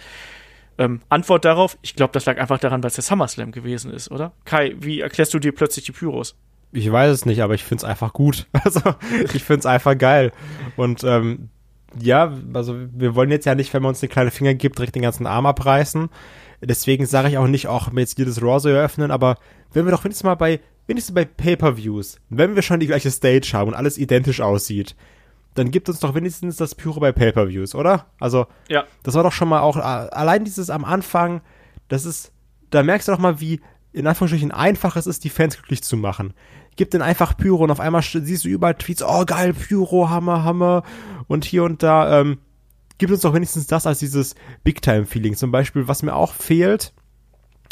Ähm, 0.77 1.01
Antwort 1.09 1.45
darauf, 1.45 1.77
ich 1.81 1.95
glaube, 1.95 2.13
das 2.13 2.25
lag 2.25 2.37
einfach 2.37 2.59
daran, 2.59 2.81
weil 2.83 2.87
es 2.87 2.95
der 2.95 3.03
SummerSlam 3.03 3.51
gewesen 3.51 3.91
ist, 3.91 4.11
oder? 4.11 4.33
Kai, 4.45 4.75
wie 4.79 5.01
erklärst 5.01 5.33
du 5.33 5.39
dir 5.39 5.53
plötzlich 5.53 5.85
die 5.85 5.91
Pyros? 5.91 6.35
Ich 6.71 6.91
weiß 6.91 7.11
es 7.11 7.25
nicht, 7.25 7.41
aber 7.43 7.53
ich 7.53 7.63
finde 7.63 7.83
es 7.83 7.89
einfach 7.89 8.13
gut. 8.13 8.47
Also, 8.63 8.81
ich 9.33 9.43
finde 9.43 9.59
es 9.59 9.65
einfach 9.65 9.97
geil. 9.97 10.31
Und 10.75 11.03
ähm, 11.03 11.49
ja, 11.99 12.33
also 12.53 12.75
wir 12.91 13.13
wollen 13.13 13.29
jetzt 13.29 13.45
ja 13.45 13.55
nicht, 13.55 13.73
wenn 13.73 13.83
man 13.83 13.89
uns 13.89 14.01
eine 14.01 14.09
kleine 14.09 14.31
Finger 14.31 14.53
gibt, 14.53 14.79
direkt 14.79 14.95
den 14.95 15.03
ganzen 15.03 15.27
Arm 15.27 15.45
abreißen. 15.45 16.09
Deswegen 16.61 17.05
sage 17.05 17.29
ich 17.29 17.37
auch 17.37 17.47
nicht, 17.47 17.67
auch 17.67 17.91
mir 17.91 18.01
jetzt 18.01 18.17
jedes 18.17 18.41
Raw 18.41 18.59
so 18.59 18.69
eröffnen, 18.69 19.11
aber 19.11 19.37
wenn 19.73 19.85
wir 19.85 19.91
doch 19.91 20.03
wenigstens 20.03 20.23
mal 20.23 20.35
bei, 20.35 20.61
wenigstens 20.87 21.13
bei 21.13 21.25
Pay-Per-Views, 21.25 22.19
wenn 22.29 22.55
wir 22.55 22.61
schon 22.61 22.79
die 22.79 22.87
gleiche 22.87 23.11
Stage 23.11 23.51
haben 23.53 23.69
und 23.69 23.73
alles 23.73 23.97
identisch 23.97 24.39
aussieht, 24.39 24.95
dann 25.55 25.71
gibt 25.71 25.89
uns 25.89 25.99
doch 25.99 26.15
wenigstens 26.15 26.57
das 26.57 26.75
Pyro 26.75 26.99
bei 26.99 27.11
Pay-Per-Views, 27.11 27.75
oder? 27.75 28.07
Also, 28.19 28.47
ja. 28.69 28.85
das 29.03 29.15
war 29.15 29.23
doch 29.23 29.31
schon 29.31 29.49
mal 29.49 29.61
auch, 29.61 29.77
allein 29.77 30.45
dieses 30.45 30.69
am 30.69 30.85
Anfang, 30.85 31.41
das 31.87 32.05
ist, 32.05 32.31
da 32.69 32.83
merkst 32.83 33.07
du 33.07 33.11
doch 33.11 33.19
mal, 33.19 33.39
wie 33.39 33.61
in 33.91 34.07
Anführungsstrichen 34.07 34.51
einfach 34.51 34.95
es 34.95 35.05
ist, 35.05 35.23
die 35.23 35.29
Fans 35.29 35.55
glücklich 35.55 35.83
zu 35.83 35.97
machen. 35.97 36.33
Gib 36.75 36.89
den 36.89 37.03
einfach 37.03 37.37
Pyro 37.37 37.63
und 37.63 37.71
auf 37.71 37.79
einmal 37.79 38.01
siehst 38.01 38.45
du 38.45 38.49
überall 38.49 38.73
Tweets, 38.73 39.03
oh 39.03 39.25
geil, 39.25 39.53
Pyro, 39.53 40.09
Hammer, 40.09 40.43
Hammer 40.43 40.83
und 41.27 41.45
hier 41.45 41.63
und 41.63 41.83
da, 41.83 42.19
ähm, 42.19 42.39
gibt 42.97 43.11
uns 43.11 43.21
doch 43.21 43.33
wenigstens 43.33 43.67
das 43.67 43.85
als 43.85 43.99
dieses 43.99 44.35
Big-Time-Feeling. 44.63 45.35
Zum 45.35 45.51
Beispiel, 45.51 45.87
was 45.87 46.03
mir 46.03 46.15
auch 46.15 46.33
fehlt, 46.33 46.93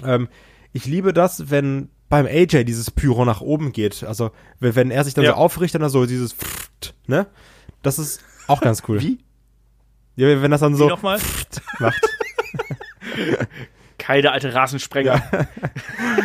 ähm, 0.03 0.27
ich 0.73 0.85
liebe 0.85 1.13
das, 1.13 1.49
wenn 1.49 1.89
beim 2.09 2.25
AJ 2.25 2.65
dieses 2.65 2.91
Pyro 2.91 3.25
nach 3.25 3.41
oben 3.41 3.71
geht. 3.71 4.03
Also, 4.03 4.31
wenn 4.59 4.91
er 4.91 5.03
sich 5.03 5.13
dann 5.13 5.23
ja. 5.23 5.31
so 5.31 5.37
aufrichtet, 5.37 5.81
dann 5.81 5.89
so 5.89 6.05
dieses, 6.05 6.35
ne? 7.07 7.27
Das 7.81 7.99
ist 7.99 8.23
auch 8.47 8.61
ganz 8.61 8.83
cool. 8.87 9.01
Wie? 9.01 9.19
Ja, 10.15 10.41
wenn 10.41 10.51
das 10.51 10.61
dann 10.61 10.75
so 10.75 10.87
nochmal? 10.87 11.19
macht. 11.79 11.99
Keine 13.97 14.31
alte 14.31 14.53
Rasensprenger. 14.53 15.23
Ja. 15.31 15.47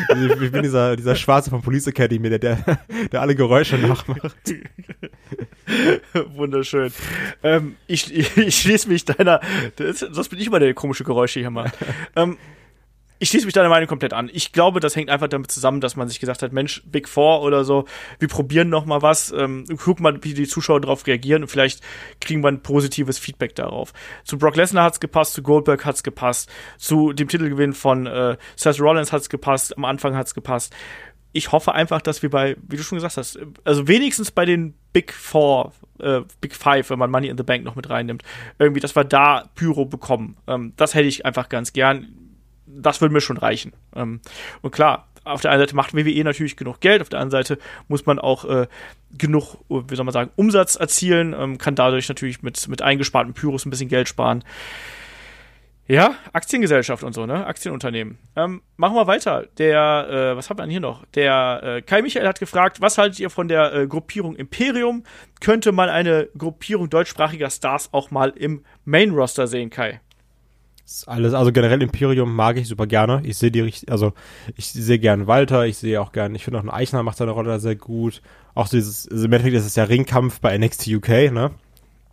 Also 0.09 0.41
ich 0.43 0.51
bin 0.51 0.63
dieser, 0.63 0.97
dieser 0.97 1.15
Schwarze 1.15 1.51
vom 1.51 1.63
Police 1.63 1.87
Academy, 1.87 2.29
der, 2.31 2.39
der, 2.39 2.79
der 3.13 3.21
alle 3.21 3.35
Geräusche 3.35 3.77
nachmacht. 3.77 4.35
Wunderschön. 6.35 6.93
Ähm, 7.43 7.77
ich, 7.87 8.13
ich, 8.15 8.37
ich 8.37 8.59
schließe 8.61 8.89
mich 8.89 9.05
deiner, 9.05 9.41
das, 9.77 10.07
das 10.13 10.29
bin 10.29 10.39
ich 10.39 10.47
immer 10.47 10.59
der 10.59 10.75
komische 10.75 11.05
Geräusche 11.05 11.41
hier 11.41 11.51
mal. 11.51 11.71
ähm, 12.17 12.39
ich 13.19 13.31
schließe 13.31 13.47
mich 13.47 13.55
deiner 13.55 13.69
Meinung 13.69 13.89
komplett 13.89 14.13
an. 14.13 14.31
Ich 14.33 14.53
glaube, 14.53 14.81
das 14.81 14.95
hängt 14.95 15.09
einfach 15.09 15.29
damit 15.29 15.51
zusammen, 15.51 15.81
dass 15.81 15.97
man 15.97 16.09
sich 16.09 16.21
gesagt 16.21 16.43
hat, 16.43 16.53
Mensch, 16.53 16.83
Big 16.85 17.09
Four 17.09 17.43
oder 17.43 17.65
so, 17.65 17.87
wir 18.19 18.29
probieren 18.29 18.69
noch 18.69 18.85
mal 18.85 19.03
was, 19.03 19.33
ähm, 19.33 19.65
gucken 19.79 20.03
mal, 20.03 20.23
wie 20.23 20.35
die 20.35 20.47
Zuschauer 20.47 20.81
darauf 20.81 21.07
reagieren 21.07 21.43
und 21.43 21.49
vielleicht 21.49 21.81
kriegen 22.21 22.43
wir 22.43 22.49
ein 22.49 22.63
positives 22.63 23.19
Feedback 23.19 23.55
darauf. 23.55 23.93
Zu 24.25 24.39
Brock 24.39 24.57
Lesnar 24.57 24.85
hat's 24.85 25.01
gepasst, 25.01 25.33
zu 25.33 25.43
Goldberg 25.43 25.85
hat's 25.85 26.03
gepasst, 26.03 26.51
zu 26.77 27.13
dem 27.13 27.29
Titelgewinn 27.29 27.73
von 27.73 28.07
äh, 28.07 28.37
Seth 28.55 28.81
Rollins 28.81 29.13
hat's 29.13 29.31
gepasst, 29.31 29.77
am 29.77 29.85
Anfang 29.85 30.15
hat's 30.15 30.35
gepasst. 30.35 30.75
Ich 31.33 31.53
hoffe 31.53 31.75
einfach, 31.75 32.01
dass 32.01 32.23
wir 32.23 32.31
bei, 32.31 32.57
wie 32.67 32.77
du 32.77 32.83
schon 32.83 32.97
gesagt 32.97 33.19
hast, 33.19 33.39
also 33.65 33.89
wenigstens 33.89 34.31
bei 34.31 34.47
den 34.47 34.75
Big 34.93 35.13
Four, 35.13 35.73
äh, 36.01 36.21
Big 36.41 36.55
Five, 36.55 36.91
wenn 36.91 36.99
man 36.99 37.11
Money 37.11 37.29
in 37.29 37.37
the 37.37 37.43
Bank 37.43 37.65
noch 37.65 37.77
mit 37.77 37.91
reinnimmt, 37.91 38.23
irgendwie, 38.59 38.81
dass 38.81 38.97
wir 38.97 39.05
da 39.05 39.45
Pyro 39.55 39.85
bekommen. 39.85 40.37
Ähm, 40.47 40.73
das 40.77 40.95
hätte 40.95 41.09
ich 41.09 41.27
einfach 41.27 41.49
ganz 41.49 41.73
gern 41.75 42.26
das 42.77 43.01
würde 43.01 43.13
mir 43.13 43.21
schon 43.21 43.37
reichen. 43.37 43.73
Ähm, 43.95 44.21
und 44.63 44.71
klar, 44.71 45.09
auf 45.25 45.41
der 45.41 45.51
einen 45.51 45.61
Seite 45.61 45.75
macht 45.75 45.95
WWE 45.95 46.23
natürlich 46.25 46.57
genug 46.57 46.81
Geld, 46.81 47.03
auf 47.03 47.09
der 47.09 47.21
anderen 47.21 47.43
Seite 47.43 47.59
muss 47.89 48.07
man 48.07 48.19
auch 48.19 48.45
äh, 48.45 48.67
genug, 49.17 49.57
wie 49.69 49.97
soll 49.97 50.05
man 50.05 50.13
sagen, 50.13 50.31
Umsatz 50.37 50.77
erzielen, 50.77 51.35
ähm, 51.37 51.59
kann 51.59 51.75
dadurch 51.75 52.09
natürlich 52.09 52.43
mit, 52.43 52.69
mit 52.69 52.83
eingesparten 52.83 53.35
Pyros 53.35 53.67
ein 53.67 53.71
bisschen 53.71 53.89
Geld 53.89 54.09
sparen. 54.09 54.45
Ja, 55.89 56.17
Aktiengesellschaft 56.33 57.05
und 57.05 57.13
so, 57.13 57.27
ne? 57.27 57.47
Aktienunternehmen. 57.47 58.19
Ähm, 58.35 58.63
machen 58.77 58.97
wir 58.97 59.07
weiter. 59.07 59.47
Der, 59.59 60.09
äh, 60.33 60.37
was 60.37 60.51
haben 60.51 60.59
wir 60.59 60.65
denn 60.65 60.71
hier 60.71 60.81
noch? 60.81 61.05
Der 61.15 61.61
äh, 61.63 61.83
Kai 61.83 62.03
Michael 62.03 62.27
hat 62.27 62.41
gefragt, 62.41 62.81
was 62.81 62.99
haltet 62.99 63.21
ihr 63.21 63.31
von 63.31 63.47
der 63.47 63.73
äh, 63.73 63.87
Gruppierung 63.87 64.35
Imperium? 64.35 65.05
Könnte 65.41 65.71
man 65.71 65.89
eine 65.89 66.29
Gruppierung 66.37 66.91
deutschsprachiger 66.91 67.51
Stars 67.51 67.91
auch 67.93 68.11
mal 68.11 68.31
im 68.31 68.65
Main-Roster 68.85 69.47
sehen, 69.47 69.71
Kai? 69.71 70.01
Alles, 71.07 71.35
also 71.35 71.51
generell 71.53 71.83
Imperium 71.83 72.35
mag 72.35 72.57
ich 72.57 72.69
super 72.69 72.87
gerne. 72.87 73.21
Ich 73.25 73.37
sehe 73.39 73.51
die 73.51 73.61
richtig, 73.61 73.91
also 73.91 74.13
ich 74.55 74.69
sehe 74.69 74.99
gern 74.99 75.27
Walter, 75.27 75.67
ich 75.67 75.79
sehe 75.79 76.01
auch 76.01 76.13
gern, 76.13 76.35
ich 76.35 76.45
finde 76.45 76.61
auch 76.61 76.63
ein 76.63 76.71
Eichner 76.71 77.03
macht 77.03 77.17
seine 77.17 77.33
Rolle 77.33 77.49
da 77.49 77.59
sehr 77.59 77.75
gut. 77.75 78.23
Auch 78.55 78.69
so 78.69 78.77
dieses, 78.77 79.09
also 79.09 79.25
im 79.25 79.33
Endeffekt 79.33 79.57
ist 79.57 79.67
es 79.67 79.75
ja 79.75 79.85
Ringkampf 79.85 80.41
bei 80.41 80.57
NXT 80.57 80.89
UK, 80.89 81.09
ne? 81.33 81.51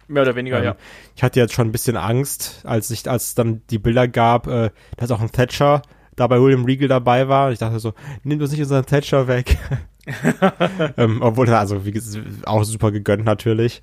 Mehr 0.07 0.23
oder 0.23 0.35
weniger, 0.35 0.57
ähm, 0.57 0.63
ja. 0.65 0.75
Ich 1.15 1.23
hatte 1.23 1.39
jetzt 1.39 1.53
schon 1.53 1.67
ein 1.67 1.71
bisschen 1.71 1.97
Angst, 1.97 2.61
als 2.65 2.89
ich, 2.89 3.09
als 3.09 3.27
es 3.27 3.35
dann 3.35 3.61
die 3.69 3.79
Bilder 3.79 4.07
gab, 4.07 4.47
äh, 4.47 4.71
dass 4.97 5.11
auch 5.11 5.21
ein 5.21 5.31
Thatcher 5.31 5.83
da 6.15 6.27
bei 6.27 6.41
William 6.41 6.65
Regal 6.65 6.87
dabei 6.87 7.27
war. 7.27 7.51
Ich 7.51 7.59
dachte 7.59 7.79
so, 7.79 7.93
nimm 8.23 8.41
uns 8.41 8.51
nicht 8.51 8.61
unseren 8.61 8.85
Thatcher 8.85 9.27
weg. 9.27 9.57
ähm, 10.97 11.21
obwohl 11.21 11.47
er, 11.47 11.59
also 11.59 11.85
wie 11.85 11.99
auch 12.45 12.63
super 12.63 12.91
gegönnt 12.91 13.23
natürlich. 13.23 13.81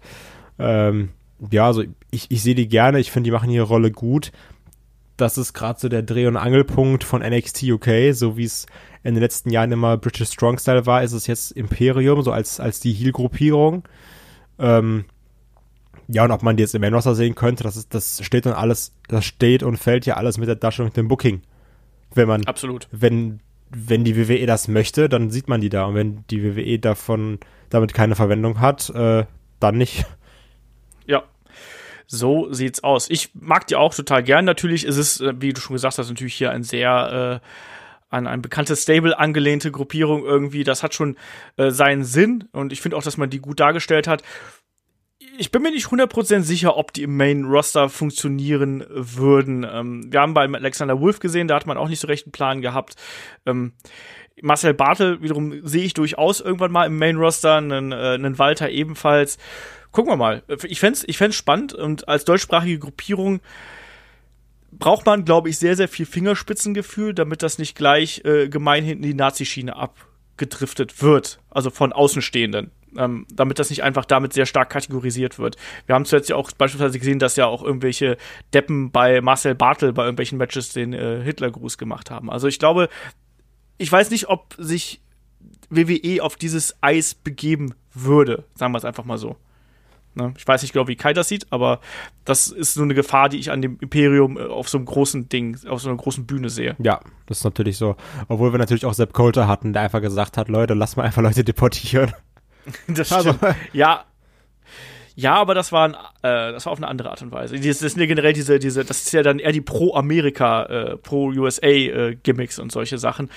Ähm, 0.59 1.11
ja, 1.51 1.67
also 1.67 1.85
ich, 2.11 2.31
ich 2.31 2.43
sehe 2.43 2.55
die 2.55 2.69
gerne, 2.69 3.01
ich 3.01 3.11
finde, 3.11 3.29
die 3.29 3.33
machen 3.33 3.51
ihre 3.51 3.67
Rolle 3.67 3.91
gut 3.91 4.31
das 5.21 5.39
ist 5.39 5.53
gerade 5.53 5.79
so 5.79 5.89
der 5.89 6.03
Dreh- 6.03 6.27
und 6.27 6.37
Angelpunkt 6.37 7.05
von 7.05 7.23
NXT 7.23 7.65
UK, 7.65 8.13
so 8.13 8.37
wie 8.37 8.45
es 8.45 8.67
in 9.03 9.15
den 9.15 9.23
letzten 9.23 9.51
Jahren 9.51 9.73
immer 9.73 9.97
British 9.97 10.31
Strong 10.31 10.59
Style 10.59 10.87
war, 10.87 11.03
ist 11.03 11.13
es 11.13 11.27
jetzt 11.27 11.53
Imperium, 11.53 12.23
so 12.23 12.33
als, 12.33 12.61
als 12.61 12.81
die 12.81 12.93
Heel-Gruppierung. 12.93 13.85
Ähm, 14.59 15.05
ja, 16.09 16.25
und 16.25 16.31
ob 16.33 16.43
man 16.43 16.57
die 16.57 16.63
jetzt 16.63 16.75
im 16.75 16.81
Main 16.81 16.95
Roster 16.95 17.15
sehen 17.15 17.35
könnte, 17.35 17.63
das 17.63 17.77
ist, 17.77 17.95
das 17.95 18.25
steht 18.25 18.47
und 18.47 18.53
alles, 18.53 18.93
das 19.09 19.25
steht 19.25 19.63
und 19.63 19.77
fällt 19.77 20.07
ja 20.07 20.15
alles 20.15 20.39
mit 20.39 20.49
der 20.49 20.57
Darstellung 20.57 20.91
und 20.91 20.97
dem 20.97 21.09
Booking. 21.09 21.43
Wenn 22.15 22.29
man, 22.29 22.45
Absolut. 22.47 22.89
wenn, 22.91 23.41
wenn 23.71 24.05
die 24.05 24.17
WWE 24.17 24.47
das 24.47 24.69
möchte, 24.69 25.09
dann 25.09 25.31
sieht 25.31 25.49
man 25.49 25.61
die 25.61 25.69
da. 25.69 25.85
Und 25.85 25.95
wenn 25.95 26.25
die 26.31 26.43
WWE 26.43 26.79
davon, 26.79 27.39
damit 27.69 27.95
keine 27.95 28.17
Verwendung 28.17 28.61
hat, 28.61 28.91
äh, 28.91 29.25
dann 29.61 29.79
nicht. 29.79 30.05
So 32.13 32.53
sieht's 32.53 32.83
aus. 32.83 33.09
Ich 33.09 33.31
mag 33.35 33.69
die 33.69 33.77
auch 33.77 33.95
total 33.95 34.25
gern. 34.25 34.45
Natürlich 34.45 34.85
ist 34.85 34.97
es, 34.97 35.21
äh, 35.21 35.33
wie 35.39 35.53
du 35.53 35.61
schon 35.61 35.75
gesagt 35.75 35.97
hast, 35.97 36.09
natürlich 36.09 36.35
hier 36.35 36.51
ein 36.51 36.65
sehr, 36.65 37.41
äh, 37.41 37.47
an 38.09 38.27
ein 38.27 38.43
bekanntes 38.43 38.83
Stable 38.83 39.17
angelehnte 39.17 39.71
Gruppierung 39.71 40.25
irgendwie. 40.25 40.65
Das 40.65 40.83
hat 40.83 40.93
schon 40.93 41.17
äh, 41.57 41.71
seinen 41.71 42.03
Sinn 42.03 42.49
und 42.51 42.73
ich 42.73 42.81
finde 42.81 42.97
auch, 42.97 43.05
dass 43.05 43.17
man 43.17 43.31
die 43.31 43.39
gut 43.39 43.61
dargestellt 43.61 44.09
hat. 44.09 44.25
Ich 45.39 45.53
bin 45.53 45.63
mir 45.63 45.71
nicht 45.71 45.87
100% 45.87 46.41
sicher, 46.41 46.77
ob 46.77 46.93
die 46.93 47.05
im 47.05 47.17
Main 47.17 47.45
Roster 47.45 47.89
funktionieren 47.89 48.85
würden. 48.91 49.65
Ähm, 49.71 50.13
wir 50.13 50.21
haben 50.21 50.35
bei 50.35 50.47
Alexander 50.47 51.01
Wolf 51.01 51.21
gesehen, 51.21 51.47
da 51.47 51.55
hat 51.55 51.67
man 51.67 51.79
auch 51.79 51.89
nicht 51.89 52.01
so 52.01 52.09
recht 52.09 52.27
einen 52.27 52.33
Plan 52.33 52.61
gehabt. 52.61 52.97
Ähm, 53.47 53.75
Marcel 54.43 54.75
Bartel 54.75 55.23
wiederum 55.23 55.65
sehe 55.65 55.85
ich 55.85 55.95
durchaus 55.95 56.41
irgendwann 56.41 56.73
mal 56.73 56.87
im 56.87 56.99
Main 56.99 57.19
Roster, 57.19 57.59
einen, 57.59 57.93
äh, 57.93 58.15
einen 58.15 58.37
Walter 58.41 58.69
ebenfalls. 58.69 59.39
Gucken 59.93 60.13
wir 60.13 60.17
mal. 60.17 60.43
Ich 60.65 60.81
fände 60.81 61.01
ich 61.07 61.19
fänd's 61.19 61.37
spannend 61.37 61.73
und 61.73 62.09
als 62.09 62.25
deutschsprachige 62.25 62.79
Gruppierung 62.79 63.41
braucht 64.73 65.07
man, 65.07 65.25
glaube 65.25 65.49
ich, 65.49 65.59
sehr, 65.59 65.77
sehr 65.77 65.89
viel 65.89 66.07
Fingerspitzengefühl, 66.07 67.15
damit 67.15 67.43
das 67.43 67.59
nicht 67.59 67.77
gleich 67.77 68.25
äh, 68.25 68.49
gemein 68.49 68.85
hinten 68.85 69.03
die 69.03 69.15
Nazi-Schiene 69.15 69.75
abgedriftet 69.75 71.03
wird. 71.03 71.41
Also 71.51 71.71
von 71.71 71.93
Außenstehenden. 71.93 72.71
Ähm, 72.97 73.25
damit 73.33 73.61
das 73.61 73.71
nicht 73.71 73.85
einfach 73.85 74.05
damit 74.05 74.33
sehr 74.33 74.47
stark 74.47 74.69
kategorisiert 74.71 75.39
wird. 75.39 75.57
Wir 75.87 75.95
haben 75.95 76.05
zuletzt 76.05 76.29
ja 76.29 76.35
auch 76.35 76.51
beispielsweise 76.51 76.99
gesehen, 76.99 77.21
dass 77.21 77.37
ja 77.37 77.47
auch 77.47 77.63
irgendwelche 77.63 78.17
Deppen 78.53 78.91
bei 78.91 79.21
Marcel 79.21 79.55
Bartel 79.55 79.93
bei 79.93 80.03
irgendwelchen 80.03 80.39
Matches 80.39 80.73
den 80.73 80.93
äh, 80.93 81.23
Hitlergruß 81.23 81.79
gemacht 81.79 82.11
haben. 82.11 82.31
Also 82.31 82.49
ich 82.49 82.59
glaube, 82.59 82.89
ich 83.79 83.93
weiß 83.93 84.11
nicht, 84.11 84.29
ob 84.29 84.55
sich 84.59 85.01
WWE 85.69 86.21
auf 86.21 86.35
dieses 86.35 86.75
Eis 86.81 87.15
begeben 87.15 87.75
würde, 87.95 88.45
sagen 88.55 88.73
wir 88.73 88.79
es 88.79 88.85
einfach 88.85 89.05
mal 89.05 89.19
so. 89.19 89.37
Ne? 90.15 90.35
Ich 90.37 90.47
weiß 90.47 90.63
nicht 90.63 90.73
genau, 90.73 90.89
wie 90.89 90.97
Kai 90.97 91.13
das 91.13 91.29
sieht, 91.29 91.47
aber 91.51 91.81
das 92.25 92.49
ist 92.49 92.75
so 92.75 92.83
eine 92.83 92.95
Gefahr, 92.95 93.29
die 93.29 93.39
ich 93.39 93.51
an 93.51 93.63
dem 93.63 93.79
Imperium 93.81 94.37
äh, 94.37 94.43
auf 94.43 94.69
so 94.69 94.79
einem 94.79 94.87
großen 94.87 95.29
Ding, 95.29 95.57
auf 95.69 95.81
so 95.81 95.89
einer 95.89 95.99
großen 95.99 96.27
Bühne 96.27 96.51
sehe. 96.51 96.77
Ja, 96.79 97.01
das 97.27 97.39
ist 97.39 97.45
natürlich 97.45 97.77
so. 97.77 97.97
Obwohl 98.29 98.53
wir 98.53 98.59
natürlich 98.59 98.85
auch 98.85 98.95
Sepp 98.95 99.13
Coulter 99.13 99.47
hatten, 99.47 99.73
der 99.73 99.83
einfach 99.83 100.01
gesagt 100.01 100.37
hat, 100.37 100.49
Leute, 100.49 100.75
lass 100.75 100.97
mal 100.97 101.05
einfach 101.05 101.23
Leute 101.23 101.45
deportieren. 101.45 102.13
das 102.89 103.07
stimmt. 103.09 103.43
Also. 103.43 103.57
Ja. 103.73 104.05
Ja, 105.17 105.35
aber 105.35 105.55
das 105.55 105.71
war, 105.71 105.89
ein, 105.89 105.95
äh, 106.23 106.53
das 106.53 106.65
war 106.65 106.73
auf 106.73 106.79
eine 106.79 106.89
andere 106.89 107.11
Art 107.11 107.21
und 107.21 107.31
Weise. 107.31 107.59
Das, 107.59 107.79
das 107.79 107.93
sind 107.93 108.01
ja 108.01 108.07
generell 108.07 108.33
diese, 108.33 108.59
diese, 108.59 108.85
das 108.85 109.03
ist 109.03 109.13
ja 109.13 109.23
dann 109.23 109.39
eher 109.39 109.53
die 109.53 109.61
Pro-Amerika, 109.61 110.63
äh, 110.65 110.97
Pro-USA-Gimmicks 110.97 112.59
äh, 112.59 112.63
und 112.63 112.73
solche 112.73 112.97
Sachen. 112.97 113.29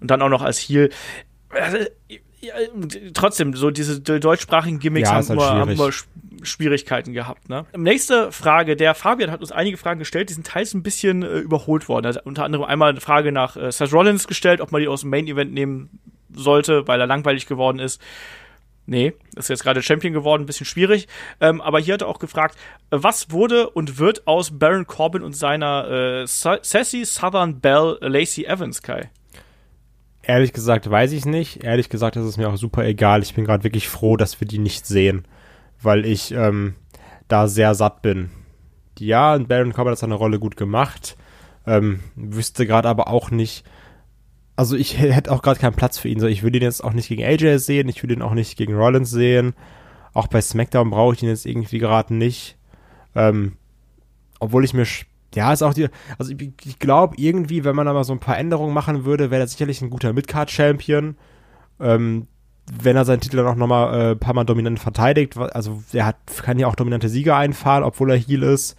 Und 0.00 0.10
dann 0.10 0.20
auch 0.22 0.28
noch 0.28 0.42
als 0.42 0.58
Heel. 0.58 0.90
Also, 1.48 1.78
ja, 2.40 2.54
trotzdem, 3.14 3.54
so 3.54 3.70
diese 3.70 4.00
deutschsprachigen 4.00 4.78
Gimmicks 4.78 5.08
ja, 5.08 5.16
haben, 5.16 5.28
halt 5.28 5.38
immer, 5.38 5.50
haben 5.50 5.70
immer 5.70 5.90
Schwierigkeiten 6.42 7.12
gehabt. 7.12 7.48
Ne? 7.48 7.66
Nächste 7.76 8.32
Frage, 8.32 8.76
der 8.76 8.94
Fabian 8.94 9.30
hat 9.30 9.40
uns 9.40 9.52
einige 9.52 9.76
Fragen 9.76 9.98
gestellt, 9.98 10.30
die 10.30 10.34
sind 10.34 10.46
teils 10.46 10.74
ein 10.74 10.82
bisschen 10.82 11.22
äh, 11.22 11.38
überholt 11.38 11.88
worden. 11.88 12.06
Er 12.06 12.14
hat 12.14 12.26
unter 12.26 12.44
anderem 12.44 12.64
einmal 12.64 12.90
eine 12.90 13.00
Frage 13.00 13.32
nach 13.32 13.56
äh, 13.56 13.70
Seth 13.70 13.92
Rollins 13.92 14.26
gestellt, 14.26 14.60
ob 14.60 14.72
man 14.72 14.80
die 14.80 14.88
aus 14.88 15.02
dem 15.02 15.10
Main 15.10 15.26
Event 15.26 15.52
nehmen 15.52 16.00
sollte, 16.32 16.86
weil 16.88 17.00
er 17.00 17.06
langweilig 17.06 17.46
geworden 17.46 17.78
ist. 17.78 18.00
Nee, 18.86 19.12
ist 19.36 19.48
jetzt 19.48 19.62
gerade 19.62 19.82
Champion 19.82 20.12
geworden, 20.12 20.42
ein 20.42 20.46
bisschen 20.46 20.66
schwierig. 20.66 21.06
Ähm, 21.40 21.60
aber 21.60 21.78
hier 21.78 21.94
hat 21.94 22.02
er 22.02 22.08
auch 22.08 22.18
gefragt, 22.18 22.56
was 22.90 23.30
wurde 23.30 23.70
und 23.70 23.98
wird 23.98 24.26
aus 24.26 24.58
Baron 24.58 24.86
Corbin 24.86 25.22
und 25.22 25.36
seiner 25.36 26.22
äh, 26.22 26.26
Sassy 26.26 27.04
Southern 27.04 27.60
Belle 27.60 27.98
Lacey 28.00 28.46
Evans, 28.46 28.82
Kai? 28.82 29.10
Ehrlich 30.30 30.52
gesagt 30.52 30.88
weiß 30.88 31.10
ich 31.10 31.26
nicht. 31.26 31.64
Ehrlich 31.64 31.88
gesagt 31.88 32.14
ist 32.14 32.24
es 32.24 32.36
mir 32.36 32.48
auch 32.48 32.56
super 32.56 32.84
egal. 32.84 33.20
Ich 33.20 33.34
bin 33.34 33.44
gerade 33.44 33.64
wirklich 33.64 33.88
froh, 33.88 34.16
dass 34.16 34.40
wir 34.40 34.46
die 34.46 34.60
nicht 34.60 34.86
sehen, 34.86 35.24
weil 35.82 36.06
ich 36.06 36.30
ähm, 36.30 36.76
da 37.26 37.48
sehr 37.48 37.74
satt 37.74 38.00
bin. 38.00 38.30
Ja, 38.96 39.36
Baron 39.38 39.72
Corbin 39.72 39.90
hat 39.90 39.98
seine 39.98 40.14
Rolle 40.14 40.38
gut 40.38 40.56
gemacht. 40.56 41.16
Ähm, 41.66 41.98
wüsste 42.14 42.64
gerade 42.64 42.88
aber 42.88 43.08
auch 43.08 43.32
nicht. 43.32 43.64
Also 44.54 44.76
ich 44.76 45.00
hätte 45.00 45.32
auch 45.32 45.42
gerade 45.42 45.58
keinen 45.58 45.74
Platz 45.74 45.98
für 45.98 46.08
ihn. 46.08 46.20
So, 46.20 46.28
ich 46.28 46.44
würde 46.44 46.58
ihn 46.58 46.62
jetzt 46.62 46.84
auch 46.84 46.92
nicht 46.92 47.08
gegen 47.08 47.24
AJ 47.24 47.58
sehen. 47.58 47.88
Ich 47.88 48.00
würde 48.00 48.14
ihn 48.14 48.22
auch 48.22 48.34
nicht 48.34 48.56
gegen 48.56 48.76
Rollins 48.76 49.10
sehen. 49.10 49.54
Auch 50.14 50.28
bei 50.28 50.40
SmackDown 50.40 50.90
brauche 50.90 51.14
ich 51.14 51.24
ihn 51.24 51.28
jetzt 51.28 51.44
irgendwie 51.44 51.80
gerade 51.80 52.14
nicht. 52.14 52.56
Ähm, 53.16 53.54
obwohl 54.38 54.64
ich 54.64 54.74
mir 54.74 54.86
ja, 55.34 55.52
ist 55.52 55.62
auch 55.62 55.74
die, 55.74 55.88
also 56.18 56.32
ich, 56.32 56.52
ich 56.64 56.78
glaube 56.78 57.14
irgendwie, 57.18 57.64
wenn 57.64 57.76
man 57.76 57.86
da 57.86 57.92
mal 57.92 58.04
so 58.04 58.12
ein 58.12 58.18
paar 58.18 58.38
Änderungen 58.38 58.74
machen 58.74 59.04
würde, 59.04 59.30
wäre 59.30 59.42
er 59.42 59.46
sicherlich 59.46 59.80
ein 59.80 59.90
guter 59.90 60.12
Midcard-Champion. 60.12 61.16
Ähm, 61.78 62.26
wenn 62.82 62.96
er 62.96 63.04
seinen 63.04 63.20
Titel 63.20 63.38
dann 63.38 63.46
auch 63.46 63.56
nochmal 63.56 63.94
äh, 63.94 64.10
ein 64.12 64.18
paar 64.18 64.34
Mal 64.34 64.44
dominant 64.44 64.78
verteidigt, 64.78 65.36
also 65.36 65.82
er 65.92 66.06
hat, 66.06 66.16
kann 66.42 66.58
ja 66.58 66.66
auch 66.66 66.76
dominante 66.76 67.08
Sieger 67.08 67.36
einfahren, 67.36 67.82
obwohl 67.82 68.10
er 68.10 68.18
Heal 68.18 68.42
ist. 68.42 68.76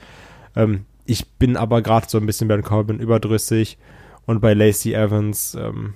Ähm, 0.56 0.86
ich 1.06 1.28
bin 1.34 1.58
aber 1.58 1.82
gerade 1.82 2.08
so 2.10 2.18
ein 2.18 2.26
bisschen 2.26 2.48
bei 2.48 2.62
Corbin 2.62 3.00
überdrüssig 3.00 3.78
und 4.26 4.40
bei 4.40 4.54
Lacey 4.54 4.94
Evans, 4.94 5.56
ähm, 5.60 5.96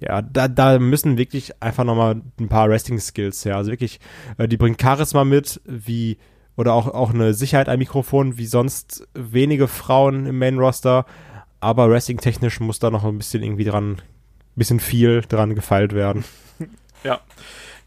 ja, 0.00 0.22
da, 0.22 0.48
da 0.48 0.78
müssen 0.78 1.18
wirklich 1.18 1.62
einfach 1.62 1.84
nochmal 1.84 2.22
ein 2.40 2.48
paar 2.48 2.68
Wrestling-Skills 2.68 3.44
her. 3.44 3.56
Also 3.56 3.70
wirklich, 3.70 4.00
äh, 4.38 4.48
die 4.48 4.56
bringt 4.56 4.80
Charisma 4.80 5.24
mit, 5.24 5.60
wie 5.66 6.16
oder 6.56 6.74
auch, 6.74 6.88
auch 6.88 7.14
eine 7.14 7.34
Sicherheit 7.34 7.68
am 7.68 7.78
Mikrofon, 7.78 8.36
wie 8.36 8.46
sonst 8.46 9.06
wenige 9.14 9.68
Frauen 9.68 10.26
im 10.26 10.38
Main-Roster. 10.38 11.06
Aber 11.60 11.90
wrestling-technisch 11.90 12.60
muss 12.60 12.78
da 12.78 12.90
noch 12.90 13.04
ein 13.04 13.18
bisschen 13.18 13.42
irgendwie 13.42 13.64
dran, 13.64 13.92
ein 13.92 13.98
bisschen 14.56 14.80
viel 14.80 15.22
dran 15.22 15.54
gefeilt 15.54 15.94
werden. 15.94 16.24
Ja, 17.02 17.18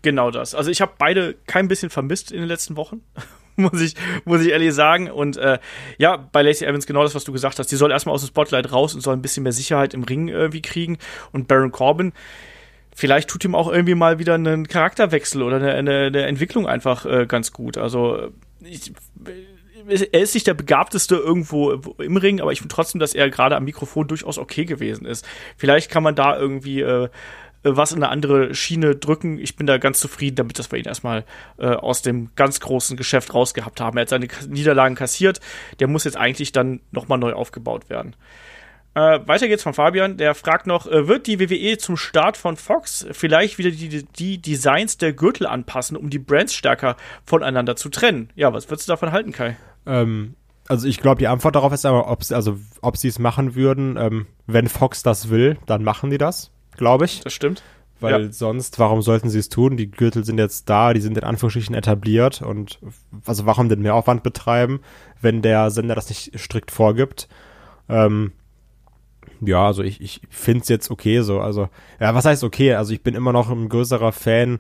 genau 0.02 0.32
das. 0.32 0.56
Also 0.56 0.72
ich 0.72 0.82
habe 0.82 0.94
beide 0.98 1.36
kein 1.46 1.68
bisschen 1.68 1.92
vermisst 1.92 2.32
in 2.32 2.40
den 2.40 2.48
letzten 2.48 2.78
Wochen. 2.78 3.02
muss 3.56 3.82
ich, 3.82 3.96
muss 4.26 4.42
ich 4.42 4.50
ehrlich 4.50 4.74
sagen. 4.74 5.10
Und 5.10 5.38
äh, 5.38 5.60
ja, 5.98 6.18
bei 6.18 6.42
Lacey 6.42 6.66
Evans 6.66 6.86
genau 6.86 7.04
das, 7.04 7.16
was 7.16 7.24
du 7.24 7.32
gesagt 7.32 7.60
hast. 7.60 7.72
Die 7.72 7.76
soll 7.76 7.92
erstmal 7.92 8.16
aus 8.16 8.22
dem 8.22 8.30
Spotlight 8.30 8.72
raus 8.72 8.96
und 8.96 9.02
soll 9.02 9.16
ein 9.16 9.22
bisschen 9.22 9.44
mehr 9.44 9.52
Sicherheit 9.52 9.94
im 9.94 10.04
Ring 10.04 10.28
irgendwie 10.28 10.62
kriegen. 10.62 10.98
Und 11.32 11.48
Baron 11.48 11.72
Corbin, 11.72 12.14
vielleicht 12.96 13.30
tut 13.30 13.46
ihm 13.46 13.56
auch 13.56 13.72
irgendwie 13.72 13.96
mal 13.96 14.20
wieder 14.20 14.36
einen 14.36 14.68
Charakterwechsel 14.68 15.42
oder 15.42 15.58
eine, 15.58 15.74
eine, 15.74 16.06
eine 16.08 16.26
Entwicklung 16.26 16.68
einfach 16.68 17.06
äh, 17.06 17.26
ganz 17.28 17.54
gut. 17.54 17.78
Also 17.78 18.32
ich, 18.66 18.94
er 20.12 20.22
ist 20.22 20.34
nicht 20.34 20.48
der 20.48 20.54
begabteste 20.54 21.16
irgendwo 21.16 21.72
im 21.72 22.18
Ring, 22.18 22.42
aber 22.42 22.52
ich 22.52 22.60
finde 22.60 22.74
trotzdem, 22.74 23.00
dass 23.00 23.14
er 23.14 23.30
gerade 23.30 23.56
am 23.56 23.66
Mikrofon 23.66 24.08
durchaus 24.08 24.38
okay 24.38 24.66
gewesen 24.66 25.06
ist. 25.06 25.26
Vielleicht 25.58 25.90
kann 25.90 26.04
man 26.04 26.16
da 26.16 26.38
irgendwie 26.38 26.82
äh, 26.82 27.10
was 27.64 27.92
in 27.94 28.04
eine 28.04 28.10
andere 28.10 28.54
Schiene 28.54 28.96
drücken. 28.96 29.40
Ich 29.40 29.56
bin 29.56 29.68
da 29.68 29.78
ganz 29.78 30.00
zufrieden 30.00 30.36
damit, 30.36 30.60
dass 30.60 30.72
wir 30.72 30.80
ihn 30.80 30.86
erstmal 30.86 31.26
äh, 31.58 31.68
aus 31.68 32.02
dem 32.02 32.30
ganz 32.36 32.60
großen 32.60 32.98
Geschäft 32.98 33.34
rausgehabt 33.34 33.80
haben. 33.80 33.98
Er 33.98 34.02
hat 34.02 34.10
seine 34.10 34.28
Niederlagen 34.48 34.96
kassiert. 34.96 35.40
Der 35.80 35.88
muss 35.88 36.04
jetzt 36.04 36.18
eigentlich 36.18 36.52
dann 36.52 36.82
nochmal 36.92 37.18
neu 37.18 37.34
aufgebaut 37.34 37.90
werden. 37.90 38.16
Äh, 38.96 39.20
weiter 39.26 39.48
geht's 39.48 39.64
von 39.64 39.74
Fabian, 39.74 40.18
der 40.18 40.36
fragt 40.36 40.68
noch, 40.68 40.86
äh, 40.86 41.08
wird 41.08 41.26
die 41.26 41.40
WWE 41.40 41.78
zum 41.78 41.98
Start 41.98 42.38
von 42.38 42.58
Fox 42.58 43.08
vielleicht 43.12 43.58
wieder 43.58 43.72
die, 43.72 44.06
die 44.06 44.38
Designs 44.40 44.98
der 44.98 45.14
Gürtel 45.14 45.48
anpassen, 45.48 45.98
um 45.98 46.12
die 46.12 46.20
Brands 46.20 46.54
stärker 46.54 46.96
voneinander 47.26 47.76
zu 47.76 47.90
trennen? 47.90 48.30
Ja, 48.36 48.54
was 48.54 48.70
würdest 48.70 48.88
du 48.88 48.92
davon 48.92 49.12
halten, 49.12 49.32
Kai? 49.32 49.58
Ähm, 49.88 50.36
also 50.68 50.88
ich 50.88 51.00
glaube, 51.00 51.20
die 51.20 51.28
Antwort 51.28 51.56
darauf 51.56 51.74
ist 51.74 51.86
aber, 51.86 52.10
ob 52.10 52.20
also 52.32 52.60
ob 52.82 52.98
sie 52.98 53.08
es 53.08 53.18
machen 53.18 53.56
würden. 53.56 53.98
Ähm, 53.98 54.28
wenn 54.46 54.68
Fox 54.68 55.02
das 55.02 55.30
will, 55.30 55.58
dann 55.66 55.84
machen 55.84 56.12
die 56.12 56.20
das, 56.20 56.52
glaube 56.78 57.06
ich. 57.06 57.22
Das 57.22 57.34
stimmt. 57.34 57.64
Weil 58.00 58.26
ja. 58.26 58.32
sonst, 58.32 58.80
warum 58.80 59.02
sollten 59.02 59.30
sie 59.30 59.40
es 59.40 59.50
tun? 59.50 59.78
Die 59.78 59.90
Gürtel 59.90 60.26
sind 60.26 60.38
jetzt 60.38 60.70
da, 60.70 60.94
die 60.94 61.00
sind 61.00 61.18
in 61.18 61.24
Anführungsstrichen 61.24 61.74
etabliert 61.74 62.42
und 62.42 62.80
also 63.26 63.46
warum 63.46 63.70
den 63.70 63.82
Mehraufwand 63.82 64.24
betreiben, 64.24 64.82
wenn 65.22 65.42
der 65.42 65.72
Sender 65.72 65.96
das 65.96 66.10
nicht 66.10 66.38
strikt 66.38 66.70
vorgibt? 66.70 67.30
Ähm, 67.88 68.34
ja, 69.42 69.66
also 69.66 69.84
ich, 69.84 70.02
ich 70.02 70.22
finde 70.30 70.62
es 70.62 70.70
jetzt 70.70 70.92
okay 70.92 71.22
so. 71.22 71.40
Also, 71.40 71.70
ja, 72.00 72.14
was 72.16 72.26
heißt 72.26 72.44
okay? 72.44 72.74
Also 72.74 72.94
ich 72.94 73.04
bin 73.04 73.16
immer 73.16 73.34
noch 73.34 73.50
ein 73.50 73.70
größerer 73.70 74.12
Fan 74.12 74.60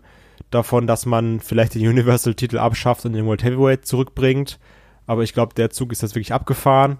davon, 0.49 0.87
dass 0.87 1.05
man 1.05 1.39
vielleicht 1.39 1.75
den 1.75 1.87
Universal-Titel 1.87 2.57
abschafft 2.57 3.05
und 3.05 3.13
den 3.13 3.25
World 3.25 3.43
Heavyweight 3.43 3.85
zurückbringt. 3.85 4.59
Aber 5.05 5.23
ich 5.23 5.33
glaube, 5.33 5.53
der 5.53 5.69
Zug 5.69 5.91
ist 5.91 6.01
jetzt 6.01 6.15
wirklich 6.15 6.33
abgefahren. 6.33 6.99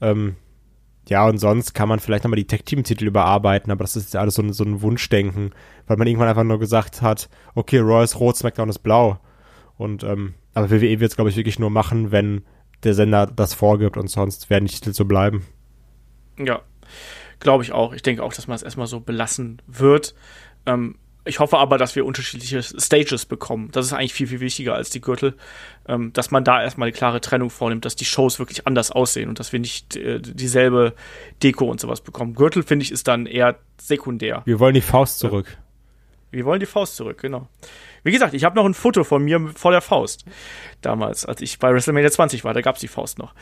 Ähm, 0.00 0.36
ja, 1.08 1.26
und 1.26 1.38
sonst 1.38 1.72
kann 1.72 1.88
man 1.88 2.00
vielleicht 2.00 2.24
nochmal 2.24 2.36
die 2.36 2.46
Tech-Team-Titel 2.46 3.06
überarbeiten, 3.06 3.72
aber 3.72 3.82
das 3.82 3.96
ist 3.96 4.12
ja 4.12 4.20
alles 4.20 4.34
so 4.34 4.42
ein, 4.42 4.52
so 4.52 4.64
ein 4.64 4.82
Wunschdenken, 4.82 5.54
weil 5.86 5.96
man 5.96 6.06
irgendwann 6.06 6.28
einfach 6.28 6.44
nur 6.44 6.58
gesagt 6.58 7.00
hat, 7.00 7.30
okay, 7.54 7.78
Raw 7.78 8.04
ist 8.04 8.20
rot, 8.20 8.36
SmackDown 8.36 8.68
ist 8.68 8.80
blau. 8.80 9.18
Und, 9.78 10.04
ähm, 10.04 10.34
aber 10.54 10.70
WWE 10.70 11.00
wird 11.00 11.10
es, 11.10 11.16
glaube 11.16 11.30
ich, 11.30 11.36
wirklich 11.36 11.58
nur 11.58 11.70
machen, 11.70 12.10
wenn 12.10 12.42
der 12.82 12.94
Sender 12.94 13.26
das 13.26 13.54
vorgibt 13.54 13.96
und 13.96 14.08
sonst 14.08 14.50
werden 14.50 14.66
die 14.66 14.74
Titel 14.74 14.92
so 14.92 15.04
bleiben. 15.04 15.46
Ja, 16.38 16.60
Glaube 17.40 17.64
ich 17.64 17.72
auch. 17.72 17.92
Ich 17.92 18.02
denke 18.02 18.22
auch, 18.22 18.32
dass 18.32 18.46
man 18.46 18.56
es 18.56 18.62
erstmal 18.62 18.86
so 18.86 19.00
belassen 19.00 19.62
wird. 19.66 20.14
Ähm, 20.66 20.96
ich 21.24 21.40
hoffe 21.40 21.58
aber, 21.58 21.76
dass 21.76 21.94
wir 21.94 22.06
unterschiedliche 22.06 22.62
Stages 22.62 23.26
bekommen. 23.26 23.68
Das 23.72 23.84
ist 23.84 23.92
eigentlich 23.92 24.14
viel, 24.14 24.26
viel 24.26 24.40
wichtiger 24.40 24.74
als 24.74 24.88
die 24.88 25.00
Gürtel. 25.00 25.34
Ähm, 25.86 26.12
dass 26.14 26.30
man 26.30 26.42
da 26.42 26.62
erstmal 26.62 26.86
eine 26.86 26.96
klare 26.96 27.20
Trennung 27.20 27.50
vornimmt, 27.50 27.84
dass 27.84 27.96
die 27.96 28.06
Shows 28.06 28.38
wirklich 28.38 28.66
anders 28.66 28.90
aussehen 28.90 29.28
und 29.28 29.38
dass 29.38 29.52
wir 29.52 29.60
nicht 29.60 29.94
äh, 29.96 30.20
dieselbe 30.20 30.94
Deko 31.42 31.66
und 31.66 31.80
sowas 31.80 32.00
bekommen. 32.00 32.34
Gürtel, 32.34 32.62
finde 32.62 32.84
ich, 32.84 32.92
ist 32.92 33.08
dann 33.08 33.26
eher 33.26 33.58
sekundär. 33.78 34.42
Wir 34.46 34.58
wollen 34.58 34.74
die 34.74 34.80
Faust 34.80 35.18
zurück. 35.18 35.58
Wir 36.30 36.44
wollen 36.44 36.60
die 36.60 36.66
Faust 36.66 36.96
zurück, 36.96 37.20
genau. 37.20 37.48
Wie 38.02 38.12
gesagt, 38.12 38.34
ich 38.34 38.44
habe 38.44 38.56
noch 38.56 38.64
ein 38.64 38.74
Foto 38.74 39.04
von 39.04 39.22
mir 39.22 39.50
vor 39.54 39.70
der 39.70 39.80
Faust. 39.80 40.24
Damals, 40.82 41.24
als 41.24 41.40
ich 41.40 41.58
bei 41.58 41.72
WrestleMania 41.72 42.10
20 42.10 42.44
war, 42.44 42.54
da 42.54 42.60
gab's 42.60 42.80
die 42.80 42.88
Faust 42.88 43.18
noch. 43.18 43.34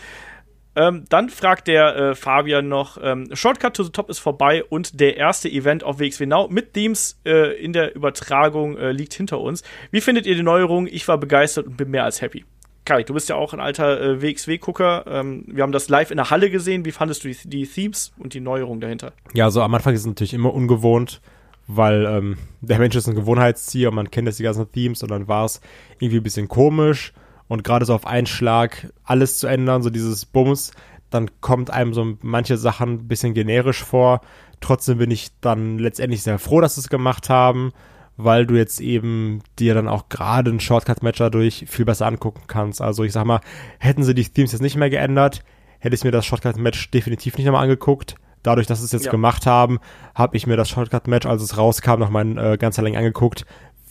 Ähm, 0.77 1.05
dann 1.09 1.31
fragt 1.31 1.69
der 1.69 1.97
äh, 1.97 2.15
Fabian 2.15 2.69
noch, 2.69 2.99
ähm, 3.03 3.31
Shortcut 3.33 3.75
to 3.75 3.83
the 3.83 3.91
Top 3.91 4.11
ist 4.11 4.19
vorbei 4.19 4.63
und 4.63 5.01
der 5.01 5.17
erste 5.17 5.49
Event 5.49 5.83
auf 5.83 5.99
WXW 5.99 6.27
Now 6.27 6.49
mit 6.51 6.75
Themes 6.75 7.19
äh, 7.25 7.59
in 7.59 7.73
der 7.73 7.97
Übertragung 7.97 8.77
äh, 8.77 8.93
liegt 8.93 9.15
hinter 9.15 9.41
uns. 9.41 9.63
Wie 9.91 10.03
findet 10.03 10.27
ihr 10.27 10.35
die 10.35 10.43
Neuerung? 10.43 10.87
Ich 10.87 11.09
war 11.09 11.17
begeistert 11.17 11.67
und 11.67 11.79
bin 11.79 11.91
mehr 11.91 12.05
als 12.05 12.21
happy. 12.21 12.45
Kai, 12.85 13.03
du 13.03 13.15
bist 13.15 13.31
ja 13.31 13.37
auch 13.37 13.55
ein 13.55 13.59
alter 13.59 14.01
äh, 14.01 14.23
WXW-Gucker. 14.23 15.07
Ähm, 15.09 15.45
wir 15.49 15.63
haben 15.63 15.73
das 15.73 15.89
live 15.89 16.11
in 16.11 16.19
der 16.19 16.31
Halle 16.31 16.51
gesehen. 16.51 16.85
Wie 16.85 16.93
fandest 16.93 17.25
du 17.25 17.29
die, 17.29 17.37
die 17.49 17.67
Themes 17.67 18.13
und 18.19 18.35
die 18.35 18.41
Neuerung 18.41 18.79
dahinter? 18.79 19.13
Ja, 19.33 19.51
so 19.51 19.63
am 19.63 19.75
Anfang 19.75 19.95
ist 19.95 20.01
es 20.01 20.07
natürlich 20.07 20.35
immer 20.35 20.53
ungewohnt, 20.53 21.23
weil 21.67 22.05
ähm, 22.05 22.37
der 22.61 22.79
Mensch 22.79 22.95
ist 22.95 23.09
ein 23.09 23.15
Gewohnheitstier 23.15 23.89
und 23.89 23.95
man 23.95 24.11
kennt 24.11 24.29
jetzt 24.29 24.39
die 24.39 24.45
ganzen 24.45 24.71
Themes 24.71 25.03
und 25.03 25.11
dann 25.11 25.27
war 25.27 25.47
es 25.47 25.63
irgendwie 25.99 26.19
ein 26.19 26.23
bisschen 26.23 26.49
komisch 26.49 27.15
und 27.49 27.65
gerade 27.65 27.85
so 27.85 27.95
auf 27.95 28.07
einen 28.07 28.27
Schlag 28.27 28.93
alles 29.05 29.39
zu 29.39 29.47
ändern, 29.47 29.83
so 29.83 29.91
dieses 29.91 30.27
Bums, 30.27 30.73
dann 31.11 31.41
kommt 31.41 31.71
einem 31.71 31.95
so 31.95 32.17
manche 32.23 32.57
Sachen 32.57 32.95
ein 32.95 33.09
bisschen 33.09 33.35
generisch 33.35 33.83
vor. 33.83 34.21
Trotzdem 34.61 34.99
bin 34.99 35.11
ich 35.11 35.29
dann 35.41 35.79
letztendlich 35.79 36.23
sehr 36.23 36.39
froh, 36.39 36.61
dass 36.61 36.75
sie 36.75 36.81
es 36.81 36.89
gemacht 36.89 37.31
haben, 37.31 37.73
weil 38.17 38.47
du 38.47 38.55
jetzt 38.57 38.81
eben 38.81 39.41
dir 39.59 39.75
dann 39.75 39.89
auch 39.89 40.09
gerade 40.09 40.51
ein 40.51 40.61
Shortcut-Match 40.61 41.19
dadurch 41.19 41.67
viel 41.69 41.85
besser 41.85 42.07
angucken 42.07 42.43
kannst. 42.47 42.81
Also 42.81 43.05
ich 43.05 43.13
sag 43.13 43.25
mal, 43.25 43.41
hätten 43.79 44.03
sie 44.03 44.15
die 44.15 44.25
Themes 44.25 44.53
jetzt 44.53 44.63
nicht 44.63 44.77
mehr 44.77 44.91
geändert, 44.91 45.45
hätte 45.79 45.95
ich 45.95 46.05
mir 46.05 46.11
das 46.11 46.27
Shortcut-Match 46.27 46.91
definitiv 46.91 47.37
nicht 47.37 47.47
nochmal 47.47 47.65
angeguckt. 47.65 48.17
Dadurch, 48.43 48.67
dass 48.67 48.79
sie 48.79 48.85
es 48.85 48.93
jetzt 48.93 49.07
ja. 49.07 49.11
gemacht 49.11 49.45
haben, 49.47 49.79
habe 50.15 50.37
ich 50.37 50.47
mir 50.47 50.57
das 50.57 50.71
Shortcut-Match, 50.71 51.27
als 51.27 51.43
es 51.43 51.59
rauskam, 51.59 51.99
nochmal 51.99 52.39
äh, 52.39 52.57
ganz 52.57 52.77
lang 52.79 52.97
angeguckt, 52.97 53.45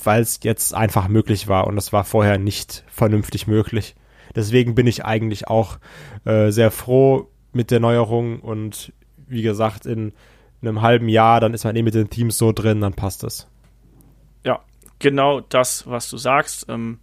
weil 0.04 0.22
es 0.22 0.40
jetzt 0.44 0.74
einfach 0.74 1.08
möglich 1.08 1.48
war 1.48 1.68
und 1.68 1.78
es 1.78 1.94
war 1.94 2.04
vorher 2.04 2.38
nicht 2.38 2.84
vernünftig 2.88 3.48
möglich. 3.48 3.96
Deswegen 4.36 4.76
bin 4.76 4.88
ich 4.88 5.06
eigentlich 5.06 5.48
auch 5.48 5.78
äh, 6.26 6.52
sehr 6.52 6.72
froh 6.72 7.30
mit 7.54 7.72
der 7.72 7.80
Neuerung 7.80 8.40
und 8.42 8.92
wie 9.28 9.42
gesagt, 9.42 9.86
in, 9.86 10.14
in 10.62 10.68
einem 10.68 10.82
halben 10.82 11.10
Jahr, 11.10 11.40
dann 11.40 11.54
ist 11.54 11.64
man 11.64 11.76
eh 11.76 11.82
mit 11.82 11.94
den 11.94 12.10
Teams 12.10 12.38
so 12.38 12.52
drin, 12.52 12.82
dann 12.82 12.94
passt 12.94 13.24
es. 13.24 13.48
Ja, 14.44 14.60
genau 15.00 15.42
das, 15.42 15.88
was 15.88 16.10
du 16.10 16.18
sagst. 16.18 16.68
Ähm, 16.70 17.00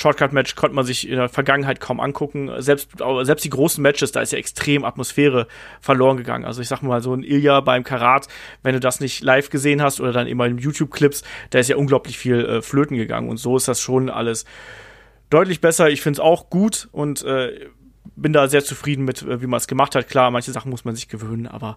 Shortcut-Match 0.00 0.54
konnte 0.54 0.74
man 0.74 0.86
sich 0.86 1.06
in 1.06 1.16
der 1.16 1.28
Vergangenheit 1.28 1.78
kaum 1.78 2.00
angucken. 2.00 2.50
Selbst, 2.62 2.88
selbst 3.22 3.44
die 3.44 3.50
großen 3.50 3.82
Matches, 3.82 4.12
da 4.12 4.22
ist 4.22 4.32
ja 4.32 4.38
extrem 4.38 4.82
Atmosphäre 4.82 5.46
verloren 5.82 6.16
gegangen. 6.16 6.46
Also 6.46 6.62
ich 6.62 6.68
sag 6.68 6.80
mal, 6.80 7.02
so 7.02 7.12
ein 7.12 7.22
Ilya 7.22 7.60
beim 7.60 7.84
Karat, 7.84 8.26
wenn 8.62 8.72
du 8.72 8.80
das 8.80 9.00
nicht 9.00 9.22
live 9.22 9.50
gesehen 9.50 9.82
hast 9.82 10.00
oder 10.00 10.12
dann 10.12 10.26
immer 10.26 10.46
in 10.46 10.56
YouTube-Clips, 10.56 11.22
da 11.50 11.58
ist 11.58 11.68
ja 11.68 11.76
unglaublich 11.76 12.16
viel 12.16 12.42
äh, 12.46 12.62
flöten 12.62 12.96
gegangen. 12.96 13.28
Und 13.28 13.36
so 13.36 13.58
ist 13.58 13.68
das 13.68 13.82
schon 13.82 14.08
alles 14.08 14.46
deutlich 15.28 15.60
besser. 15.60 15.90
Ich 15.90 16.00
finde 16.00 16.16
es 16.16 16.20
auch 16.20 16.48
gut 16.48 16.88
und 16.92 17.22
äh, 17.24 17.68
bin 18.16 18.32
da 18.32 18.48
sehr 18.48 18.64
zufrieden 18.64 19.04
mit, 19.04 19.20
äh, 19.20 19.42
wie 19.42 19.46
man 19.46 19.58
es 19.58 19.66
gemacht 19.66 19.94
hat. 19.94 20.08
Klar, 20.08 20.30
manche 20.30 20.52
Sachen 20.52 20.70
muss 20.70 20.86
man 20.86 20.94
sich 20.94 21.08
gewöhnen, 21.08 21.46
aber 21.46 21.76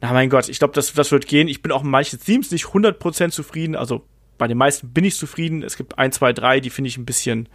na 0.00 0.14
mein 0.14 0.30
Gott, 0.30 0.48
ich 0.48 0.58
glaube, 0.58 0.72
das, 0.72 0.94
das 0.94 1.12
wird 1.12 1.26
gehen. 1.26 1.46
Ich 1.46 1.60
bin 1.60 1.72
auch 1.72 1.84
in 1.84 1.90
manchen 1.90 2.18
Themes 2.18 2.50
nicht 2.52 2.64
100% 2.64 3.32
zufrieden. 3.32 3.76
Also 3.76 4.06
bei 4.40 4.48
den 4.48 4.56
meisten 4.56 4.88
bin 4.88 5.04
ich 5.04 5.16
zufrieden. 5.16 5.62
Es 5.62 5.76
gibt 5.76 5.98
ein, 5.98 6.12
zwei, 6.12 6.32
drei, 6.32 6.60
die 6.60 6.70
finde 6.70 6.88
ich 6.88 6.96
ein 6.96 7.04
bisschen 7.04 7.46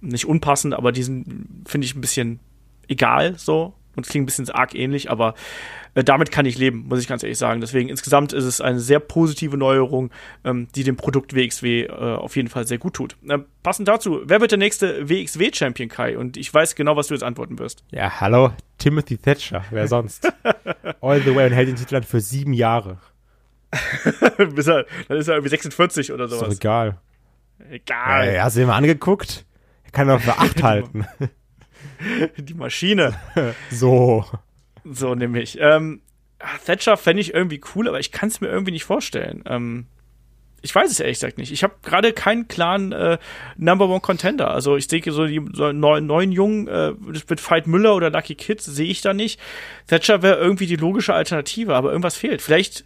nicht 0.00 0.24
unpassend, 0.24 0.72
aber 0.72 0.90
die 0.90 1.02
sind, 1.02 1.46
finde 1.66 1.84
ich 1.84 1.94
ein 1.94 2.00
bisschen 2.00 2.40
egal 2.88 3.34
so 3.36 3.74
und 3.94 4.08
klingt 4.08 4.22
ein 4.22 4.26
bisschen 4.26 4.48
arg 4.48 4.74
ähnlich, 4.74 5.10
aber 5.10 5.34
äh, 5.92 6.02
damit 6.02 6.30
kann 6.30 6.46
ich 6.46 6.56
leben, 6.56 6.86
muss 6.88 7.00
ich 7.00 7.08
ganz 7.08 7.22
ehrlich 7.22 7.36
sagen. 7.36 7.60
Deswegen 7.60 7.90
insgesamt 7.90 8.32
ist 8.32 8.44
es 8.44 8.62
eine 8.62 8.80
sehr 8.80 9.00
positive 9.00 9.58
Neuerung, 9.58 10.10
ähm, 10.44 10.68
die 10.74 10.82
dem 10.82 10.96
Produkt 10.96 11.34
WXW 11.34 11.82
äh, 11.82 11.90
auf 11.90 12.36
jeden 12.36 12.48
Fall 12.48 12.66
sehr 12.66 12.78
gut 12.78 12.94
tut. 12.94 13.18
Äh, 13.28 13.40
passend 13.62 13.86
dazu, 13.86 14.22
wer 14.24 14.40
wird 14.40 14.52
der 14.52 14.58
nächste 14.58 15.10
WXW-Champion, 15.10 15.90
Kai? 15.90 16.16
Und 16.16 16.38
ich 16.38 16.54
weiß 16.54 16.74
genau, 16.74 16.96
was 16.96 17.08
du 17.08 17.14
jetzt 17.14 17.24
antworten 17.24 17.58
wirst. 17.58 17.84
Ja, 17.90 18.18
hallo, 18.18 18.52
Timothy 18.78 19.18
Thatcher, 19.18 19.62
wer 19.70 19.86
sonst? 19.88 20.32
All 21.02 21.20
the 21.20 21.34
way 21.34 21.48
und 21.48 21.52
hält 21.52 21.68
den 21.68 21.76
Titel 21.76 22.00
für 22.00 22.22
sieben 22.22 22.54
Jahre. 22.54 22.96
Bis 24.54 24.66
er, 24.66 24.86
dann 25.08 25.18
ist 25.18 25.28
er 25.28 25.34
irgendwie 25.34 25.50
46 25.50 26.12
oder 26.12 26.28
sowas. 26.28 26.48
Ist 26.48 26.64
doch 26.64 26.70
egal. 26.70 26.98
Egal. 27.70 28.34
Ja, 28.34 28.44
hast 28.44 28.56
du 28.56 28.60
ihn 28.60 28.66
mal 28.66 28.76
angeguckt? 28.76 29.44
Er 29.84 29.90
kann 29.90 30.08
doch 30.08 30.20
für 30.20 30.38
acht 30.38 30.62
halten. 30.62 31.06
Die 32.38 32.54
Maschine. 32.54 33.14
so. 33.70 34.24
So 34.84 35.14
nämlich. 35.14 35.58
Ähm, 35.60 36.00
Thatcher 36.64 36.96
fände 36.96 37.20
ich 37.20 37.34
irgendwie 37.34 37.60
cool, 37.74 37.88
aber 37.88 37.98
ich 37.98 38.12
kann 38.12 38.28
es 38.28 38.40
mir 38.40 38.48
irgendwie 38.48 38.72
nicht 38.72 38.84
vorstellen. 38.84 39.42
Ähm, 39.46 39.86
ich 40.60 40.74
weiß 40.74 40.90
es 40.90 41.00
ehrlich 41.00 41.18
gesagt 41.18 41.38
nicht. 41.38 41.52
Ich 41.52 41.62
habe 41.62 41.74
gerade 41.82 42.12
keinen 42.12 42.48
klaren 42.48 42.92
äh, 42.92 43.18
Number 43.56 43.88
One 43.88 44.00
Contender. 44.00 44.50
Also 44.50 44.76
ich 44.76 44.88
denke 44.88 45.12
so 45.12 45.26
die 45.26 45.40
so 45.52 45.72
neun, 45.72 46.06
neun 46.06 46.32
Jungen 46.32 46.66
äh, 46.68 46.92
mit 47.28 47.40
Fight 47.40 47.66
Müller 47.66 47.94
oder 47.94 48.10
Lucky 48.10 48.34
Kids 48.34 48.64
sehe 48.64 48.88
ich 48.88 49.00
da 49.00 49.14
nicht. 49.14 49.40
Thatcher 49.86 50.22
wäre 50.22 50.38
irgendwie 50.38 50.66
die 50.66 50.76
logische 50.76 51.14
Alternative, 51.14 51.74
aber 51.74 51.90
irgendwas 51.90 52.16
fehlt. 52.16 52.42
Vielleicht 52.42 52.84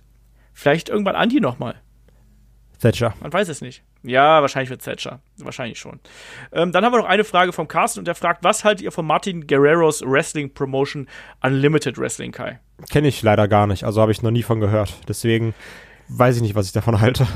Vielleicht 0.53 0.89
irgendwann 0.89 1.17
Andi 1.17 1.41
nochmal. 1.41 1.77
Thatcher. 2.81 3.15
Man 3.21 3.33
weiß 3.33 3.49
es 3.49 3.61
nicht. 3.61 3.83
Ja, 4.03 4.43
wahrscheinlich 4.43 4.71
wird 4.71 4.83
Thatcher. 4.83 5.21
Wahrscheinlich 5.39 5.79
schon. 5.79 6.01
Ähm, 6.53 6.73
dann 6.73 6.85
haben 6.85 6.93
wir 6.93 6.99
noch 6.99 7.09
eine 7.09 7.25
Frage 7.25 7.53
vom 7.53 7.69
Carsten 7.69 8.01
und 8.01 8.07
der 8.07 8.17
fragt, 8.17 8.43
was 8.43 8.65
haltet 8.65 8.83
ihr 8.83 8.91
von 8.91 9.07
Martin 9.07 9.47
Guerreros 9.47 10.03
Wrestling 10.05 10.53
Promotion 10.53 11.09
Unlimited 11.43 11.97
Wrestling, 11.99 12.33
Kai? 12.33 12.59
Kenne 12.91 13.09
ich 13.09 13.23
leider 13.23 13.47
gar 13.47 13.69
nicht. 13.69 13.85
Also 13.85 14.01
habe 14.01 14.11
ich 14.11 14.23
noch 14.23 14.33
nie 14.33 14.43
von 14.43 14.59
gehört. 14.59 14.95
Deswegen 15.07 15.55
weiß 16.09 16.37
ich 16.37 16.43
nicht, 16.43 16.57
was 16.57 16.67
ich 16.67 16.73
davon 16.73 17.01
halte. 17.01 17.27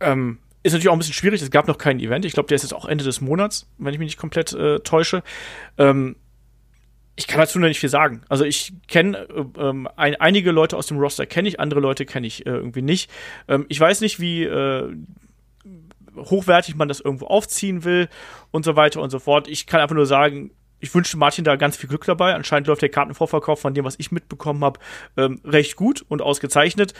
Ähm, 0.00 0.38
ist 0.64 0.72
natürlich 0.72 0.88
auch 0.88 0.94
ein 0.94 0.98
bisschen 0.98 1.14
schwierig. 1.14 1.40
Es 1.40 1.50
gab 1.52 1.68
noch 1.68 1.78
kein 1.78 2.00
Event. 2.00 2.24
Ich 2.24 2.32
glaube, 2.32 2.48
der 2.48 2.56
ist 2.56 2.62
jetzt 2.62 2.74
auch 2.74 2.86
Ende 2.86 3.04
des 3.04 3.20
Monats, 3.20 3.70
wenn 3.78 3.92
ich 3.92 4.00
mich 4.00 4.06
nicht 4.06 4.18
komplett 4.18 4.52
äh, 4.52 4.80
täusche. 4.80 5.22
Ähm, 5.78 6.16
ich 7.16 7.26
kann 7.26 7.40
dazu 7.40 7.58
noch 7.58 7.68
nicht 7.68 7.80
viel 7.80 7.88
sagen. 7.88 8.22
Also 8.28 8.44
ich 8.44 8.74
kenne 8.88 9.26
äh, 9.28 9.60
ähm, 9.60 9.88
ein, 9.96 10.16
einige 10.16 10.52
Leute 10.52 10.76
aus 10.76 10.86
dem 10.86 10.98
Roster 10.98 11.26
kenne 11.26 11.48
ich, 11.48 11.58
andere 11.58 11.80
Leute 11.80 12.04
kenne 12.04 12.26
ich 12.26 12.46
äh, 12.46 12.50
irgendwie 12.50 12.82
nicht. 12.82 13.10
Ähm, 13.48 13.64
ich 13.68 13.80
weiß 13.80 14.02
nicht, 14.02 14.20
wie 14.20 14.44
äh, 14.44 14.94
hochwertig 16.16 16.76
man 16.76 16.88
das 16.88 17.00
irgendwo 17.00 17.26
aufziehen 17.26 17.84
will 17.84 18.08
und 18.50 18.64
so 18.64 18.76
weiter 18.76 19.00
und 19.00 19.10
so 19.10 19.18
fort. 19.18 19.48
Ich 19.48 19.66
kann 19.66 19.80
einfach 19.80 19.96
nur 19.96 20.06
sagen, 20.06 20.50
ich 20.78 20.94
wünsche 20.94 21.16
Martin 21.16 21.44
da 21.44 21.56
ganz 21.56 21.76
viel 21.76 21.88
Glück 21.88 22.04
dabei. 22.04 22.34
Anscheinend 22.34 22.68
läuft 22.68 22.82
der 22.82 22.90
Kartenvorverkauf 22.90 23.60
von 23.60 23.72
dem, 23.72 23.84
was 23.84 23.96
ich 23.98 24.12
mitbekommen 24.12 24.62
habe, 24.62 24.78
ähm, 25.16 25.40
recht 25.44 25.76
gut 25.76 26.04
und 26.08 26.20
ausgezeichnet. 26.20 26.92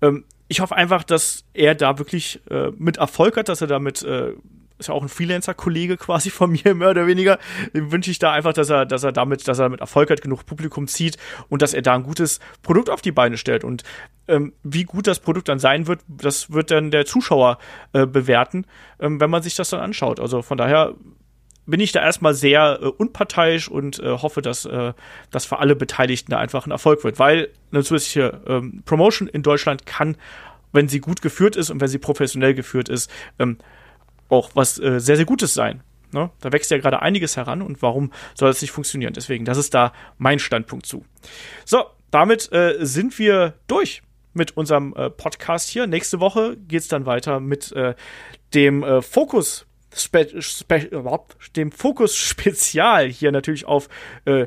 Ähm, 0.00 0.24
ich 0.48 0.60
hoffe 0.60 0.74
einfach, 0.74 1.04
dass 1.04 1.44
er 1.52 1.74
da 1.74 1.98
wirklich 1.98 2.40
äh, 2.50 2.70
mit 2.76 2.96
Erfolg 2.96 3.36
hat, 3.36 3.48
dass 3.48 3.60
er 3.60 3.66
damit 3.66 4.02
äh, 4.02 4.32
ist 4.80 4.88
ja 4.88 4.94
auch 4.94 5.02
ein 5.02 5.08
Freelancer-Kollege 5.08 5.96
quasi 5.96 6.30
von 6.30 6.50
mir, 6.64 6.74
mehr 6.74 6.90
oder 6.90 7.06
weniger. 7.06 7.38
Dem 7.74 7.92
wünsche 7.92 8.10
ich 8.10 8.18
da 8.18 8.32
einfach, 8.32 8.52
dass 8.52 8.70
er, 8.70 8.86
dass 8.86 9.04
er 9.04 9.12
damit, 9.12 9.46
dass 9.46 9.58
er 9.58 9.64
damit 9.64 9.80
Erfolg 9.80 10.10
hat, 10.10 10.22
genug 10.22 10.46
Publikum 10.46 10.88
zieht 10.88 11.16
und 11.48 11.62
dass 11.62 11.74
er 11.74 11.82
da 11.82 11.94
ein 11.94 12.02
gutes 12.02 12.40
Produkt 12.62 12.90
auf 12.90 13.02
die 13.02 13.12
Beine 13.12 13.36
stellt. 13.36 13.64
Und 13.64 13.84
ähm, 14.28 14.52
wie 14.62 14.84
gut 14.84 15.06
das 15.06 15.20
Produkt 15.20 15.48
dann 15.48 15.58
sein 15.58 15.86
wird, 15.86 16.00
das 16.08 16.52
wird 16.52 16.70
dann 16.70 16.90
der 16.90 17.06
Zuschauer 17.06 17.58
äh, 17.92 18.06
bewerten, 18.06 18.66
ähm, 18.98 19.20
wenn 19.20 19.30
man 19.30 19.42
sich 19.42 19.54
das 19.54 19.70
dann 19.70 19.80
anschaut. 19.80 20.20
Also 20.20 20.42
von 20.42 20.58
daher 20.58 20.94
bin 21.66 21.80
ich 21.80 21.92
da 21.92 22.02
erstmal 22.02 22.34
sehr 22.34 22.80
äh, 22.82 22.86
unparteiisch 22.86 23.68
und 23.68 23.98
äh, 24.00 24.10
hoffe, 24.10 24.42
dass 24.42 24.64
äh, 24.64 24.92
das 25.30 25.46
für 25.46 25.58
alle 25.58 25.76
Beteiligten 25.76 26.32
da 26.32 26.38
einfach 26.38 26.66
ein 26.66 26.72
Erfolg 26.72 27.04
wird, 27.04 27.18
weil 27.18 27.48
eine 27.72 27.82
zusätzliche 27.82 28.40
ähm, 28.46 28.82
Promotion 28.84 29.28
in 29.28 29.42
Deutschland 29.42 29.86
kann, 29.86 30.16
wenn 30.72 30.88
sie 30.88 31.00
gut 31.00 31.22
geführt 31.22 31.56
ist 31.56 31.70
und 31.70 31.80
wenn 31.80 31.88
sie 31.88 31.98
professionell 31.98 32.54
geführt 32.54 32.88
ist, 32.88 33.10
ähm, 33.38 33.58
auch 34.30 34.50
was 34.54 34.78
äh, 34.78 35.00
sehr, 35.00 35.16
sehr 35.16 35.26
Gutes 35.26 35.54
sein. 35.54 35.82
Ne? 36.12 36.30
Da 36.40 36.52
wächst 36.52 36.70
ja 36.70 36.78
gerade 36.78 37.02
einiges 37.02 37.36
heran 37.36 37.62
und 37.62 37.82
warum 37.82 38.12
soll 38.34 38.48
das 38.48 38.60
nicht 38.62 38.72
funktionieren? 38.72 39.12
Deswegen, 39.12 39.44
das 39.44 39.58
ist 39.58 39.74
da 39.74 39.92
mein 40.18 40.38
Standpunkt 40.38 40.86
zu. 40.86 41.04
So, 41.64 41.84
damit 42.10 42.52
äh, 42.52 42.76
sind 42.80 43.18
wir 43.18 43.54
durch 43.66 44.02
mit 44.32 44.56
unserem 44.56 44.94
äh, 44.96 45.10
Podcast 45.10 45.68
hier. 45.68 45.86
Nächste 45.86 46.20
Woche 46.20 46.56
geht's 46.56 46.88
dann 46.88 47.06
weiter 47.06 47.40
mit 47.40 47.72
äh, 47.72 47.94
dem 48.54 48.82
äh, 48.82 49.02
Fokus 49.02 49.66
Spe 49.92 50.40
Spe 50.40 50.88
dem 51.56 51.72
Fokus 51.72 52.16
Spezial 52.16 53.08
hier 53.08 53.32
natürlich 53.32 53.64
auf 53.64 53.88
äh, 54.24 54.46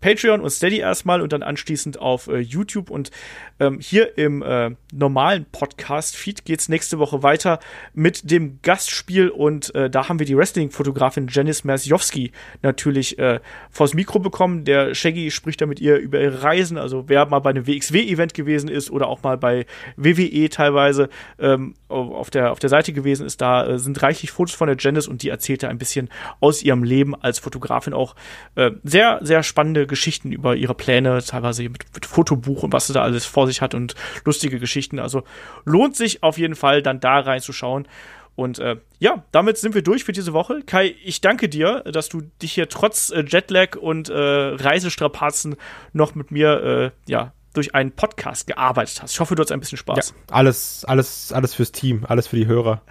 Patreon 0.00 0.40
und 0.40 0.50
Steady 0.50 0.78
erstmal 0.78 1.20
und 1.20 1.32
dann 1.32 1.42
anschließend 1.42 1.98
auf 1.98 2.28
äh, 2.28 2.38
YouTube. 2.38 2.90
Und 2.90 3.10
ähm, 3.58 3.78
hier 3.80 4.16
im 4.18 4.42
äh, 4.42 4.70
normalen 4.92 5.46
Podcast-Feed 5.50 6.44
geht's 6.44 6.68
nächste 6.68 6.98
Woche 6.98 7.22
weiter 7.22 7.58
mit 7.94 8.30
dem 8.30 8.60
Gastspiel. 8.62 9.28
Und 9.28 9.74
äh, 9.74 9.90
da 9.90 10.08
haben 10.08 10.18
wir 10.18 10.26
die 10.26 10.36
Wrestling-Fotografin 10.36 11.28
Janice 11.30 11.64
Mersjowski 11.64 12.32
natürlich 12.62 13.18
äh, 13.18 13.40
vors 13.70 13.94
Mikro 13.94 14.18
bekommen. 14.18 14.64
Der 14.64 14.94
Shaggy 14.94 15.30
spricht 15.30 15.60
da 15.60 15.66
mit 15.66 15.80
ihr 15.80 15.96
über 15.96 16.20
ihre 16.20 16.42
Reisen. 16.42 16.78
Also 16.78 17.08
wer 17.08 17.26
mal 17.26 17.40
bei 17.40 17.50
einem 17.50 17.66
WXW-Event 17.66 18.34
gewesen 18.34 18.68
ist 18.68 18.90
oder 18.90 19.08
auch 19.08 19.22
mal 19.22 19.38
bei 19.38 19.66
WWE 19.96 20.48
teilweise 20.50 21.08
ähm, 21.38 21.74
auf, 21.88 22.30
der, 22.30 22.52
auf 22.52 22.58
der 22.58 22.70
Seite 22.70 22.92
gewesen 22.92 23.26
ist, 23.26 23.40
da 23.40 23.66
äh, 23.66 23.78
sind 23.78 24.02
reichlich 24.02 24.30
Fotos 24.30 24.54
von 24.54 24.68
der 24.68 24.76
Janice 24.78 25.08
und 25.08 25.22
die 25.22 25.28
erzählte 25.28 25.68
ein 25.68 25.78
bisschen 25.78 26.08
aus 26.40 26.62
ihrem 26.62 26.82
Leben 26.82 27.14
als 27.14 27.38
Fotografin 27.38 27.94
auch 27.94 28.14
äh, 28.54 28.72
sehr, 28.82 29.20
sehr 29.22 29.42
spannende 29.42 29.85
Geschichten 29.86 30.32
über 30.32 30.56
ihre 30.56 30.74
Pläne, 30.74 31.22
teilweise 31.22 31.62
mit, 31.64 31.84
mit 31.94 32.06
Fotobuch 32.06 32.62
und 32.62 32.72
was 32.72 32.86
sie 32.86 32.92
da 32.92 33.02
alles 33.02 33.26
vor 33.26 33.46
sich 33.46 33.60
hat 33.62 33.74
und 33.74 33.94
lustige 34.24 34.58
Geschichten. 34.58 34.98
Also 34.98 35.22
lohnt 35.64 35.96
sich 35.96 36.22
auf 36.22 36.38
jeden 36.38 36.54
Fall 36.54 36.82
dann 36.82 37.00
da 37.00 37.20
reinzuschauen. 37.20 37.86
Und 38.34 38.58
äh, 38.58 38.76
ja, 38.98 39.24
damit 39.32 39.56
sind 39.56 39.74
wir 39.74 39.82
durch 39.82 40.04
für 40.04 40.12
diese 40.12 40.34
Woche. 40.34 40.60
Kai, 40.66 40.94
ich 41.02 41.22
danke 41.22 41.48
dir, 41.48 41.80
dass 41.80 42.10
du 42.10 42.20
dich 42.42 42.52
hier 42.52 42.68
trotz 42.68 43.10
äh, 43.10 43.24
Jetlag 43.26 43.76
und 43.76 44.10
äh, 44.10 44.14
Reisestrapazen 44.14 45.56
noch 45.94 46.14
mit 46.14 46.30
mir 46.30 46.92
äh, 47.06 47.10
ja, 47.10 47.32
durch 47.54 47.74
einen 47.74 47.92
Podcast 47.92 48.46
gearbeitet 48.46 49.02
hast. 49.02 49.12
Ich 49.12 49.20
hoffe, 49.20 49.34
du 49.34 49.42
hast 49.42 49.52
ein 49.52 49.60
bisschen 49.60 49.78
Spaß. 49.78 50.10
Ja, 50.10 50.34
alles, 50.34 50.84
alles, 50.84 51.32
alles 51.32 51.54
fürs 51.54 51.72
Team, 51.72 52.04
alles 52.06 52.26
für 52.26 52.36
die 52.36 52.46
Hörer, 52.46 52.82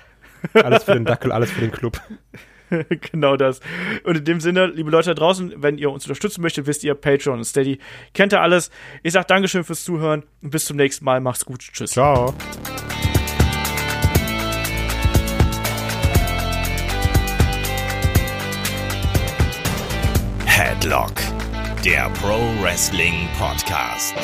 alles 0.54 0.84
für 0.84 0.94
den 0.94 1.06
Dackel, 1.06 1.32
alles 1.32 1.52
für 1.52 1.62
den 1.62 1.72
Club. 1.72 2.02
genau 3.12 3.38
das. 3.38 3.60
Und 4.04 4.18
in 4.18 4.26
dem 4.26 4.40
Sinne, 4.40 4.68
liebe 4.68 4.92
Leute 4.92 5.10
da 5.10 5.14
draußen, 5.14 5.54
wenn 5.58 5.78
ihr 5.78 5.92
uns 5.92 6.06
unterstützen 6.06 6.42
möchtet, 6.42 6.68
wisst 6.68 6.84
ihr, 6.84 6.96
Patreon 6.96 7.40
und 7.40 7.46
Steady. 7.46 7.80
Kennt 8.14 8.34
ihr 8.34 8.42
alles. 8.42 8.70
Ich 9.04 9.14
sag 9.14 9.28
Dankeschön 9.28 9.64
fürs 9.64 9.84
Zuhören 9.84 10.24
und 10.42 10.52
bis 10.52 10.66
zum 10.66 10.78
nächsten 10.78 11.06
Mal. 11.06 11.20
Macht's 11.22 11.46
gut. 11.46 11.60
Tschüss. 11.60 11.92
Ciao. 11.92 12.34
Headlock, 20.46 21.14
der 21.84 22.10
Pro 22.22 22.40
Wrestling 22.62 23.28
Podcast. 23.38 24.16